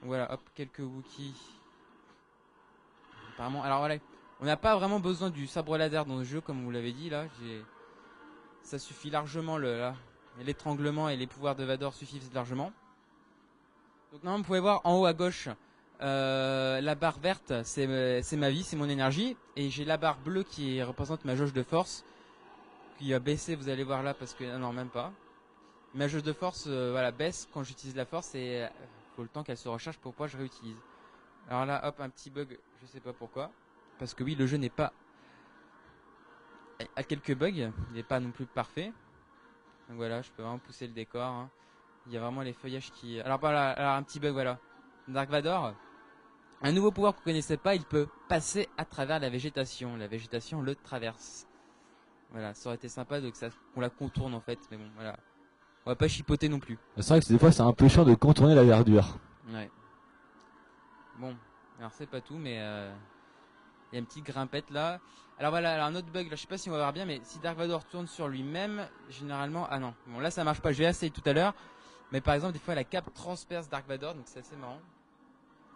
Voilà, 0.00 0.32
hop, 0.32 0.40
quelques 0.54 0.78
Wookiees. 0.78 1.34
Apparemment, 3.34 3.62
alors 3.62 3.80
voilà, 3.80 3.96
on 4.40 4.46
n'a 4.46 4.56
pas 4.56 4.74
vraiment 4.76 4.98
besoin 4.98 5.28
du 5.28 5.46
sabre 5.46 5.76
laser 5.76 6.06
dans 6.06 6.16
le 6.16 6.24
jeu, 6.24 6.40
comme 6.40 6.64
vous 6.64 6.70
l'avez 6.70 6.92
dit 6.92 7.10
là. 7.10 7.26
J'ai, 7.38 7.62
ça 8.62 8.78
suffit 8.78 9.10
largement 9.10 9.58
le 9.58 9.90
l'étranglement 10.42 11.10
et 11.10 11.18
les 11.18 11.26
pouvoirs 11.26 11.54
de 11.54 11.64
Vador 11.64 11.92
suffisent 11.92 12.32
largement. 12.32 12.72
Donc 14.12 14.24
normalement, 14.24 14.38
vous 14.42 14.46
pouvez 14.46 14.60
voir 14.60 14.80
en 14.84 15.00
haut 15.00 15.04
à 15.04 15.12
gauche, 15.12 15.50
euh, 16.00 16.80
la 16.80 16.94
barre 16.94 17.18
verte, 17.18 17.50
euh, 17.50 17.62
c'est 18.22 18.36
ma 18.38 18.48
vie, 18.48 18.62
c'est 18.62 18.76
mon 18.76 18.88
énergie, 18.88 19.36
et 19.56 19.68
j'ai 19.68 19.84
la 19.84 19.98
barre 19.98 20.16
bleue 20.20 20.44
qui 20.44 20.82
représente 20.82 21.26
ma 21.26 21.36
jauge 21.36 21.52
de 21.52 21.62
force, 21.62 22.06
qui 23.00 23.14
a 23.14 23.18
baissé, 23.18 23.56
vous 23.56 23.70
allez 23.70 23.82
voir 23.82 24.02
là, 24.02 24.12
parce 24.12 24.34
que 24.34 24.44
ah 24.44 24.58
non, 24.58 24.72
même 24.72 24.90
pas. 24.90 25.10
Ma 25.94 26.06
jauge 26.06 26.22
de 26.22 26.34
force, 26.34 26.66
euh, 26.68 26.90
voilà, 26.92 27.10
baisse 27.10 27.48
quand 27.52 27.62
j'utilise 27.62 27.96
la 27.96 28.04
force, 28.04 28.34
et 28.34 28.64
euh, 28.64 28.68
faut 29.16 29.22
le 29.22 29.28
temps 29.28 29.42
qu'elle 29.42 29.56
se 29.56 29.68
recharge 29.68 29.98
pour 29.98 30.14
je 30.26 30.36
réutilise. 30.36 30.76
Alors 31.48 31.64
là, 31.64 31.80
hop, 31.88 31.98
un 32.00 32.10
petit 32.10 32.30
bug, 32.30 32.58
je 32.82 32.86
sais 32.86 33.00
pas 33.00 33.14
pourquoi, 33.14 33.50
parce 33.98 34.12
que 34.12 34.22
oui, 34.22 34.34
le 34.34 34.46
jeu 34.46 34.58
n'est 34.58 34.70
pas 34.70 34.92
a 36.96 37.02
quelques 37.02 37.34
bugs, 37.34 37.48
il 37.50 37.72
n'est 37.92 38.02
pas 38.02 38.20
non 38.20 38.30
plus 38.30 38.46
parfait. 38.46 38.92
Donc 39.88 39.96
voilà, 39.96 40.22
je 40.22 40.30
peux 40.30 40.42
vraiment 40.42 40.58
pousser 40.58 40.86
le 40.86 40.94
décor. 40.94 41.22
hein. 41.22 41.50
Il 42.06 42.12
y 42.12 42.16
a 42.16 42.20
vraiment 42.20 42.40
les 42.40 42.54
feuillages 42.54 42.90
qui. 42.92 43.20
Alors 43.20 43.38
voilà, 43.38 43.70
alors 43.70 43.94
un 43.96 44.02
petit 44.02 44.18
bug 44.18 44.32
voilà. 44.32 44.58
Dark 45.08 45.28
Vador, 45.28 45.74
un 46.62 46.72
nouveau 46.72 46.90
pouvoir 46.90 47.12
que 47.12 47.18
vous 47.18 47.24
connaissez 47.24 47.56
pas, 47.56 47.74
il 47.74 47.84
peut 47.84 48.08
passer 48.28 48.68
à 48.78 48.84
travers 48.84 49.18
la 49.18 49.28
végétation. 49.28 49.96
La 49.96 50.06
végétation 50.06 50.62
le 50.62 50.74
traverse. 50.74 51.46
Voilà, 52.32 52.54
ça 52.54 52.68
aurait 52.68 52.76
été 52.76 52.88
sympa 52.88 53.20
de 53.20 53.28
que 53.30 53.36
ça 53.36 53.48
qu'on 53.74 53.80
la 53.80 53.90
contourne 53.90 54.34
en 54.34 54.40
fait, 54.40 54.58
mais 54.70 54.76
bon 54.76 54.88
voilà. 54.94 55.16
On 55.84 55.90
va 55.90 55.96
pas 55.96 56.08
chipoter 56.08 56.48
non 56.48 56.60
plus. 56.60 56.78
C'est 56.96 57.08
vrai 57.08 57.20
que 57.20 57.26
des 57.26 57.38
fois 57.38 57.50
c'est 57.50 57.62
un 57.62 57.72
peu 57.72 57.88
chiant 57.88 58.04
de 58.04 58.14
contourner 58.14 58.54
la 58.54 58.62
verdure. 58.62 59.18
Ouais. 59.48 59.70
Bon, 61.18 61.36
alors 61.78 61.90
c'est 61.92 62.06
pas 62.06 62.20
tout, 62.20 62.36
mais 62.36 62.58
euh, 62.60 62.92
il 63.90 63.94
y 63.94 63.96
a 63.96 64.00
une 64.00 64.06
petite 64.06 64.26
grimpette 64.26 64.70
là. 64.70 65.00
Alors 65.38 65.50
voilà, 65.50 65.74
alors 65.74 65.86
un 65.86 65.94
autre 65.94 66.10
bug, 66.12 66.28
là, 66.30 66.36
je 66.36 66.42
sais 66.42 66.46
pas 66.46 66.58
si 66.58 66.68
on 66.68 66.72
va 66.72 66.78
voir 66.78 66.92
bien, 66.92 67.06
mais 67.06 67.20
si 67.24 67.38
Dark 67.40 67.56
Vador 67.56 67.84
tourne 67.84 68.06
sur 68.06 68.28
lui-même, 68.28 68.86
généralement, 69.08 69.66
ah 69.70 69.78
non, 69.78 69.94
bon 70.06 70.20
là 70.20 70.30
ça 70.30 70.44
marche 70.44 70.60
pas. 70.60 70.70
Je 70.70 70.78
vais 70.78 70.84
essayer 70.84 71.10
tout 71.10 71.22
à 71.24 71.32
l'heure, 71.32 71.54
mais 72.12 72.20
par 72.20 72.34
exemple 72.34 72.52
des 72.52 72.58
fois 72.58 72.74
la 72.74 72.84
cape 72.84 73.12
transperce 73.12 73.68
Dark 73.68 73.88
Vador, 73.88 74.14
donc 74.14 74.24
c'est 74.26 74.38
assez 74.40 74.56
marrant. 74.56 74.80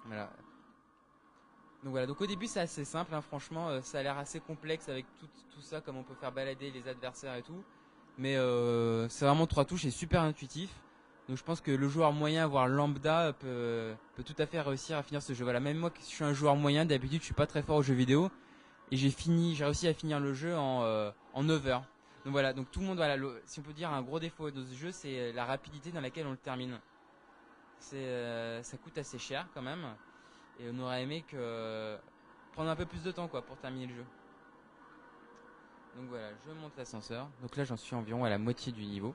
Voilà. 0.07 0.31
Donc 1.85 1.91
voilà, 1.91 2.07
donc 2.07 2.19
au 2.21 2.27
début 2.27 2.47
c'est 2.47 2.61
assez 2.61 2.85
simple, 2.85 3.15
hein, 3.15 3.21
franchement, 3.21 3.69
euh, 3.69 3.83
ça 3.83 3.99
a 3.99 4.03
l'air 4.03 4.17
assez 4.17 4.41
complexe 4.41 4.89
avec 4.89 5.05
tout, 5.21 5.29
tout 5.55 5.61
ça, 5.61 5.83
comme 5.83 5.99
on 5.99 6.03
peut 6.03 6.15
faire 6.15 6.33
balader 6.33 6.71
les 6.71 6.89
adversaires 6.89 7.35
et 7.37 7.43
tout. 7.43 7.63
Mais 8.17 8.37
euh, 8.37 9.07
c'est 9.11 9.27
vraiment 9.27 9.47
trois 9.47 9.67
touches 9.67 9.85
et 9.85 9.91
super 9.91 10.23
intuitif. 10.23 10.71
Donc 11.29 11.37
je 11.37 11.43
pense 11.43 11.61
que 11.61 11.71
le 11.71 11.89
joueur 11.89 12.13
moyen, 12.13 12.47
voire 12.47 12.69
lambda, 12.69 13.35
peut, 13.35 13.95
peut 14.17 14.23
tout 14.23 14.35
à 14.39 14.47
fait 14.47 14.61
réussir 14.63 14.97
à 14.97 15.03
finir 15.03 15.21
ce 15.23 15.35
jeu. 15.35 15.45
Voilà, 15.45 15.61
même 15.61 15.77
moi, 15.77 15.91
je 16.01 16.05
suis 16.05 16.25
un 16.25 16.33
joueur 16.33 16.57
moyen, 16.57 16.87
d'habitude 16.87 17.21
je 17.21 17.27
suis 17.27 17.35
pas 17.35 17.47
très 17.47 17.63
fort 17.63 17.77
aux 17.77 17.83
jeux 17.83 17.95
vidéo, 17.95 18.31
et 18.91 18.97
j'ai 18.97 19.11
fini, 19.11 19.55
j'ai 19.55 19.65
réussi 19.67 19.87
à 19.87 19.93
finir 19.95 20.21
le 20.21 20.33
jeu 20.33 20.57
en, 20.57 20.85
euh, 20.85 21.11
en 21.35 21.43
9 21.43 21.67
heures. 21.67 21.85
Donc 22.25 22.33
voilà, 22.33 22.55
donc 22.55 22.71
tout 22.71 22.81
le 22.81 22.87
monde, 22.87 22.97
voilà, 22.97 23.17
le- 23.17 23.43
si 23.45 23.59
on 23.61 23.63
peut 23.63 23.75
dire 23.75 23.91
un 23.91 24.01
gros 24.01 24.21
défaut 24.21 24.51
de 24.51 24.65
ce 24.65 24.75
jeu, 24.75 24.91
c'est 24.91 25.33
la 25.33 25.45
rapidité 25.45 25.93
dans 25.93 26.01
laquelle 26.01 26.27
on 26.27 26.31
le 26.31 26.39
termine. 26.39 26.79
Ça 27.79 28.77
coûte 28.83 28.97
assez 28.97 29.19
cher 29.19 29.47
quand 29.53 29.61
même, 29.61 29.85
et 30.61 30.71
on 30.73 30.79
aurait 30.81 31.03
aimé 31.03 31.25
que 31.29 31.99
prendre 32.53 32.71
un 32.71 32.77
peu 32.77 32.87
plus 32.87 33.03
de 33.03 33.11
temps 33.11 33.29
quoi 33.29 33.43
pour 33.43 33.57
terminer 33.57 33.87
le 33.87 33.95
jeu. 33.95 34.05
Donc 35.97 36.09
voilà, 36.09 36.29
je 36.47 36.53
monte 36.53 36.77
l'ascenseur. 36.77 37.29
Donc 37.41 37.57
là, 37.57 37.65
j'en 37.65 37.77
suis 37.77 37.95
environ 37.95 38.25
à 38.25 38.29
la 38.29 38.39
moitié 38.39 38.73
du 38.73 38.85
niveau. 38.85 39.15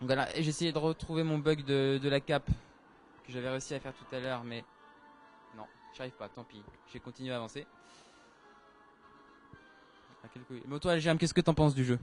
Donc 0.00 0.08
voilà, 0.08 0.28
j'ai 0.34 0.48
essayé 0.48 0.72
de 0.72 0.78
retrouver 0.78 1.22
mon 1.22 1.38
bug 1.38 1.64
de, 1.64 2.08
la 2.08 2.20
cape 2.20 2.48
que 3.24 3.32
j'avais 3.32 3.48
réussi 3.48 3.74
à 3.74 3.80
faire 3.80 3.94
tout 3.94 4.14
à 4.14 4.20
l'heure, 4.20 4.42
mais 4.44 4.64
non, 5.56 5.64
j'y 5.94 6.00
arrive 6.00 6.12
pas, 6.14 6.28
tant 6.28 6.44
pis. 6.44 6.62
J'ai 6.92 6.98
continué 6.98 7.32
à 7.32 7.36
avancer. 7.36 7.66
Mais 10.66 10.78
toi, 10.78 10.98
Jam, 10.98 11.18
qu'est-ce 11.18 11.34
que 11.34 11.40
t'en 11.40 11.54
penses 11.54 11.74
du 11.74 11.84
jeu? 11.84 11.98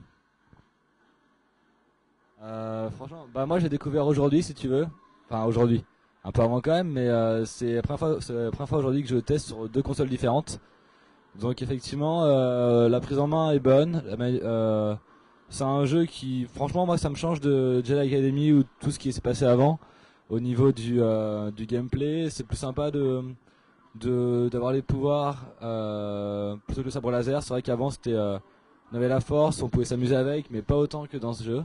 Euh, 2.42 2.90
franchement, 2.92 3.28
bah 3.34 3.46
moi 3.46 3.60
j'ai 3.60 3.68
découvert 3.68 4.08
aujourd'hui 4.08 4.44
si 4.44 4.54
tu 4.54 4.68
veux. 4.68 4.88
Enfin 5.26 5.44
aujourd'hui. 5.44 5.84
Un 6.24 6.32
peu 6.32 6.42
avant 6.42 6.62
quand 6.62 6.72
même, 6.72 6.90
mais 6.90 7.08
euh, 7.08 7.46
c'est 7.46 7.76
la 7.76 7.82
première 7.82 8.00
fois, 8.00 8.68
fois 8.68 8.78
aujourd'hui 8.78 9.04
que 9.04 9.10
je 9.10 9.18
teste 9.18 9.48
sur 9.48 9.70
deux 9.70 9.82
consoles 9.82 10.10
différentes. 10.10 10.60
Donc 11.40 11.62
effectivement, 11.62 12.24
euh, 12.24 12.90
la 12.90 13.00
prise 13.00 13.20
en 13.20 13.28
main 13.28 13.52
est 13.52 13.60
bonne. 13.60 14.04
Euh, 14.20 14.96
c'est 15.50 15.64
un 15.64 15.86
jeu 15.86 16.06
qui, 16.06 16.46
franchement, 16.54 16.86
moi, 16.86 16.98
ça 16.98 17.10
me 17.10 17.16
change 17.16 17.40
de 17.40 17.84
Jedi 17.84 18.00
Academy 18.00 18.52
ou 18.52 18.64
tout 18.80 18.92
ce 18.92 19.00
qui 19.00 19.14
s'est 19.14 19.22
passé 19.22 19.46
avant. 19.46 19.80
Au 20.30 20.40
niveau 20.40 20.72
du, 20.72 21.02
euh, 21.02 21.50
du 21.52 21.66
gameplay, 21.66 22.30
c'est 22.30 22.44
plus 22.44 22.58
sympa 22.58 22.92
de 22.92 23.24
de 23.96 24.50
d'avoir 24.52 24.72
les 24.72 24.84
pouvoirs 24.84 25.48
euh, 25.64 26.56
plutôt 26.68 26.82
que 26.82 26.86
le 26.86 26.92
sabre 26.92 27.10
laser. 27.12 27.42
C'est 27.42 27.50
vrai 27.50 27.62
qu'avant 27.64 27.90
c'était 27.90 28.14
euh, 28.14 28.38
on 28.92 28.96
avait 28.96 29.08
la 29.08 29.22
force, 29.22 29.64
on 29.64 29.70
pouvait 29.70 29.86
s'amuser 29.86 30.16
avec, 30.16 30.52
mais 30.52 30.62
pas 30.62 30.76
autant 30.76 31.08
que 31.08 31.18
dans 31.18 31.34
ce 31.34 31.44
jeu. 31.44 31.64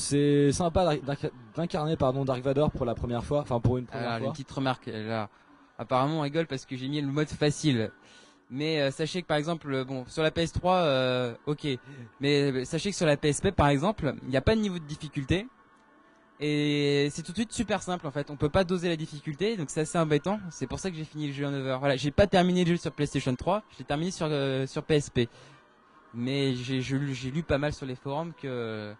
C'est 0.00 0.52
sympa 0.52 0.94
d'incarner 1.54 1.96
pardon 1.96 2.24
Dark 2.24 2.42
Vador 2.42 2.70
pour 2.70 2.86
la 2.86 2.94
première 2.94 3.24
fois, 3.24 3.40
enfin 3.40 3.60
pour 3.60 3.78
une 3.78 3.86
première 3.86 4.06
Alors, 4.08 4.18
une 4.18 4.24
fois. 4.24 4.32
petite 4.32 4.50
remarque 4.50 4.86
là. 4.86 5.28
Apparemment, 5.78 6.18
on 6.18 6.22
rigole 6.22 6.46
parce 6.46 6.66
que 6.66 6.76
j'ai 6.76 6.88
mis 6.88 7.00
le 7.00 7.06
mode 7.08 7.28
facile. 7.28 7.90
Mais 8.50 8.80
euh, 8.80 8.90
sachez 8.90 9.22
que 9.22 9.26
par 9.28 9.36
exemple, 9.36 9.72
euh, 9.72 9.84
bon, 9.84 10.04
sur 10.08 10.22
la 10.22 10.30
PS3, 10.30 10.60
euh, 10.82 11.34
ok. 11.46 11.66
Mais 12.20 12.64
sachez 12.64 12.90
que 12.90 12.96
sur 12.96 13.06
la 13.06 13.16
PSP, 13.16 13.50
par 13.52 13.68
exemple, 13.68 14.14
il 14.24 14.28
n'y 14.28 14.36
a 14.36 14.40
pas 14.40 14.56
de 14.56 14.60
niveau 14.60 14.78
de 14.78 14.84
difficulté. 14.84 15.46
Et 16.40 17.08
c'est 17.12 17.22
tout 17.22 17.32
de 17.32 17.36
suite 17.36 17.52
super 17.52 17.82
simple 17.82 18.06
en 18.06 18.10
fait. 18.10 18.30
On 18.30 18.36
peut 18.36 18.48
pas 18.48 18.64
doser 18.64 18.88
la 18.88 18.96
difficulté, 18.96 19.56
donc 19.56 19.68
c'est 19.70 19.80
assez 19.82 19.98
embêtant. 19.98 20.40
C'est 20.50 20.66
pour 20.66 20.78
ça 20.80 20.90
que 20.90 20.96
j'ai 20.96 21.04
fini 21.04 21.26
le 21.28 21.32
jeu 21.34 21.46
en 21.46 21.50
9 21.50 21.66
heures. 21.66 21.78
Voilà, 21.80 21.96
j'ai 21.96 22.10
pas 22.10 22.26
terminé 22.26 22.64
le 22.64 22.70
jeu 22.72 22.76
sur 22.78 22.92
PlayStation 22.92 23.34
3, 23.36 23.62
je 23.72 23.78
l'ai 23.78 23.84
terminé 23.84 24.10
sur 24.10 24.26
euh, 24.30 24.66
sur 24.66 24.82
PSP. 24.82 25.28
Mais 26.14 26.54
j'ai 26.54 26.80
je 26.80 26.96
lu- 26.96 27.14
j'ai 27.14 27.30
lu 27.30 27.42
pas 27.42 27.58
mal 27.58 27.72
sur 27.74 27.86
les 27.86 27.94
forums 27.94 28.32
que 28.32 28.94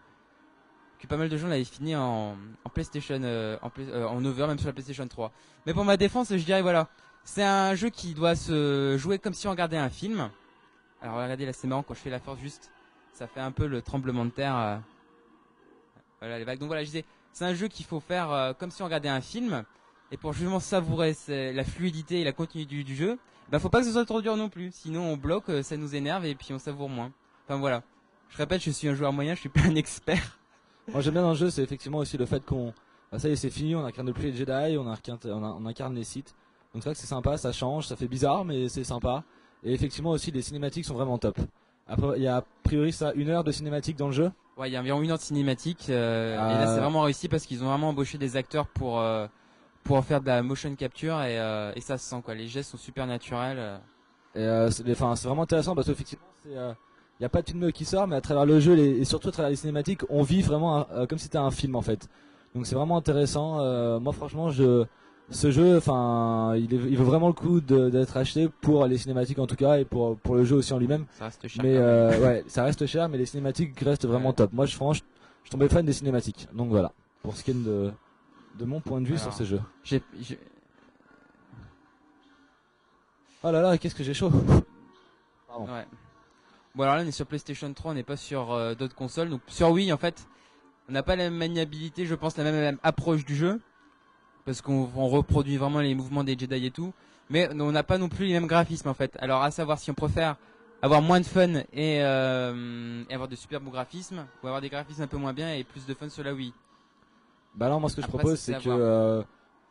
que 1.00 1.06
pas 1.06 1.16
mal 1.16 1.28
de 1.28 1.36
gens 1.36 1.48
l'avaient 1.48 1.64
fini 1.64 1.96
en, 1.96 2.36
en 2.64 2.68
PlayStation 2.72 3.20
euh, 3.22 3.56
en, 3.62 3.70
euh, 3.78 4.06
en 4.06 4.20
9 4.20 4.40
heures, 4.40 4.48
même 4.48 4.58
sur 4.58 4.66
la 4.68 4.72
PlayStation 4.72 5.06
3. 5.06 5.32
Mais 5.66 5.74
pour 5.74 5.84
ma 5.84 5.96
défense, 5.96 6.28
je 6.30 6.44
dirais 6.44 6.62
voilà, 6.62 6.88
c'est 7.24 7.42
un 7.42 7.74
jeu 7.74 7.88
qui 7.88 8.14
doit 8.14 8.36
se 8.36 8.96
jouer 8.98 9.18
comme 9.18 9.34
si 9.34 9.48
on 9.48 9.50
regardait 9.50 9.78
un 9.78 9.90
film. 9.90 10.30
Alors 11.02 11.16
regardez 11.16 11.46
là, 11.46 11.52
c'est 11.52 11.66
marrant 11.66 11.82
quand 11.82 11.94
je 11.94 12.00
fais 12.00 12.10
la 12.10 12.20
force 12.20 12.38
juste, 12.40 12.70
ça 13.12 13.26
fait 13.26 13.40
un 13.40 13.50
peu 13.52 13.66
le 13.66 13.82
tremblement 13.82 14.24
de 14.24 14.30
terre. 14.30 14.56
euh, 14.56 14.76
voilà 16.20 16.38
les 16.38 16.44
vagues. 16.44 16.58
Donc 16.58 16.66
voilà, 16.68 16.82
je 16.82 16.86
disais, 16.88 17.04
c'est 17.32 17.44
un 17.44 17.54
jeu 17.54 17.68
qu'il 17.68 17.86
faut 17.86 18.00
faire 18.00 18.30
euh, 18.30 18.52
comme 18.52 18.70
si 18.70 18.82
on 18.82 18.84
regardait 18.84 19.08
un 19.08 19.20
film. 19.22 19.64
Et 20.12 20.16
pour 20.16 20.32
justement 20.32 20.60
savourer 20.60 21.14
la 21.28 21.64
fluidité 21.64 22.20
et 22.20 22.24
la 22.24 22.32
continuité 22.32 22.74
du, 22.74 22.84
du 22.84 22.96
jeu, 22.96 23.16
bah 23.48 23.58
faut 23.60 23.68
pas 23.68 23.80
que 23.80 23.86
ce 23.86 23.92
soit 23.92 24.04
trop 24.04 24.20
dur 24.20 24.36
non 24.36 24.48
plus. 24.48 24.70
Sinon 24.74 25.02
on 25.02 25.16
bloque, 25.16 25.48
euh, 25.48 25.62
ça 25.62 25.76
nous 25.76 25.94
énerve 25.94 26.26
et 26.26 26.34
puis 26.34 26.52
on 26.52 26.58
savoure 26.58 26.88
moins. 26.88 27.12
Enfin 27.46 27.58
voilà. 27.58 27.82
Je 28.28 28.36
répète, 28.36 28.60
je 28.62 28.70
suis 28.70 28.88
un 28.88 28.94
joueur 28.94 29.12
moyen, 29.12 29.34
je 29.34 29.40
suis 29.40 29.48
pas 29.48 29.60
un 29.62 29.74
expert. 29.76 30.39
Moi 30.92 31.00
j'aime 31.02 31.14
bien 31.14 31.22
dans 31.22 31.30
le 31.30 31.36
jeu, 31.36 31.50
c'est 31.50 31.62
effectivement 31.62 31.98
aussi 31.98 32.18
le 32.18 32.26
fait 32.26 32.44
qu'on, 32.44 32.72
bah, 33.12 33.18
ça 33.18 33.28
y 33.28 33.32
est, 33.32 33.36
c'est 33.36 33.50
fini, 33.50 33.74
on 33.76 33.84
incarne 33.84 34.12
plus 34.12 34.30
les 34.30 34.32
Jedi, 34.36 34.76
on 34.76 34.86
incarne, 34.90 35.18
on, 35.24 35.42
on 35.44 35.66
incarne 35.66 35.94
les 35.94 36.04
Sith. 36.04 36.34
Donc 36.74 36.82
c'est 36.82 36.88
vrai 36.88 36.94
que 36.94 37.00
c'est 37.00 37.06
sympa, 37.06 37.36
ça 37.36 37.52
change, 37.52 37.86
ça 37.86 37.96
fait 37.96 38.08
bizarre, 38.08 38.44
mais 38.44 38.68
c'est 38.68 38.84
sympa. 38.84 39.22
Et 39.62 39.72
effectivement 39.72 40.10
aussi 40.10 40.30
les 40.30 40.42
cinématiques 40.42 40.84
sont 40.84 40.94
vraiment 40.94 41.18
top. 41.18 41.38
Après 41.86 42.16
il 42.16 42.22
y 42.22 42.26
a 42.28 42.38
a 42.38 42.44
priori 42.64 42.92
ça 42.92 43.12
une 43.14 43.28
heure 43.28 43.44
de 43.44 43.52
cinématique 43.52 43.96
dans 43.96 44.06
le 44.06 44.12
jeu. 44.12 44.32
Ouais, 44.56 44.68
il 44.68 44.72
y 44.72 44.76
a 44.76 44.80
environ 44.80 45.00
une 45.00 45.10
heure 45.10 45.16
de 45.18 45.22
cinématique. 45.22 45.86
euh, 45.90 46.34
Et 46.34 46.38
Euh, 46.38 46.58
là, 46.60 46.74
c'est 46.74 46.80
vraiment 46.80 47.02
réussi 47.02 47.28
parce 47.28 47.46
qu'ils 47.46 47.62
ont 47.62 47.68
vraiment 47.68 47.90
embauché 47.90 48.18
des 48.18 48.36
acteurs 48.36 48.66
pour 48.66 49.00
euh, 49.00 49.26
pour 49.84 50.04
faire 50.04 50.20
de 50.20 50.26
la 50.26 50.42
motion 50.42 50.74
capture 50.74 51.20
et, 51.22 51.38
euh, 51.40 51.72
et 51.76 51.80
ça 51.80 51.96
se 51.98 52.04
sent 52.08 52.20
quoi. 52.24 52.34
Les 52.34 52.46
gestes 52.48 52.70
sont 52.72 52.76
super 52.76 53.06
naturels. 53.06 53.58
euh. 53.58 53.78
Et 54.34 54.40
euh, 54.40 54.70
c'est 54.70 54.88
enfin, 54.90 55.16
c'est 55.16 55.26
vraiment 55.28 55.42
intéressant 55.42 55.74
parce 55.74 55.86
qu'effectivement, 55.86 56.24
il 56.44 56.74
n'y 57.20 57.26
a 57.26 57.28
pas 57.28 57.42
de 57.42 57.48
film 57.50 57.70
qui 57.72 57.84
sort, 57.84 58.06
mais 58.06 58.16
à 58.16 58.20
travers 58.20 58.46
le 58.46 58.60
jeu 58.60 58.74
les- 58.74 58.98
et 59.00 59.04
surtout 59.04 59.28
à 59.28 59.32
travers 59.32 59.50
les 59.50 59.56
cinématiques, 59.56 60.00
on 60.08 60.22
vit 60.22 60.42
vraiment 60.42 60.78
un- 60.78 60.86
euh, 60.92 61.06
comme 61.06 61.18
si 61.18 61.24
c'était 61.24 61.38
un 61.38 61.50
film 61.50 61.76
en 61.76 61.82
fait. 61.82 62.08
Donc 62.54 62.66
c'est 62.66 62.74
vraiment 62.74 62.96
intéressant. 62.96 63.60
Euh, 63.60 64.00
moi, 64.00 64.12
franchement, 64.12 64.50
je, 64.50 64.84
ce 65.28 65.50
jeu, 65.50 65.76
enfin, 65.76 66.54
il, 66.56 66.96
vaut 66.96 67.04
vraiment 67.04 67.28
le 67.28 67.32
coup 67.34 67.60
d'être 67.60 68.16
acheté 68.16 68.48
pour 68.62 68.86
les 68.86 68.98
cinématiques 68.98 69.38
en 69.38 69.46
tout 69.46 69.54
cas 69.56 69.78
et 69.78 69.84
pour 69.84 70.16
pour 70.18 70.34
le 70.34 70.44
jeu 70.44 70.56
aussi 70.56 70.72
en 70.72 70.78
lui-même. 70.78 71.04
Ça 71.18 71.26
reste 71.26 71.46
cher. 71.46 71.62
Mais 71.62 71.76
euh, 71.76 72.18
ouais, 72.20 72.44
ça 72.48 72.64
reste 72.64 72.84
cher, 72.86 73.08
mais 73.08 73.18
les 73.18 73.26
cinématiques 73.26 73.78
restent 73.80 74.06
vraiment 74.06 74.30
Ouais. 74.30 74.34
top. 74.34 74.52
Moi, 74.52 74.66
je 74.66 74.74
franchement, 74.74 75.04
je, 75.44 75.50
tombé 75.50 75.68
fan 75.68 75.84
des 75.86 75.92
cinématiques. 75.92 76.48
Donc 76.54 76.70
voilà, 76.70 76.90
pour 77.22 77.36
ce 77.36 77.44
qui 77.44 77.50
est 77.52 77.54
de 77.54 77.90
de 78.58 78.64
mon 78.64 78.80
point 78.80 79.00
de 79.00 79.06
vue 79.06 79.12
Alors. 79.14 79.22
sur 79.24 79.32
ce 79.34 79.44
jeu. 79.44 79.60
Oh 83.42 83.50
là 83.50 83.62
là, 83.62 83.78
qu'est-ce 83.78 83.94
que 83.94 84.02
j'ai 84.04 84.14
chaud. 84.14 84.30
Pardon. 85.48 85.64
Ouais. 85.66 85.86
Bon 86.74 86.84
alors 86.84 86.96
là 86.96 87.02
on 87.02 87.06
est 87.06 87.12
sur 87.12 87.26
PlayStation 87.26 87.72
3, 87.72 87.92
on 87.92 87.94
n'est 87.94 88.02
pas 88.02 88.16
sur 88.16 88.52
euh, 88.52 88.74
d'autres 88.74 88.94
consoles. 88.94 89.28
Donc 89.28 89.40
sur 89.48 89.70
Wii 89.70 89.92
en 89.92 89.96
fait, 89.96 90.26
on 90.88 90.92
n'a 90.92 91.02
pas 91.02 91.16
la 91.16 91.24
même 91.24 91.34
maniabilité, 91.36 92.06
je 92.06 92.14
pense 92.14 92.36
la 92.36 92.44
même, 92.44 92.54
la 92.54 92.60
même 92.60 92.78
approche 92.82 93.24
du 93.24 93.34
jeu. 93.34 93.60
Parce 94.44 94.62
qu'on 94.62 94.88
on 94.96 95.08
reproduit 95.08 95.56
vraiment 95.56 95.80
les 95.80 95.94
mouvements 95.94 96.24
des 96.24 96.36
Jedi 96.38 96.66
et 96.66 96.70
tout. 96.70 96.92
Mais 97.28 97.48
on 97.52 97.70
n'a 97.72 97.82
pas 97.82 97.98
non 97.98 98.08
plus 98.08 98.26
les 98.26 98.32
mêmes 98.32 98.46
graphismes 98.46 98.88
en 98.88 98.94
fait. 98.94 99.16
Alors 99.20 99.42
à 99.42 99.50
savoir 99.50 99.78
si 99.78 99.90
on 99.90 99.94
préfère 99.94 100.36
avoir 100.82 101.02
moins 101.02 101.20
de 101.20 101.26
fun 101.26 101.54
et, 101.72 102.02
euh, 102.02 103.04
et 103.08 103.14
avoir 103.14 103.28
de 103.28 103.36
super 103.36 103.60
beaux 103.60 103.70
graphismes, 103.70 104.26
ou 104.42 104.46
avoir 104.46 104.60
des 104.60 104.68
graphismes 104.68 105.02
un 105.02 105.06
peu 105.06 105.18
moins 105.18 105.32
bien 105.32 105.52
et 105.54 105.64
plus 105.64 105.86
de 105.86 105.94
fun 105.94 106.08
sur 106.08 106.24
la 106.24 106.32
Wii. 106.32 106.52
Bah 107.54 107.66
alors 107.66 107.80
moi 107.80 107.90
ce 107.90 107.96
que 107.96 108.02
je 108.02 108.06
propose 108.06 108.38
c'est 108.38 108.54
que 108.54 108.68
euh, 108.68 109.22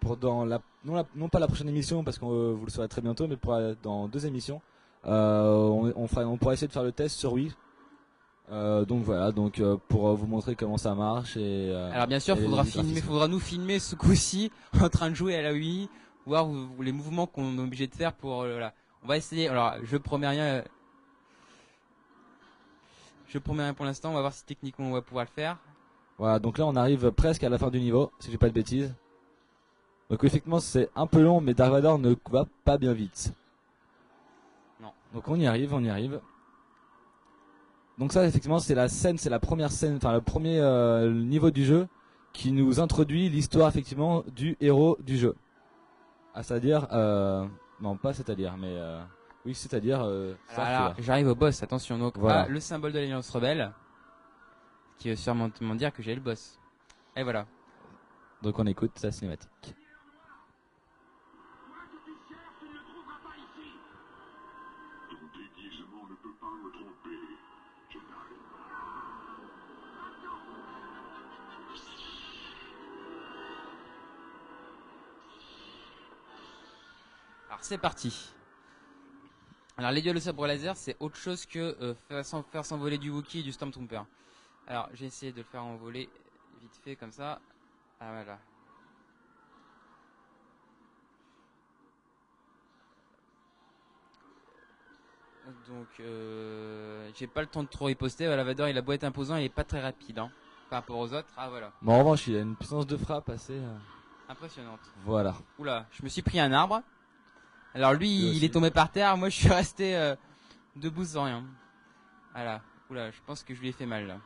pour 0.02 0.18
dans 0.18 0.46
la 0.46 0.62
non, 0.84 0.96
la 0.96 1.06
non 1.16 1.30
pas 1.30 1.40
la 1.40 1.48
prochaine 1.48 1.70
émission 1.70 2.04
parce 2.04 2.20
que 2.20 2.26
vous 2.26 2.66
le 2.66 2.70
saurez 2.70 2.90
très 2.90 3.02
bientôt 3.02 3.28
mais 3.28 3.38
pour 3.38 3.58
dans 3.82 4.08
deux 4.08 4.26
émissions 4.26 4.62
on, 5.04 5.92
on 5.96 6.08
fera 6.08 6.26
on 6.26 6.38
pourra 6.38 6.54
essayer 6.54 6.68
de 6.68 6.74
faire 6.74 6.84
le 6.84 6.92
test 6.92 7.18
sur 7.18 7.34
Wii. 7.34 7.52
Euh, 8.52 8.84
donc 8.84 9.04
voilà 9.04 9.32
donc 9.32 9.60
euh, 9.60 9.78
pour 9.90 10.08
euh, 10.10 10.16
vous 10.16 10.26
montrer 10.26 10.56
comment 10.56 10.78
ça 10.78 10.96
marche 10.96 11.38
et 11.38 11.70
euh, 11.70 11.92
Alors 11.94 12.08
bien 12.08 12.20
sûr, 12.20 12.36
faudra 12.38 12.64
filmer, 12.64 13.00
faudra 13.02 13.28
nous 13.28 13.40
filmer 13.40 13.78
ce 13.78 13.96
coup-ci 13.96 14.52
en 14.82 14.90
train 14.90 15.10
de 15.12 15.16
jouer 15.16 15.36
à 15.36 15.44
la 15.44 15.54
Wii, 15.54 15.88
voir 16.26 16.48
les 16.80 16.92
mouvements 16.92 17.28
qu'on 17.28 17.58
est 17.58 17.62
obligé 17.62 17.86
de 17.88 17.94
faire 17.94 18.12
pour 18.14 18.42
euh, 18.42 18.54
voilà. 18.54 18.74
On 19.04 19.08
va 19.08 19.16
essayer. 19.18 19.48
Alors, 19.48 19.76
je 19.84 19.96
promets 19.98 20.28
rien. 20.28 20.44
euh, 20.44 20.62
Je 23.28 23.38
promets 23.38 23.64
rien 23.64 23.74
pour 23.74 23.86
l'instant. 23.86 24.10
On 24.10 24.14
va 24.16 24.22
voir 24.22 24.34
si 24.34 24.44
techniquement 24.44 24.88
on 24.88 24.94
va 24.94 25.02
pouvoir 25.02 25.26
le 25.26 25.32
faire. 25.42 25.58
Voilà 26.18 26.40
donc 26.40 26.58
là 26.58 26.66
on 26.66 26.76
arrive 26.76 27.12
presque 27.12 27.44
à 27.44 27.50
la 27.50 27.58
fin 27.58 27.70
du 27.70 27.80
niveau 27.80 28.12
si 28.20 28.30
j'ai 28.32 28.38
pas 28.38 28.50
de 28.50 28.54
bêtises. 28.54 28.94
Donc 30.10 30.24
effectivement 30.24 30.60
c'est 30.60 30.90
un 30.96 31.06
peu 31.08 31.22
long 31.22 31.40
mais 31.40 31.54
Dark 31.54 31.72
Vador 31.72 32.00
ne 32.00 32.16
va 32.32 32.46
pas 32.66 32.78
bien 32.78 32.94
vite. 32.94 33.32
Donc 35.14 35.28
on 35.28 35.36
y 35.36 35.48
arrive, 35.48 35.74
on 35.74 35.84
y 35.84 35.90
arrive. 35.90 36.20
Donc 37.98 38.14
ça 38.14 38.26
effectivement 38.26 38.60
c'est 38.60 38.76
la 38.76 38.88
scène, 38.88 39.18
c'est 39.18 39.30
la 39.30 39.40
première 39.40 39.72
scène, 39.72 39.98
enfin 39.98 40.14
le 40.14 40.22
premier 40.22 40.60
euh, 40.60 41.12
niveau 41.12 41.52
du 41.52 41.66
jeu 41.66 41.88
qui 42.34 42.52
nous 42.52 42.80
introduit 42.80 43.30
l'histoire 43.30 43.68
effectivement 43.70 44.24
du 44.36 44.56
héros 44.62 44.98
du 45.02 45.18
jeu. 45.18 45.36
À 46.34 46.44
c'est-à-dire, 46.44 46.88
euh, 46.92 47.46
non 47.82 47.98
pas 47.98 48.14
c'est-à-dire, 48.14 48.56
mais 48.58 48.72
euh, 48.78 49.02
oui 49.46 49.56
c'est-à-dire. 49.56 50.02
Euh, 50.04 50.36
Alors, 50.56 50.94
j'arrive 51.00 51.28
au 51.28 51.36
boss. 51.36 51.62
Attention. 51.64 51.98
Donc, 51.98 52.18
Voilà. 52.18 52.44
ah, 52.44 52.48
le 52.48 52.60
symbole 52.60 52.94
de 52.94 53.00
l'Alliance 53.00 53.30
rebelle, 53.32 53.72
qui 55.00 55.10
veut 55.10 55.16
sûrement 55.16 55.50
me 55.60 55.76
dire 55.76 55.92
que 55.92 56.04
j'ai 56.04 56.14
le 56.14 56.22
boss. 56.22 56.60
Et 57.16 57.24
voilà. 57.24 57.48
Donc 58.44 58.58
on 58.60 58.66
écoute 58.68 58.92
sa 58.96 59.12
cinématique. 59.12 59.76
Alors 77.60 77.66
c'est 77.66 77.78
parti. 77.78 78.32
Alors 79.78 79.92
les 79.92 80.02
duels 80.02 80.16
de 80.16 80.22
sabre 80.22 80.48
laser, 80.48 80.78
c'est 80.78 80.96
autre 81.02 81.18
chose 81.18 81.46
que 81.46 81.76
euh, 81.82 82.24
faire 82.54 82.66
s'envoler 82.66 82.98
du 82.98 83.10
Wookiee 83.10 83.42
et 83.42 83.44
du 83.44 83.52
Stormtrooper. 83.52 84.04
Alors 84.66 84.88
j'ai 84.94 85.08
essayé 85.08 85.34
de 85.34 85.40
le 85.40 85.44
faire 85.44 85.66
envoler 85.66 86.10
vite 86.62 86.80
fait 86.82 86.96
comme 86.96 87.12
ça. 87.12 87.42
Ah 88.00 88.12
voilà. 88.14 88.40
Donc 95.68 95.88
euh, 96.00 97.10
j'ai 97.16 97.28
pas 97.28 97.42
le 97.42 97.48
temps 97.48 97.64
de 97.64 97.68
trop 97.68 97.86
riposter. 97.86 98.28
Voilà, 98.28 98.44
Vador 98.44 98.68
il 98.70 98.78
a 98.78 98.82
beau 98.82 98.92
être 98.92 99.04
imposant, 99.04 99.36
il 99.38 99.46
est 99.46 99.50
pas 99.50 99.64
très 99.64 99.82
rapide 99.82 100.20
hein, 100.20 100.32
par 100.70 100.80
rapport 100.82 100.98
aux 100.98 101.14
autres. 101.14 101.28
Ah 101.38 101.50
voilà, 101.50 101.72
Mais 101.82 101.92
en 101.92 102.00
revanche 102.00 102.28
il 102.28 102.36
a 102.36 102.42
une 102.42 102.56
puissance 102.56 102.86
de 102.86 102.98
frappe 102.98 103.30
assez. 103.30 103.54
euh, 103.58 103.78
impressionnante. 104.30 104.80
Voilà. 105.06 105.36
Oula, 105.58 105.88
je 105.92 106.04
me 106.04 106.10
suis 106.10 106.22
pris 106.22 106.40
un 106.40 106.52
arbre. 106.52 106.82
Alors 107.80 107.94
lui, 107.94 108.10
il 108.36 108.44
est 108.44 108.54
tombé 108.54 108.72
par 108.72 108.92
terre, 108.92 109.16
moi 109.16 109.30
je 109.30 109.36
suis 109.38 109.48
resté 109.50 109.96
euh, 109.96 110.16
debout 110.76 111.06
sans 111.06 111.24
rien. 111.24 111.46
Voilà. 112.34 112.62
Oula, 112.90 113.10
je 113.12 113.18
pense 113.26 113.42
que 113.44 113.54
je 113.56 113.62
lui 113.62 113.70
ai 113.70 113.72
fait 113.72 113.86
mal 113.86 114.06
là. 114.08 114.20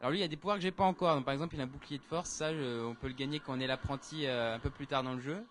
Alors 0.00 0.10
lui, 0.10 0.18
il 0.18 0.22
y 0.22 0.24
a 0.24 0.28
des 0.28 0.36
pouvoirs 0.36 0.56
que 0.56 0.62
j'ai 0.62 0.70
pas 0.70 0.84
encore. 0.84 1.14
Donc, 1.16 1.24
par 1.24 1.32
exemple, 1.34 1.54
il 1.54 1.60
a 1.60 1.64
un 1.64 1.68
bouclier 1.68 1.98
de 1.98 2.04
force. 2.04 2.28
Ça, 2.28 2.52
je- 2.54 2.84
on 2.84 2.94
peut 2.94 3.08
le 3.08 3.14
gagner 3.14 3.40
quand 3.40 3.56
on 3.56 3.60
est 3.60 3.66
l'apprenti 3.66 4.26
euh, 4.26 4.54
un 4.54 4.58
peu 4.58 4.70
plus 4.70 4.86
tard 4.86 5.02
dans 5.02 5.14
le 5.14 5.20
jeu. 5.20 5.44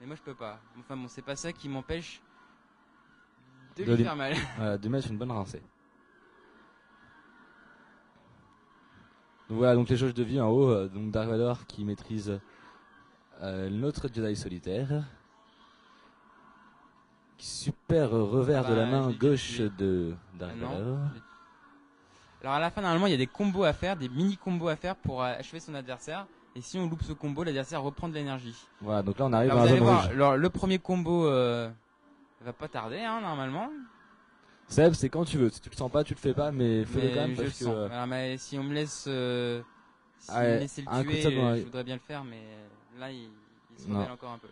Mais 0.00 0.06
moi, 0.06 0.14
je 0.16 0.22
peux 0.22 0.34
pas. 0.34 0.60
Enfin 0.78 0.96
bon, 0.96 1.08
c'est 1.08 1.22
pas 1.22 1.36
ça 1.36 1.52
qui 1.52 1.68
m'empêche 1.68 2.20
de, 3.76 3.84
De 3.84 3.90
lui 3.90 3.96
lui- 3.98 4.04
faire 4.04 4.16
mal. 4.16 4.34
Voilà, 4.56 4.78
de 4.78 4.88
mettre 4.88 5.08
une 5.10 5.18
bonne 5.18 5.32
rincée. 5.32 5.62
Donc 9.52 9.58
voilà, 9.58 9.74
donc 9.74 9.90
les 9.90 9.98
jauges 9.98 10.14
de 10.14 10.22
vie 10.22 10.40
en 10.40 10.48
haut, 10.48 10.70
euh, 10.70 10.88
donc 10.88 11.10
Dark 11.10 11.28
Vador 11.28 11.66
qui 11.66 11.84
maîtrise 11.84 12.40
euh, 13.42 13.68
notre 13.68 14.08
Jedi 14.08 14.34
solitaire. 14.34 15.04
Super 17.36 18.08
revers 18.10 18.66
de 18.66 18.72
la 18.72 18.84
Bah, 18.86 18.90
main 18.90 19.10
gauche 19.10 19.60
de 19.60 20.14
Dark 20.38 20.52
Ah. 20.62 20.64
Vador. 20.72 20.98
Alors 22.40 22.54
à 22.54 22.60
la 22.60 22.70
fin, 22.70 22.80
normalement, 22.80 23.06
il 23.08 23.10
y 23.10 23.14
a 23.14 23.18
des 23.18 23.26
combos 23.26 23.64
à 23.64 23.74
faire, 23.74 23.94
des 23.98 24.08
mini 24.08 24.38
combos 24.38 24.68
à 24.68 24.76
faire 24.76 24.96
pour 24.96 25.22
euh, 25.22 25.34
achever 25.38 25.60
son 25.60 25.74
adversaire. 25.74 26.24
Et 26.56 26.62
si 26.62 26.78
on 26.78 26.88
loupe 26.88 27.02
ce 27.02 27.12
combo, 27.12 27.44
l'adversaire 27.44 27.82
reprend 27.82 28.08
de 28.08 28.14
l'énergie. 28.14 28.56
Voilà, 28.80 29.02
donc 29.02 29.18
là 29.18 29.26
on 29.26 29.34
arrive 29.34 29.50
Alors 29.50 29.64
vous 29.64 29.66
la 29.66 29.70
allez 29.72 29.80
zone 29.80 29.86
voir, 29.88 30.02
rouge. 30.04 30.12
alors, 30.14 30.36
le 30.38 30.48
premier 30.48 30.78
combo 30.78 31.26
euh, 31.26 31.68
va 32.40 32.54
pas 32.54 32.68
tarder, 32.68 33.00
hein, 33.00 33.20
normalement. 33.20 33.68
Seb, 34.68 34.94
c'est 34.94 35.08
quand 35.10 35.24
tu 35.24 35.36
veux. 35.38 35.50
Si 35.50 35.60
tu 35.60 35.68
le 35.70 35.76
sens 35.76 35.90
pas, 35.90 36.02
tu 36.02 36.14
le 36.14 36.18
fais 36.18 36.32
pas, 36.32 36.50
mais 36.50 36.84
fais-le 36.84 37.08
quand 37.14 37.20
même 37.20 37.34
je 37.36 37.42
parce 37.42 37.46
le 37.48 37.50
que. 37.58 37.64
sens. 37.64 37.74
euh, 37.76 37.88
Alors, 37.90 38.06
mais 38.06 38.38
si 38.38 38.58
on 38.58 38.62
me 38.64 38.72
laisse, 38.72 39.04
euh, 39.06 39.62
si 40.18 40.30
Ah 40.32 40.40
on 40.40 40.42
me 40.54 40.58
laissait 40.60 40.82
le 40.82 41.02
tuer, 41.02 41.22
dans 41.36 41.50
la- 41.50 41.58
je 41.58 41.62
voudrais 41.64 41.84
bien 41.84 41.94
le 41.96 42.00
faire, 42.00 42.24
mais 42.24 42.40
là, 42.98 43.10
il, 43.10 43.28
il 43.76 43.82
se 43.82 43.88
rebelle 43.88 44.10
encore 44.10 44.30
un 44.30 44.38
peu. 44.38 44.48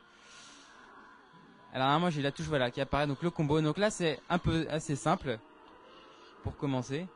Alors 1.73 2.01
moi 2.01 2.11
j'ai 2.11 2.21
la 2.21 2.33
touche 2.33 2.47
voilà 2.47 2.69
qui 2.73 2.81
apparaît 2.81 3.07
donc 3.07 3.23
le 3.23 3.31
combo. 3.31 3.61
Donc 3.61 3.79
là 3.79 3.91
c'est 3.91 4.19
un 4.29 4.39
peu 4.39 4.67
assez 4.71 4.97
simple 4.97 5.39
pour 6.43 6.57
commencer. 6.57 7.07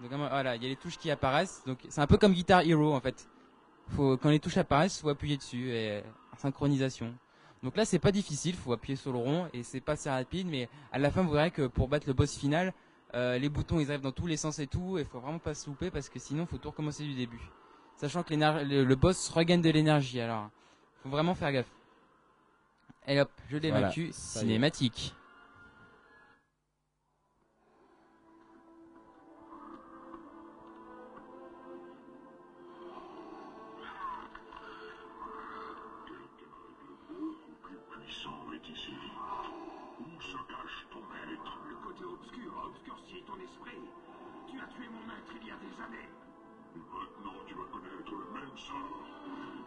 Donc 0.00 0.10
voilà, 0.12 0.56
il 0.56 0.62
y 0.64 0.66
a 0.66 0.68
les 0.68 0.74
touches 0.76 0.98
qui 0.98 1.12
apparaissent. 1.12 1.62
Donc 1.64 1.78
c'est 1.88 2.00
un 2.00 2.08
peu 2.08 2.18
comme 2.18 2.32
Guitar 2.32 2.62
Hero 2.62 2.92
en 2.92 3.00
fait. 3.00 3.28
Faut 3.94 4.16
quand 4.16 4.30
les 4.30 4.40
touches 4.40 4.56
apparaissent, 4.56 5.00
faut 5.00 5.08
appuyer 5.10 5.36
dessus 5.36 5.70
et 5.70 6.02
en 6.34 6.36
synchronisation. 6.38 7.14
Donc 7.62 7.76
là 7.76 7.84
c'est 7.84 7.98
pas 7.98 8.12
difficile, 8.12 8.54
faut 8.54 8.72
appuyer 8.72 8.96
sur 8.96 9.12
le 9.12 9.18
rond 9.18 9.48
et 9.52 9.62
c'est 9.62 9.80
pas 9.80 9.92
assez 9.92 10.08
rapide, 10.10 10.46
mais 10.48 10.68
à 10.92 10.98
la 10.98 11.10
fin 11.10 11.22
vous 11.22 11.32
verrez 11.32 11.50
que 11.50 11.66
pour 11.66 11.88
battre 11.88 12.06
le 12.06 12.12
boss 12.12 12.36
final, 12.36 12.72
euh, 13.14 13.38
les 13.38 13.48
boutons 13.48 13.80
ils 13.80 13.90
arrivent 13.90 14.02
dans 14.02 14.12
tous 14.12 14.26
les 14.26 14.36
sens 14.36 14.58
et 14.60 14.66
tout, 14.66 14.98
et 14.98 15.04
faut 15.04 15.18
vraiment 15.18 15.38
pas 15.40 15.54
se 15.54 15.68
louper 15.68 15.90
parce 15.90 16.08
que 16.08 16.18
sinon 16.18 16.46
faut 16.46 16.58
tout 16.58 16.70
recommencer 16.70 17.02
du 17.02 17.14
début. 17.14 17.40
Sachant 17.96 18.22
que 18.22 18.32
le, 18.32 18.84
le 18.84 18.94
boss 18.94 19.28
regagne 19.30 19.60
de 19.60 19.70
l'énergie, 19.70 20.20
alors 20.20 20.50
faut 21.02 21.08
vraiment 21.08 21.34
faire 21.34 21.50
gaffe. 21.52 21.70
Et 23.08 23.20
hop, 23.20 23.30
je 23.48 23.56
l'ai 23.56 23.70
Voilà, 23.70 23.88
vaincu, 23.88 24.10
cinématique. 24.12 25.14
Est 38.58 38.68
ici. 38.70 38.94
Où 40.00 40.20
se 40.20 40.36
cache 40.50 40.86
ton 40.90 41.00
maître? 41.00 41.58
Le 41.68 41.76
côté 41.76 42.04
obscur 42.04 42.52
a 42.58 42.66
obscurci 42.66 43.22
ton 43.26 43.38
esprit. 43.38 43.82
Tu 44.48 44.58
as 44.58 44.66
tué 44.74 44.88
mon 44.88 45.06
maître 45.06 45.32
il 45.40 45.46
y 45.46 45.50
a 45.50 45.56
des 45.56 45.74
années. 45.82 46.08
Maintenant 46.74 47.38
tu 47.46 47.54
vas 47.54 47.68
connaître 47.70 48.12
le 48.12 48.40
même 48.40 48.56
sort. 48.56 49.57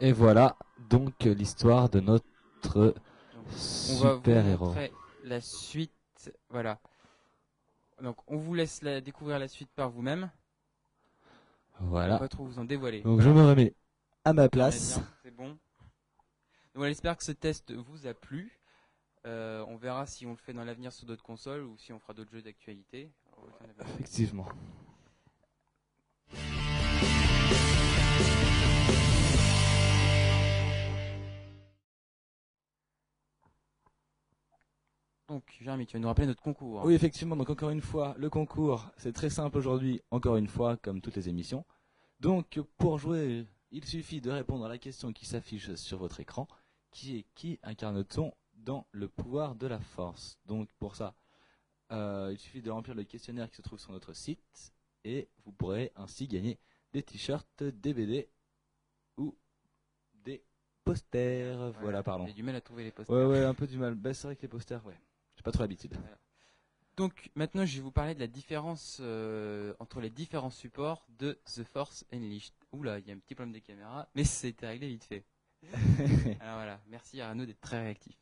Et 0.00 0.12
voilà 0.12 0.56
donc 0.90 1.24
l'histoire 1.24 1.88
de 1.88 2.00
notre 2.00 2.24
On 2.74 3.98
va 3.98 4.12
vous 4.14 4.18
super 4.18 4.46
héros. 4.46 4.66
montrer 4.66 4.92
la 5.24 5.40
suite. 5.40 5.92
Voilà. 6.50 6.78
Donc 8.02 8.16
on 8.26 8.36
vous 8.36 8.54
laisse 8.54 8.82
la, 8.82 9.00
découvrir 9.00 9.38
la 9.38 9.48
suite 9.48 9.70
par 9.74 9.90
vous-même. 9.90 10.30
On 11.80 11.84
va 11.84 12.06
Voilà. 12.08 12.28
trop 12.28 12.44
vous 12.44 12.58
en 12.58 12.64
dévoiler. 12.64 13.02
Donc 13.02 13.20
je 13.20 13.30
me 13.30 13.42
remets 13.46 13.74
à 14.24 14.32
ma 14.32 14.48
place. 14.48 15.00
C'est 15.22 15.30
bon. 15.30 15.48
Donc 15.48 15.58
voilà, 16.74 16.90
j'espère 16.90 17.16
que 17.16 17.24
ce 17.24 17.32
test 17.32 17.72
vous 17.72 18.06
a 18.06 18.14
plu. 18.14 18.58
Euh, 19.26 19.64
on 19.68 19.76
verra 19.76 20.06
si 20.06 20.26
on 20.26 20.30
le 20.30 20.36
fait 20.36 20.52
dans 20.52 20.64
l'avenir 20.64 20.92
sur 20.92 21.06
d'autres 21.06 21.22
consoles 21.24 21.62
ou 21.62 21.76
si 21.78 21.92
on 21.92 21.98
fera 21.98 22.12
d'autres 22.12 22.30
jeux 22.30 22.42
d'actualité. 22.42 23.10
Effectivement. 23.80 24.46
Donc, 35.36 35.54
Jérémy, 35.60 35.84
tu 35.84 35.92
vas 35.92 36.00
nous 36.00 36.08
rappeler 36.08 36.26
notre 36.26 36.40
concours. 36.40 36.82
Oui, 36.86 36.94
effectivement. 36.94 37.36
Donc 37.36 37.50
encore 37.50 37.68
une 37.68 37.82
fois, 37.82 38.14
le 38.16 38.30
concours, 38.30 38.90
c'est 38.96 39.12
très 39.12 39.28
simple 39.28 39.58
aujourd'hui. 39.58 40.00
Encore 40.10 40.36
une 40.36 40.46
fois, 40.46 40.78
comme 40.78 41.02
toutes 41.02 41.14
les 41.14 41.28
émissions. 41.28 41.66
Donc 42.20 42.58
pour 42.78 42.96
jouer, 42.96 43.44
il 43.70 43.84
suffit 43.84 44.22
de 44.22 44.30
répondre 44.30 44.64
à 44.64 44.68
la 44.70 44.78
question 44.78 45.12
qui 45.12 45.26
s'affiche 45.26 45.74
sur 45.74 45.98
votre 45.98 46.20
écran, 46.20 46.48
qui 46.90 47.18
est 47.18 47.26
qui 47.34 47.60
incarne-t-on 47.62 48.32
dans 48.54 48.86
le 48.92 49.08
pouvoir 49.08 49.56
de 49.56 49.66
la 49.66 49.78
force? 49.78 50.38
Donc 50.46 50.70
pour 50.78 50.96
ça, 50.96 51.14
euh, 51.92 52.30
il 52.32 52.38
suffit 52.38 52.62
de 52.62 52.70
remplir 52.70 52.94
le 52.94 53.04
questionnaire 53.04 53.50
qui 53.50 53.56
se 53.56 53.62
trouve 53.62 53.78
sur 53.78 53.92
notre 53.92 54.14
site 54.14 54.72
et 55.04 55.28
vous 55.44 55.52
pourrez 55.52 55.92
ainsi 55.96 56.28
gagner 56.28 56.58
des 56.94 57.02
t-shirts, 57.02 57.62
des 57.62 57.92
BD 57.92 58.30
ou 59.18 59.36
des 60.14 60.42
posters. 60.82 61.72
Voilà, 61.82 62.02
pardon. 62.02 62.26
J'ai 62.26 62.32
du 62.32 62.42
mal 62.42 62.56
à 62.56 62.62
trouver 62.62 62.84
les 62.84 62.90
posters. 62.90 63.14
Ouais, 63.14 63.26
ouais, 63.26 63.44
un 63.44 63.52
peu 63.52 63.66
du 63.66 63.76
mal. 63.76 63.94
Bah, 63.94 64.14
c'est 64.14 64.28
vrai 64.28 64.36
que 64.36 64.40
les 64.40 64.48
posters, 64.48 64.82
ouais. 64.86 64.96
Pas 65.46 65.52
trop 65.52 65.62
l'habitude. 65.62 65.94
Donc 66.96 67.30
maintenant, 67.36 67.64
je 67.64 67.76
vais 67.76 67.80
vous 67.80 67.92
parler 67.92 68.16
de 68.16 68.18
la 68.18 68.26
différence 68.26 68.98
euh, 69.00 69.72
entre 69.78 70.00
les 70.00 70.10
différents 70.10 70.50
supports 70.50 71.06
de 71.20 71.38
The 71.44 71.62
Force 71.62 72.04
Unleashed. 72.12 72.52
Oula, 72.72 72.98
il 72.98 73.06
y 73.06 73.12
a 73.12 73.14
un 73.14 73.18
petit 73.18 73.36
problème 73.36 73.52
des 73.52 73.60
caméras, 73.60 74.08
mais 74.16 74.24
c'était 74.24 74.66
réglé 74.66 74.88
vite 74.88 75.04
fait. 75.04 75.22
alors 76.40 76.56
voilà, 76.56 76.80
merci 76.88 77.20
à 77.20 77.28
Arnaud 77.28 77.46
d'être 77.46 77.60
très 77.60 77.80
réactif. 77.80 78.16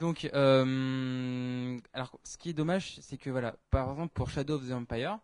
Donc, 0.00 0.28
euh, 0.34 1.80
alors 1.94 2.20
ce 2.24 2.36
qui 2.36 2.50
est 2.50 2.52
dommage, 2.52 3.00
c'est 3.00 3.16
que 3.16 3.30
voilà, 3.30 3.56
par 3.70 3.92
exemple 3.92 4.12
pour 4.12 4.28
Shadow 4.28 4.56
of 4.56 4.68
the 4.68 4.72
Empire, 4.72 5.18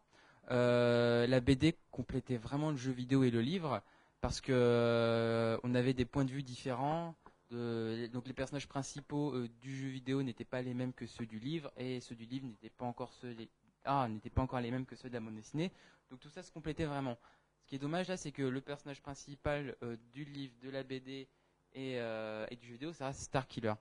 euh, 0.50 1.26
la 1.26 1.40
BD 1.40 1.76
complétait 1.90 2.38
vraiment 2.38 2.70
le 2.70 2.78
jeu 2.78 2.92
vidéo 2.92 3.24
et 3.24 3.30
le 3.30 3.42
livre 3.42 3.82
parce 4.22 4.40
que 4.40 5.60
on 5.64 5.74
avait 5.74 5.92
des 5.92 6.06
points 6.06 6.24
de 6.24 6.30
vue 6.30 6.42
différents. 6.42 7.14
De, 7.50 8.08
donc 8.12 8.28
les 8.28 8.32
personnages 8.32 8.68
principaux 8.68 9.34
euh, 9.34 9.48
du 9.60 9.76
jeu 9.76 9.88
vidéo 9.88 10.22
n'étaient 10.22 10.44
pas 10.44 10.62
les 10.62 10.72
mêmes 10.72 10.92
que 10.92 11.06
ceux 11.06 11.26
du 11.26 11.40
livre 11.40 11.72
et 11.76 11.98
ceux 12.00 12.14
du 12.14 12.24
livre 12.24 12.46
n'étaient 12.46 12.70
pas 12.70 12.84
encore 12.84 13.12
ceux 13.12 13.32
les, 13.32 13.48
ah 13.84 14.06
n'étaient 14.08 14.30
pas 14.30 14.42
encore 14.42 14.60
les 14.60 14.70
mêmes 14.70 14.86
que 14.86 14.94
ceux 14.94 15.08
de 15.08 15.14
la 15.14 15.20
bande 15.20 15.34
dessinée. 15.34 15.72
Donc 16.10 16.20
tout 16.20 16.28
ça 16.28 16.42
se 16.42 16.52
complétait 16.52 16.84
vraiment. 16.84 17.18
Ce 17.62 17.66
qui 17.66 17.74
est 17.74 17.78
dommage 17.78 18.08
là, 18.08 18.16
c'est 18.16 18.32
que 18.32 18.42
le 18.42 18.60
personnage 18.60 19.02
principal 19.02 19.76
euh, 19.82 19.96
du 20.12 20.24
livre, 20.24 20.54
de 20.62 20.70
la 20.70 20.82
BD 20.82 21.28
et, 21.72 22.00
euh, 22.00 22.46
du 22.60 22.66
jeu 22.66 22.72
vidéo, 22.74 22.92
ça 22.92 23.06
reste 23.06 23.20
Starkiller. 23.20 23.74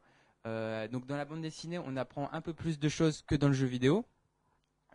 Euh, 0.45 0.88
donc 0.88 1.05
dans 1.05 1.17
la 1.17 1.26
bande 1.26 1.41
dessinée, 1.41 1.80
on 1.80 1.95
apprend 1.97 2.30
un 2.32 2.41
peu 2.41 2.53
plus 2.53 2.80
de 2.80 2.89
choses 2.89 3.22
que 3.24 3.36
dans 3.36 3.47
le 3.47 3.53
jeu 3.53 3.67
vidéo. 3.67 4.05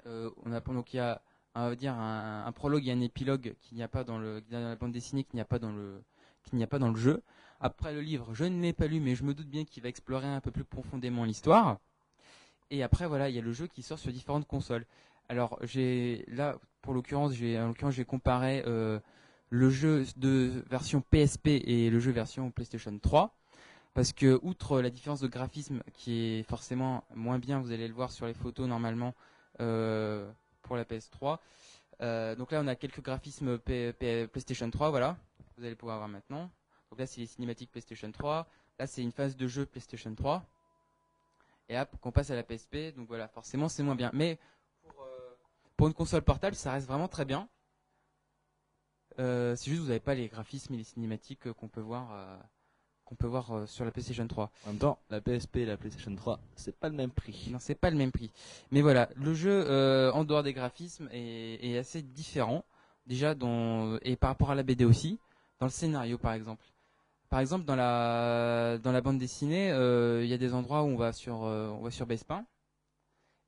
Euh, 0.06 0.30
on 0.44 0.52
apprend 0.52 0.74
donc 0.74 0.92
il 0.94 0.98
y 0.98 1.00
a 1.00 1.22
on 1.54 1.68
va 1.68 1.76
dire 1.76 1.94
un, 1.94 2.44
un 2.46 2.52
prologue 2.52 2.86
et 2.88 2.92
un 2.92 3.00
épilogue 3.00 3.54
qu'il 3.60 3.76
n'y 3.76 3.84
a 3.84 3.88
pas 3.88 4.02
dans 4.04 4.18
le 4.18 4.40
dans 4.50 4.60
la 4.60 4.76
bande 4.76 4.92
dessinée, 4.92 5.24
qu'il 5.24 5.36
n'y 5.36 5.40
a 5.40 5.44
pas 5.44 5.58
dans 5.58 5.70
le 5.70 6.02
qu'il 6.42 6.58
n'y 6.58 6.64
a 6.64 6.66
pas 6.66 6.78
dans 6.78 6.90
le 6.90 6.96
jeu. 6.96 7.22
Après 7.60 7.92
le 7.92 8.00
livre, 8.00 8.34
je 8.34 8.44
ne 8.44 8.60
l'ai 8.60 8.72
pas 8.72 8.86
lu, 8.86 9.00
mais 9.00 9.14
je 9.14 9.24
me 9.24 9.34
doute 9.34 9.48
bien 9.48 9.64
qu'il 9.64 9.82
va 9.82 9.88
explorer 9.88 10.26
un 10.26 10.40
peu 10.40 10.50
plus 10.50 10.64
profondément 10.64 11.24
l'histoire. 11.24 11.78
Et 12.70 12.82
après 12.82 13.06
voilà, 13.06 13.28
il 13.28 13.34
y 13.34 13.38
a 13.38 13.42
le 13.42 13.52
jeu 13.52 13.66
qui 13.66 13.82
sort 13.82 13.98
sur 13.98 14.12
différentes 14.12 14.46
consoles. 14.46 14.86
Alors 15.28 15.58
j'ai 15.62 16.24
là 16.28 16.58
pour 16.82 16.94
l'occurrence, 16.94 17.32
j'ai 17.32 17.58
en 17.58 17.68
l'occurrence 17.68 17.94
j'ai 17.94 18.04
comparé 18.04 18.62
euh, 18.66 18.98
le 19.50 19.70
jeu 19.70 20.04
de 20.16 20.64
version 20.68 21.00
PSP 21.00 21.46
et 21.46 21.90
le 21.90 22.00
jeu 22.00 22.12
version 22.12 22.50
PlayStation 22.50 22.98
3 22.98 23.34
parce 23.94 24.12
que 24.12 24.38
outre 24.42 24.80
la 24.80 24.90
différence 24.90 25.20
de 25.20 25.28
graphisme 25.28 25.82
qui 25.94 26.40
est 26.40 26.42
forcément 26.42 27.04
moins 27.14 27.38
bien, 27.38 27.60
vous 27.60 27.70
allez 27.70 27.86
le 27.86 27.94
voir 27.94 28.10
sur 28.10 28.26
les 28.26 28.34
photos 28.34 28.68
normalement 28.68 29.14
euh, 29.60 30.28
pour 30.62 30.76
la 30.76 30.84
PS3. 30.84 31.38
Euh, 32.02 32.34
donc 32.34 32.50
là 32.50 32.60
on 32.62 32.66
a 32.66 32.74
quelques 32.74 33.02
graphismes 33.02 33.58
PlayStation 33.58 34.68
3, 34.68 34.90
voilà, 34.90 35.16
vous 35.56 35.64
allez 35.64 35.76
pouvoir 35.76 35.98
voir 35.98 36.08
maintenant. 36.08 36.50
Donc 36.94 37.00
là 37.00 37.06
c'est 37.08 37.22
les 37.22 37.26
cinématiques 37.26 37.72
PlayStation 37.72 38.08
3, 38.12 38.46
là 38.78 38.86
c'est 38.86 39.02
une 39.02 39.10
phase 39.10 39.36
de 39.36 39.48
jeu 39.48 39.66
PlayStation 39.66 40.14
3. 40.14 40.46
Et 41.68 41.76
hop, 41.76 41.88
qu'on 42.00 42.12
passe 42.12 42.30
à 42.30 42.36
la 42.36 42.44
PSP, 42.44 42.94
donc 42.94 43.08
voilà, 43.08 43.26
forcément 43.26 43.68
c'est 43.68 43.82
moins 43.82 43.96
bien. 43.96 44.12
Mais 44.14 44.38
pour, 44.80 45.02
euh, 45.02 45.36
pour 45.76 45.88
une 45.88 45.92
console 45.92 46.22
portable, 46.22 46.54
ça 46.54 46.70
reste 46.70 46.86
vraiment 46.86 47.08
très 47.08 47.24
bien. 47.24 47.48
Euh, 49.18 49.56
c'est 49.56 49.70
juste 49.70 49.78
que 49.78 49.82
vous 49.82 49.88
n'avez 49.88 49.98
pas 49.98 50.14
les 50.14 50.28
graphismes 50.28 50.72
et 50.74 50.76
les 50.76 50.84
cinématiques 50.84 51.52
qu'on 51.54 51.66
peut 51.66 51.80
voir, 51.80 52.12
euh, 52.12 52.36
qu'on 53.04 53.16
peut 53.16 53.26
voir 53.26 53.68
sur 53.68 53.84
la 53.84 53.90
PlayStation 53.90 54.28
3. 54.28 54.52
En 54.64 54.68
même 54.68 54.78
temps, 54.78 55.00
la 55.10 55.20
PSP 55.20 55.56
et 55.56 55.66
la 55.66 55.76
PlayStation 55.76 56.14
3, 56.14 56.38
c'est 56.54 56.78
pas 56.78 56.88
le 56.88 56.94
même 56.94 57.10
prix. 57.10 57.48
Non, 57.50 57.58
c'est 57.58 57.74
pas 57.74 57.90
le 57.90 57.96
même 57.96 58.12
prix. 58.12 58.30
Mais 58.70 58.82
voilà, 58.82 59.08
le 59.16 59.34
jeu 59.34 60.12
en 60.12 60.22
dehors 60.22 60.44
des 60.44 60.52
graphismes 60.52 61.08
est, 61.10 61.58
est 61.60 61.76
assez 61.76 62.02
différent 62.02 62.64
déjà 63.04 63.34
dans 63.34 63.98
et 64.02 64.14
par 64.14 64.30
rapport 64.30 64.52
à 64.52 64.54
la 64.54 64.62
BD 64.62 64.84
aussi, 64.84 65.18
dans 65.58 65.66
le 65.66 65.72
scénario 65.72 66.18
par 66.18 66.34
exemple. 66.34 66.64
Par 67.34 67.40
exemple, 67.40 67.64
dans 67.64 67.74
la 67.74 68.78
dans 68.78 68.92
la 68.92 69.00
bande 69.00 69.18
dessinée, 69.18 69.72
euh, 69.72 70.22
il 70.22 70.30
y 70.30 70.34
a 70.34 70.38
des 70.38 70.54
endroits 70.54 70.84
où 70.84 70.86
on 70.86 70.96
va 70.96 71.12
sur 71.12 71.42
euh, 71.42 71.68
on 71.70 71.82
va 71.82 71.90
sur 71.90 72.06
Bespin. 72.06 72.46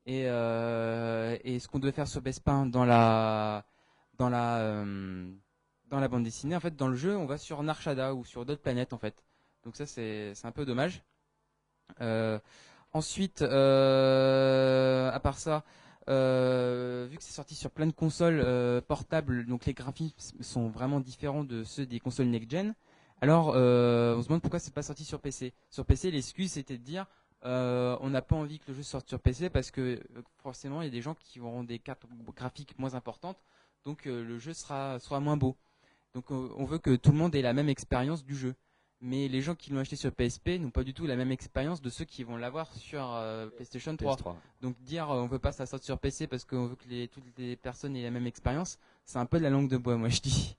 Et 0.06 0.28
euh, 0.28 1.36
ce 1.38 1.68
qu'on 1.68 1.78
devait 1.78 1.92
faire 1.92 2.08
sur 2.08 2.20
Bespin 2.20 2.66
dans 2.66 2.84
la 2.84 3.64
dans 4.18 4.28
la 4.28 4.84
dans 5.88 6.00
la 6.00 6.08
bande 6.08 6.24
dessinée, 6.24 6.56
en 6.56 6.60
fait, 6.60 6.74
dans 6.74 6.88
le 6.88 6.96
jeu, 6.96 7.16
on 7.16 7.26
va 7.26 7.38
sur 7.38 7.62
Narshada 7.62 8.12
ou 8.12 8.24
sur 8.24 8.44
d'autres 8.44 8.60
planètes 8.60 8.92
en 8.92 8.98
fait. 8.98 9.24
Donc 9.62 9.76
ça 9.76 9.86
c'est 9.86 10.32
un 10.42 10.50
peu 10.50 10.64
dommage. 10.64 11.04
Ensuite, 12.92 13.42
à 13.42 15.20
part 15.22 15.38
ça, 15.38 15.62
vu 16.08 17.16
que 17.16 17.22
c'est 17.22 17.34
sorti 17.34 17.54
sur 17.54 17.70
plein 17.70 17.86
de 17.86 17.92
consoles 17.92 18.82
portables, 18.88 19.46
donc 19.46 19.64
les 19.64 19.74
graphismes 19.74 20.42
sont 20.42 20.70
vraiment 20.70 20.98
différents 20.98 21.44
de 21.44 21.62
ceux 21.62 21.86
des 21.86 22.00
consoles 22.00 22.26
next-gen. 22.26 22.74
Alors, 23.20 23.52
euh, 23.54 24.16
on 24.16 24.22
se 24.22 24.28
demande 24.28 24.42
pourquoi 24.42 24.58
c'est 24.58 24.74
pas 24.74 24.82
sorti 24.82 25.04
sur 25.04 25.20
PC. 25.20 25.52
Sur 25.70 25.84
PC, 25.86 26.10
l'excuse 26.10 26.52
c'était 26.52 26.76
de 26.76 26.82
dire 26.82 27.06
euh, 27.44 27.96
on 28.00 28.10
n'a 28.10 28.22
pas 28.22 28.34
envie 28.34 28.58
que 28.58 28.64
le 28.68 28.74
jeu 28.74 28.82
sorte 28.82 29.08
sur 29.08 29.20
PC 29.20 29.50
parce 29.50 29.70
que 29.70 29.80
euh, 29.80 30.22
forcément 30.42 30.82
il 30.82 30.86
y 30.86 30.88
a 30.88 30.90
des 30.90 31.02
gens 31.02 31.14
qui 31.14 31.38
auront 31.38 31.62
des 31.62 31.78
cartes 31.78 32.04
graphiques 32.34 32.76
moins 32.78 32.94
importantes, 32.94 33.38
donc 33.84 34.06
euh, 34.06 34.24
le 34.24 34.38
jeu 34.38 34.52
sera 34.52 34.98
sera 34.98 35.20
moins 35.20 35.36
beau. 35.36 35.54
Donc 36.14 36.30
on 36.30 36.64
veut 36.64 36.78
que 36.78 36.96
tout 36.96 37.12
le 37.12 37.18
monde 37.18 37.34
ait 37.34 37.42
la 37.42 37.52
même 37.52 37.68
expérience 37.68 38.24
du 38.24 38.34
jeu. 38.34 38.54
Mais 39.02 39.28
les 39.28 39.42
gens 39.42 39.54
qui 39.54 39.70
l'ont 39.70 39.80
acheté 39.80 39.96
sur 39.96 40.10
PSP 40.10 40.58
n'ont 40.58 40.70
pas 40.70 40.82
du 40.82 40.94
tout 40.94 41.06
la 41.06 41.16
même 41.16 41.30
expérience 41.30 41.82
de 41.82 41.90
ceux 41.90 42.06
qui 42.06 42.24
vont 42.24 42.38
l'avoir 42.38 42.72
sur 42.72 43.22
PlayStation 43.54 43.94
3. 43.94 44.16
PS3. 44.16 44.34
Donc 44.62 44.80
dire 44.80 45.10
on 45.10 45.26
veut 45.26 45.38
pas 45.38 45.50
que 45.50 45.56
ça 45.56 45.66
sorte 45.66 45.82
sur 45.82 45.98
PC 45.98 46.26
parce 46.26 46.46
qu'on 46.46 46.68
veut 46.68 46.76
que 46.76 46.88
les, 46.88 47.06
toutes 47.06 47.24
les 47.36 47.54
personnes 47.56 47.94
aient 47.96 48.02
la 48.02 48.10
même 48.10 48.26
expérience, 48.26 48.78
c'est 49.04 49.18
un 49.18 49.26
peu 49.26 49.36
de 49.36 49.42
la 49.42 49.50
langue 49.50 49.68
de 49.68 49.76
bois, 49.76 49.98
moi 49.98 50.08
je 50.08 50.22
dis. 50.22 50.56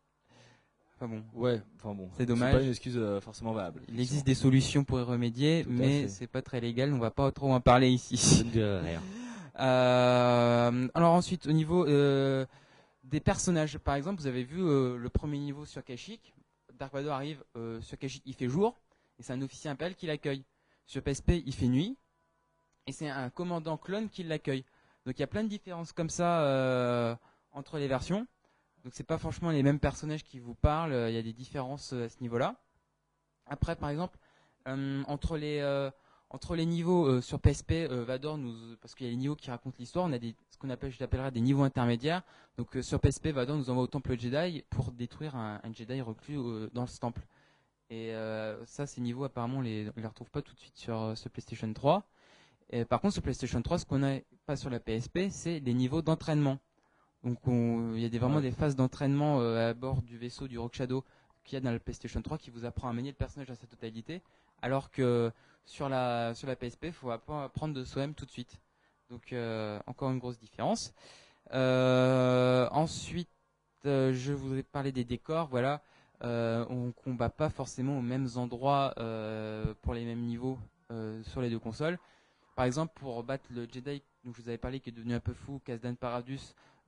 Enfin 1.00 1.08
bon, 1.08 1.24
Ouais, 1.36 1.62
enfin 1.76 1.94
bon. 1.94 2.10
C'est 2.18 2.26
dommage. 2.26 2.56
pas 2.56 2.62
une 2.64 2.70
excuse 2.70 2.98
euh, 2.98 3.22
forcément 3.22 3.54
valable. 3.54 3.82
il 3.88 4.00
existe 4.00 4.26
des 4.26 4.34
solutions 4.34 4.84
pour 4.84 5.00
y 5.00 5.04
remédier, 5.04 5.64
Tout 5.64 5.70
mais 5.70 6.08
c'est 6.08 6.26
pas 6.26 6.42
très 6.42 6.60
légal, 6.60 6.92
on 6.92 6.98
va 6.98 7.12
pas 7.12 7.32
trop 7.32 7.54
en 7.54 7.62
parler 7.62 7.90
ici. 7.90 8.46
Euh, 9.60 10.88
alors 10.94 11.14
ensuite, 11.14 11.48
au 11.48 11.52
niveau 11.52 11.84
euh, 11.88 12.46
des 13.04 13.20
personnages, 13.20 13.80
par 13.80 13.96
exemple, 13.96 14.22
vous 14.22 14.28
avez 14.28 14.44
vu 14.44 14.58
le 14.60 15.10
premier 15.12 15.40
niveau 15.40 15.66
sur 15.66 15.84
Kashyyyk. 15.84 16.32
Dark 16.78 16.94
Vador 16.94 17.14
arrive 17.14 17.44
sur 17.82 17.98
Kashyyyk, 17.98 18.22
il 18.28 18.36
fait 18.36 18.50
jour, 18.50 18.80
et 19.18 19.24
c'est 19.24 19.34
un 19.34 19.42
officier 19.42 19.72
impérial 19.72 19.96
qui 19.96 20.06
l'accueille. 20.06 20.44
Sur 20.86 21.02
PSP, 21.02 21.42
il 21.44 21.56
fait 21.56 21.66
nuit, 21.70 21.98
et 22.86 22.92
c'est 22.92 23.10
un 23.10 23.32
commandant 23.32 23.78
clone 23.78 24.10
qui 24.10 24.22
l'accueille. 24.22 24.64
Donc 25.08 25.18
il 25.18 25.22
y 25.22 25.24
a 25.24 25.28
plein 25.28 25.44
de 25.44 25.50
différences 25.50 25.92
comme 25.92 26.12
ça 26.12 27.18
entre 27.52 27.80
les 27.80 27.88
versions. 27.88 28.28
Donc 28.88 28.94
c'est 28.94 29.04
pas 29.04 29.18
franchement 29.18 29.52
les 29.52 29.64
mêmes 29.64 29.82
personnages 29.82 30.24
qui 30.24 30.40
vous 30.40 30.56
parlent, 30.56 30.94
euh, 30.94 31.10
il 31.10 31.14
y 31.14 31.18
a 31.18 31.22
des 31.22 31.34
différences 31.34 31.92
euh, 31.92 32.06
à 32.06 32.10
ce 32.10 32.22
niveau-là. 32.22 32.56
Après, 33.46 33.76
par 33.76 33.90
exemple, 33.90 34.18
euh, 34.70 35.04
entre 35.08 35.36
les 35.36 35.62
entre 36.30 36.56
les 36.56 36.66
niveaux 36.66 37.20
sur 37.20 37.42
PSP, 37.42 37.90
Vador 37.90 38.38
nous, 38.38 38.78
parce 38.78 38.96
qu'il 38.96 39.06
y 39.06 39.10
a 39.10 39.12
les 39.12 39.18
niveaux 39.18 39.36
qui 39.36 39.50
racontent 39.50 39.76
l'histoire, 39.78 40.06
on 40.06 40.14
a 40.14 40.20
des, 40.20 40.36
ce 40.50 40.58
qu'on 40.58 40.70
appelle, 40.70 40.92
je 40.92 41.30
des 41.30 41.42
niveaux 41.42 41.64
intermédiaires. 41.64 42.22
Donc 42.58 42.78
sur 42.82 43.02
PSP, 43.02 43.28
Vador 43.28 43.58
nous 43.58 43.70
envoie 43.70 43.84
au 43.84 43.88
temple 43.88 44.18
Jedi 44.18 44.64
pour 44.70 44.94
détruire 44.94 45.36
un, 45.36 45.60
Jedi 45.74 46.02
reclus 46.02 46.70
dans 46.72 46.88
ce 46.88 46.98
temple. 47.00 47.28
Et 47.90 48.14
ça, 48.66 48.86
ces 48.86 49.02
niveaux, 49.02 49.26
apparemment, 49.26 49.58
on 49.58 49.62
les, 49.62 49.90
on 49.98 50.02
les 50.02 50.08
retrouve 50.08 50.32
pas 50.32 50.42
tout 50.42 50.54
de 50.54 50.60
suite 50.60 50.78
sur 50.78 51.14
ce 51.18 51.28
PlayStation 51.28 51.74
3. 51.74 52.06
Et 52.70 52.86
par 52.86 53.02
contre, 53.02 53.14
sur 53.14 53.24
PlayStation 53.24 53.62
3, 53.62 53.80
ce 53.80 53.86
qu'on 53.86 54.00
n'a 54.00 54.20
pas 54.46 54.58
sur 54.58 54.70
la 54.70 54.82
PSP, 54.82 55.30
c'est 55.30 55.60
les 55.60 55.74
niveaux 55.74 56.02
d'entraînement. 56.02 56.60
Donc 57.24 57.46
on- 57.48 57.94
il 57.96 58.02
y 58.02 58.06
a 58.06 58.10
des, 58.10 58.20
vraiment 58.20 58.36
Ouais. 58.38 58.42
des 58.42 58.52
phases 58.52 58.76
d'entraînement 58.76 59.40
euh, 59.42 59.72
à 59.72 59.74
bord 59.74 60.02
du 60.02 60.18
vaisseau 60.18 60.48
du 60.48 60.58
Rock 60.60 60.76
Shadow 60.76 61.04
qu'il 61.44 61.56
y 61.56 61.58
a 61.58 61.62
dans 61.62 61.72
la 61.72 61.80
PlayStation 61.80 62.22
3 62.22 62.38
qui 62.38 62.50
vous 62.52 62.66
apprend 62.66 62.90
à 62.90 62.94
manier 62.94 63.10
le 63.12 63.16
personnage 63.16 63.48
dans 63.48 63.56
sa 63.56 63.68
totalité, 63.68 64.22
alors 64.62 64.92
que 64.92 65.32
sur 65.66 65.90
la 65.90 66.34
sur 66.36 66.48
la 66.48 66.56
PSP, 66.56 66.86
il 66.88 66.92
faut 66.94 67.10
appre- 67.10 67.44
apprendre 67.46 67.74
de 67.74 67.84
soi-même 67.86 68.14
tout 68.14 68.26
de 68.26 68.32
suite. 68.32 68.60
Donc 69.10 69.32
euh, 69.34 69.80
encore 69.88 70.12
une 70.12 70.20
grosse 70.20 70.38
différence. 70.40 70.94
Euh, 71.54 72.68
ensuite, 72.72 73.30
euh, 73.86 74.14
je 74.14 74.34
voudrais 74.34 74.64
parler 74.64 74.92
des 74.92 75.06
décors. 75.06 75.48
Voilà, 75.48 75.82
on 76.22 76.92
combat 76.92 77.30
pas 77.30 77.50
forcément 77.50 77.98
aux 77.98 78.02
mêmes 78.02 78.28
endroits 78.36 78.94
pour 79.82 79.94
les 79.94 80.06
mêmes 80.06 80.22
niveaux 80.26 80.60
sur 81.24 81.42
les 81.42 81.50
deux 81.50 81.60
consoles. 81.60 81.98
Par 82.56 82.66
exemple, 82.66 82.94
pour 82.96 83.24
battre 83.24 83.46
le 83.52 83.68
Jedi 83.72 84.02
dont 84.24 84.34
je 84.34 84.42
vous 84.42 84.50
avais 84.50 84.58
parlé 84.58 84.80
qui 84.80 84.90
est 84.90 84.92
devenu 84.94 85.14
un 85.14 85.20
peu 85.20 85.34
fou, 85.34 85.62
Kazdan 85.64 85.94
Paradus, 85.96 86.42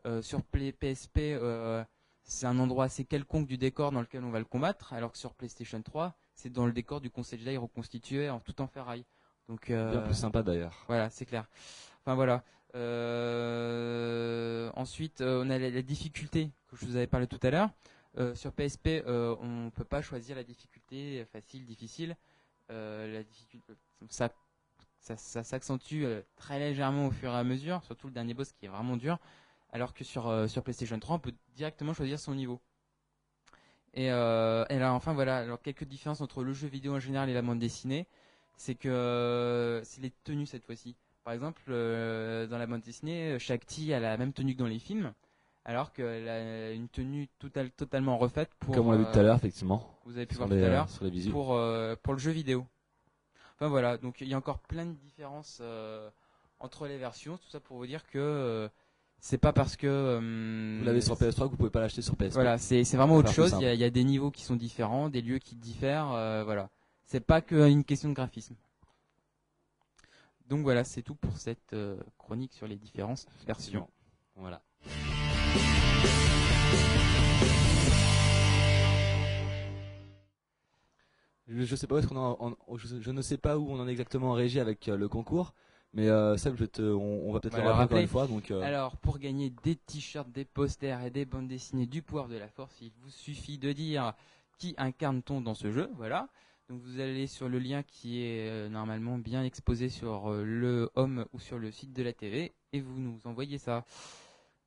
euh, 0.05 0.21
sur 0.21 0.41
PSP, 0.43 1.17
euh, 1.19 1.83
c'est 2.23 2.45
un 2.45 2.59
endroit 2.59 2.85
assez 2.85 3.05
quelconque 3.05 3.47
du 3.47 3.57
décor 3.57 3.91
dans 3.91 4.01
lequel 4.01 4.23
on 4.23 4.31
va 4.31 4.39
le 4.39 4.45
combattre, 4.45 4.93
alors 4.93 5.11
que 5.11 5.17
sur 5.17 5.33
PlayStation 5.33 5.81
3, 5.81 6.15
c'est 6.33 6.49
dans 6.51 6.65
le 6.65 6.71
décor 6.71 7.01
du 7.01 7.09
Conseil 7.09 7.39
Jedi 7.39 7.57
reconstitué 7.57 8.29
en 8.29 8.39
tout 8.39 8.61
en 8.61 8.67
ferraille. 8.67 9.05
Donc 9.47 9.69
euh, 9.69 9.91
Bien 9.91 10.01
plus 10.01 10.13
sympa 10.13 10.43
d'ailleurs. 10.43 10.85
voilà, 10.87 11.09
c'est 11.09 11.25
clair. 11.25 11.49
Enfin 12.01 12.15
voilà. 12.15 12.43
Euh, 12.75 14.69
ensuite, 14.75 15.21
on 15.21 15.49
a 15.49 15.57
la, 15.57 15.69
la 15.69 15.81
difficulté 15.81 16.51
que 16.67 16.75
je 16.75 16.85
vous 16.85 16.95
avais 16.95 17.07
parlé 17.07 17.27
tout 17.27 17.39
à 17.43 17.49
l'heure. 17.49 17.69
Sur 18.35 18.51
PSP, 18.51 19.01
on 19.07 19.71
peut 19.73 19.85
pas 19.85 20.01
choisir 20.01 20.35
la 20.35 20.43
difficulté 20.43 21.25
facile, 21.31 21.65
difficile. 21.65 22.17
La 22.69 23.23
difficulté, 23.23 23.73
ça, 24.09 24.29
ça, 24.99 25.15
ça 25.15 25.43
s'accentue 25.43 26.03
très 26.35 26.59
légèrement 26.59 27.07
au 27.07 27.11
fur 27.11 27.31
et 27.31 27.35
à 27.37 27.43
mesure, 27.43 27.81
surtout 27.83 28.07
le 28.07 28.13
dernier 28.13 28.33
boss 28.33 28.51
qui 28.51 28.65
est 28.65 28.69
vraiment 28.69 28.97
dur. 28.97 29.17
Alors 29.71 29.93
que 29.93 30.03
sur 30.03 30.27
euh, 30.27 30.47
sur 30.47 30.63
PlayStation 30.63 30.99
3, 30.99 31.15
on 31.17 31.19
peut 31.19 31.33
directement 31.55 31.93
choisir 31.93 32.19
son 32.19 32.33
niveau. 32.33 32.59
Et, 33.93 34.11
euh, 34.11 34.65
et 34.69 34.77
là, 34.79 34.93
enfin 34.93 35.13
voilà, 35.13 35.37
alors 35.37 35.61
quelques 35.61 35.83
différences 35.83 36.21
entre 36.21 36.43
le 36.43 36.53
jeu 36.53 36.67
vidéo 36.67 36.95
en 36.95 36.99
général 36.99 37.29
et 37.29 37.33
la 37.33 37.41
bande 37.41 37.59
dessinée, 37.59 38.07
c'est 38.55 38.75
que 38.75 38.87
euh, 38.89 39.83
c'est 39.83 40.01
les 40.01 40.11
tenues 40.23 40.45
cette 40.45 40.63
fois-ci. 40.65 40.95
Par 41.23 41.33
exemple, 41.33 41.61
dans 41.69 42.57
la 42.57 42.65
bande 42.67 42.81
dessinée, 42.81 43.37
Shakti 43.39 43.93
a 43.93 43.99
la 43.99 44.17
même 44.17 44.33
tenue 44.33 44.53
que 44.53 44.59
dans 44.59 44.67
les 44.67 44.79
films, 44.79 45.13
alors 45.65 45.91
qu'elle 45.91 46.27
a 46.29 46.71
une 46.71 46.87
tenue 46.87 47.27
total- 47.39 47.71
totalement 47.71 48.17
refaite 48.17 48.49
pour. 48.59 48.73
Comme 48.73 48.87
on 48.87 48.91
l'a 48.91 48.97
vu 48.97 49.05
tout 49.11 49.19
à 49.19 49.23
l'heure, 49.23 49.35
effectivement. 49.35 49.99
Vous 50.05 50.17
avez 50.17 50.25
pu 50.25 50.35
voir 50.35 50.47
les, 50.49 50.59
tout 50.59 50.65
à 50.65 50.69
l'heure 50.69 50.89
sur 50.89 51.03
les 51.03 51.11
visuels. 51.11 51.31
pour 51.33 51.59
pour 52.01 52.13
le 52.13 52.19
jeu 52.19 52.31
vidéo. 52.31 52.65
Enfin 53.55 53.67
voilà, 53.67 53.97
donc 53.97 54.21
il 54.21 54.27
y 54.27 54.33
a 54.33 54.37
encore 54.37 54.59
plein 54.59 54.85
de 54.85 54.93
différences 54.93 55.61
entre 56.59 56.87
les 56.87 56.97
versions. 56.97 57.37
Tout 57.37 57.49
ça 57.49 57.59
pour 57.59 57.77
vous 57.77 57.85
dire 57.87 58.07
que 58.07 58.69
c'est 59.21 59.37
pas 59.37 59.51
parce 59.53 59.75
que 59.75 59.87
euh, 59.87 60.77
Vous 60.79 60.85
l'avez 60.85 61.01
sur 61.01 61.15
PS3 61.15 61.45
que 61.45 61.51
vous 61.51 61.57
pouvez 61.57 61.69
pas 61.69 61.81
l'acheter 61.81 62.01
sur 62.01 62.15
PSP. 62.15 62.33
voilà, 62.33 62.57
c'est 62.57 62.83
vraiment 62.95 63.15
autre 63.15 63.31
chose. 63.33 63.53
Il 63.59 63.63
y, 63.63 63.65
a, 63.67 63.73
il 63.73 63.79
y 63.79 63.83
a 63.83 63.89
des 63.89 64.03
niveaux 64.03 64.31
qui 64.31 64.43
sont 64.43 64.55
différents, 64.55 65.09
des 65.09 65.21
lieux 65.21 65.39
qui 65.39 65.55
diffèrent. 65.55 66.11
euh, 66.13 66.43
voilà, 66.43 66.69
c'est 67.05 67.19
pas 67.19 67.41
qu'une 67.41 67.83
question 67.83 68.09
de 68.09 68.13
graphisme. 68.13 68.55
Donc 70.47 70.61
voilà, 70.61 70.83
c'est 70.83 71.03
tout 71.03 71.15
pour 71.15 71.37
cette 71.37 71.73
euh, 71.73 71.97
chronique 72.17 72.53
sur 72.53 72.65
les 72.67 72.75
différentes 72.77 73.25
versions. 73.45 73.87
Voilà. 74.35 74.61
Je, 81.47 81.63
je 81.63 81.75
sais 81.75 81.87
pas 81.87 81.95
où 81.95 81.97
est-ce 81.97 82.07
qu'on 82.07 82.17
en, 82.17 82.37
en- 82.39 82.77
je, 82.77 82.99
je 83.01 83.11
ne 83.11 83.21
sais 83.21 83.37
pas 83.37 83.57
où 83.57 83.69
on 83.69 83.79
en 83.79 83.87
est 83.87 83.91
exactement 83.91 84.29
en 84.31 84.33
régie 84.33 84.59
avec 84.59 84.85
le 84.87 85.07
concours, 85.07 85.53
mais 85.93 86.07
euh, 86.07 86.37
Seb, 86.37 86.55
je 86.55 86.65
te, 86.65 86.81
on, 86.81 87.29
on 87.29 87.33
va 87.33 87.39
peut-être 87.39 87.57
le 87.57 87.63
le 87.63 87.69
rappeler 87.69 87.83
encore 87.85 87.99
une 87.99 88.07
fois. 88.07 88.27
Donc, 88.27 88.51
euh, 88.51 88.61
Alors, 88.61 88.97
pour 88.97 89.17
gagner 89.17 89.49
des 89.63 89.75
t-shirts, 89.75 90.29
des 90.31 90.45
posters 90.45 91.03
et 91.03 91.09
des 91.09 91.25
bandes 91.25 91.47
dessinées 91.47 91.87
du 91.87 92.01
pouvoir 92.01 92.27
de 92.27 92.37
la 92.37 92.47
force, 92.47 92.75
il 92.81 92.91
vous 93.01 93.09
suffit 93.09 93.57
de 93.57 93.71
dire 93.71 94.13
qui 94.57 94.75
incarne-t-on 94.77 95.41
dans 95.41 95.55
ce 95.55 95.71
jeu. 95.71 95.89
Voilà. 95.95 96.27
Donc, 96.69 96.81
vous 96.81 96.99
allez 96.99 97.25
sur 97.25 97.49
le 97.49 97.57
lien 97.57 97.81
qui 97.81 98.21
est 98.21 98.47
euh, 98.49 98.69
normalement 98.69 99.17
bien 99.17 99.43
exposé 99.43 99.89
sur 99.89 100.31
euh, 100.31 100.43
le 100.43 100.91
home 100.93 101.25
ou 101.33 101.39
sur 101.39 101.57
le 101.57 101.71
site 101.71 101.93
de 101.93 102.03
la 102.03 102.13
TV 102.13 102.53
et 102.71 102.81
vous 102.81 102.99
nous 102.99 103.19
envoyez 103.25 103.57
ça. 103.57 103.83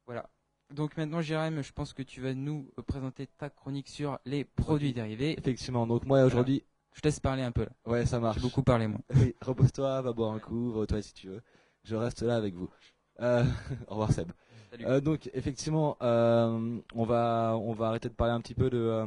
Voilà. 0.06 0.28
Donc 0.74 0.96
maintenant, 0.96 1.20
Jérém, 1.20 1.62
je 1.62 1.72
pense 1.72 1.92
que 1.92 2.02
tu 2.02 2.20
vas 2.22 2.32
nous 2.34 2.70
présenter 2.86 3.26
ta 3.26 3.50
chronique 3.50 3.88
sur 3.88 4.18
les 4.24 4.44
produits 4.44 4.92
dérivés. 4.94 5.38
effectivement. 5.38 5.86
Donc 5.86 6.06
moi 6.06 6.24
aujourd'hui, 6.24 6.64
Je 6.94 7.00
te 7.00 7.08
laisse 7.08 7.20
parler 7.20 7.42
un 7.42 7.52
peu 7.52 7.62
là. 7.62 7.70
ouais, 7.86 8.04
ça 8.06 8.20
marche. 8.20 8.36
J'ai 8.36 8.42
beaucoup 8.42 8.62
parlé 8.62 8.86
moi. 8.86 9.00
Oui, 9.16 9.34
repose-toi, 9.40 10.02
va 10.02 10.12
boire 10.12 10.32
un 10.32 10.38
coup, 10.38 10.72
va 10.72 10.80
aux 10.80 10.86
toilettes 10.86 11.06
si 11.06 11.14
tu 11.14 11.28
veux. 11.28 11.40
Je 11.84 11.96
reste 11.96 12.22
là 12.22 12.36
avec 12.36 12.54
vous. 12.54 12.70
Euh, 13.20 13.44
au 13.88 13.92
revoir 13.92 14.12
Seb. 14.12 14.30
Salut. 14.70 14.86
Euh, 14.86 15.00
donc 15.00 15.30
effectivement, 15.34 15.96
euh, 16.02 16.78
on 16.94 17.04
va 17.04 17.56
on 17.60 17.72
va 17.72 17.88
arrêter 17.88 18.08
de 18.08 18.14
parler 18.14 18.32
un 18.32 18.40
petit 18.40 18.54
peu 18.54 18.70
de 18.70 19.06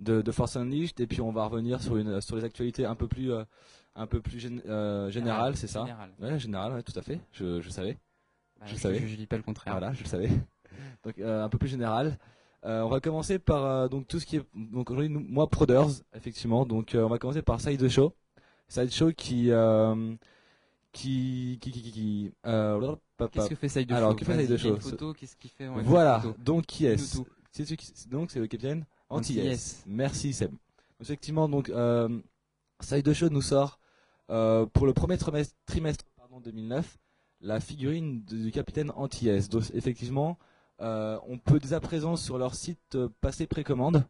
de, 0.00 0.20
de 0.22 0.32
Force 0.32 0.56
Unleashed 0.56 1.00
et 1.00 1.06
puis 1.06 1.20
on 1.20 1.32
va 1.32 1.44
revenir 1.46 1.80
sur 1.80 1.96
une 1.96 2.20
sur 2.20 2.36
les 2.36 2.44
actualités 2.44 2.84
un 2.86 2.94
peu 2.96 3.08
plus 3.08 3.32
un 3.94 4.06
peu 4.06 4.20
plus 4.20 4.38
gén- 4.38 5.10
générales, 5.10 5.56
c'est 5.56 5.66
ça 5.68 5.80
Général. 5.82 6.10
Ouais, 6.20 6.38
général, 6.38 6.72
ouais, 6.72 6.82
tout 6.82 6.98
à 6.98 7.02
fait. 7.02 7.20
Je, 7.32 7.60
je 7.60 7.70
savais. 7.70 7.98
Bah, 8.58 8.66
Je 8.66 8.74
je, 8.74 8.80
savais. 8.80 8.98
je, 9.00 9.06
je 9.06 9.16
dis 9.16 9.26
pas 9.26 9.36
le 9.36 9.42
contraire. 9.42 9.74
Voilà, 9.74 9.92
je 9.92 10.02
le 10.02 10.08
savais. 10.08 10.30
Donc 11.04 11.18
un 11.18 11.48
peu 11.48 11.58
plus 11.58 11.68
général. 11.68 12.18
Euh, 12.64 12.82
on 12.82 12.88
va 12.88 13.00
commencer 13.00 13.38
par 13.40 13.64
euh, 13.64 13.88
donc 13.88 14.06
tout 14.06 14.20
ce 14.20 14.26
qui 14.26 14.36
est 14.36 14.42
donc 14.54 14.90
aujourd'hui 14.90 15.08
moi 15.08 15.48
Proders 15.48 15.88
effectivement. 16.14 16.64
Donc 16.64 16.94
euh, 16.94 17.02
on 17.02 17.08
va 17.08 17.18
commencer 17.18 17.42
par 17.42 17.60
Sideshow 17.60 18.14
Sideshow 18.68 19.12
qui 19.12 19.50
euh, 19.50 20.14
qui 20.92 21.58
qui 21.60 21.70
qui 21.72 21.82
qui, 21.82 21.92
qui 21.92 22.32
Qu'est-ce 23.32 23.48
que 23.48 23.54
fait 23.54 23.68
Side 23.68 23.90
Alors, 23.92 24.10
Show 24.10 24.16
que 24.16 24.24
fait 24.24 24.46
Side 24.46 24.56
Show? 24.56 25.12
qu'est-ce 25.14 25.36
qu'il 25.36 25.50
fait 25.50 25.66
voilà. 25.84 26.22
donc 26.38 26.66
qui 26.66 26.86
est 26.86 26.96
donc 28.10 28.30
c'est 28.30 28.40
le 28.40 28.46
capitaine. 28.46 28.84
Anti-Yes 29.08 29.84
merci 29.86 30.32
Seb. 30.32 30.52
Effectivement 31.00 31.48
donc 31.48 31.68
euh, 31.68 32.08
Sideshow 32.80 33.28
nous 33.28 33.42
sort 33.42 33.78
euh, 34.30 34.66
pour 34.66 34.86
le 34.86 34.92
premier 34.92 35.18
trimestre, 35.18 35.54
trimestre 35.66 36.04
pardon, 36.16 36.40
2009 36.40 36.98
la 37.40 37.58
figurine 37.60 38.22
de- 38.24 38.36
du 38.36 38.50
capitaine 38.52 38.92
Anti-S. 38.94 39.48
Donc 39.48 39.64
effectivement, 39.74 40.38
euh, 40.82 41.18
on 41.28 41.38
peut 41.38 41.58
dès 41.58 41.72
à 41.72 41.80
présent 41.80 42.16
sur 42.16 42.36
leur 42.38 42.54
site 42.54 42.94
euh, 42.96 43.08
passer 43.20 43.46
précommande, 43.46 44.04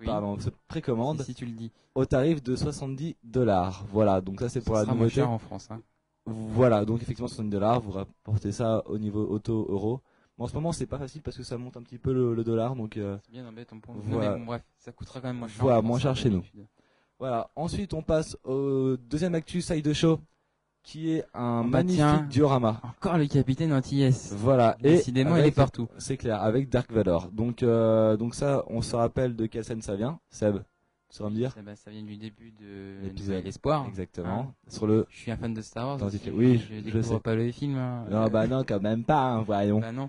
Oui. 0.00 0.06
pardon, 0.06 0.36
précommande 0.68 1.18
Si, 1.18 1.24
si 1.26 1.34
tu 1.34 1.44
le 1.46 1.52
dis. 1.52 1.70
au 1.94 2.04
tarif 2.06 2.42
de 2.42 2.56
70 2.56 3.16
dollars. 3.22 3.84
Voilà, 3.90 4.20
donc 4.20 4.40
ça 4.40 4.48
c'est 4.48 4.60
pour 4.60 4.74
Ça 4.76 4.80
la 4.80 4.84
sera 4.86 4.94
moins 4.94 5.04
nouveauté. 5.04 5.14
cher 5.16 5.30
en 5.30 5.38
France. 5.38 5.68
Hein. 5.70 5.80
Voilà, 6.26 6.84
donc 6.84 7.02
effectivement 7.02 7.28
70 7.28 7.50
dollars, 7.50 7.80
vous 7.80 7.92
rapportez 7.92 8.52
ça 8.52 8.82
au 8.86 8.98
niveau 8.98 9.26
auto-euro. 9.26 10.00
Mais 10.38 10.44
en 10.44 10.46
ce 10.48 10.54
moment 10.54 10.72
c'est 10.72 10.86
pas 10.86 10.98
facile 10.98 11.22
parce 11.22 11.36
que 11.36 11.42
ça 11.42 11.58
monte 11.58 11.76
un 11.76 11.82
petit 11.82 11.98
peu 11.98 12.12
le, 12.12 12.34
le 12.34 12.44
dollar, 12.44 12.76
donc 12.76 12.96
euh, 12.96 13.18
C'est 13.24 13.32
bien 13.32 13.46
embêtant 13.46 13.80
pour 13.80 13.94
nous. 13.94 14.02
Voilà. 14.02 14.36
Bon, 14.36 14.44
bref, 14.44 14.62
ça 14.78 14.92
coûtera 14.92 15.20
quand 15.20 15.28
même 15.28 15.38
moins 15.38 15.48
cher. 15.48 15.62
Voilà, 15.62 15.82
moins 15.82 15.98
cher 15.98 16.12
hein, 16.12 16.14
chez 16.14 16.30
nous. 16.30 16.44
voilà. 17.18 17.50
Ensuite 17.56 17.92
on 17.94 18.02
passe 18.02 18.36
au 18.44 18.96
deuxième 18.96 19.34
actu 19.34 19.60
side 19.62 19.92
show 19.94 20.20
qui 20.88 21.12
est 21.12 21.24
un 21.34 21.64
Bah, 21.64 21.68
magnifique 21.78 21.98
tiens. 21.98 22.26
diorama. 22.30 22.80
Encore 22.82 23.18
le 23.18 23.26
capitaine 23.26 23.74
anti-yes. 23.74 24.32
Voilà, 24.38 24.76
et 24.82 24.92
Décidément, 24.96 25.36
il 25.36 25.44
est 25.44 25.50
partout. 25.50 25.86
C'est 25.98 26.16
clair, 26.16 26.42
avec 26.42 26.70
Dark 26.70 26.90
Vador. 26.90 27.28
Donc, 27.30 27.62
euh, 27.62 28.16
donc 28.16 28.34
ça, 28.34 28.64
on 28.68 28.80
se 28.80 28.96
rappelle 28.96 29.36
de 29.36 29.44
quelle 29.44 29.64
scène 29.64 29.82
ça 29.82 29.96
vient, 29.96 30.18
Seb. 30.30 30.56
Tu 31.10 31.16
sauras 31.16 31.28
me 31.30 31.34
dire 31.36 31.52
Ça, 31.52 31.60
bah, 31.60 31.76
ça 31.76 31.90
vient 31.90 32.02
du 32.02 32.16
début 32.16 32.52
de 32.52 33.02
L'épisode. 33.04 33.46
Espoir. 33.46 33.84
Exactement. 33.86 34.40
Hein. 34.48 34.54
Sur 34.68 34.86
le. 34.86 35.06
Je 35.10 35.16
suis 35.18 35.30
un 35.30 35.36
fan 35.36 35.52
de 35.52 35.60
Star 35.60 35.88
Wars. 35.88 36.02
Aussi. 36.02 36.20
oui, 36.32 36.58
je 36.58 36.76
je 36.76 36.80
découvre 36.80 37.04
sais. 37.04 37.20
pas 37.20 37.34
les 37.34 37.52
films. 37.52 37.76
hein. 37.76 38.04
Non, 38.10 38.26
bah 38.28 38.46
non, 38.46 38.64
quand 38.66 38.80
même 38.80 39.04
pas, 39.04 39.20
hein, 39.32 39.42
voyons. 39.42 39.80
Bah 39.80 39.92
non. 39.92 40.08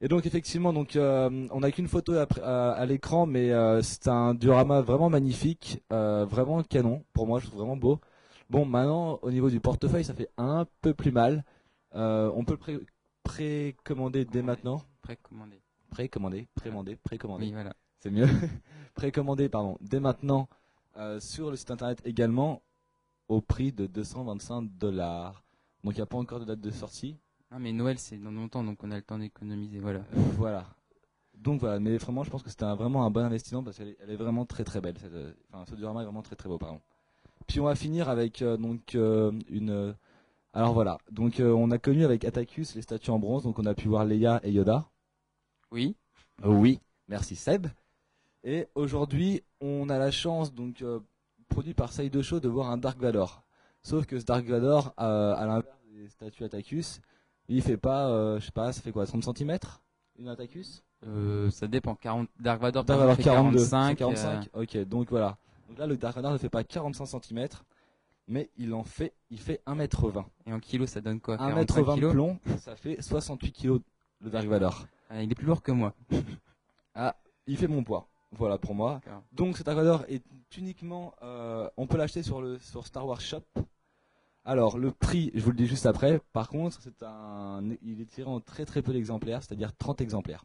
Et 0.00 0.08
donc 0.08 0.26
effectivement, 0.26 0.72
donc 0.72 0.94
euh, 0.96 1.46
on 1.52 1.60
n'a 1.60 1.70
qu'une 1.70 1.88
photo 1.88 2.12
à, 2.14 2.72
à 2.72 2.84
l'écran, 2.84 3.26
mais 3.26 3.50
euh, 3.52 3.80
c'est 3.82 4.08
un 4.08 4.34
diorama 4.34 4.80
vraiment 4.82 5.08
magnifique, 5.08 5.82
euh, 5.92 6.24
vraiment 6.28 6.62
canon. 6.64 7.02
Pour 7.12 7.26
moi, 7.28 7.38
je 7.40 7.46
trouve 7.46 7.60
vraiment 7.60 7.76
beau. 7.76 7.98
Bon, 8.48 8.64
maintenant 8.64 9.18
au 9.22 9.30
niveau 9.30 9.50
du 9.50 9.60
portefeuille, 9.60 10.04
ça 10.04 10.14
fait 10.14 10.30
un 10.36 10.66
peu 10.80 10.94
plus 10.94 11.10
mal. 11.12 11.44
Euh, 11.94 12.30
on 12.34 12.44
peut 12.44 12.52
le 12.52 12.58
pré- 12.58 12.86
précommander 13.24 14.24
dès 14.24 14.42
maintenant. 14.42 14.82
Précommander, 15.02 15.60
précommander, 15.90 16.46
précommander. 16.96 17.46
Oui, 17.46 17.52
voilà. 17.52 17.74
c'est 18.00 18.10
mieux. 18.10 18.26
Précommandé, 18.94 19.48
pardon, 19.48 19.76
dès 19.80 20.00
maintenant 20.00 20.48
euh, 20.96 21.20
sur 21.20 21.50
le 21.50 21.56
site 21.56 21.70
internet 21.70 22.00
également 22.04 22.62
au 23.28 23.40
prix 23.40 23.72
de 23.72 23.86
225 23.86 24.70
dollars. 24.78 25.44
Donc 25.84 25.94
il 25.94 25.96
n'y 25.96 26.02
a 26.02 26.06
pas 26.06 26.16
encore 26.16 26.40
de 26.40 26.44
date 26.44 26.60
de 26.60 26.70
sortie. 26.70 27.16
Non, 27.52 27.58
mais 27.58 27.72
Noël, 27.72 27.98
c'est 27.98 28.16
dans 28.18 28.30
longtemps, 28.30 28.64
donc 28.64 28.82
on 28.82 28.90
a 28.90 28.96
le 28.96 29.02
temps 29.02 29.18
d'économiser. 29.18 29.80
Voilà. 29.80 30.00
Euh, 30.00 30.22
voilà. 30.36 30.66
Donc 31.34 31.60
voilà, 31.60 31.78
mais 31.78 31.96
vraiment, 31.98 32.24
je 32.24 32.30
pense 32.30 32.42
que 32.42 32.48
c'était 32.50 32.64
vraiment 32.64 33.04
un 33.04 33.10
bon 33.10 33.20
investissement 33.24 33.62
parce 33.62 33.76
qu'elle 33.76 33.94
est, 34.08 34.16
vraiment 34.16 34.46
très 34.46 34.64
très 34.64 34.80
belle. 34.80 34.96
Cette, 34.98 35.12
enfin, 35.52 35.64
ce 35.68 35.74
diorama 35.74 36.00
est 36.00 36.04
vraiment 36.04 36.22
très 36.22 36.34
très 36.36 36.48
beau, 36.48 36.58
pardon. 36.58 36.80
Puis 37.46 37.60
on 37.60 37.64
va 37.64 37.74
finir 37.74 38.08
avec 38.08 38.42
euh, 38.42 38.56
donc 38.56 38.94
euh, 38.94 39.32
une. 39.48 39.70
euh, 39.70 39.92
alors 40.52 40.72
voilà, 40.72 40.98
donc 41.10 41.34
on 41.38 41.70
a 41.70 41.78
connu 41.78 42.04
avec 42.04 42.24
Atticus 42.24 42.74
les 42.74 42.82
statues 42.82 43.10
en 43.10 43.18
bronze, 43.18 43.42
donc 43.42 43.58
on 43.58 43.66
a 43.66 43.74
pu 43.74 43.88
voir 43.88 44.06
Leia 44.06 44.40
et 44.42 44.50
Yoda. 44.50 44.88
Oui. 45.70 45.96
Oui, 46.42 46.80
merci 47.08 47.36
Seb. 47.36 47.66
Et 48.42 48.66
aujourd'hui, 48.74 49.42
on 49.60 49.90
a 49.90 49.98
la 49.98 50.10
chance, 50.10 50.54
donc 50.54 50.82
produit 51.48 51.74
par 51.74 51.92
Side 51.92 52.22
Show, 52.22 52.40
de 52.40 52.48
voir 52.48 52.70
un 52.70 52.78
Dark 52.78 52.98
Vador. 52.98 53.42
Sauf 53.82 54.06
que 54.06 54.18
ce 54.18 54.24
Dark 54.24 54.46
Vador, 54.46 54.94
à 54.96 55.44
l'inverse 55.46 55.76
des 55.92 56.08
statues 56.08 56.44
Atticus, 56.44 57.00
il 57.48 57.62
fait 57.62 57.76
pas, 57.76 58.08
euh, 58.08 58.40
je 58.40 58.46
sais 58.46 58.52
pas, 58.52 58.72
ça 58.72 58.80
fait 58.80 58.92
quoi, 58.92 59.06
30 59.06 59.36
cm 59.36 59.58
Une 60.18 60.28
Atticus 60.28 60.82
Euh, 61.06 61.50
ça 61.50 61.66
dépend. 61.66 61.94
40... 61.94 62.28
Dark 62.40 62.60
Vador, 62.60 62.84
Dark 62.84 62.98
Vador 62.98 63.18
exemple, 63.18 63.58
fait 63.58 63.64
42, 63.64 63.68
45. 63.68 63.88
c'est 63.88 63.96
45. 63.96 64.48
euh, 64.56 64.62
Ok, 64.62 64.88
donc 64.88 65.10
voilà. 65.10 65.36
Donc 65.68 65.78
là, 65.78 65.86
le 65.86 65.96
Dark 65.96 66.14
Vador 66.16 66.32
ne 66.32 66.38
fait 66.38 66.48
pas 66.48 66.64
45 66.64 67.22
cm, 67.22 67.48
mais 68.28 68.50
il 68.56 68.72
en 68.74 68.84
fait, 68.84 69.14
il 69.30 69.40
fait 69.40 69.62
1m20. 69.66 70.24
Et 70.46 70.52
en 70.52 70.60
kilos, 70.60 70.90
ça 70.90 71.00
donne 71.00 71.20
quoi? 71.20 71.36
1m20 71.36 71.66
45 71.66 72.00
de 72.00 72.10
plomb, 72.10 72.38
ça 72.58 72.76
fait 72.76 73.00
68 73.00 73.52
kg 73.52 73.80
le 74.20 74.30
Dark 74.30 74.46
Vador. 74.46 74.86
Ah, 75.10 75.22
Il 75.22 75.30
est 75.30 75.34
plus 75.34 75.46
lourd 75.46 75.62
que 75.62 75.72
moi. 75.72 75.94
Il 77.48 77.56
fait 77.56 77.68
mon 77.68 77.84
poids. 77.84 78.08
Voilà 78.32 78.58
pour 78.58 78.74
moi. 78.74 79.00
Donc 79.32 79.56
cet 79.56 79.66
Dark 79.66 80.04
est 80.08 80.24
uniquement, 80.58 81.14
euh, 81.22 81.70
on 81.76 81.86
peut 81.86 81.96
l'acheter 81.96 82.22
sur 82.22 82.40
le 82.40 82.58
sur 82.58 82.86
Star 82.86 83.06
Wars 83.06 83.20
Shop. 83.20 83.42
Alors 84.44 84.78
le 84.78 84.90
prix, 84.90 85.30
je 85.34 85.42
vous 85.42 85.50
le 85.50 85.56
dis 85.56 85.66
juste 85.66 85.86
après. 85.86 86.20
Par 86.32 86.48
contre, 86.48 86.80
c'est 86.80 87.02
un, 87.02 87.62
il 87.82 88.00
est 88.00 88.06
tiré 88.06 88.28
en 88.28 88.40
très 88.40 88.64
très 88.64 88.82
peu 88.82 88.92
d'exemplaires, 88.92 89.42
c'est-à-dire 89.42 89.74
30 89.76 90.00
exemplaires. 90.00 90.44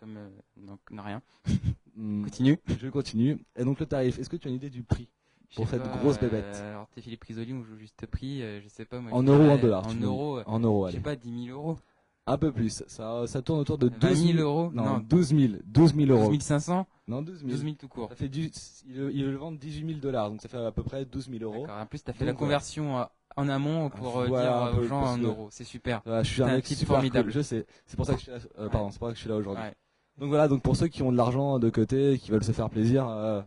Comme. 0.00 0.16
euh, 0.16 0.28
donc, 0.56 0.80
rien. 0.90 1.22
Hmm, 1.96 2.24
Continue. 2.24 2.58
je 2.80 2.88
continue. 2.88 3.38
Et 3.56 3.64
donc 3.64 3.78
le 3.80 3.86
tarif, 3.86 4.18
est-ce 4.18 4.28
que 4.28 4.36
tu 4.36 4.48
as 4.48 4.50
une 4.50 4.56
idée 4.56 4.70
du 4.70 4.82
prix 4.82 5.08
Pour 5.54 5.68
cette 5.68 5.82
pas, 5.82 5.96
grosse 5.98 6.16
euh, 6.16 6.20
bébête. 6.28 6.56
alors, 6.56 6.88
t'es 6.94 7.00
Philippe 7.00 7.22
Risoli, 7.24 7.52
on 7.54 7.62
joue 7.62 7.76
juste 7.76 8.06
prix. 8.06 8.42
euh, 8.42 8.60
je 8.62 8.68
sais 8.68 8.84
pas. 8.84 8.98
Moi, 9.00 9.12
En 9.12 9.22
euros 9.22 9.44
ou 9.44 9.50
en 9.50 9.58
dollars 9.58 9.86
En 9.86 9.90
tu 9.94 10.02
euros. 10.02 10.40
En 10.46 10.58
euros, 10.60 10.88
Je 10.88 10.92
sais 10.94 11.00
pas, 11.00 11.14
10 11.16 11.46
000 11.46 11.56
euros. 11.58 11.78
Un 12.26 12.38
peu 12.38 12.50
plus. 12.52 12.82
Ça, 12.86 13.26
ça 13.26 13.42
tourne 13.42 13.60
autour 13.60 13.76
de 13.76 13.88
20 13.88 13.98
12 14.08 14.26
000 14.32 14.38
euros 14.38 14.70
Non, 14.72 14.84
Non, 14.84 14.98
12 14.98 15.28
000. 15.36 15.52
12 15.66 15.94
000 15.94 16.10
euros. 16.10 16.30
12 16.32 16.40
500 16.40 16.86
Non, 17.06 17.20
12 17.20 17.40
000. 17.40 17.50
12 17.50 17.62
000 17.62 17.74
tout 17.78 17.86
court. 17.88 18.08
Ça 18.08 18.16
fait 18.16 18.28
du, 18.30 18.50
ils, 18.88 18.96
le- 18.96 19.12
ils 19.12 19.26
le 19.30 19.36
vendent 19.36 19.58
18 19.58 19.86
000 19.86 20.00
dollars, 20.00 20.30
donc 20.30 20.40
ça 20.40 20.48
fait 20.48 20.56
à 20.56 20.72
peu 20.72 20.82
près 20.82 21.04
12 21.04 21.28
000 21.30 21.44
euros. 21.44 21.66
En 21.68 21.84
plus, 21.84 22.02
t'as 22.02 22.14
fait 22.14 22.20
Donc, 22.24 22.28
la 22.28 22.38
conversion 22.38 22.98
euh, 22.98 23.04
en 23.36 23.48
amont 23.50 23.90
pour 23.90 24.20
euh, 24.20 24.26
Voilà, 24.28 24.70
dire 24.72 24.78
aux 24.80 24.84
gens 24.84 25.02
en 25.02 25.18
euros. 25.18 25.48
C'est 25.50 25.64
super. 25.64 26.00
Voilà, 26.06 26.22
je 26.22 26.30
suis 26.32 26.42
un 26.42 26.46
un 26.46 26.52
mec 26.56 26.64
type 26.64 26.78
super 26.78 26.94
formidable. 26.96 27.28
cool, 27.30 27.34
je 27.34 27.42
sais. 27.42 27.66
C'est 27.86 27.96
pour 27.96 28.06
ça 28.06 28.14
que 28.14 28.18
je 28.20 28.22
suis 28.24 28.32
là, 28.32 28.38
euh, 28.58 28.64
Ouais. 28.64 28.70
pardon, 28.70 28.90
c'est 28.90 28.98
pour 28.98 29.08
ça 29.08 29.12
que 29.12 29.16
je 29.18 29.20
suis 29.20 29.28
là 29.30 29.36
aujourd'hui. 29.36 29.62
Ouais. 29.64 29.74
Donc 30.18 30.28
voilà, 30.28 30.48
donc 30.48 30.62
pour 30.62 30.76
ceux 30.76 30.88
qui 30.88 31.02
ont 31.02 31.10
de 31.10 31.16
l'argent 31.16 31.58
de 31.58 31.70
côté, 31.70 32.18
qui 32.18 32.30
veulent 32.30 32.44
se 32.44 32.52
faire 32.52 32.70
plaisir, 32.70 33.08
euh, 33.08 33.42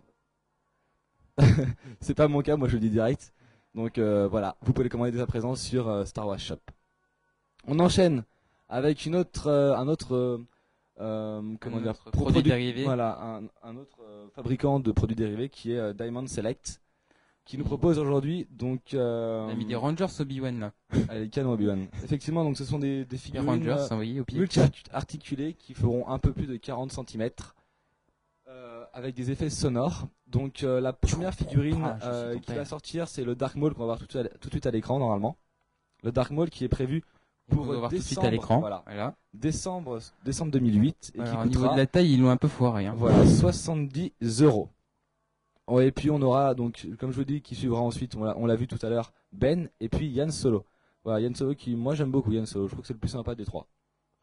c'est 2.01 2.13
pas 2.13 2.27
mon 2.27 2.41
cas, 2.41 2.57
moi 2.57 2.67
je 2.67 2.73
le 2.73 2.79
dis 2.79 2.89
direct. 2.89 3.33
Donc 3.75 3.97
euh, 3.97 4.27
voilà, 4.27 4.57
vous 4.61 4.73
pouvez 4.73 4.85
les 4.85 4.89
commander 4.89 5.11
dès 5.11 5.21
à 5.21 5.27
présent 5.27 5.55
sur 5.55 5.87
euh, 5.87 6.03
Star 6.03 6.27
Wars 6.27 6.39
Shop. 6.39 6.59
On 7.67 7.79
enchaîne 7.79 8.23
avec 8.69 9.05
une 9.05 9.15
autre, 9.15 9.47
euh, 9.47 9.75
un 9.75 9.87
autre, 9.87 10.41
comment 10.97 11.79
dire, 11.79 11.93
produit 12.11 12.43
dérivé. 12.43 12.83
Voilà, 12.83 13.19
un, 13.21 13.43
un 13.63 13.77
autre 13.77 13.99
fabricant 14.33 14.79
de 14.79 14.91
produits 14.91 15.15
dérivés 15.15 15.49
qui 15.49 15.73
est 15.73 15.93
Diamond 15.93 16.27
Select, 16.27 16.81
qui 17.47 17.57
nous 17.57 17.63
propose 17.63 17.97
aujourd'hui 17.97 18.47
donc. 18.51 18.93
Euh, 18.93 19.45
On 19.47 19.49
a 19.49 19.55
mis 19.55 19.65
des 19.65 19.75
Rangers 19.75 20.05
Obi-Wan 20.19 20.59
là. 20.59 20.71
allez, 21.09 21.29
canon 21.29 21.53
Obi-Wan. 21.53 21.87
Effectivement, 22.03 22.43
donc 22.43 22.57
ce 22.57 22.65
sont 22.65 22.77
des, 22.79 23.05
des 23.05 23.11
Les 23.13 23.17
figurines. 23.17 23.49
Rangers, 23.49 23.87
euh, 23.91 24.23
multi-articulés 24.33 25.53
qui 25.53 25.73
feront 25.73 26.07
un 26.07 26.19
peu 26.19 26.33
plus 26.33 26.45
de 26.47 26.57
40 26.57 26.91
cm 26.91 27.29
avec 28.93 29.15
des 29.15 29.31
effets 29.31 29.49
sonores. 29.49 30.07
Donc 30.27 30.63
euh, 30.63 30.81
la 30.81 30.91
première 30.91 31.33
figurine 31.33 31.97
euh, 32.03 32.37
qui 32.39 32.53
va 32.53 32.65
sortir, 32.65 33.07
c'est 33.07 33.23
le 33.23 33.35
Dark 33.35 33.55
Maul 33.55 33.73
qu'on 33.73 33.81
va 33.81 33.85
voir 33.85 33.99
tout 33.99 34.05
de 34.07 34.11
suite 34.11 34.25
à- 34.25 34.37
tout 34.39 34.49
de 34.49 34.53
suite 34.53 34.65
à 34.65 34.71
l'écran 34.71 34.97
normalement. 34.99 35.37
Le 36.03 36.11
Dark 36.11 36.31
Maul 36.31 36.49
qui 36.49 36.63
est 36.63 36.69
prévu 36.69 37.03
On 37.51 37.55
pour 37.55 37.65
va 37.65 37.77
voir 37.77 37.89
tout 37.91 37.97
de 37.97 38.01
suite 38.01 38.19
à 38.19 38.29
l'écran. 38.31 38.59
voilà. 38.59 38.83
Voilà. 38.87 39.15
décembre 39.33 39.99
décembre 40.25 40.51
2008 40.51 41.11
et 41.15 41.21
Alors, 41.21 41.33
qui 41.43 41.47
au 41.47 41.49
niveau 41.49 41.71
de 41.71 41.77
la 41.77 41.85
taille, 41.85 42.13
ils 42.13 42.21
l'ont 42.21 42.29
un 42.29 42.37
peu 42.37 42.47
foiré. 42.47 42.87
Hein. 42.87 42.95
voilà 42.97 43.25
70 43.25 44.11
euros. 44.41 44.69
Et 45.79 45.91
puis 45.91 46.09
on 46.09 46.21
aura 46.21 46.53
donc 46.55 46.87
comme 46.99 47.11
je 47.11 47.17
vous 47.17 47.25
dis 47.25 47.41
qui 47.41 47.55
suivra 47.55 47.81
ensuite 47.81 48.15
on 48.15 48.45
l'a 48.45 48.55
vu 48.55 48.67
tout 48.67 48.79
à 48.81 48.89
l'heure 48.89 49.11
Ben 49.33 49.69
et 49.79 49.89
puis 49.89 50.07
Yann 50.07 50.31
Solo. 50.31 50.65
Voilà 51.03 51.19
Yann 51.19 51.35
Solo 51.35 51.55
qui 51.55 51.75
moi 51.75 51.93
j'aime 51.95 52.11
beaucoup 52.11 52.31
Yann 52.31 52.45
Solo. 52.45 52.67
Je 52.67 52.71
trouve 52.73 52.81
que 52.81 52.87
c'est 52.87 52.93
le 52.93 52.99
plus 52.99 53.09
sympa 53.09 53.35
des 53.35 53.45
trois. 53.45 53.67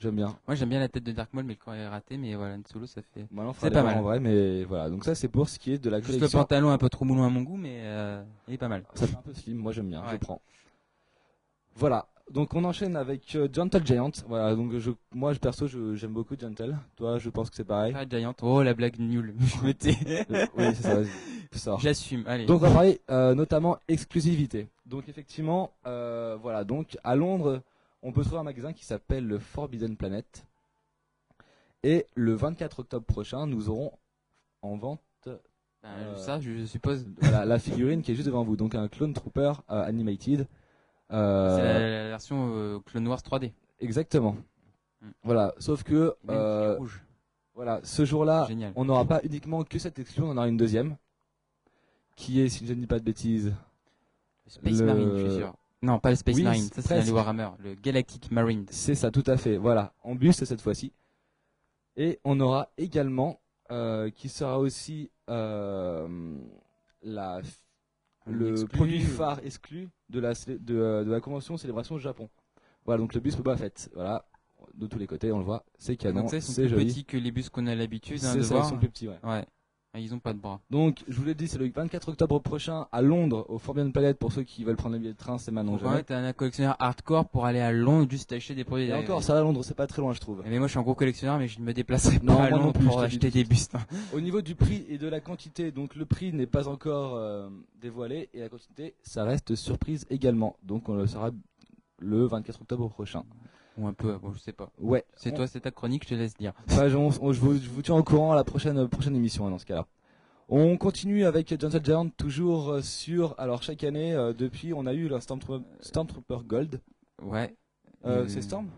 J'aime 0.01 0.17
bien. 0.17 0.37
Moi 0.49 0.55
j'aime 0.57 0.71
bien 0.71 0.81
la 0.81 0.89
tête 0.89 1.05
de 1.05 1.13
Dark 1.13 1.33
Maul, 1.33 1.45
mais 1.45 1.53
le 1.55 1.59
corps 1.65 1.75
est 1.75 1.87
raté. 1.87 2.17
Mais 2.17 2.35
voilà, 2.35 2.57
Solo 2.71 2.87
ça 2.87 3.01
fait. 3.03 3.27
Maintenant, 3.31 3.53
C'est 3.53 3.67
faudra 3.69 3.83
pas 3.83 3.89
mal. 3.91 3.99
en 3.99 4.03
vrai, 4.03 4.21
mais 4.21 4.65
voilà. 4.65 4.91
Donc 4.91 5.05
ça, 5.05 5.15
c'est 5.15 5.29
pour 5.29 5.49
ce 5.49 5.59
qui 5.59 5.73
est 5.73 5.79
de 5.79 5.89
la 5.89 5.99
Juste 5.99 6.09
le 6.15 6.19
collection. 6.19 6.39
pantalon 6.41 6.71
un 6.71 6.79
peu 6.79 6.89
trop 6.89 7.05
moulon 7.05 7.25
à 7.25 7.29
mon 7.29 7.43
goût, 7.43 7.57
mais 7.57 7.77
euh, 7.85 8.23
il 8.49 8.55
est 8.55 8.59
pas 8.59 8.69
mal. 8.69 8.85
Ça 8.95 9.07
fait 9.07 9.17
un 9.17 9.23
peu 9.23 9.33
slim. 9.33 9.57
Moi, 9.59 9.71
j'aime 9.73 9.89
bien. 9.89 10.03
Je 10.07 10.13
Ouais. 10.13 10.19
prends. 10.19 10.41
Voilà. 11.77 12.07
Donc 12.31 12.55
on 12.55 12.65
enchaîne 12.65 12.97
avec 12.97 13.35
euh, 13.37 13.49
Gentle 13.53 13.85
Giant. 13.87 14.11
Voilà. 14.29 14.55
Donc 14.57 14.77
je, 14.79 14.91
moi, 15.15 15.33
je, 15.33 15.39
perso, 15.39 15.67
je- 15.67 15.95
j'aime 15.95 16.13
beaucoup 16.13 16.35
Gentle. 16.39 16.77
Toi, 16.97 17.19
je 17.19 17.29
pense 17.31 17.51
que 17.51 17.57
c'est 17.57 17.65
pareil. 17.65 17.95
Ah, 17.97 18.05
Giant. 18.09 18.35
Oh 18.43 18.63
la 18.63 18.75
blague 18.75 18.99
nulle. 18.99 19.35
Je 19.39 19.67
me 19.67 19.73
tais. 19.75 20.27
Oui, 20.57 20.65
c'est 20.75 20.83
ça. 20.83 20.97
Sors. 21.59 21.81
J'assume. 21.81 22.25
Allez. 22.27 22.47
Donc 22.47 22.63
on 22.63 22.67
va 22.67 22.73
parler 22.73 23.01
euh, 23.11 23.35
notamment 23.35 23.79
exclusivité. 23.89 24.69
Donc 24.87 25.09
effectivement, 25.09 25.73
euh, 25.87 26.37
voilà. 26.41 26.65
Donc 26.65 26.97
à 27.05 27.15
Londres, 27.15 27.63
on 28.03 28.13
peut 28.13 28.23
trouver 28.23 28.39
un 28.39 28.45
magasin 28.45 28.73
qui 28.73 28.85
s'appelle 28.85 29.27
le 29.27 29.39
Forbidden 29.39 29.97
Planet. 29.97 30.47
Et 31.83 32.07
le 32.15 32.35
24 32.35 32.81
octobre 32.81 33.05
prochain, 33.05 33.47
nous 33.47 33.69
aurons 33.69 33.93
en 34.63 34.77
vente 34.77 35.01
Ben, 35.25 35.39
euh, 35.85 36.17
ça, 36.17 36.41
je 36.41 36.65
suppose. 36.65 37.07
voilà, 37.21 37.45
la 37.45 37.59
figurine 37.59 38.03
qui 38.03 38.13
est 38.13 38.15
juste 38.15 38.27
devant 38.27 38.43
vous. 38.45 38.57
Donc 38.57 38.75
un 38.75 38.89
Clone 38.89 39.13
Trooper 39.13 39.53
animated. 39.69 40.47
C'est 41.11 41.17
la, 41.17 41.79
la 41.79 42.09
version 42.09 42.83
Clone 42.87 43.07
Wars 43.07 43.21
3D. 43.21 43.53
Exactement. 43.81 44.37
Mm. 45.03 45.09
Voilà, 45.23 45.55
sauf 45.59 45.83
que 45.83 46.15
Même 46.25 46.79
rouge. 46.79 47.05
Voilà, 47.55 47.81
ce 47.85 48.05
jour-là, 48.05 48.49
on 48.75 48.85
n'aura 48.85 49.05
pas 49.05 49.21
uniquement 49.23 49.63
que 49.63 49.79
cette 49.79 50.01
exclu, 50.01 50.23
on 50.25 50.31
en 50.31 50.37
aura 50.37 50.49
une 50.49 50.57
deuxième, 50.57 50.97
qui 52.17 52.41
est, 52.41 52.49
si 52.49 52.67
je 52.67 52.73
ne 52.73 52.81
dis 52.81 52.87
pas 52.87 52.99
de 52.99 53.05
bêtises, 53.05 53.53
Space 54.47 54.79
Le- 54.81 54.87
Marine, 54.87 55.11
je 55.17 55.27
suis 55.29 55.37
sûr. 55.39 55.55
Non, 55.83 55.99
pas 55.99 56.11
le 56.11 56.17
Space 56.17 56.37
Oui, 56.37 56.43
Marine, 56.45 56.69
ça 56.75 56.81
c'est 56.83 57.11
Warhammer, 57.11 57.49
le 57.59 57.75
Galactic 57.75 58.31
Marine. 58.31 58.65
c'est 58.71 58.95
ça, 58.95 59.11
tout 59.11 59.25
à 59.27 59.37
fait. 59.37 59.57
Voilà, 59.59 59.93
en 60.03 60.15
buste 60.15 60.45
cette 60.45 60.61
fois-ci. 60.63 60.93
Et 61.97 62.19
on 62.25 62.41
aura 62.41 62.71
également, 62.79 63.41
euh, 63.71 64.11
qui 64.11 64.29
sera 64.29 64.59
aussi 64.59 65.11
euh, 65.31 66.37
la, 67.03 67.41
le 68.27 68.53
Exclu. 68.53 68.69
produit 68.69 69.01
phare 69.01 69.41
exclu 69.45 69.89
de 70.09 70.21
la, 70.21 70.33
de, 70.33 70.75
euh, 70.77 71.05
de 71.05 71.11
la 71.11 71.21
convention 71.21 71.57
célébration 71.57 71.99
Japon. 71.99 72.29
Voilà, 72.87 73.01
donc 73.01 73.15
le 73.15 73.21
buste 73.21 73.37
Boba 73.39 73.57
Fett. 73.57 73.91
Voilà, 73.95 74.25
de 74.75 74.87
tous 74.87 74.99
les 74.99 75.07
côtés, 75.07 75.31
on 75.33 75.39
le 75.39 75.45
voit, 75.45 75.65
c'est 75.79 75.97
canon, 75.97 76.27
ça, 76.29 76.37
ils 76.39 76.43
sont 76.43 76.53
c'est 76.53 76.63
plus 76.63 76.71
joli. 76.71 76.87
petits 76.87 77.05
que 77.05 77.17
les 77.19 77.31
bus 77.31 77.49
qu'on 77.51 77.67
a 77.67 77.75
l'habitude 77.75 78.25
hein, 78.25 78.31
C'est 78.33 78.39
de 78.39 78.43
ça, 78.43 78.55
voir. 78.55 78.67
ils 78.67 78.71
sont 78.71 78.79
plus 78.79 78.89
petits, 78.89 79.09
ouais. 79.09 79.19
Ouais. 79.23 79.45
Ah, 79.97 80.01
Ils 80.01 80.13
ont 80.13 80.19
pas 80.19 80.33
de 80.33 80.41
bras. 80.41 80.61
Donc, 80.71 81.05
je 81.07 81.15
vous 81.17 81.25
l'ai 81.25 81.37
dit, 81.37 81.47
c'est 81.47 81.57
le 81.57 81.71
24 81.71 82.09
octobre 82.09 82.41
prochain 82.41 82.89
à 82.91 83.01
Londres, 83.01 83.47
au 83.49 83.59
Forbidden 83.59 83.93
Palette. 83.93 84.19
Pour 84.19 84.33
ceux 84.33 84.43
qui 84.43 84.65
veulent 84.65 84.75
prendre 84.75 84.95
le 84.95 84.99
billet 84.99 85.13
de 85.13 85.17
train, 85.17 85.39
c'est 85.39 85.53
maintenant 85.53 85.79
fait, 85.79 86.03
t'es 86.03 86.15
un 86.15 86.33
collectionneur 86.33 86.75
hardcore 86.81 87.29
pour 87.29 87.47
aller 87.47 87.61
à 87.61 87.71
Londres 87.71 88.11
juste 88.11 88.33
acheter 88.33 88.57
des 88.57 88.65
produits. 88.65 88.87
Et 88.89 88.93
encore, 88.93 89.23
ça 89.23 89.39
à 89.39 89.41
Londres, 89.41 89.63
c'est 89.63 89.77
pas 89.77 89.87
très 89.87 90.03
loin, 90.03 90.13
je 90.13 90.19
trouve. 90.19 90.43
Mais 90.45 90.59
moi, 90.59 90.67
je 90.67 90.73
suis 90.73 90.81
un 90.81 90.83
gros 90.83 90.97
collectionneur, 90.97 91.39
mais 91.39 91.47
je 91.47 91.61
ne 91.61 91.65
me 91.65 91.73
déplacerai 91.73 92.19
Non, 92.25 92.39
pas 92.39 92.45
à 92.45 92.51
Londres 92.51 92.73
plus, 92.73 92.85
pour 92.85 93.01
acheter 93.01 93.31
des 93.31 93.45
de 93.45 93.49
bustes. 93.49 93.77
Au 94.13 94.21
niveau 94.21 94.43
du 94.43 94.57
prix 94.57 94.85
et 94.89 94.99
de 94.99 95.07
la 95.07 95.21
quantité, 95.21 95.71
donc 95.71 95.95
le 95.95 96.07
prix 96.07 96.33
n'est 96.33 96.49
pas 96.49 96.67
encore 96.67 97.15
euh, 97.15 97.49
dévoilé 97.81 98.31
et 98.35 98.41
la 98.41 98.49
quantité, 98.49 98.97
ça 99.03 99.23
reste 99.23 99.55
surprise 99.55 100.07
également. 100.11 100.57
Donc, 100.65 100.89
on 100.89 100.97
le 100.97 101.07
saura 101.07 101.31
le 102.01 102.25
24 102.27 102.63
octobre 102.63 102.89
prochain. 102.89 103.23
Ou 103.77 103.87
un 103.89 103.93
peu, 103.93 104.17
bon, 104.19 104.33
je 104.33 104.39
sais 104.39 104.53
pas. 104.53 104.71
Ouais. 104.79 105.05
C'est 105.17 105.33
On- 105.33 105.37
toi, 105.37 105.47
c'est 105.49 105.61
ta 105.61 105.71
chronique, 105.71 106.05
je 106.05 106.11
te 106.11 106.15
laisse 106.15 106.35
dire. 106.35 106.53
Enfin, 106.71 106.89
je, 106.89 106.97
on- 106.97 107.11
je 107.11 107.41
vous, 107.41 107.55
je 107.55 107.69
vous 107.69 107.83
tiens 107.83 107.97
au 107.97 108.05
courant 108.05 108.33
à 108.33 108.37
la 108.37 108.45
prochaine, 108.45 108.87
prochaine 108.89 109.17
émission 109.17 109.47
hein, 109.47 109.51
dans 109.51 109.59
ce 109.59 109.67
cas-là. 109.67 109.87
On 110.49 110.77
continue 110.77 111.25
avec 111.25 111.49
Gentle 111.61 111.85
Giant, 111.85 112.09
toujours 112.11 112.69
euh, 112.71 112.83
sur. 112.83 113.35
Alors, 113.39 113.63
chaque 113.63 113.83
année, 113.83 114.13
euh, 114.15 114.33
depuis, 114.33 114.73
on 114.75 114.87
a 114.87 114.93
eu 114.93 115.09
le 115.09 115.19
Stormtrooper, 115.19 115.65
Stormtrooper 115.81 116.39
Gold. 116.47 116.81
Ouais. 117.23 117.55
Euh, 118.05 118.25
Euh, 118.25 118.29
c'est 118.29 118.43
Storm? 118.43 118.69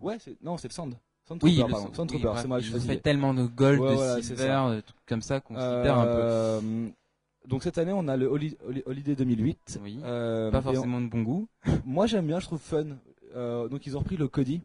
Ouais, 0.00 0.16
c'est 0.18 0.36
non, 0.42 0.56
c'est 0.56 0.68
le 0.68 0.72
Sand. 0.72 0.94
Oui, 1.42 1.58
pardon. 1.58 1.88
oui, 1.98 2.20
c'est 2.36 2.46
moi, 2.48 2.60
je 2.60 2.76
fait 2.78 2.98
tellement 2.98 3.32
de 3.32 3.44
gold, 3.46 3.80
Ouais, 3.80 3.90
de 3.90 3.94
voilà, 3.94 4.22
silver, 4.22 4.36
ça. 4.46 4.74
de 4.76 4.80
trucs 4.82 5.06
comme 5.06 5.22
ça 5.22 5.40
qu'on 5.40 5.54
s'y 5.54 5.60
perd 5.60 5.98
un 5.98 6.02
peu. 6.04 6.08
Euh, 6.10 6.60
Donc 7.46 7.62
cette 7.62 7.78
année, 7.78 7.92
on 7.94 8.08
a 8.08 8.16
le 8.16 8.26
Holi- 8.26 8.56
Holi- 8.66 8.82
Holiday 8.86 9.14
2008. 9.14 9.78
Oui. 9.82 10.00
Euh, 10.04 10.50
Pas 10.50 10.60
forcément 10.62 11.00
de 11.00 11.08
bon 11.08 11.22
goût. 11.22 11.48
Moi, 11.84 12.06
j'aime 12.06 12.26
bien, 12.26 12.40
je 12.40 12.46
trouve 12.46 12.58
fun. 12.60 12.84
Euh, 13.34 13.68
donc 13.68 13.86
ils 13.86 13.96
ont 13.96 14.00
repris 14.00 14.16
le 14.16 14.28
Cody. 14.28 14.62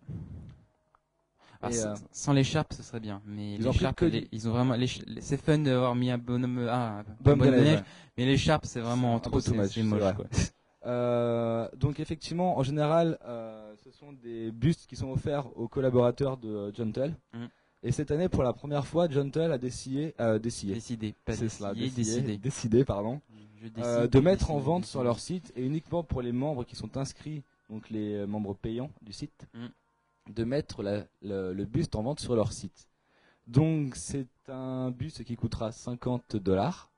S- 1.62 1.86
euh, 1.86 1.96
sans 2.12 2.32
l'écharpe, 2.34 2.72
ce 2.74 2.84
serait 2.84 3.02
bien. 3.02 3.22
Mais 3.26 3.56
ils 3.56 3.68
ont 3.68 3.72
les- 4.06 4.28
ils 4.32 4.48
ont 4.48 4.52
vraiment, 4.52 4.76
c'est 5.20 5.42
fun 5.42 5.58
d'avoir 5.60 5.94
mis 5.94 6.10
un 6.10 6.18
bonhomme, 6.18 6.66
ah, 6.70 7.00
un 7.00 7.04
Bombe 7.22 7.40
bonhomme 7.40 7.56
de 7.56 7.60
neige. 7.64 7.84
Mais 8.18 8.26
l'écharpe, 8.26 8.66
c'est 8.66 8.80
vraiment 8.80 9.20
trop, 9.20 9.40
c'est 9.42 9.84
moche, 9.84 10.00
quoi. 10.16 10.26
Euh, 10.86 11.68
donc 11.76 12.00
effectivement, 12.00 12.58
en 12.58 12.64
général, 12.64 13.18
euh, 13.26 13.76
ce 13.84 13.92
sont 13.92 14.14
des 14.14 14.50
bustes 14.50 14.88
qui 14.88 14.96
sont 14.96 15.12
offerts 15.12 15.46
aux 15.58 15.68
collaborateurs 15.68 16.38
de 16.38 16.74
Gentle. 16.74 17.14
Mm. 17.34 17.46
Et 17.84 17.92
cette 17.92 18.12
année, 18.12 18.30
pour 18.30 18.44
la 18.44 18.54
première 18.54 18.88
fois, 18.88 19.10
Gentle 19.10 19.52
a 19.52 19.58
décidé, 19.58 20.16
euh, 20.22 20.40
décidé, 20.40 21.14
pas 21.26 21.34
cela, 21.36 21.74
décidé, 21.74 22.38
décidé, 22.38 22.86
pardon, 22.86 23.20
Je 23.62 23.68
décide, 23.68 23.84
euh, 23.84 24.08
de 24.08 24.20
mettre 24.22 24.52
en 24.52 24.60
vente 24.60 24.86
sur 24.86 25.04
leur 25.04 25.20
site 25.20 25.52
et 25.58 25.66
uniquement 25.66 26.02
pour 26.02 26.22
les 26.22 26.32
membres 26.32 26.64
qui 26.64 26.78
sont 26.78 26.96
inscrits, 26.96 27.44
donc 27.70 27.90
les 27.90 28.26
membres 28.26 28.54
payants 28.56 28.92
du 29.02 29.14
site, 29.14 29.48
Mm. 29.54 29.68
de 30.34 30.44
mettre 30.44 30.84
la- 30.84 31.06
le, 31.22 31.54
le 31.54 31.66
buste 31.66 31.96
en 31.96 32.04
vente 32.04 32.20
sur 32.20 32.36
leur 32.36 32.52
site. 32.54 32.88
Donc 33.48 33.96
c'est 33.96 34.28
un 34.48 34.92
buste 34.92 35.24
qui 35.24 35.36
coûtera 35.36 35.72
50 35.72 36.36
dollars. 36.36 36.92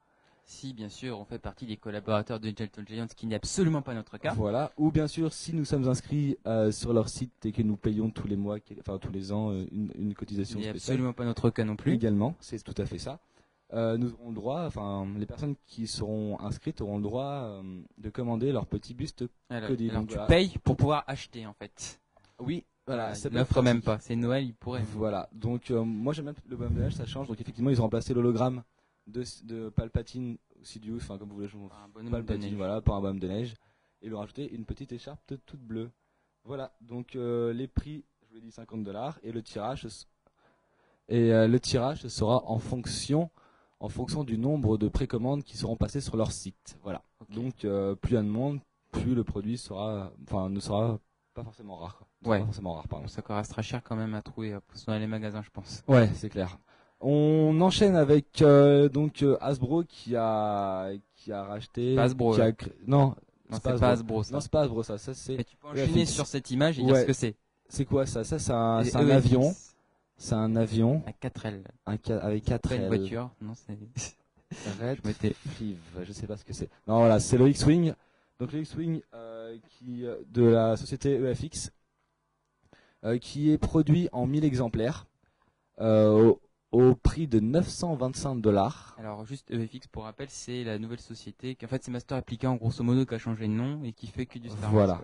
Si, 0.43 0.74
bien 0.74 0.89
sûr, 0.89 1.17
on 1.17 1.24
fait 1.24 1.39
partie 1.39 1.65
des 1.65 1.78
collaborateurs 1.78 2.39
de 2.41 2.47
Gentle 2.49 2.84
Giant, 2.86 3.07
ce 3.09 3.15
qui 3.15 3.26
n'est 3.26 3.36
absolument 3.36 3.82
pas 3.82 3.93
notre 3.93 4.17
cas. 4.17 4.34
Voilà. 4.34 4.72
Ou 4.76 4.91
bien 4.91 5.07
sûr, 5.07 5.32
si 5.32 5.53
nous 5.53 5.63
sommes 5.63 5.88
inscrits 5.88 6.36
euh, 6.45 6.72
sur 6.72 6.91
leur 6.91 7.07
site 7.07 7.45
et 7.45 7.53
que 7.53 7.61
nous 7.61 7.78
payons 7.78 8.09
tous 8.09 8.28
les 8.28 8.36
mois, 8.36 8.57
enfin 8.80 8.97
tous 8.97 9.11
les 9.13 9.32
ans, 9.32 9.51
euh, 9.51 9.65
une, 9.72 9.91
une 9.95 10.09
Ce 10.09 10.15
cotisation 10.15 10.59
n'est 10.59 10.69
spéciale. 10.69 10.95
absolument 10.95 11.13
pas 11.13 11.24
notre 11.24 11.49
cas 11.51 11.63
non 11.63 11.78
plus. 11.78 11.93
Également, 11.93 12.36
c'est 12.41 12.61
tout 12.61 12.74
à 12.82 12.86
fait 12.86 12.97
ça. 12.97 13.19
Euh, 13.74 13.97
nous 13.97 14.13
aurons 14.13 14.30
le 14.30 14.36
droit, 14.36 14.65
enfin 14.65 15.07
les 15.17 15.26
personnes 15.26 15.55
qui 15.65 15.88
seront 15.88 16.38
inscrites 16.41 16.82
auront 16.82 16.97
le 16.97 17.03
droit 17.03 17.43
euh, 17.43 17.82
de 17.97 18.09
commander 18.09 18.51
leur 18.51 18.65
petit 18.65 18.93
buste. 18.93 19.24
Alors, 19.49 19.69
Cody, 19.69 19.89
alors 19.89 20.01
donc 20.01 20.09
tu 20.09 20.15
voilà. 20.15 20.28
payes 20.28 20.57
pour 20.63 20.76
pouvoir 20.76 21.05
acheter, 21.07 21.45
en 21.45 21.53
fait. 21.53 22.01
Oui, 22.39 22.65
voilà. 22.86 23.13
Peut 23.13 23.28
être 23.28 23.34
l'offrent 23.34 23.61
même 23.61 23.82
pas. 23.82 23.99
C'est 23.99 24.15
Noël, 24.15 24.43
ils 24.43 24.53
pourraient. 24.53 24.84
Voilà. 24.93 25.30
Donc 25.32 25.72
euh, 25.72 25.84
moi 25.84 26.11
j'aime 26.11 26.26
bien 26.26 26.36
le 26.49 26.57
bonhomme 26.57 26.76
de 26.76 26.82
neige, 26.82 26.95
ça 26.95 27.05
change. 27.05 27.28
Donc 27.28 27.39
effectivement 27.39 27.69
ils 27.69 27.80
ont 27.80 27.84
remplacé 27.84 28.13
l'hologramme 28.13 28.63
de, 29.07 29.24
de 29.43 29.69
Palpatine, 29.69 30.38
Sidious, 30.63 30.97
enfin 30.97 31.17
comme 31.17 31.30
vous 31.30 31.36
voulez. 31.36 31.47
je 31.47 31.57
m'en 31.57 31.69
Un 31.95 32.11
Palpatine, 32.11 32.55
voilà, 32.55 32.82
par 32.82 32.95
un 32.95 33.01
bonhomme 33.01 33.19
de 33.19 33.28
neige, 33.28 33.55
et 34.01 34.09
leur 34.09 34.22
ajouter 34.22 34.51
une 34.53 34.65
petite 34.65 34.91
écharpe 34.91 35.34
toute 35.45 35.61
bleue. 35.61 35.91
Voilà, 36.43 36.74
donc 36.82 37.15
euh, 37.15 37.53
les 37.53 37.67
prix, 37.67 38.03
je 38.24 38.30
vous 38.30 38.36
l'ai 38.36 38.41
dit 38.41 38.51
50 38.51 38.84
dollars, 38.84 39.19
et 39.24 39.32
le 39.32 39.43
tirage, 39.43 39.88
et 41.07 41.32
euh, 41.32 41.47
le 41.47 41.59
tirage 41.59 42.07
sera 42.07 42.43
en 42.45 42.57
fonction, 42.57 43.30
en 43.82 43.89
fonction 43.89 44.23
du 44.23 44.38
nombre 44.38 44.77
de 44.77 44.88
précommandes 44.88 45.43
qui 45.43 45.57
seront 45.57 45.75
passées 45.75 46.01
sur 46.01 46.15
leur 46.15 46.32
site. 46.32 46.77
Voilà. 46.84 47.01
Donc 47.29 47.65
euh, 47.65 47.95
plus 47.95 48.11
il 48.11 48.15
y 48.15 48.17
a 48.17 48.21
de 48.21 48.27
monde, 48.27 48.59
plus 48.91 49.15
le 49.15 49.23
produit 49.23 49.57
sera, 49.57 50.11
enfin 50.23 50.49
ne 50.49 50.59
sera 50.59 50.99
pas 51.34 51.43
forcément 51.43 51.75
rare. 51.77 51.97
quoi. 51.97 52.07
Ouais. 52.32 52.39
Pas 52.39 52.45
forcément 52.45 52.73
rare, 52.75 52.88
pardon. 52.88 53.07
Ça 53.07 53.21
restera 53.27 53.61
cher 53.61 53.82
quand 53.84 53.95
même 53.95 54.13
à 54.13 54.21
trouver 54.21 54.53
euh, 54.53 54.59
dans 54.88 54.97
les 54.97 55.07
magasins, 55.07 55.41
je 55.41 55.49
pense. 55.49 55.84
Ouais, 55.88 56.09
c'est 56.13 56.29
clair. 56.29 56.57
On 56.99 57.59
enchaîne 57.61 57.95
avec 57.95 58.41
euh, 58.43 58.88
donc 58.88 59.23
euh, 59.23 59.36
Hasbro 59.41 59.84
qui 59.84 60.15
a 60.15 60.91
qui 61.15 61.32
a 61.32 61.43
racheté. 61.43 61.95
Pas 61.95 62.03
Hasbro, 62.03 62.36
qui 62.36 62.41
a 62.41 62.45
là. 62.45 62.51
cré- 62.51 62.75
Non, 62.86 63.15
Non, 63.49 63.57
c'est 63.63 63.63
pas 63.79 63.89
Hasbro, 63.89 64.23
ça. 64.23 64.34
Non, 64.36 64.39
c'est 64.41 64.51
pas 64.51 64.61
Hasbro 64.61 64.84
ça. 64.84 64.97
Ça 64.99 65.13
c'est 65.15 65.38
Mais 65.38 65.43
tu 65.43 65.57
peux 65.57 65.67
enchaîner 65.69 66.05
sur 66.05 66.27
cette 66.27 66.51
image 66.51 66.77
et 66.77 66.84
dire 66.84 66.95
ce 66.97 67.05
que 67.05 67.13
c'est. 67.13 67.36
c'est 67.69 67.86
quoi 67.86 68.05
ça? 68.05 68.23
Ça 68.23 68.38
c'est 68.38 68.51
un, 68.51 68.82
EFX, 68.82 68.95
avion. 68.95 69.55
C'est 70.22 70.36
un 70.36 70.55
avion 70.55 71.01
À 71.07 71.13
4 71.13 71.45
L. 71.47 71.63
un 71.88 71.97
ca- 71.97 72.19
avec 72.19 72.43
quatre 72.45 72.69
Pas 72.69 72.76
une 72.76 72.82
ailes. 72.84 72.88
voiture. 72.89 73.32
Non, 73.41 73.53
c'est. 73.55 73.76
Red 74.80 74.99
Je 75.03 76.03
je 76.03 76.11
sais 76.11 76.28
pas 76.28 76.38
ce 76.38 76.45
que 76.45 76.53
c'est. 76.53 76.69
Non 76.88 76.97
voilà, 76.99 77.19
c'est 77.19 77.38
le 77.39 77.49
X-wing. 77.49 77.93
Donc 78.39 78.51
le 78.51 78.59
X-wing 78.59 79.01
euh, 79.15 79.57
qui 79.69 80.05
euh, 80.05 80.17
de 80.28 80.43
la 80.43 80.78
société 80.78 81.13
EFX 81.15 81.72
euh, 83.03 83.17
qui 83.17 83.49
est 83.51 83.57
produit 83.57 84.09
en 84.11 84.28
1000 84.28 84.43
exemplaires 84.45 85.07
euh, 85.80 86.36
au, 86.72 86.80
au 86.89 86.93
prix 86.95 87.28
de 87.28 87.39
925 87.39 88.36
dollars. 88.41 88.95
Alors 88.99 89.26
juste 89.26 89.49
EFX 89.49 89.88
pour 89.88 90.03
rappel, 90.03 90.28
c'est 90.30 90.63
la 90.63 90.78
nouvelle 90.78 90.99
société 90.99 91.55
qui 91.55 91.65
en 91.65 91.67
fait 91.67 91.84
c'est 91.84 91.91
Master 91.91 92.17
Applica 92.17 92.47
en 92.51 92.57
grosso 92.57 92.84
modo 92.84 93.05
qui 93.07 93.15
a 93.15 93.19
changé 93.19 93.47
de 93.47 93.53
nom 93.53 93.84
et 93.84 93.91
qui 93.93 94.05
fait 94.05 94.28
que 94.28 94.38
du 94.38 94.49
Star 94.49 94.72
Wars. 94.72 94.86
Voilà. 94.88 95.01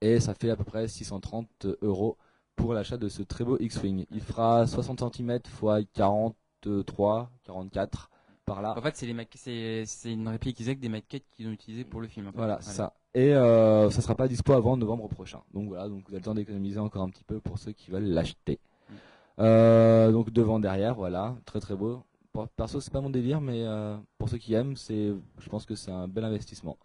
et 0.00 0.18
ça 0.20 0.34
fait 0.34 0.48
à 0.48 0.56
peu 0.56 0.64
près 0.64 0.88
630 0.88 1.66
euros 1.82 2.16
pour 2.56 2.74
l'achat 2.74 2.96
de 2.96 3.08
ce 3.08 3.22
très 3.22 3.44
beau 3.44 3.56
X-Wing. 3.58 4.06
Il 4.10 4.20
fera 4.20 4.66
60 4.66 5.14
cm 5.14 5.36
x 5.36 5.86
43, 5.94 7.30
44 7.44 8.10
par 8.44 8.62
là. 8.62 8.74
En 8.76 8.82
fait, 8.82 8.96
c'est 8.96 9.06
les 9.06 9.86
c'est 9.86 10.12
une 10.12 10.28
réplique 10.28 10.60
exacte 10.60 10.80
des 10.80 10.88
maquettes 10.88 11.24
qu'ils 11.30 11.48
ont 11.48 11.52
utilisées 11.52 11.84
pour 11.84 12.00
le 12.00 12.08
film. 12.08 12.28
en 12.28 12.32
fait. 12.32 12.38
Voilà, 12.38 12.60
ça. 12.60 12.94
Et 13.14 13.34
euh, 13.34 13.90
ça 13.90 14.00
sera 14.00 14.14
pas 14.14 14.26
dispo 14.26 14.52
avant 14.54 14.76
novembre 14.76 15.08
prochain. 15.08 15.42
Donc 15.52 15.68
voilà, 15.68 15.88
donc 15.88 16.04
vous 16.04 16.12
avez 16.12 16.18
le 16.18 16.24
temps 16.24 16.34
d'économiser 16.34 16.78
encore 16.78 17.02
un 17.02 17.10
petit 17.10 17.24
peu 17.24 17.40
pour 17.40 17.58
ceux 17.58 17.72
qui 17.72 17.90
veulent 17.90 18.08
l'acheter. 18.08 18.58
Mm. 18.88 18.94
Euh, 19.40 20.12
donc 20.12 20.30
devant, 20.30 20.58
derrière, 20.58 20.94
voilà, 20.94 21.36
très 21.44 21.60
très 21.60 21.76
beau. 21.76 22.02
Perso, 22.56 22.80
c'est 22.80 22.92
pas 22.92 23.02
mon 23.02 23.10
délire, 23.10 23.42
mais 23.42 23.62
euh, 23.66 23.96
pour 24.16 24.30
ceux 24.30 24.38
qui 24.38 24.54
aiment, 24.54 24.76
c'est, 24.76 25.12
je 25.38 25.48
pense 25.50 25.66
que 25.66 25.74
c'est 25.74 25.90
un 25.90 26.08
bel 26.08 26.24
investissement. 26.24 26.78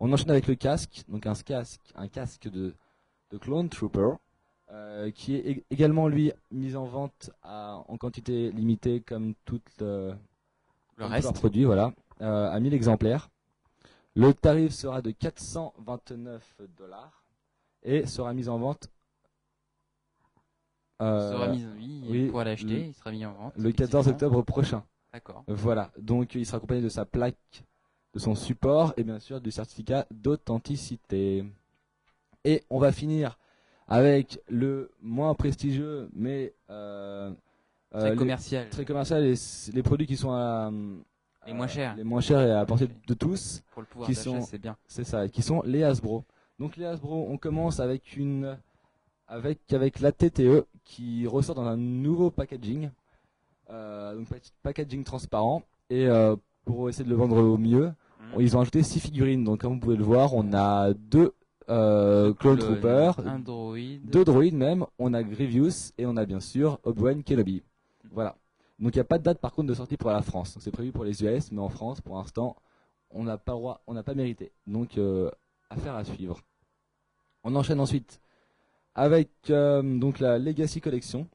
On 0.00 0.12
enchaîne 0.12 0.30
avec 0.30 0.46
le 0.46 0.54
casque, 0.54 1.04
donc 1.08 1.26
un 1.26 1.34
casque, 1.34 1.80
un 1.94 2.08
casque 2.08 2.50
de, 2.50 2.74
de 3.30 3.38
Clone 3.38 3.70
Trooper, 3.70 4.16
euh, 4.72 5.10
qui 5.10 5.36
est 5.36 5.42
ég- 5.56 5.64
également 5.70 6.08
lui 6.08 6.32
mis 6.50 6.74
en 6.76 6.84
vente 6.84 7.30
à- 7.42 7.82
en 7.88 7.96
quantité 7.98 8.50
limitée 8.52 9.00
comme 9.00 9.34
toute 9.44 9.80
Le 9.80 10.16
tous 10.96 11.04
reste, 11.04 11.24
leurs 11.24 11.32
produits, 11.34 11.64
voilà, 11.64 11.92
euh, 12.20 12.50
à 12.50 12.58
1000 12.58 12.72
exemplaires. 12.74 13.28
Le 14.14 14.32
tarif 14.34 14.72
sera 14.72 15.00
de 15.02 15.10
429 15.10 16.54
dollars 16.78 17.24
et 17.82 18.06
sera 18.06 18.32
mis 18.34 18.48
en 18.48 18.58
vente 18.58 18.88
euh, 21.00 21.32
sera 21.32 21.48
mis, 21.48 21.64
oui, 21.78 22.02
oui, 22.08 22.28
pour 22.30 22.44
l'acheter, 22.44 22.66
le- 22.66 22.84
il 22.86 22.94
sera 22.94 23.10
mis 23.10 23.24
en 23.26 23.32
vente. 23.32 23.52
le 23.56 23.72
14 23.72 24.06
effectivement. 24.06 24.28
octobre 24.38 24.42
prochain. 24.44 24.84
D'accord. 25.12 25.44
Voilà, 25.48 25.90
donc 25.98 26.34
il 26.34 26.46
sera 26.46 26.58
accompagné 26.58 26.80
de 26.80 26.88
sa 26.88 27.04
plaque, 27.04 27.64
de 28.14 28.18
son 28.18 28.34
support 28.34 28.94
et 28.96 29.02
bien 29.04 29.18
sûr 29.18 29.40
du 29.40 29.50
certificat 29.50 30.06
d'authenticité. 30.10 31.44
Et 32.44 32.62
on 32.70 32.78
va 32.78 32.92
finir 32.92 33.38
avec 33.92 34.40
le 34.48 34.90
moins 35.02 35.34
prestigieux, 35.34 36.08
mais 36.14 36.54
euh, 36.70 37.30
euh, 37.94 38.00
Très 38.00 38.10
les- 38.10 38.16
commercial. 38.16 38.68
très 38.70 38.84
commercial 38.84 39.24
et 39.24 39.34
les 39.74 39.82
produits 39.82 40.06
qui 40.06 40.16
sont 40.16 40.30
à, 40.32 40.70
Les 41.46 41.52
moins 41.52 41.66
chers. 41.66 41.94
les 41.96 42.04
moins 42.04 42.20
chers 42.20 42.40
et 42.40 42.52
à 42.52 42.64
portée 42.64 42.88
de 43.06 43.14
tous. 43.14 43.62
Pour 43.72 43.82
le 43.82 43.86
pouvoir 43.88 44.08
qui 44.08 44.14
sont- 44.14 44.40
c'est 44.42 44.58
bien. 44.58 44.76
C'est 44.86 45.04
ça, 45.04 45.28
qui 45.28 45.42
sont 45.42 45.62
les 45.66 45.82
Hasbro. 45.82 46.24
Donc 46.58 46.76
les 46.76 46.84
Hasbro, 46.86 47.26
on 47.28 47.36
commence 47.36 47.80
avec 47.80 48.16
une 48.16 48.56
avec 49.28 49.72
avec 49.72 50.00
la 50.00 50.12
TTE 50.12 50.64
qui 50.84 51.26
ressort 51.26 51.54
dans 51.54 51.64
un 51.66 51.76
nouveau 51.76 52.30
packaging, 52.30 52.90
euh, 53.70 54.14
donc 54.16 54.28
pa- 54.28 54.36
packaging 54.62 55.04
transparent 55.04 55.62
et 55.90 56.06
euh, 56.06 56.36
pour 56.64 56.88
essayer 56.88 57.04
de 57.04 57.10
le 57.10 57.16
vendre 57.16 57.36
au 57.42 57.56
mieux, 57.58 57.92
Mhm. 58.34 58.40
ils 58.40 58.56
ont 58.56 58.60
ajouté 58.60 58.82
six 58.82 59.00
figurines. 59.00 59.42
Donc 59.44 59.60
comme 59.62 59.74
vous 59.74 59.80
pouvez 59.80 59.96
le 59.96 60.04
voir, 60.04 60.34
on 60.34 60.52
a 60.54 60.92
deux 60.94 61.32
euh, 61.68 62.32
Clone 62.34 62.58
droïde. 63.38 64.08
deux 64.10 64.24
droïdes 64.24 64.54
même, 64.54 64.84
on 64.98 65.14
a 65.14 65.22
Grievous 65.22 65.92
et 65.98 66.06
on 66.06 66.16
a 66.16 66.24
bien 66.26 66.40
sûr 66.40 66.78
Obi-Wan 66.84 67.22
Kenobi. 67.22 67.62
Voilà. 68.10 68.36
Donc 68.78 68.94
il 68.94 68.98
n'y 68.98 69.02
a 69.02 69.04
pas 69.04 69.18
de 69.18 69.22
date 69.24 69.38
par 69.38 69.52
contre 69.52 69.68
de 69.68 69.74
sortie 69.74 69.96
pour 69.96 70.10
la 70.10 70.22
France. 70.22 70.56
C'est 70.60 70.70
prévu 70.70 70.92
pour 70.92 71.04
les 71.04 71.22
US, 71.24 71.52
mais 71.52 71.60
en 71.60 71.68
France 71.68 72.00
pour 72.00 72.16
l'instant 72.16 72.56
on 73.10 73.24
n'a 73.24 73.36
pas 73.38 73.52
droit, 73.52 73.82
on 73.86 73.94
n'a 73.94 74.02
pas 74.02 74.14
mérité. 74.14 74.52
Donc 74.66 74.98
euh, 74.98 75.30
affaire 75.70 75.94
à 75.94 76.04
suivre. 76.04 76.40
On 77.44 77.54
enchaîne 77.56 77.80
ensuite 77.80 78.20
avec 78.94 79.30
euh, 79.50 79.82
donc 79.98 80.18
la 80.20 80.38
Legacy 80.38 80.80
Collection. 80.80 81.26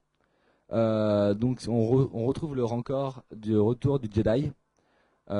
Euh, 0.74 1.34
donc 1.34 1.62
on, 1.68 1.80
re- 1.96 2.10
on 2.14 2.26
retrouve 2.26 2.56
le 2.56 2.64
rencor 2.66 3.24
du 3.36 3.58
retour 3.58 4.00
du 4.00 4.10
Jedi 4.14 4.52
qui 5.28 5.34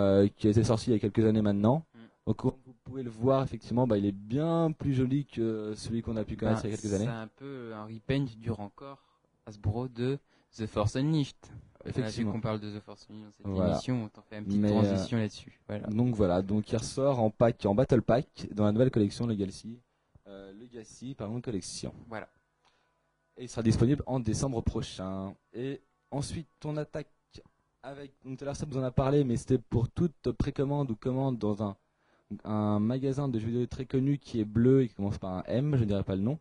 a 0.48 0.50
été 0.50 0.64
sorti 0.66 0.90
il 0.90 0.94
y 0.94 0.96
a 0.96 1.00
quelques 1.00 1.26
années 1.26 1.42
maintenant. 1.42 1.84
Donc 2.28 2.36
comme 2.36 2.52
vous 2.66 2.76
pouvez 2.84 3.04
le 3.04 3.10
voir 3.10 3.42
effectivement, 3.42 3.88
bah, 3.88 3.98
il 3.98 4.06
est 4.06 4.12
bien 4.12 4.74
plus 4.78 4.94
joli 4.94 5.26
que 5.26 5.74
celui 5.76 6.02
qu'on 6.02 6.18
a 6.18 6.26
pu 6.26 6.36
connaître 6.36 6.62
Ben, 6.62 6.68
il 6.68 6.72
y 6.72 6.74
a 6.74 6.78
quelques 6.78 6.94
années. 6.94 7.06
C'est 7.06 7.10
un 7.10 7.30
peu 7.30 7.74
un 7.74 7.86
repaint 7.86 8.26
du 8.26 8.52
encore 8.52 9.00
Hasbro 9.46 9.88
de 9.88 10.20
The 10.58 10.66
Force 10.66 10.98
Unleashed. 10.98 11.38
Effectivement. 11.86 12.34
qu'on 12.34 12.42
parle 12.42 12.60
de 12.60 12.78
The 12.78 12.82
Force 12.82 13.08
Unleashed 13.10 13.28
dans 13.28 13.32
cette 13.32 13.48
Voilà. 13.48 13.72
émission, 13.72 14.04
on 14.04 14.10
t'en 14.10 14.22
fait 14.24 14.40
une 14.40 14.44
petite 14.44 14.60
Mais, 14.60 14.70
euh, 14.70 14.82
transition 14.82 15.18
là-dessus. 15.18 15.58
Voilà. 15.70 15.88
Donc 15.88 16.16
voilà, 16.16 16.42
donc 16.42 16.70
il 16.70 16.76
ressort 16.76 17.22
en 17.22 17.30
pack, 17.30 17.66
en 17.66 17.74
battle 17.74 18.02
pack 18.02 18.50
dans 18.52 18.66
la 18.66 18.74
nouvelle 18.74 18.92
collection 18.92 19.26
Legacy, 19.26 19.80
euh, 20.28 20.52
Legacy 20.52 21.16
pardon 21.16 21.40
collection. 21.40 21.94
Voilà. 22.10 22.28
Et 23.38 23.44
il 23.44 23.50
sera 23.50 23.64
disponible 23.64 24.04
en 24.06 24.20
décembre 24.20 24.62
prochain. 24.62 25.34
Et 25.54 25.80
ensuite 26.12 26.50
on 26.66 26.76
attaque 26.76 27.08
avec, 27.84 28.12
donc 28.26 28.38
tout 28.38 28.44
à 28.44 28.48
l'heure 28.48 28.56
ça 28.58 28.66
vous 28.66 28.78
en 28.78 28.84
a 28.84 28.92
parlé, 28.92 29.24
mais 29.24 29.38
c'était 29.38 29.60
pour 29.60 29.88
toute 29.88 30.30
précommande 30.34 30.92
ou 30.92 30.98
commande 30.98 31.38
dans 31.38 31.64
un 31.64 31.78
un 32.44 32.80
magasin 32.80 33.28
de 33.28 33.40
jeux 33.40 33.48
vidéo 33.48 33.66
très 33.68 33.86
connu 33.86 34.18
qui 34.18 34.40
est 34.40 34.46
bleu 34.46 34.84
et 34.84 34.88
qui 34.90 34.96
commence 34.96 35.18
par 35.18 35.32
un 35.34 35.44
M, 35.48 35.76
je 35.76 35.82
ne 35.82 35.86
dirais 35.86 36.04
pas 36.04 36.16
le 36.16 36.22
nom. 36.22 36.38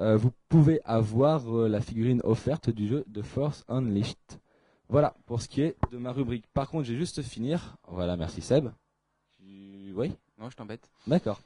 Euh, 0.00 0.16
vous 0.16 0.32
pouvez 0.48 0.80
avoir 0.84 1.48
euh, 1.56 1.68
la 1.68 1.80
figurine 1.80 2.20
offerte 2.24 2.70
du 2.70 2.86
jeu 2.88 3.04
de 3.08 3.22
Force 3.22 3.64
Unleashed. 3.68 4.16
Voilà 4.88 5.14
pour 5.26 5.40
ce 5.40 5.48
qui 5.48 5.62
est 5.62 5.76
de 5.92 5.98
ma 5.98 6.12
rubrique. 6.12 6.44
Par 6.52 6.68
contre, 6.68 6.84
j'ai 6.84 6.96
juste 6.96 7.22
finir. 7.22 7.76
Voilà, 7.88 8.16
merci 8.16 8.40
Seb. 8.40 8.68
Tu- 9.38 9.92
Oui? 9.96 10.12
Non, 10.38 10.50
je 10.50 10.56
t'embête. 10.56 10.90
D'accord. 11.06 11.40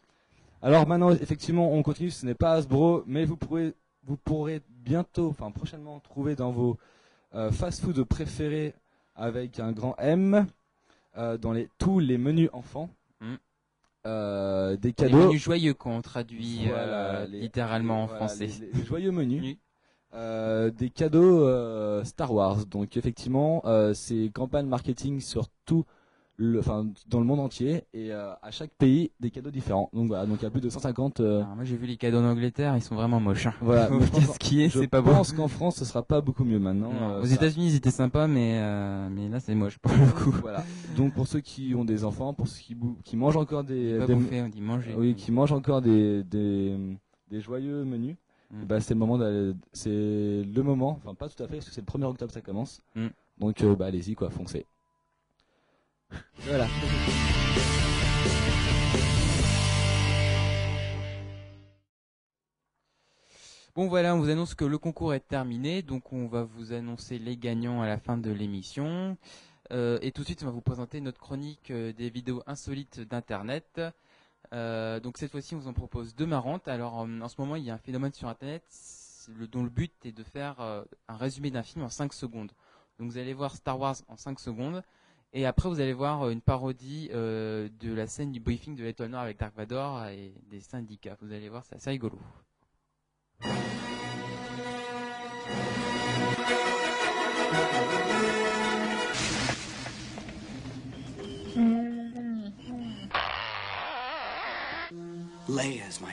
Alors 0.62 0.86
maintenant, 0.88 1.10
effectivement, 1.10 1.72
on 1.72 1.82
continue. 1.82 2.10
Ce 2.10 2.24
n'est 2.26 2.34
pas 2.34 2.52
Hasbro, 2.54 3.04
mais 3.06 3.24
vous 3.24 3.36
pourrez, 3.36 3.74
vous 4.04 4.16
pourrez 4.16 4.62
bientôt, 4.68 5.28
enfin 5.28 5.50
prochainement, 5.50 6.00
trouver 6.00 6.34
dans 6.34 6.50
vos 6.50 6.78
euh, 7.34 7.50
fast-food 7.52 8.02
préférés 8.04 8.74
avec 9.14 9.60
un 9.60 9.72
grand 9.72 9.94
M, 9.98 10.46
dans 11.40 11.52
les 11.52 11.68
tous 11.78 11.98
les 11.98 12.16
menus 12.18 12.48
enfants, 12.52 12.88
Mm. 13.20 13.34
Euh, 14.08 14.76
des 14.76 14.88
Les 14.88 14.94
cadeaux. 14.94 15.26
menus 15.26 15.42
joyeux 15.42 15.74
qu'on 15.74 16.00
traduit 16.02 16.66
Voilà, 16.66 17.20
euh, 17.20 17.26
les- 17.26 17.40
littéralement 17.40 18.02
en 18.04 18.06
voilà, 18.06 18.26
français. 18.26 18.46
les- 18.60 18.70
les 18.80 18.84
joyeux 18.84 19.10
menus. 19.12 19.56
Euh, 20.14 20.70
des 20.70 20.88
cadeaux 20.88 21.46
Star 22.04 22.32
Wars. 22.32 22.64
Donc 22.66 22.96
effectivement, 22.96 23.62
c'est 23.94 24.30
campagne 24.32 24.66
marketing 24.66 25.20
sur 25.20 25.48
tout 25.66 25.84
le, 26.40 26.60
enfin 26.60 26.86
dans 27.08 27.18
le 27.18 27.26
monde 27.26 27.40
entier 27.40 27.82
et 27.92 28.12
euh, 28.12 28.32
à 28.42 28.50
chaque 28.52 28.70
pays 28.70 29.10
des 29.18 29.30
cadeaux 29.30 29.50
différents. 29.50 29.90
Donc 29.92 30.06
voilà, 30.06 30.24
donc 30.24 30.38
il 30.40 30.44
y 30.44 30.46
a 30.46 30.50
plus 30.50 30.60
de 30.60 30.70
150. 30.70 31.18
euh, 31.18 31.38
Alors, 31.42 31.56
moi 31.56 31.64
j'ai 31.64 31.76
vu 31.76 31.86
les 31.86 31.96
cadeaux 31.96 32.18
en 32.18 32.24
Angleterre, 32.24 32.76
ils 32.76 32.82
sont 32.82 32.94
vraiment 32.94 33.18
moches. 33.18 33.46
hein. 33.48 33.54
Voilà, 33.60 33.88
je 33.92 33.98
pense- 33.98 34.10
Qu'est-ce 34.10 34.38
qui 34.38 34.62
est, 34.62 34.68
je 34.68 34.78
c'est 34.78 34.86
pas 34.86 35.02
beau. 35.02 35.10
pense 35.10 35.32
qu'en 35.32 35.48
France, 35.48 35.76
ce 35.76 35.84
sera 35.84 36.02
pas 36.04 36.20
beaucoup 36.20 36.44
mieux 36.44 36.60
maintenant. 36.60 36.92
Non, 36.92 37.10
euh, 37.10 37.22
Aux 37.22 37.26
ça- 37.26 37.34
États-Unis, 37.34 37.66
ils 37.70 37.74
étaient 37.76 37.90
sympas, 37.90 38.28
mais 38.28 38.60
mais 39.10 39.28
là 39.28 39.40
c'est 39.40 39.54
moche 39.56 39.78
pour 39.78 39.90
le 39.92 40.12
coup. 40.12 40.30
Voilà. 40.42 40.62
Donc 40.96 41.12
pour 41.14 41.26
ceux 41.26 41.40
qui 41.40 41.74
ont 41.74 41.84
des 41.84 42.04
enfants, 42.04 42.32
pour 42.34 42.46
ceux 42.46 42.62
qui, 43.04 43.16
mangent 43.16 43.36
encore 43.36 43.64
des, 43.64 43.98
Pas 43.98 44.06
des- 44.06 44.14
bouffer, 44.14 44.40
on 44.42 44.48
dit 44.48 44.60
manger. 44.60 44.94
oui, 44.96 45.14
qui 45.16 45.32
mangent 45.32 45.52
encore 45.52 45.82
des 45.82 46.22
des, 46.22 46.76
des 47.30 47.40
joyeux 47.40 47.84
menus, 47.84 48.16
Mm. 48.50 48.64
bah 48.64 48.80
c'est 48.80 48.94
le 48.94 49.00
moment 49.00 49.18
d'aller, 49.18 49.52
c'est 49.74 49.90
le 49.90 50.62
moment, 50.62 50.98
enfin 51.04 51.14
pas 51.14 51.28
tout 51.28 51.42
à 51.42 51.46
fait, 51.48 51.56
parce 51.56 51.66
que 51.68 51.74
c'est 51.74 51.82
le 51.82 51.86
1er 51.86 52.04
octobre 52.06 52.32
ça 52.32 52.40
commence. 52.40 52.80
Mm. 52.94 53.08
Donc 53.40 53.62
bah 53.78 53.84
allez-y 53.86 54.14
quoi, 54.14 54.30
foncez. 54.30 54.64
Voilà. 56.38 56.66
Bon 63.78 63.86
voilà, 63.86 64.16
on 64.16 64.18
vous 64.18 64.28
annonce 64.28 64.54
que 64.56 64.64
le 64.64 64.76
concours 64.76 65.14
est 65.14 65.20
terminé, 65.20 65.82
donc 65.82 66.12
on 66.12 66.26
va 66.26 66.42
vous 66.42 66.72
annoncer 66.72 67.16
les 67.18 67.36
gagnants 67.36 67.80
à 67.80 67.86
la 67.86 67.96
fin 67.96 68.18
de 68.18 68.32
l'émission. 68.32 69.16
Euh, 69.70 70.00
et 70.02 70.10
tout 70.10 70.22
de 70.22 70.26
suite, 70.26 70.42
on 70.42 70.46
va 70.46 70.50
vous 70.50 70.60
présenter 70.60 71.00
notre 71.00 71.20
chronique 71.20 71.70
euh, 71.70 71.92
des 71.92 72.10
vidéos 72.10 72.42
insolites 72.48 72.98
d'Internet. 73.00 73.80
Euh, 74.52 74.98
donc 74.98 75.16
cette 75.16 75.30
fois-ci, 75.30 75.54
on 75.54 75.58
vous 75.58 75.68
en 75.68 75.74
propose 75.74 76.16
deux 76.16 76.26
marrantes. 76.26 76.66
Alors 76.66 76.94
en 76.94 77.28
ce 77.28 77.40
moment, 77.40 77.54
il 77.54 77.62
y 77.62 77.70
a 77.70 77.74
un 77.74 77.78
phénomène 77.78 78.12
sur 78.12 78.26
Internet 78.26 78.64
dont 79.52 79.62
le 79.62 79.70
but 79.70 79.94
est 80.04 80.10
de 80.10 80.24
faire 80.24 80.58
un 80.60 81.16
résumé 81.16 81.52
d'un 81.52 81.62
film 81.62 81.84
en 81.84 81.88
5 81.88 82.12
secondes. 82.14 82.50
Donc 82.98 83.10
vous 83.10 83.18
allez 83.18 83.32
voir 83.32 83.54
Star 83.54 83.78
Wars 83.78 83.96
en 84.08 84.16
5 84.16 84.40
secondes. 84.40 84.82
Et 85.32 85.46
après, 85.46 85.68
vous 85.68 85.80
allez 85.80 85.92
voir 85.92 86.22
euh, 86.22 86.30
une 86.30 86.40
parodie 86.40 87.10
euh, 87.12 87.68
de 87.80 87.92
la 87.92 88.06
scène 88.06 88.32
du 88.32 88.40
briefing 88.40 88.74
de 88.76 88.82
l'Étoile 88.82 89.10
Noire 89.10 89.22
avec 89.22 89.38
Dark 89.38 89.54
Vador 89.56 90.06
et 90.06 90.32
des 90.50 90.60
syndicats. 90.60 91.16
Vous 91.20 91.32
allez 91.32 91.48
voir, 91.48 91.64
c'est 91.64 91.76
assez 91.76 91.90
rigolo. 91.90 92.18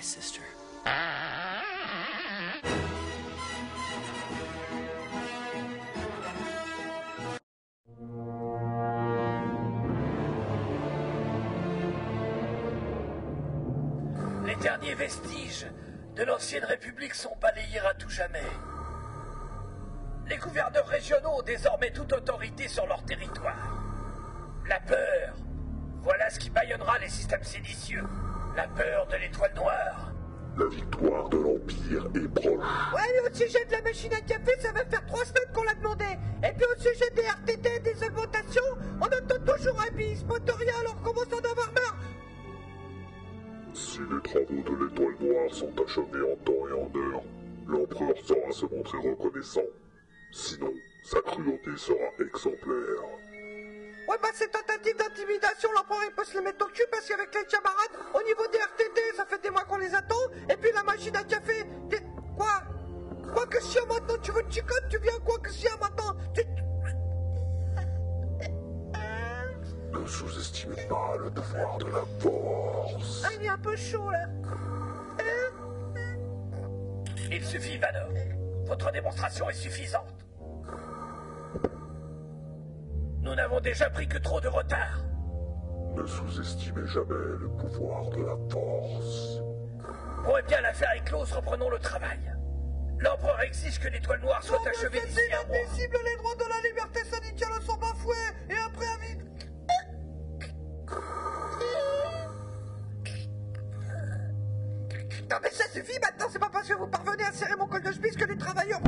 Sister. 0.05 0.41
Vestiges 15.05 15.67
de 16.15 16.23
l'ancienne 16.23 16.63
République 16.63 17.13
sont 17.13 17.35
balayés 17.39 17.79
à 17.79 17.93
tout 17.93 18.09
jamais. 18.09 18.49
Les 20.27 20.37
gouverneurs 20.37 20.87
régionaux 20.87 21.37
ont 21.37 21.41
désormais 21.43 21.91
toute 21.91 22.11
autorité 22.11 22.67
sur 22.67 22.87
leur 22.87 23.03
territoire. 23.05 23.77
La 24.67 24.79
peur, 24.79 25.35
voilà 26.01 26.27
ce 26.31 26.39
qui 26.39 26.49
bâillonnera 26.49 26.97
les 26.97 27.09
systèmes 27.09 27.43
séditieux. 27.43 28.03
La 28.55 28.67
peur 28.67 29.05
de 29.05 29.17
l'étoile 29.17 29.53
noire. 29.53 30.11
La 30.57 30.65
victoire 30.65 31.29
de 31.29 31.37
l'Empire 31.37 32.07
est 32.15 32.27
proche. 32.27 32.65
Ouais, 32.95 33.09
mais 33.13 33.29
au 33.29 33.33
sujet 33.35 33.63
de 33.65 33.73
la 33.73 33.81
machine 33.83 34.13
à 34.13 34.21
café, 34.21 34.59
ça 34.59 34.71
va 34.71 34.85
faire 34.85 35.05
trois 35.05 35.23
semaines 35.23 35.51
qu'on 35.53 35.63
l'a 35.65 35.75
demandé. 35.75 36.05
Et 36.43 36.51
puis 36.53 36.65
au 36.65 36.81
sujet 36.81 37.11
des 37.13 37.27
RTT, 37.27 37.79
des 37.81 38.07
augmentations, 38.07 38.71
on 38.99 39.05
attend 39.05 39.53
toujours 39.53 39.79
un 39.87 39.91
bis. 39.95 40.23
Motoria, 40.25 40.73
alors 40.79 40.99
commence 41.03 41.31
à 41.31 41.35
en 41.35 41.51
avoir 41.51 41.71
marre. 41.73 41.95
Si 43.95 44.01
les 44.01 44.21
travaux 44.23 44.61
de 44.61 44.83
l'étoile 44.83 45.15
noire 45.21 45.53
sont 45.53 45.71
achevés 45.81 46.21
en 46.29 46.35
temps 46.43 46.67
et 46.67 46.73
en 46.73 46.91
heure, 46.99 47.23
l'empereur 47.65 48.13
saura 48.25 48.51
se 48.51 48.65
montrer 48.65 48.97
reconnaissant. 48.97 49.69
Sinon, 50.33 50.73
sa 51.01 51.21
cruauté 51.21 51.77
sera 51.77 52.11
exemplaire. 52.19 53.05
Ouais, 54.09 54.17
bah 54.21 54.27
ces 54.33 54.49
tentatives 54.49 54.97
d'intimidation, 54.97 55.69
l'empereur 55.71 56.01
il 56.09 56.13
peut 56.13 56.25
se 56.25 56.37
les 56.37 56.43
mettre 56.43 56.65
au 56.65 56.69
cul 56.71 56.83
parce 56.91 57.07
qu'avec 57.07 57.33
les 57.33 57.45
camarades, 57.45 57.95
au 58.13 58.21
niveau 58.23 58.45
des 58.51 58.57
RTT, 58.57 59.01
ça 59.15 59.25
fait 59.27 59.41
des 59.41 59.49
mois 59.49 59.63
qu'on 59.63 59.77
les 59.77 59.95
attend. 59.95 60.27
Et 60.49 60.57
puis 60.57 60.73
la 60.73 60.83
machine 60.83 61.15
à 61.15 61.23
café, 61.23 61.63
t'es... 61.89 62.01
Quoi? 62.35 62.63
Quoi 63.33 63.47
que 63.47 63.61
si 63.61 63.77
maintenant 63.87 64.17
tu 64.21 64.33
veux 64.33 64.43
te 64.43 64.55
chicote, 64.55 64.89
tu 64.89 64.99
viens 64.99 65.19
quoi 65.23 65.39
que 65.39 65.49
si 65.49 65.67
maintenant 65.79 66.17
tu... 66.33 66.41
Ne 69.99 70.07
sous-estimez 70.07 70.75
pas 70.89 71.15
le 71.17 71.29
pouvoir 71.31 71.77
de 71.77 71.85
la 71.85 72.03
force. 72.19 73.23
Ah, 73.25 73.29
il 73.39 73.45
est 73.45 73.49
un 73.49 73.57
peu 73.57 73.75
chaud 73.75 74.09
là. 74.11 74.25
Il 77.31 77.43
suffit, 77.45 77.77
Vador. 77.77 78.09
Votre 78.65 78.91
démonstration 78.91 79.49
est 79.49 79.53
suffisante. 79.53 80.25
Nous 83.21 83.33
n'avons 83.35 83.59
déjà 83.61 83.89
pris 83.89 84.07
que 84.07 84.17
trop 84.17 84.39
de 84.41 84.47
retard. 84.47 85.03
Ne 85.95 86.05
sous-estimez 86.05 86.85
jamais 86.87 87.15
le 87.39 87.49
pouvoir 87.57 88.09
de 88.09 88.21
la 88.23 88.35
force. 88.51 89.39
Bon, 90.25 90.33
eh 90.37 90.41
bien, 90.43 90.61
l'affaire 90.61 90.91
est 90.95 91.03
close, 91.05 91.31
reprenons 91.31 91.69
le 91.69 91.79
travail. 91.79 92.19
L'empereur 92.99 93.41
exige 93.41 93.79
que 93.79 93.87
l'étoile 93.89 94.21
noire 94.21 94.41
soit 94.43 94.57
Non, 94.59 94.65
achevée 94.69 94.99
c'est 95.01 95.07
d'ici 95.07 95.19
un 95.33 95.47
mois. 95.47 95.57
inadmissible, 95.57 95.97
les 96.05 96.17
droits 96.17 96.35
de 96.35 96.43
la 96.49 96.69
liberté 96.69 97.03
syndicale 97.05 97.61
sont 97.65 97.77
bafoués 97.77 98.15
et 98.49 98.53
un 98.53 98.69
Non 105.29 105.37
mais 105.41 105.49
ça 105.49 105.67
suffit 105.69 105.99
maintenant, 105.99 106.27
c'est 106.29 106.39
pas 106.39 106.49
parce 106.49 106.67
que 106.67 106.73
vous 106.75 106.87
parvenez 106.87 107.23
à 107.23 107.31
serrer 107.31 107.55
mon 107.57 107.67
col 107.67 107.81
de 107.81 107.91
spisse 107.91 108.15
que 108.15 108.25
les 108.25 108.37
travailleurs... 108.37 108.81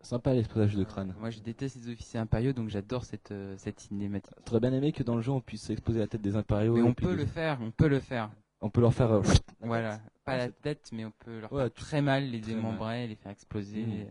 Sympa 0.00 0.34
l'explosage 0.34 0.76
de 0.76 0.84
crâne. 0.84 1.16
Moi, 1.18 1.30
je 1.30 1.40
déteste 1.40 1.74
les 1.82 1.92
officiers 1.92 2.20
impériaux, 2.20 2.52
donc 2.52 2.68
j'adore 2.68 3.04
cette, 3.04 3.32
euh, 3.32 3.56
cette 3.58 3.80
cinématique. 3.80 4.32
Très 4.44 4.60
bien 4.60 4.72
aimé 4.72 4.92
que 4.92 5.02
dans 5.02 5.16
le 5.16 5.20
jeu 5.20 5.32
on 5.32 5.40
puisse 5.40 5.68
exploser 5.68 5.98
la 5.98 6.06
tête 6.06 6.22
des 6.22 6.36
impériaux. 6.36 6.74
Mais 6.74 6.80
et 6.80 6.84
on 6.84 6.94
peut 6.94 7.16
le 7.16 7.26
faire, 7.26 7.58
on 7.60 7.72
peut 7.72 7.88
le 7.88 7.98
faire. 7.98 8.30
On 8.60 8.70
peut 8.70 8.80
leur 8.80 8.94
faire. 8.94 9.12
euh, 9.12 9.22
Voilà, 9.60 10.00
pas 10.24 10.36
la 10.36 10.48
tête, 10.48 10.90
mais 10.92 11.04
on 11.04 11.10
peut 11.10 11.40
leur 11.40 11.52
Ouais, 11.52 11.62
faire 11.64 11.74
très 11.74 12.02
mal, 12.02 12.24
les 12.30 12.40
très 12.40 12.52
mal. 12.52 12.62
démembrer, 12.62 13.06
les 13.06 13.14
faire 13.16 13.32
exploser. 13.32 13.82
Mhm. 13.84 14.10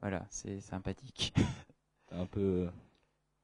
Voilà, 0.00 0.26
c'est 0.28 0.60
sympathique. 0.60 1.34
un 2.10 2.26
peu. 2.26 2.68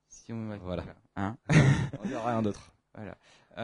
si 0.08 0.32
on 0.32 0.56
Voilà. 0.58 0.84
Hein 1.16 1.36
On 2.02 2.06
dira 2.06 2.28
rien 2.30 2.42
d'autre. 2.42 2.72
Voilà. 2.94 3.16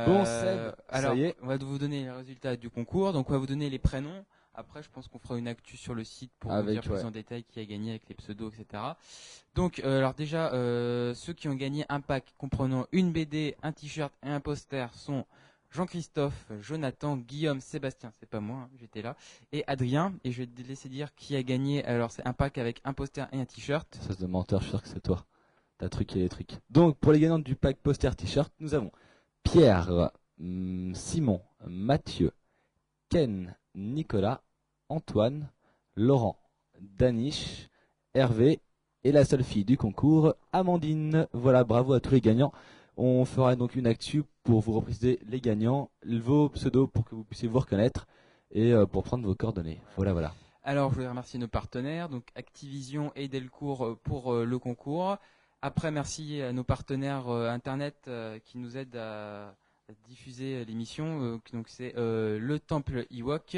Bon, 0.07 0.23
Euh, 0.25 0.71
Seb, 0.71 0.77
ça 0.91 0.97
alors, 0.97 1.15
y 1.15 1.23
est. 1.25 1.37
on 1.43 1.47
va 1.47 1.57
vous 1.57 1.79
donner 1.79 2.05
les 2.05 2.11
résultats 2.11 2.57
du 2.57 2.71
concours. 2.71 3.13
Donc, 3.13 3.29
on 3.29 3.33
va 3.33 3.39
vous 3.39 3.47
donner 3.47 3.71
les 3.71 3.79
prénoms. 3.79 4.25
Après, 4.55 4.83
je 4.83 4.89
pense 4.91 5.07
qu'on 5.09 5.19
fera 5.19 5.39
une 5.39 5.47
actu 5.49 5.77
sur 5.77 5.95
le 5.95 6.03
site 6.05 6.33
pour 6.41 6.51
vous 6.51 6.57
Avec, 6.57 6.81
dire 6.81 6.83
plus 6.83 7.05
en 7.05 7.11
détail 7.11 7.45
qui 7.45 7.61
a 7.61 7.65
gagné 7.65 7.91
avec 7.91 8.09
les 8.09 8.15
pseudos, 8.17 8.53
etc. 8.59 8.83
Donc, 9.55 9.81
euh, 9.81 9.99
alors 9.99 10.15
déjà, 10.15 10.53
euh, 10.53 11.15
ceux 11.15 11.33
qui 11.33 11.49
ont 11.49 11.55
gagné 11.55 11.85
un 11.89 12.01
pack 12.01 12.35
comprenant 12.39 12.87
une 12.93 13.13
BD, 13.13 13.55
un 13.63 13.73
t-shirt 13.73 14.13
et 14.25 14.29
un 14.31 14.41
poster 14.41 14.93
sont 14.95 15.25
Jean-Christophe, 15.71 16.51
Jonathan, 16.61 17.17
Guillaume, 17.17 17.61
Sébastien, 17.61 18.11
c'est 18.19 18.29
pas 18.29 18.41
moi, 18.41 18.63
hein, 18.63 18.71
j'étais 18.79 19.03
là, 19.03 19.17
et 19.53 19.65
Adrien. 19.67 20.15
Et 20.25 20.33
je 20.33 20.39
vais 20.43 20.47
te 20.47 20.63
laisser 20.63 20.89
dire 20.89 21.15
qui 21.15 21.37
a 21.37 21.43
gagné. 21.43 21.85
Alors, 21.85 22.11
c'est 22.11 22.27
un 22.27 22.33
pack 22.33 22.59
avec 22.59 22.81
un 22.85 22.95
poster 22.95 23.29
et 23.33 23.41
un 23.41 23.45
t-shirt. 23.45 23.97
Espèce 24.01 24.19
de 24.19 24.27
menteur, 24.27 24.61
je 24.61 24.67
suis 24.67 24.71
sûr 24.71 24.83
que 24.83 24.89
c'est 24.89 25.03
toi. 25.03 25.27
T'as 25.77 25.89
truqué 25.89 26.21
les 26.21 26.29
trucs. 26.29 26.59
Donc, 26.71 26.97
pour 26.99 27.13
les 27.13 27.21
gagnants 27.21 27.39
du 27.39 27.55
pack 27.55 27.77
poster 27.79 28.15
t-shirt, 28.17 28.53
nous 28.61 28.75
avons 28.75 28.91
Pierre, 29.43 30.11
hum, 30.41 30.95
Simon, 30.95 31.43
Mathieu, 31.67 32.33
Ken, 33.11 33.55
Nicolas, 33.75 34.43
Antoine, 34.89 35.51
Laurent, 35.95 36.39
Danish, 36.81 37.69
Hervé 38.15 38.61
et 39.05 39.13
la 39.13 39.25
seule 39.25 39.45
fille 39.45 39.65
du 39.65 39.77
concours, 39.77 40.35
Amandine. 40.53 41.29
Voilà, 41.33 41.63
bravo 41.65 41.93
à 41.93 42.01
tous 42.01 42.13
les 42.13 42.21
gagnants. 42.21 42.53
On 43.01 43.25
fera 43.25 43.55
donc 43.55 43.77
une 43.77 43.87
actu 43.87 44.25
pour 44.43 44.61
vous 44.61 44.73
repréciser 44.73 45.21
les 45.29 45.41
gagnants, 45.41 45.89
vos 46.05 46.49
pseudos 46.49 46.91
pour 46.91 47.05
que 47.05 47.15
vous 47.15 47.23
puissiez 47.23 47.47
vous 47.47 47.61
reconnaître 47.61 48.09
et 48.51 48.73
euh, 48.73 48.87
pour 48.87 49.05
prendre 49.05 49.25
vos 49.25 49.37
coordonnées. 49.37 49.81
Voilà, 49.95 50.13
voilà. 50.13 50.35
Alors, 50.65 50.91
je 50.91 50.97
voudrais 50.97 51.09
remercier 51.09 51.39
nos 51.39 51.47
partenaires, 51.47 52.09
donc 52.09 52.25
Activision 52.35 53.13
et 53.15 53.29
Delcourt 53.29 53.87
euh, 53.87 53.99
pour 54.03 54.33
euh, 54.35 54.45
le 54.45 54.59
concours. 54.59 55.17
Après, 55.63 55.93
merci 55.93 56.43
à 56.43 56.53
nos 56.53 56.65
partenaires 56.65 57.29
internet 57.29 58.11
qui 58.45 58.59
nous 58.59 58.77
aident 58.77 58.97
à, 58.97 59.55
diffuser 60.09 60.65
l'émission. 60.65 61.41
Donc, 61.53 61.69
c'est 61.69 61.95
le 61.97 62.59
Temple 62.59 63.07
Ewok, 63.11 63.57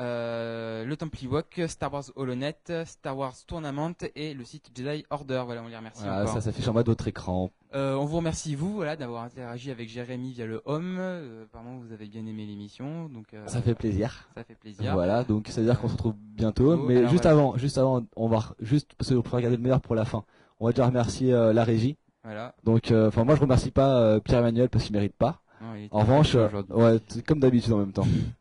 euh, 0.00 0.84
le 0.84 0.96
Temple 0.96 1.24
Ewok, 1.24 1.60
Star 1.66 1.92
Wars 1.92 2.04
HoloNet, 2.16 2.84
Star 2.84 3.16
Wars 3.16 3.34
Tournament 3.46 3.94
et 4.14 4.34
le 4.34 4.44
site 4.44 4.70
Jedi 4.74 5.04
Order. 5.10 5.42
Voilà, 5.44 5.62
on 5.62 5.68
les 5.68 5.76
remercie 5.76 6.02
Voilà, 6.02 6.22
encore. 6.22 6.34
ça 6.34 6.40
s'affiche 6.40 6.68
en 6.68 6.72
bas 6.72 6.82
de 6.82 6.88
votre 6.88 7.08
écran. 7.08 7.50
Euh, 7.74 7.94
on 7.94 8.04
vous 8.06 8.16
remercie 8.18 8.54
vous, 8.54 8.72
voilà, 8.74 8.96
d'avoir 8.96 9.24
interagi 9.24 9.70
avec 9.70 9.88
Jérémy 9.88 10.32
via 10.32 10.46
le 10.46 10.62
Home. 10.64 10.96
Euh, 10.98 11.44
apparemment, 11.44 11.78
vous 11.78 11.92
avez 11.92 12.06
bien 12.06 12.24
aimé 12.26 12.46
l'émission, 12.46 13.08
donc 13.08 13.34
euh, 13.34 13.46
Ça 13.46 13.60
fait 13.60 13.74
plaisir. 13.74 14.28
ça 14.34 14.44
fait 14.44 14.54
plaisir. 14.54 14.92
Voilà, 14.94 15.24
donc 15.24 15.48
ça 15.48 15.60
veut 15.60 15.66
dire 15.66 15.78
qu'on 15.80 15.88
se 15.88 15.94
retrouve 15.94 16.14
bientôt. 16.16 16.76
Mais 16.76 17.08
juste 17.08 17.24
voilà. 17.24 17.30
avant, 17.30 17.56
juste 17.58 17.76
avant, 17.76 18.04
on 18.16 18.28
va 18.28 18.54
juste 18.60 18.92
parce 18.96 19.12
qu'on 19.12 19.20
peut 19.20 19.36
regarder 19.36 19.56
le 19.56 19.62
meilleur 19.62 19.80
pour 19.80 19.94
la 19.94 20.04
fin. 20.04 20.24
On 20.60 20.66
va 20.66 20.72
déjà 20.72 20.86
remercier 20.86 21.32
euh, 21.32 21.52
la 21.52 21.64
régie. 21.64 21.96
Voilà. 22.24 22.54
Donc, 22.64 22.92
enfin 22.92 23.24
moi 23.24 23.36
je 23.36 23.40
remercie 23.40 23.70
pas 23.70 24.20
Pierre 24.20 24.40
Emmanuel 24.40 24.68
parce 24.68 24.84
qu'il 24.84 24.92
mérite 24.92 25.14
pas. 25.16 25.40
Non, 25.62 25.74
il 25.74 25.84
était 25.84 25.94
En 25.94 26.00
revanche, 26.00 26.34
ouais, 26.34 27.00
comme 27.26 27.40
d'habitude 27.40 27.72
en 27.72 27.78
même 27.78 27.92
temps. 27.92 28.06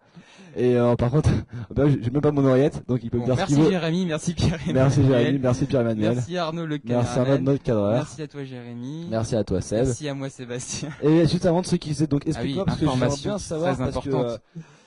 Et 0.58 0.76
euh, 0.76 0.96
par 0.96 1.12
contre, 1.12 1.30
bah, 1.70 1.84
j'ai 1.88 2.10
même 2.10 2.22
pas 2.22 2.32
mon 2.32 2.44
oreillette, 2.44 2.84
donc 2.88 3.02
il 3.04 3.12
peut 3.12 3.20
me 3.20 3.26
dire 3.26 3.36
ce 3.36 3.40
merci 3.42 3.54
qu'il 3.54 3.64
veut. 3.64 3.70
Jérémy, 3.70 4.06
merci 4.08 4.34
Pierre 4.34 4.60
Merci. 4.74 5.04
Jérémy, 5.06 5.40
merci 5.40 5.66
Pierre 5.66 5.82
Emmanuel. 5.82 6.16
Merci 6.16 6.38
Arnaud 6.38 6.66
le 6.66 6.80
Merci. 6.84 7.20
Arnaud, 7.20 7.38
notre. 7.38 7.92
Merci 7.92 8.22
à 8.24 8.28
toi 8.28 8.44
Jérémy. 8.44 9.08
Merci 9.10 9.36
à 9.36 9.44
toi 9.44 9.62
Seb. 9.62 9.86
Merci 9.86 10.10
à 10.10 10.14
moi 10.16 10.30
Sébastien. 10.30 10.90
Et 11.04 11.28
juste 11.28 11.46
avant 11.46 11.62
de 11.62 11.68
ceux 11.68 11.78
qui 11.78 11.90
faisaient 11.90 12.08
donc 12.08 12.24
Ah 12.26 12.40
oui, 12.42 12.60
explique-moi 12.60 12.66
parce 12.66 12.80
que 12.80 12.86
information 12.86 13.30
bien 13.30 13.38
savoir 13.38 13.76
très 13.76 13.92
parce 13.92 14.06
que 14.06 14.10
euh, 14.10 14.38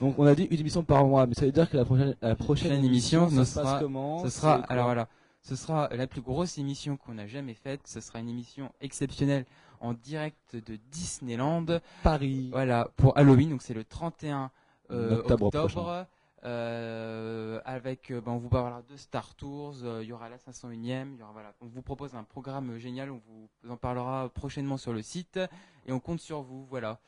donc 0.01 0.15
on 0.17 0.25
a 0.25 0.35
dit 0.35 0.43
une 0.51 0.59
émission 0.59 0.83
par 0.83 1.05
mois, 1.05 1.25
mais 1.25 1.35
ça 1.35 1.45
veut 1.45 1.53
dire 1.53 1.69
que 1.69 1.77
la 1.77 1.85
prochaine 1.85 2.15
la 2.21 2.35
prochaine 2.35 2.71
Prochaine 2.71 2.85
émission, 2.85 3.29
ça 3.29 3.35
ne 3.35 3.43
se 3.45 3.59
passe 3.59 3.81
comment 3.81 4.23
Ce 4.23 4.29
sera, 4.29 4.55
alors 4.67 4.85
voilà, 4.85 5.07
ce 5.41 5.55
sera 5.55 5.89
la 5.95 6.05
plus 6.05 6.21
grosse 6.21 6.57
émission 6.57 6.97
qu'on 6.97 7.17
a 7.17 7.27
jamais 7.27 7.53
faite. 7.53 7.81
Ce 7.85 8.01
sera 8.01 8.19
une 8.19 8.29
émission 8.29 8.71
exceptionnelle 8.81 9.45
en 9.79 9.93
direct 9.93 10.55
de 10.55 10.77
Disneyland. 10.91 11.65
Paris. 12.03 12.49
Voilà, 12.51 12.89
pour 12.97 13.17
Halloween, 13.17 13.49
donc 13.49 13.61
c'est 13.61 13.73
le 13.73 13.83
31 13.83 14.43
euh, 14.43 14.47
Octobre 14.91 15.45
octobre. 15.47 15.67
prochain. 15.73 16.07
euh, 16.43 17.59
avec, 17.65 18.11
euh, 18.11 18.19
ben, 18.21 18.31
on 18.31 18.37
vous 18.37 18.49
parlera 18.49 18.81
de 18.89 18.95
Star 18.97 19.35
Tours, 19.35 19.75
euh, 19.83 19.99
il 20.03 20.09
y 20.09 20.13
aura 20.13 20.27
la 20.29 20.37
501ème, 20.37 21.13
il 21.13 21.19
y 21.19 21.23
aura, 21.23 21.31
voilà. 21.33 21.53
On 21.61 21.67
vous 21.67 21.81
propose 21.81 22.15
un 22.15 22.23
programme 22.23 22.77
génial, 22.77 23.11
on 23.11 23.21
vous 23.27 23.71
en 23.71 23.77
parlera 23.77 24.29
prochainement 24.33 24.77
sur 24.77 24.91
le 24.93 25.01
site 25.01 25.39
et 25.85 25.91
on 25.91 25.99
compte 25.99 26.19
sur 26.19 26.41
vous, 26.41 26.65
voilà. 26.69 26.99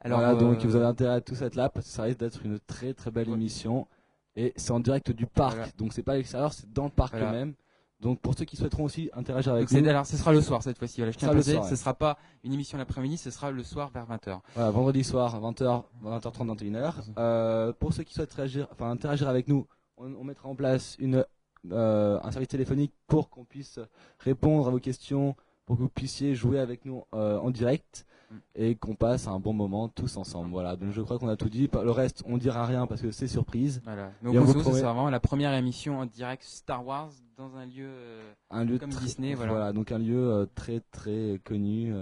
Alors, 0.00 0.20
voilà, 0.20 0.34
donc 0.36 0.58
euh, 0.64 0.68
vous 0.68 0.76
avez 0.76 0.84
intérêt 0.84 1.14
à 1.14 1.20
tous 1.20 1.42
être 1.42 1.56
là 1.56 1.68
parce 1.68 1.86
que 1.86 1.92
ça 1.92 2.04
risque 2.04 2.20
d'être 2.20 2.44
une 2.44 2.60
très 2.60 2.94
très 2.94 3.10
belle 3.10 3.28
Ouais. 3.28 3.34
émission 3.34 3.88
et 4.36 4.52
c'est 4.54 4.70
en 4.70 4.78
direct 4.78 5.10
du 5.10 5.26
parc, 5.26 5.56
Voilà. 5.56 5.72
donc 5.76 5.92
c'est 5.92 6.04
pas 6.04 6.12
à 6.12 6.16
l'extérieur, 6.16 6.52
c'est 6.52 6.72
dans 6.72 6.84
le 6.84 6.90
parc 6.90 7.14
Voilà. 7.14 7.32
même. 7.32 7.54
Donc 8.00 8.20
pour 8.20 8.34
ceux 8.38 8.44
qui 8.44 8.56
souhaiteront 8.56 8.84
aussi 8.84 9.10
interagir 9.12 9.52
avec 9.52 9.70
nous, 9.72 9.88
alors, 9.88 10.06
ce 10.06 10.16
sera 10.16 10.32
le 10.32 10.40
soir 10.40 10.62
cette 10.62 10.78
fois-ci, 10.78 11.00
voilà, 11.00 11.10
je 11.10 11.18
tiens 11.18 11.30
à 11.30 11.34
le 11.34 11.42
soir, 11.42 11.64
ouais. 11.64 11.68
ce 11.70 11.74
sera 11.74 11.94
pas 11.94 12.16
une 12.44 12.52
émission 12.52 12.78
l'après-midi, 12.78 13.16
ce 13.16 13.30
sera 13.30 13.50
le 13.50 13.64
soir 13.64 13.90
vers 13.90 14.06
20h. 14.06 14.38
voilà, 14.54 14.70
vendredi 14.70 15.02
soir 15.02 15.40
20h, 15.40 15.82
20h30, 16.04 16.58
21h. 16.58 16.92
Euh, 17.18 17.72
pour 17.72 17.92
ceux 17.92 18.04
qui 18.04 18.14
souhaitent 18.14 18.32
réagir, 18.34 18.68
enfin 18.72 18.90
interagir 18.90 19.28
avec 19.28 19.48
nous, 19.48 19.66
on, 19.96 20.14
on 20.14 20.22
mettra 20.22 20.48
en 20.48 20.54
place 20.54 20.94
une 21.00 21.24
euh, 21.72 22.20
un 22.22 22.30
service 22.30 22.48
téléphonique 22.48 22.92
pour 23.08 23.28
qu'on 23.30 23.44
puisse 23.44 23.80
répondre 24.20 24.68
à 24.68 24.70
vos 24.70 24.78
questions, 24.78 25.34
pour 25.68 25.76
que 25.76 25.82
vous 25.82 25.88
puissiez 25.90 26.34
jouer 26.34 26.58
avec 26.58 26.86
nous 26.86 27.04
euh, 27.14 27.38
en 27.38 27.50
direct 27.50 28.06
Mm. 28.30 28.36
et 28.56 28.74
qu'on 28.74 28.94
passe 28.94 29.26
un 29.26 29.38
bon 29.40 29.54
moment 29.54 29.88
tous 29.88 30.18
ensemble. 30.18 30.50
Voilà, 30.50 30.76
donc 30.76 30.92
je 30.92 31.00
crois 31.00 31.18
qu'on 31.18 31.28
a 31.28 31.36
tout 31.36 31.48
dit. 31.48 31.66
Le 31.72 31.90
reste, 31.90 32.22
on 32.26 32.36
dira 32.36 32.66
rien 32.66 32.86
parce 32.86 33.00
que 33.00 33.10
c'est 33.10 33.26
surprise. 33.26 33.80
Voilà. 33.84 34.10
Donc 34.22 34.34
Et 34.34 34.38
on 34.38 34.44
vous 34.44 34.52
se 34.52 34.58
promet- 34.58 34.80
sera 34.80 34.92
vraiment 34.92 35.08
la 35.08 35.18
première 35.20 35.54
émission 35.54 35.98
en 35.98 36.04
direct 36.04 36.42
Star 36.42 36.84
Wars 36.86 37.08
dans 37.38 37.56
un 37.56 37.64
lieu. 37.64 37.86
euh, 37.88 38.32
un 38.50 38.64
lieu 38.66 38.78
Comme 38.78 38.90
très- 38.90 39.06
Disney, 39.06 39.32
voilà. 39.34 39.72
donc 39.72 39.92
un 39.92 39.98
lieu 39.98 40.18
euh, 40.30 40.46
très 40.54 40.80
très 40.90 41.40
connu. 41.42 41.94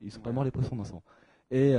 ils 0.00 0.12
sont 0.12 0.18
pas 0.20 0.30
Voilà. 0.30 0.34
morts 0.34 0.44
les 0.44 0.50
poissons 0.52 0.76
moment. 0.76 1.02
Et 1.50 1.74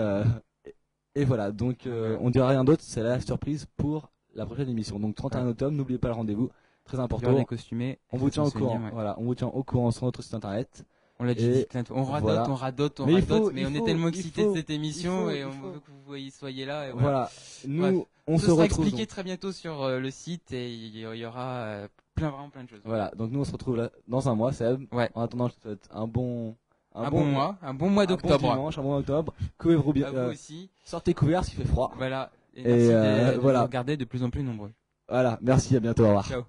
et- 1.15 1.23
voilà, 1.23 1.53
donc 1.53 1.87
on 2.19 2.29
dira 2.29 2.49
rien 2.49 2.65
d'autre. 2.65 2.83
C'est 2.83 3.01
la 3.01 3.21
surprise 3.21 3.65
pour 3.77 4.11
la 4.33 4.45
prochaine 4.45 4.67
émission. 4.67 4.99
Donc 4.99 5.15
31 5.15 5.47
octobre, 5.47 5.71
n'oubliez 5.71 5.99
pas 5.99 6.09
le 6.09 6.15
rendez-vous, 6.15 6.49
très 6.83 6.99
important. 6.99 7.31
des 7.33 7.45
costumés. 7.45 7.99
On 8.11 8.17
vous 8.17 8.29
tient 8.29 8.43
au 8.43 8.47
501e, 8.49 8.59
courant. 8.59 8.83
ouais. 8.83 8.91
Voilà, 8.91 9.15
on 9.19 9.23
vous 9.23 9.35
tient 9.35 9.47
au 9.47 9.63
courant 9.63 9.91
sur 9.91 10.05
notre 10.05 10.21
site 10.21 10.33
internet. 10.33 10.83
On 11.19 11.23
l'a 11.23 11.33
dit 11.33 11.45
Et 11.45 11.65
plein 11.65 11.81
de 11.83 11.87
fois. 11.87 11.97
On 11.97 12.03
radote, 12.03 12.29
voilà. 12.29 12.49
on 12.49 12.55
radote, 12.55 12.99
on 12.99 13.05
Mais 13.05 13.13
radote, 13.15 13.27
faut- 13.27 13.51
mais 13.51 13.65
on 13.65 13.69
faut- 13.71 13.75
est 13.77 13.85
tellement 13.85 14.07
excités 14.09 14.43
faut- 14.43 14.51
de 14.51 14.57
cette 14.57 14.69
émission 14.69 15.29
et 15.29 15.45
on 15.45 15.49
veut 15.49 15.79
que 15.79 15.89
vous 15.91 16.01
voyez, 16.05 16.29
soyez 16.29 16.65
là. 16.65 16.89
Et 16.89 16.91
Voilà. 16.91 17.07
voilà. 17.07 17.31
Nous, 17.67 17.81
Bref. 17.99 18.07
on 18.27 18.37
se 18.37 18.47
sera 18.47 18.65
expliqué 18.65 18.97
donc- 18.97 19.07
très 19.07 19.23
bientôt 19.23 19.51
sur 19.53 19.81
euh, 19.83 19.99
le 19.99 20.11
site 20.11 20.51
et 20.51 20.73
il 20.73 20.97
y, 20.97 21.25
aura 21.25 21.51
euh, 21.63 21.87
plein 22.15 22.29
vraiment 22.31 22.49
plein 22.49 22.63
de 22.65 22.69
choses. 22.69 22.81
Voilà, 22.83 23.11
donc 23.17 23.31
nous 23.31 23.39
on 23.39 23.45
se 23.45 23.51
retrouve 23.53 23.77
là, 23.77 23.89
dans 24.09 24.27
un 24.27 24.35
mois, 24.35 24.51
Seb. 24.51 24.81
Ouais. 24.91 25.09
En 25.15 25.21
attendant, 25.21 25.47
je 25.47 25.53
te 25.55 25.61
souhaite 25.61 25.87
un 25.91 26.05
bon, 26.05 26.55
Un, 26.93 27.09
bon, 27.09 27.25
mois, 27.25 27.57
un 27.61 27.73
bon 27.73 27.89
mois 27.89 28.03
un 28.03 28.05
bon 28.07 28.11
d'octobre. 28.15 28.51
dimanche, 28.51 28.77
un 28.77 28.81
bon 28.83 28.97
octobre. 28.97 29.33
Couvrez-vous 29.57 29.93
bien. 29.93 30.07
à 30.07 30.11
vous 30.11 30.17
euh, 30.17 30.31
aussi. 30.31 30.69
sortez 30.83 31.13
couverts 31.13 31.45
s'il 31.45 31.55
fait 31.57 31.65
froid. 31.67 31.91
Voilà. 31.97 32.29
Et, 32.57 32.61
Et, 32.61 32.63
merci 32.65 32.89
euh, 32.91 33.31
de, 33.31 33.35
de 33.35 33.39
voilà. 33.41 33.59
nous 33.59 33.65
regarder 33.65 33.95
de 33.97 34.03
plus 34.05 34.21
en 34.23 34.29
plus 34.29 34.43
nombreux. 34.43 34.71
Voilà, 35.07 35.37
merci, 35.41 35.75
à 35.77 35.79
bientôt, 35.79 36.03
au 36.03 36.07
revoir. 36.07 36.27
Ciao. 36.27 36.43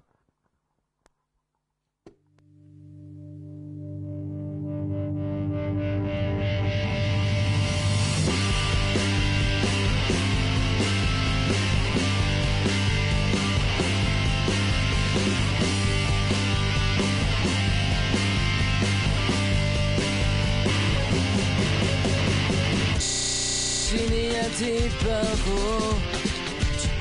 Tu 24.57 24.65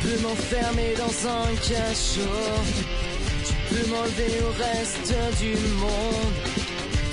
peux 0.03 0.19
m'enfermer 0.23 0.93
dans 0.99 1.17
un 1.27 1.47
cachot, 1.57 2.21
tu 3.47 3.55
peux 3.71 3.87
m'enlever 3.91 4.33
au 4.43 4.53
reste 4.63 5.15
du 5.41 5.53
monde, 5.77 6.37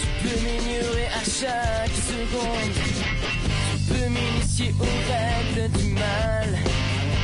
tu 0.02 0.08
peux 0.22 0.38
m'ignorer 0.42 1.08
à 1.08 1.24
chaque 1.24 1.96
seconde, 1.96 2.76
tu 3.72 3.94
peux 3.94 4.10
m'initier 4.10 4.70
aux 4.82 4.98
règles 5.14 5.72
du 5.78 5.86
mal, 5.94 6.50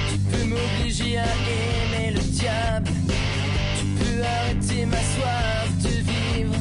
tu 0.09 0.17
peux 0.32 0.45
m'obliger 0.45 1.17
à 1.17 1.26
aimer 1.26 2.11
le 2.11 2.22
diable, 2.22 2.89
tu 3.80 3.86
peux 3.86 4.09
peux 4.20 4.26
arrêter 4.26 4.86
ma 4.86 4.97
soif 4.97 5.70
de 5.84 5.89
vivre. 5.89 6.55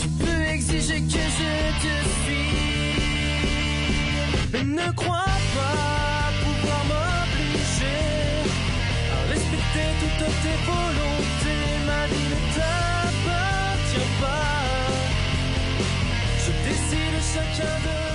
Tu 0.00 0.08
peux 0.24 0.44
exiger 0.52 1.00
que 1.00 1.12
je 1.12 1.52
te 1.82 1.94
suive. 2.24 2.63
Ne 4.62 4.92
crois 4.92 5.36
pas 5.56 6.30
pouvoir 6.44 6.84
m'obliger 6.86 8.02
à 9.12 9.28
respecter 9.28 9.88
toutes 10.00 10.26
tes 10.42 10.58
volontés. 10.64 11.66
Ma 11.84 12.06
vie 12.06 12.28
ne 12.30 12.38
t'appartient 12.54 14.10
pas. 14.20 14.94
Je 16.38 16.52
décide 16.68 17.18
chacun 17.34 17.74
de 17.86 18.13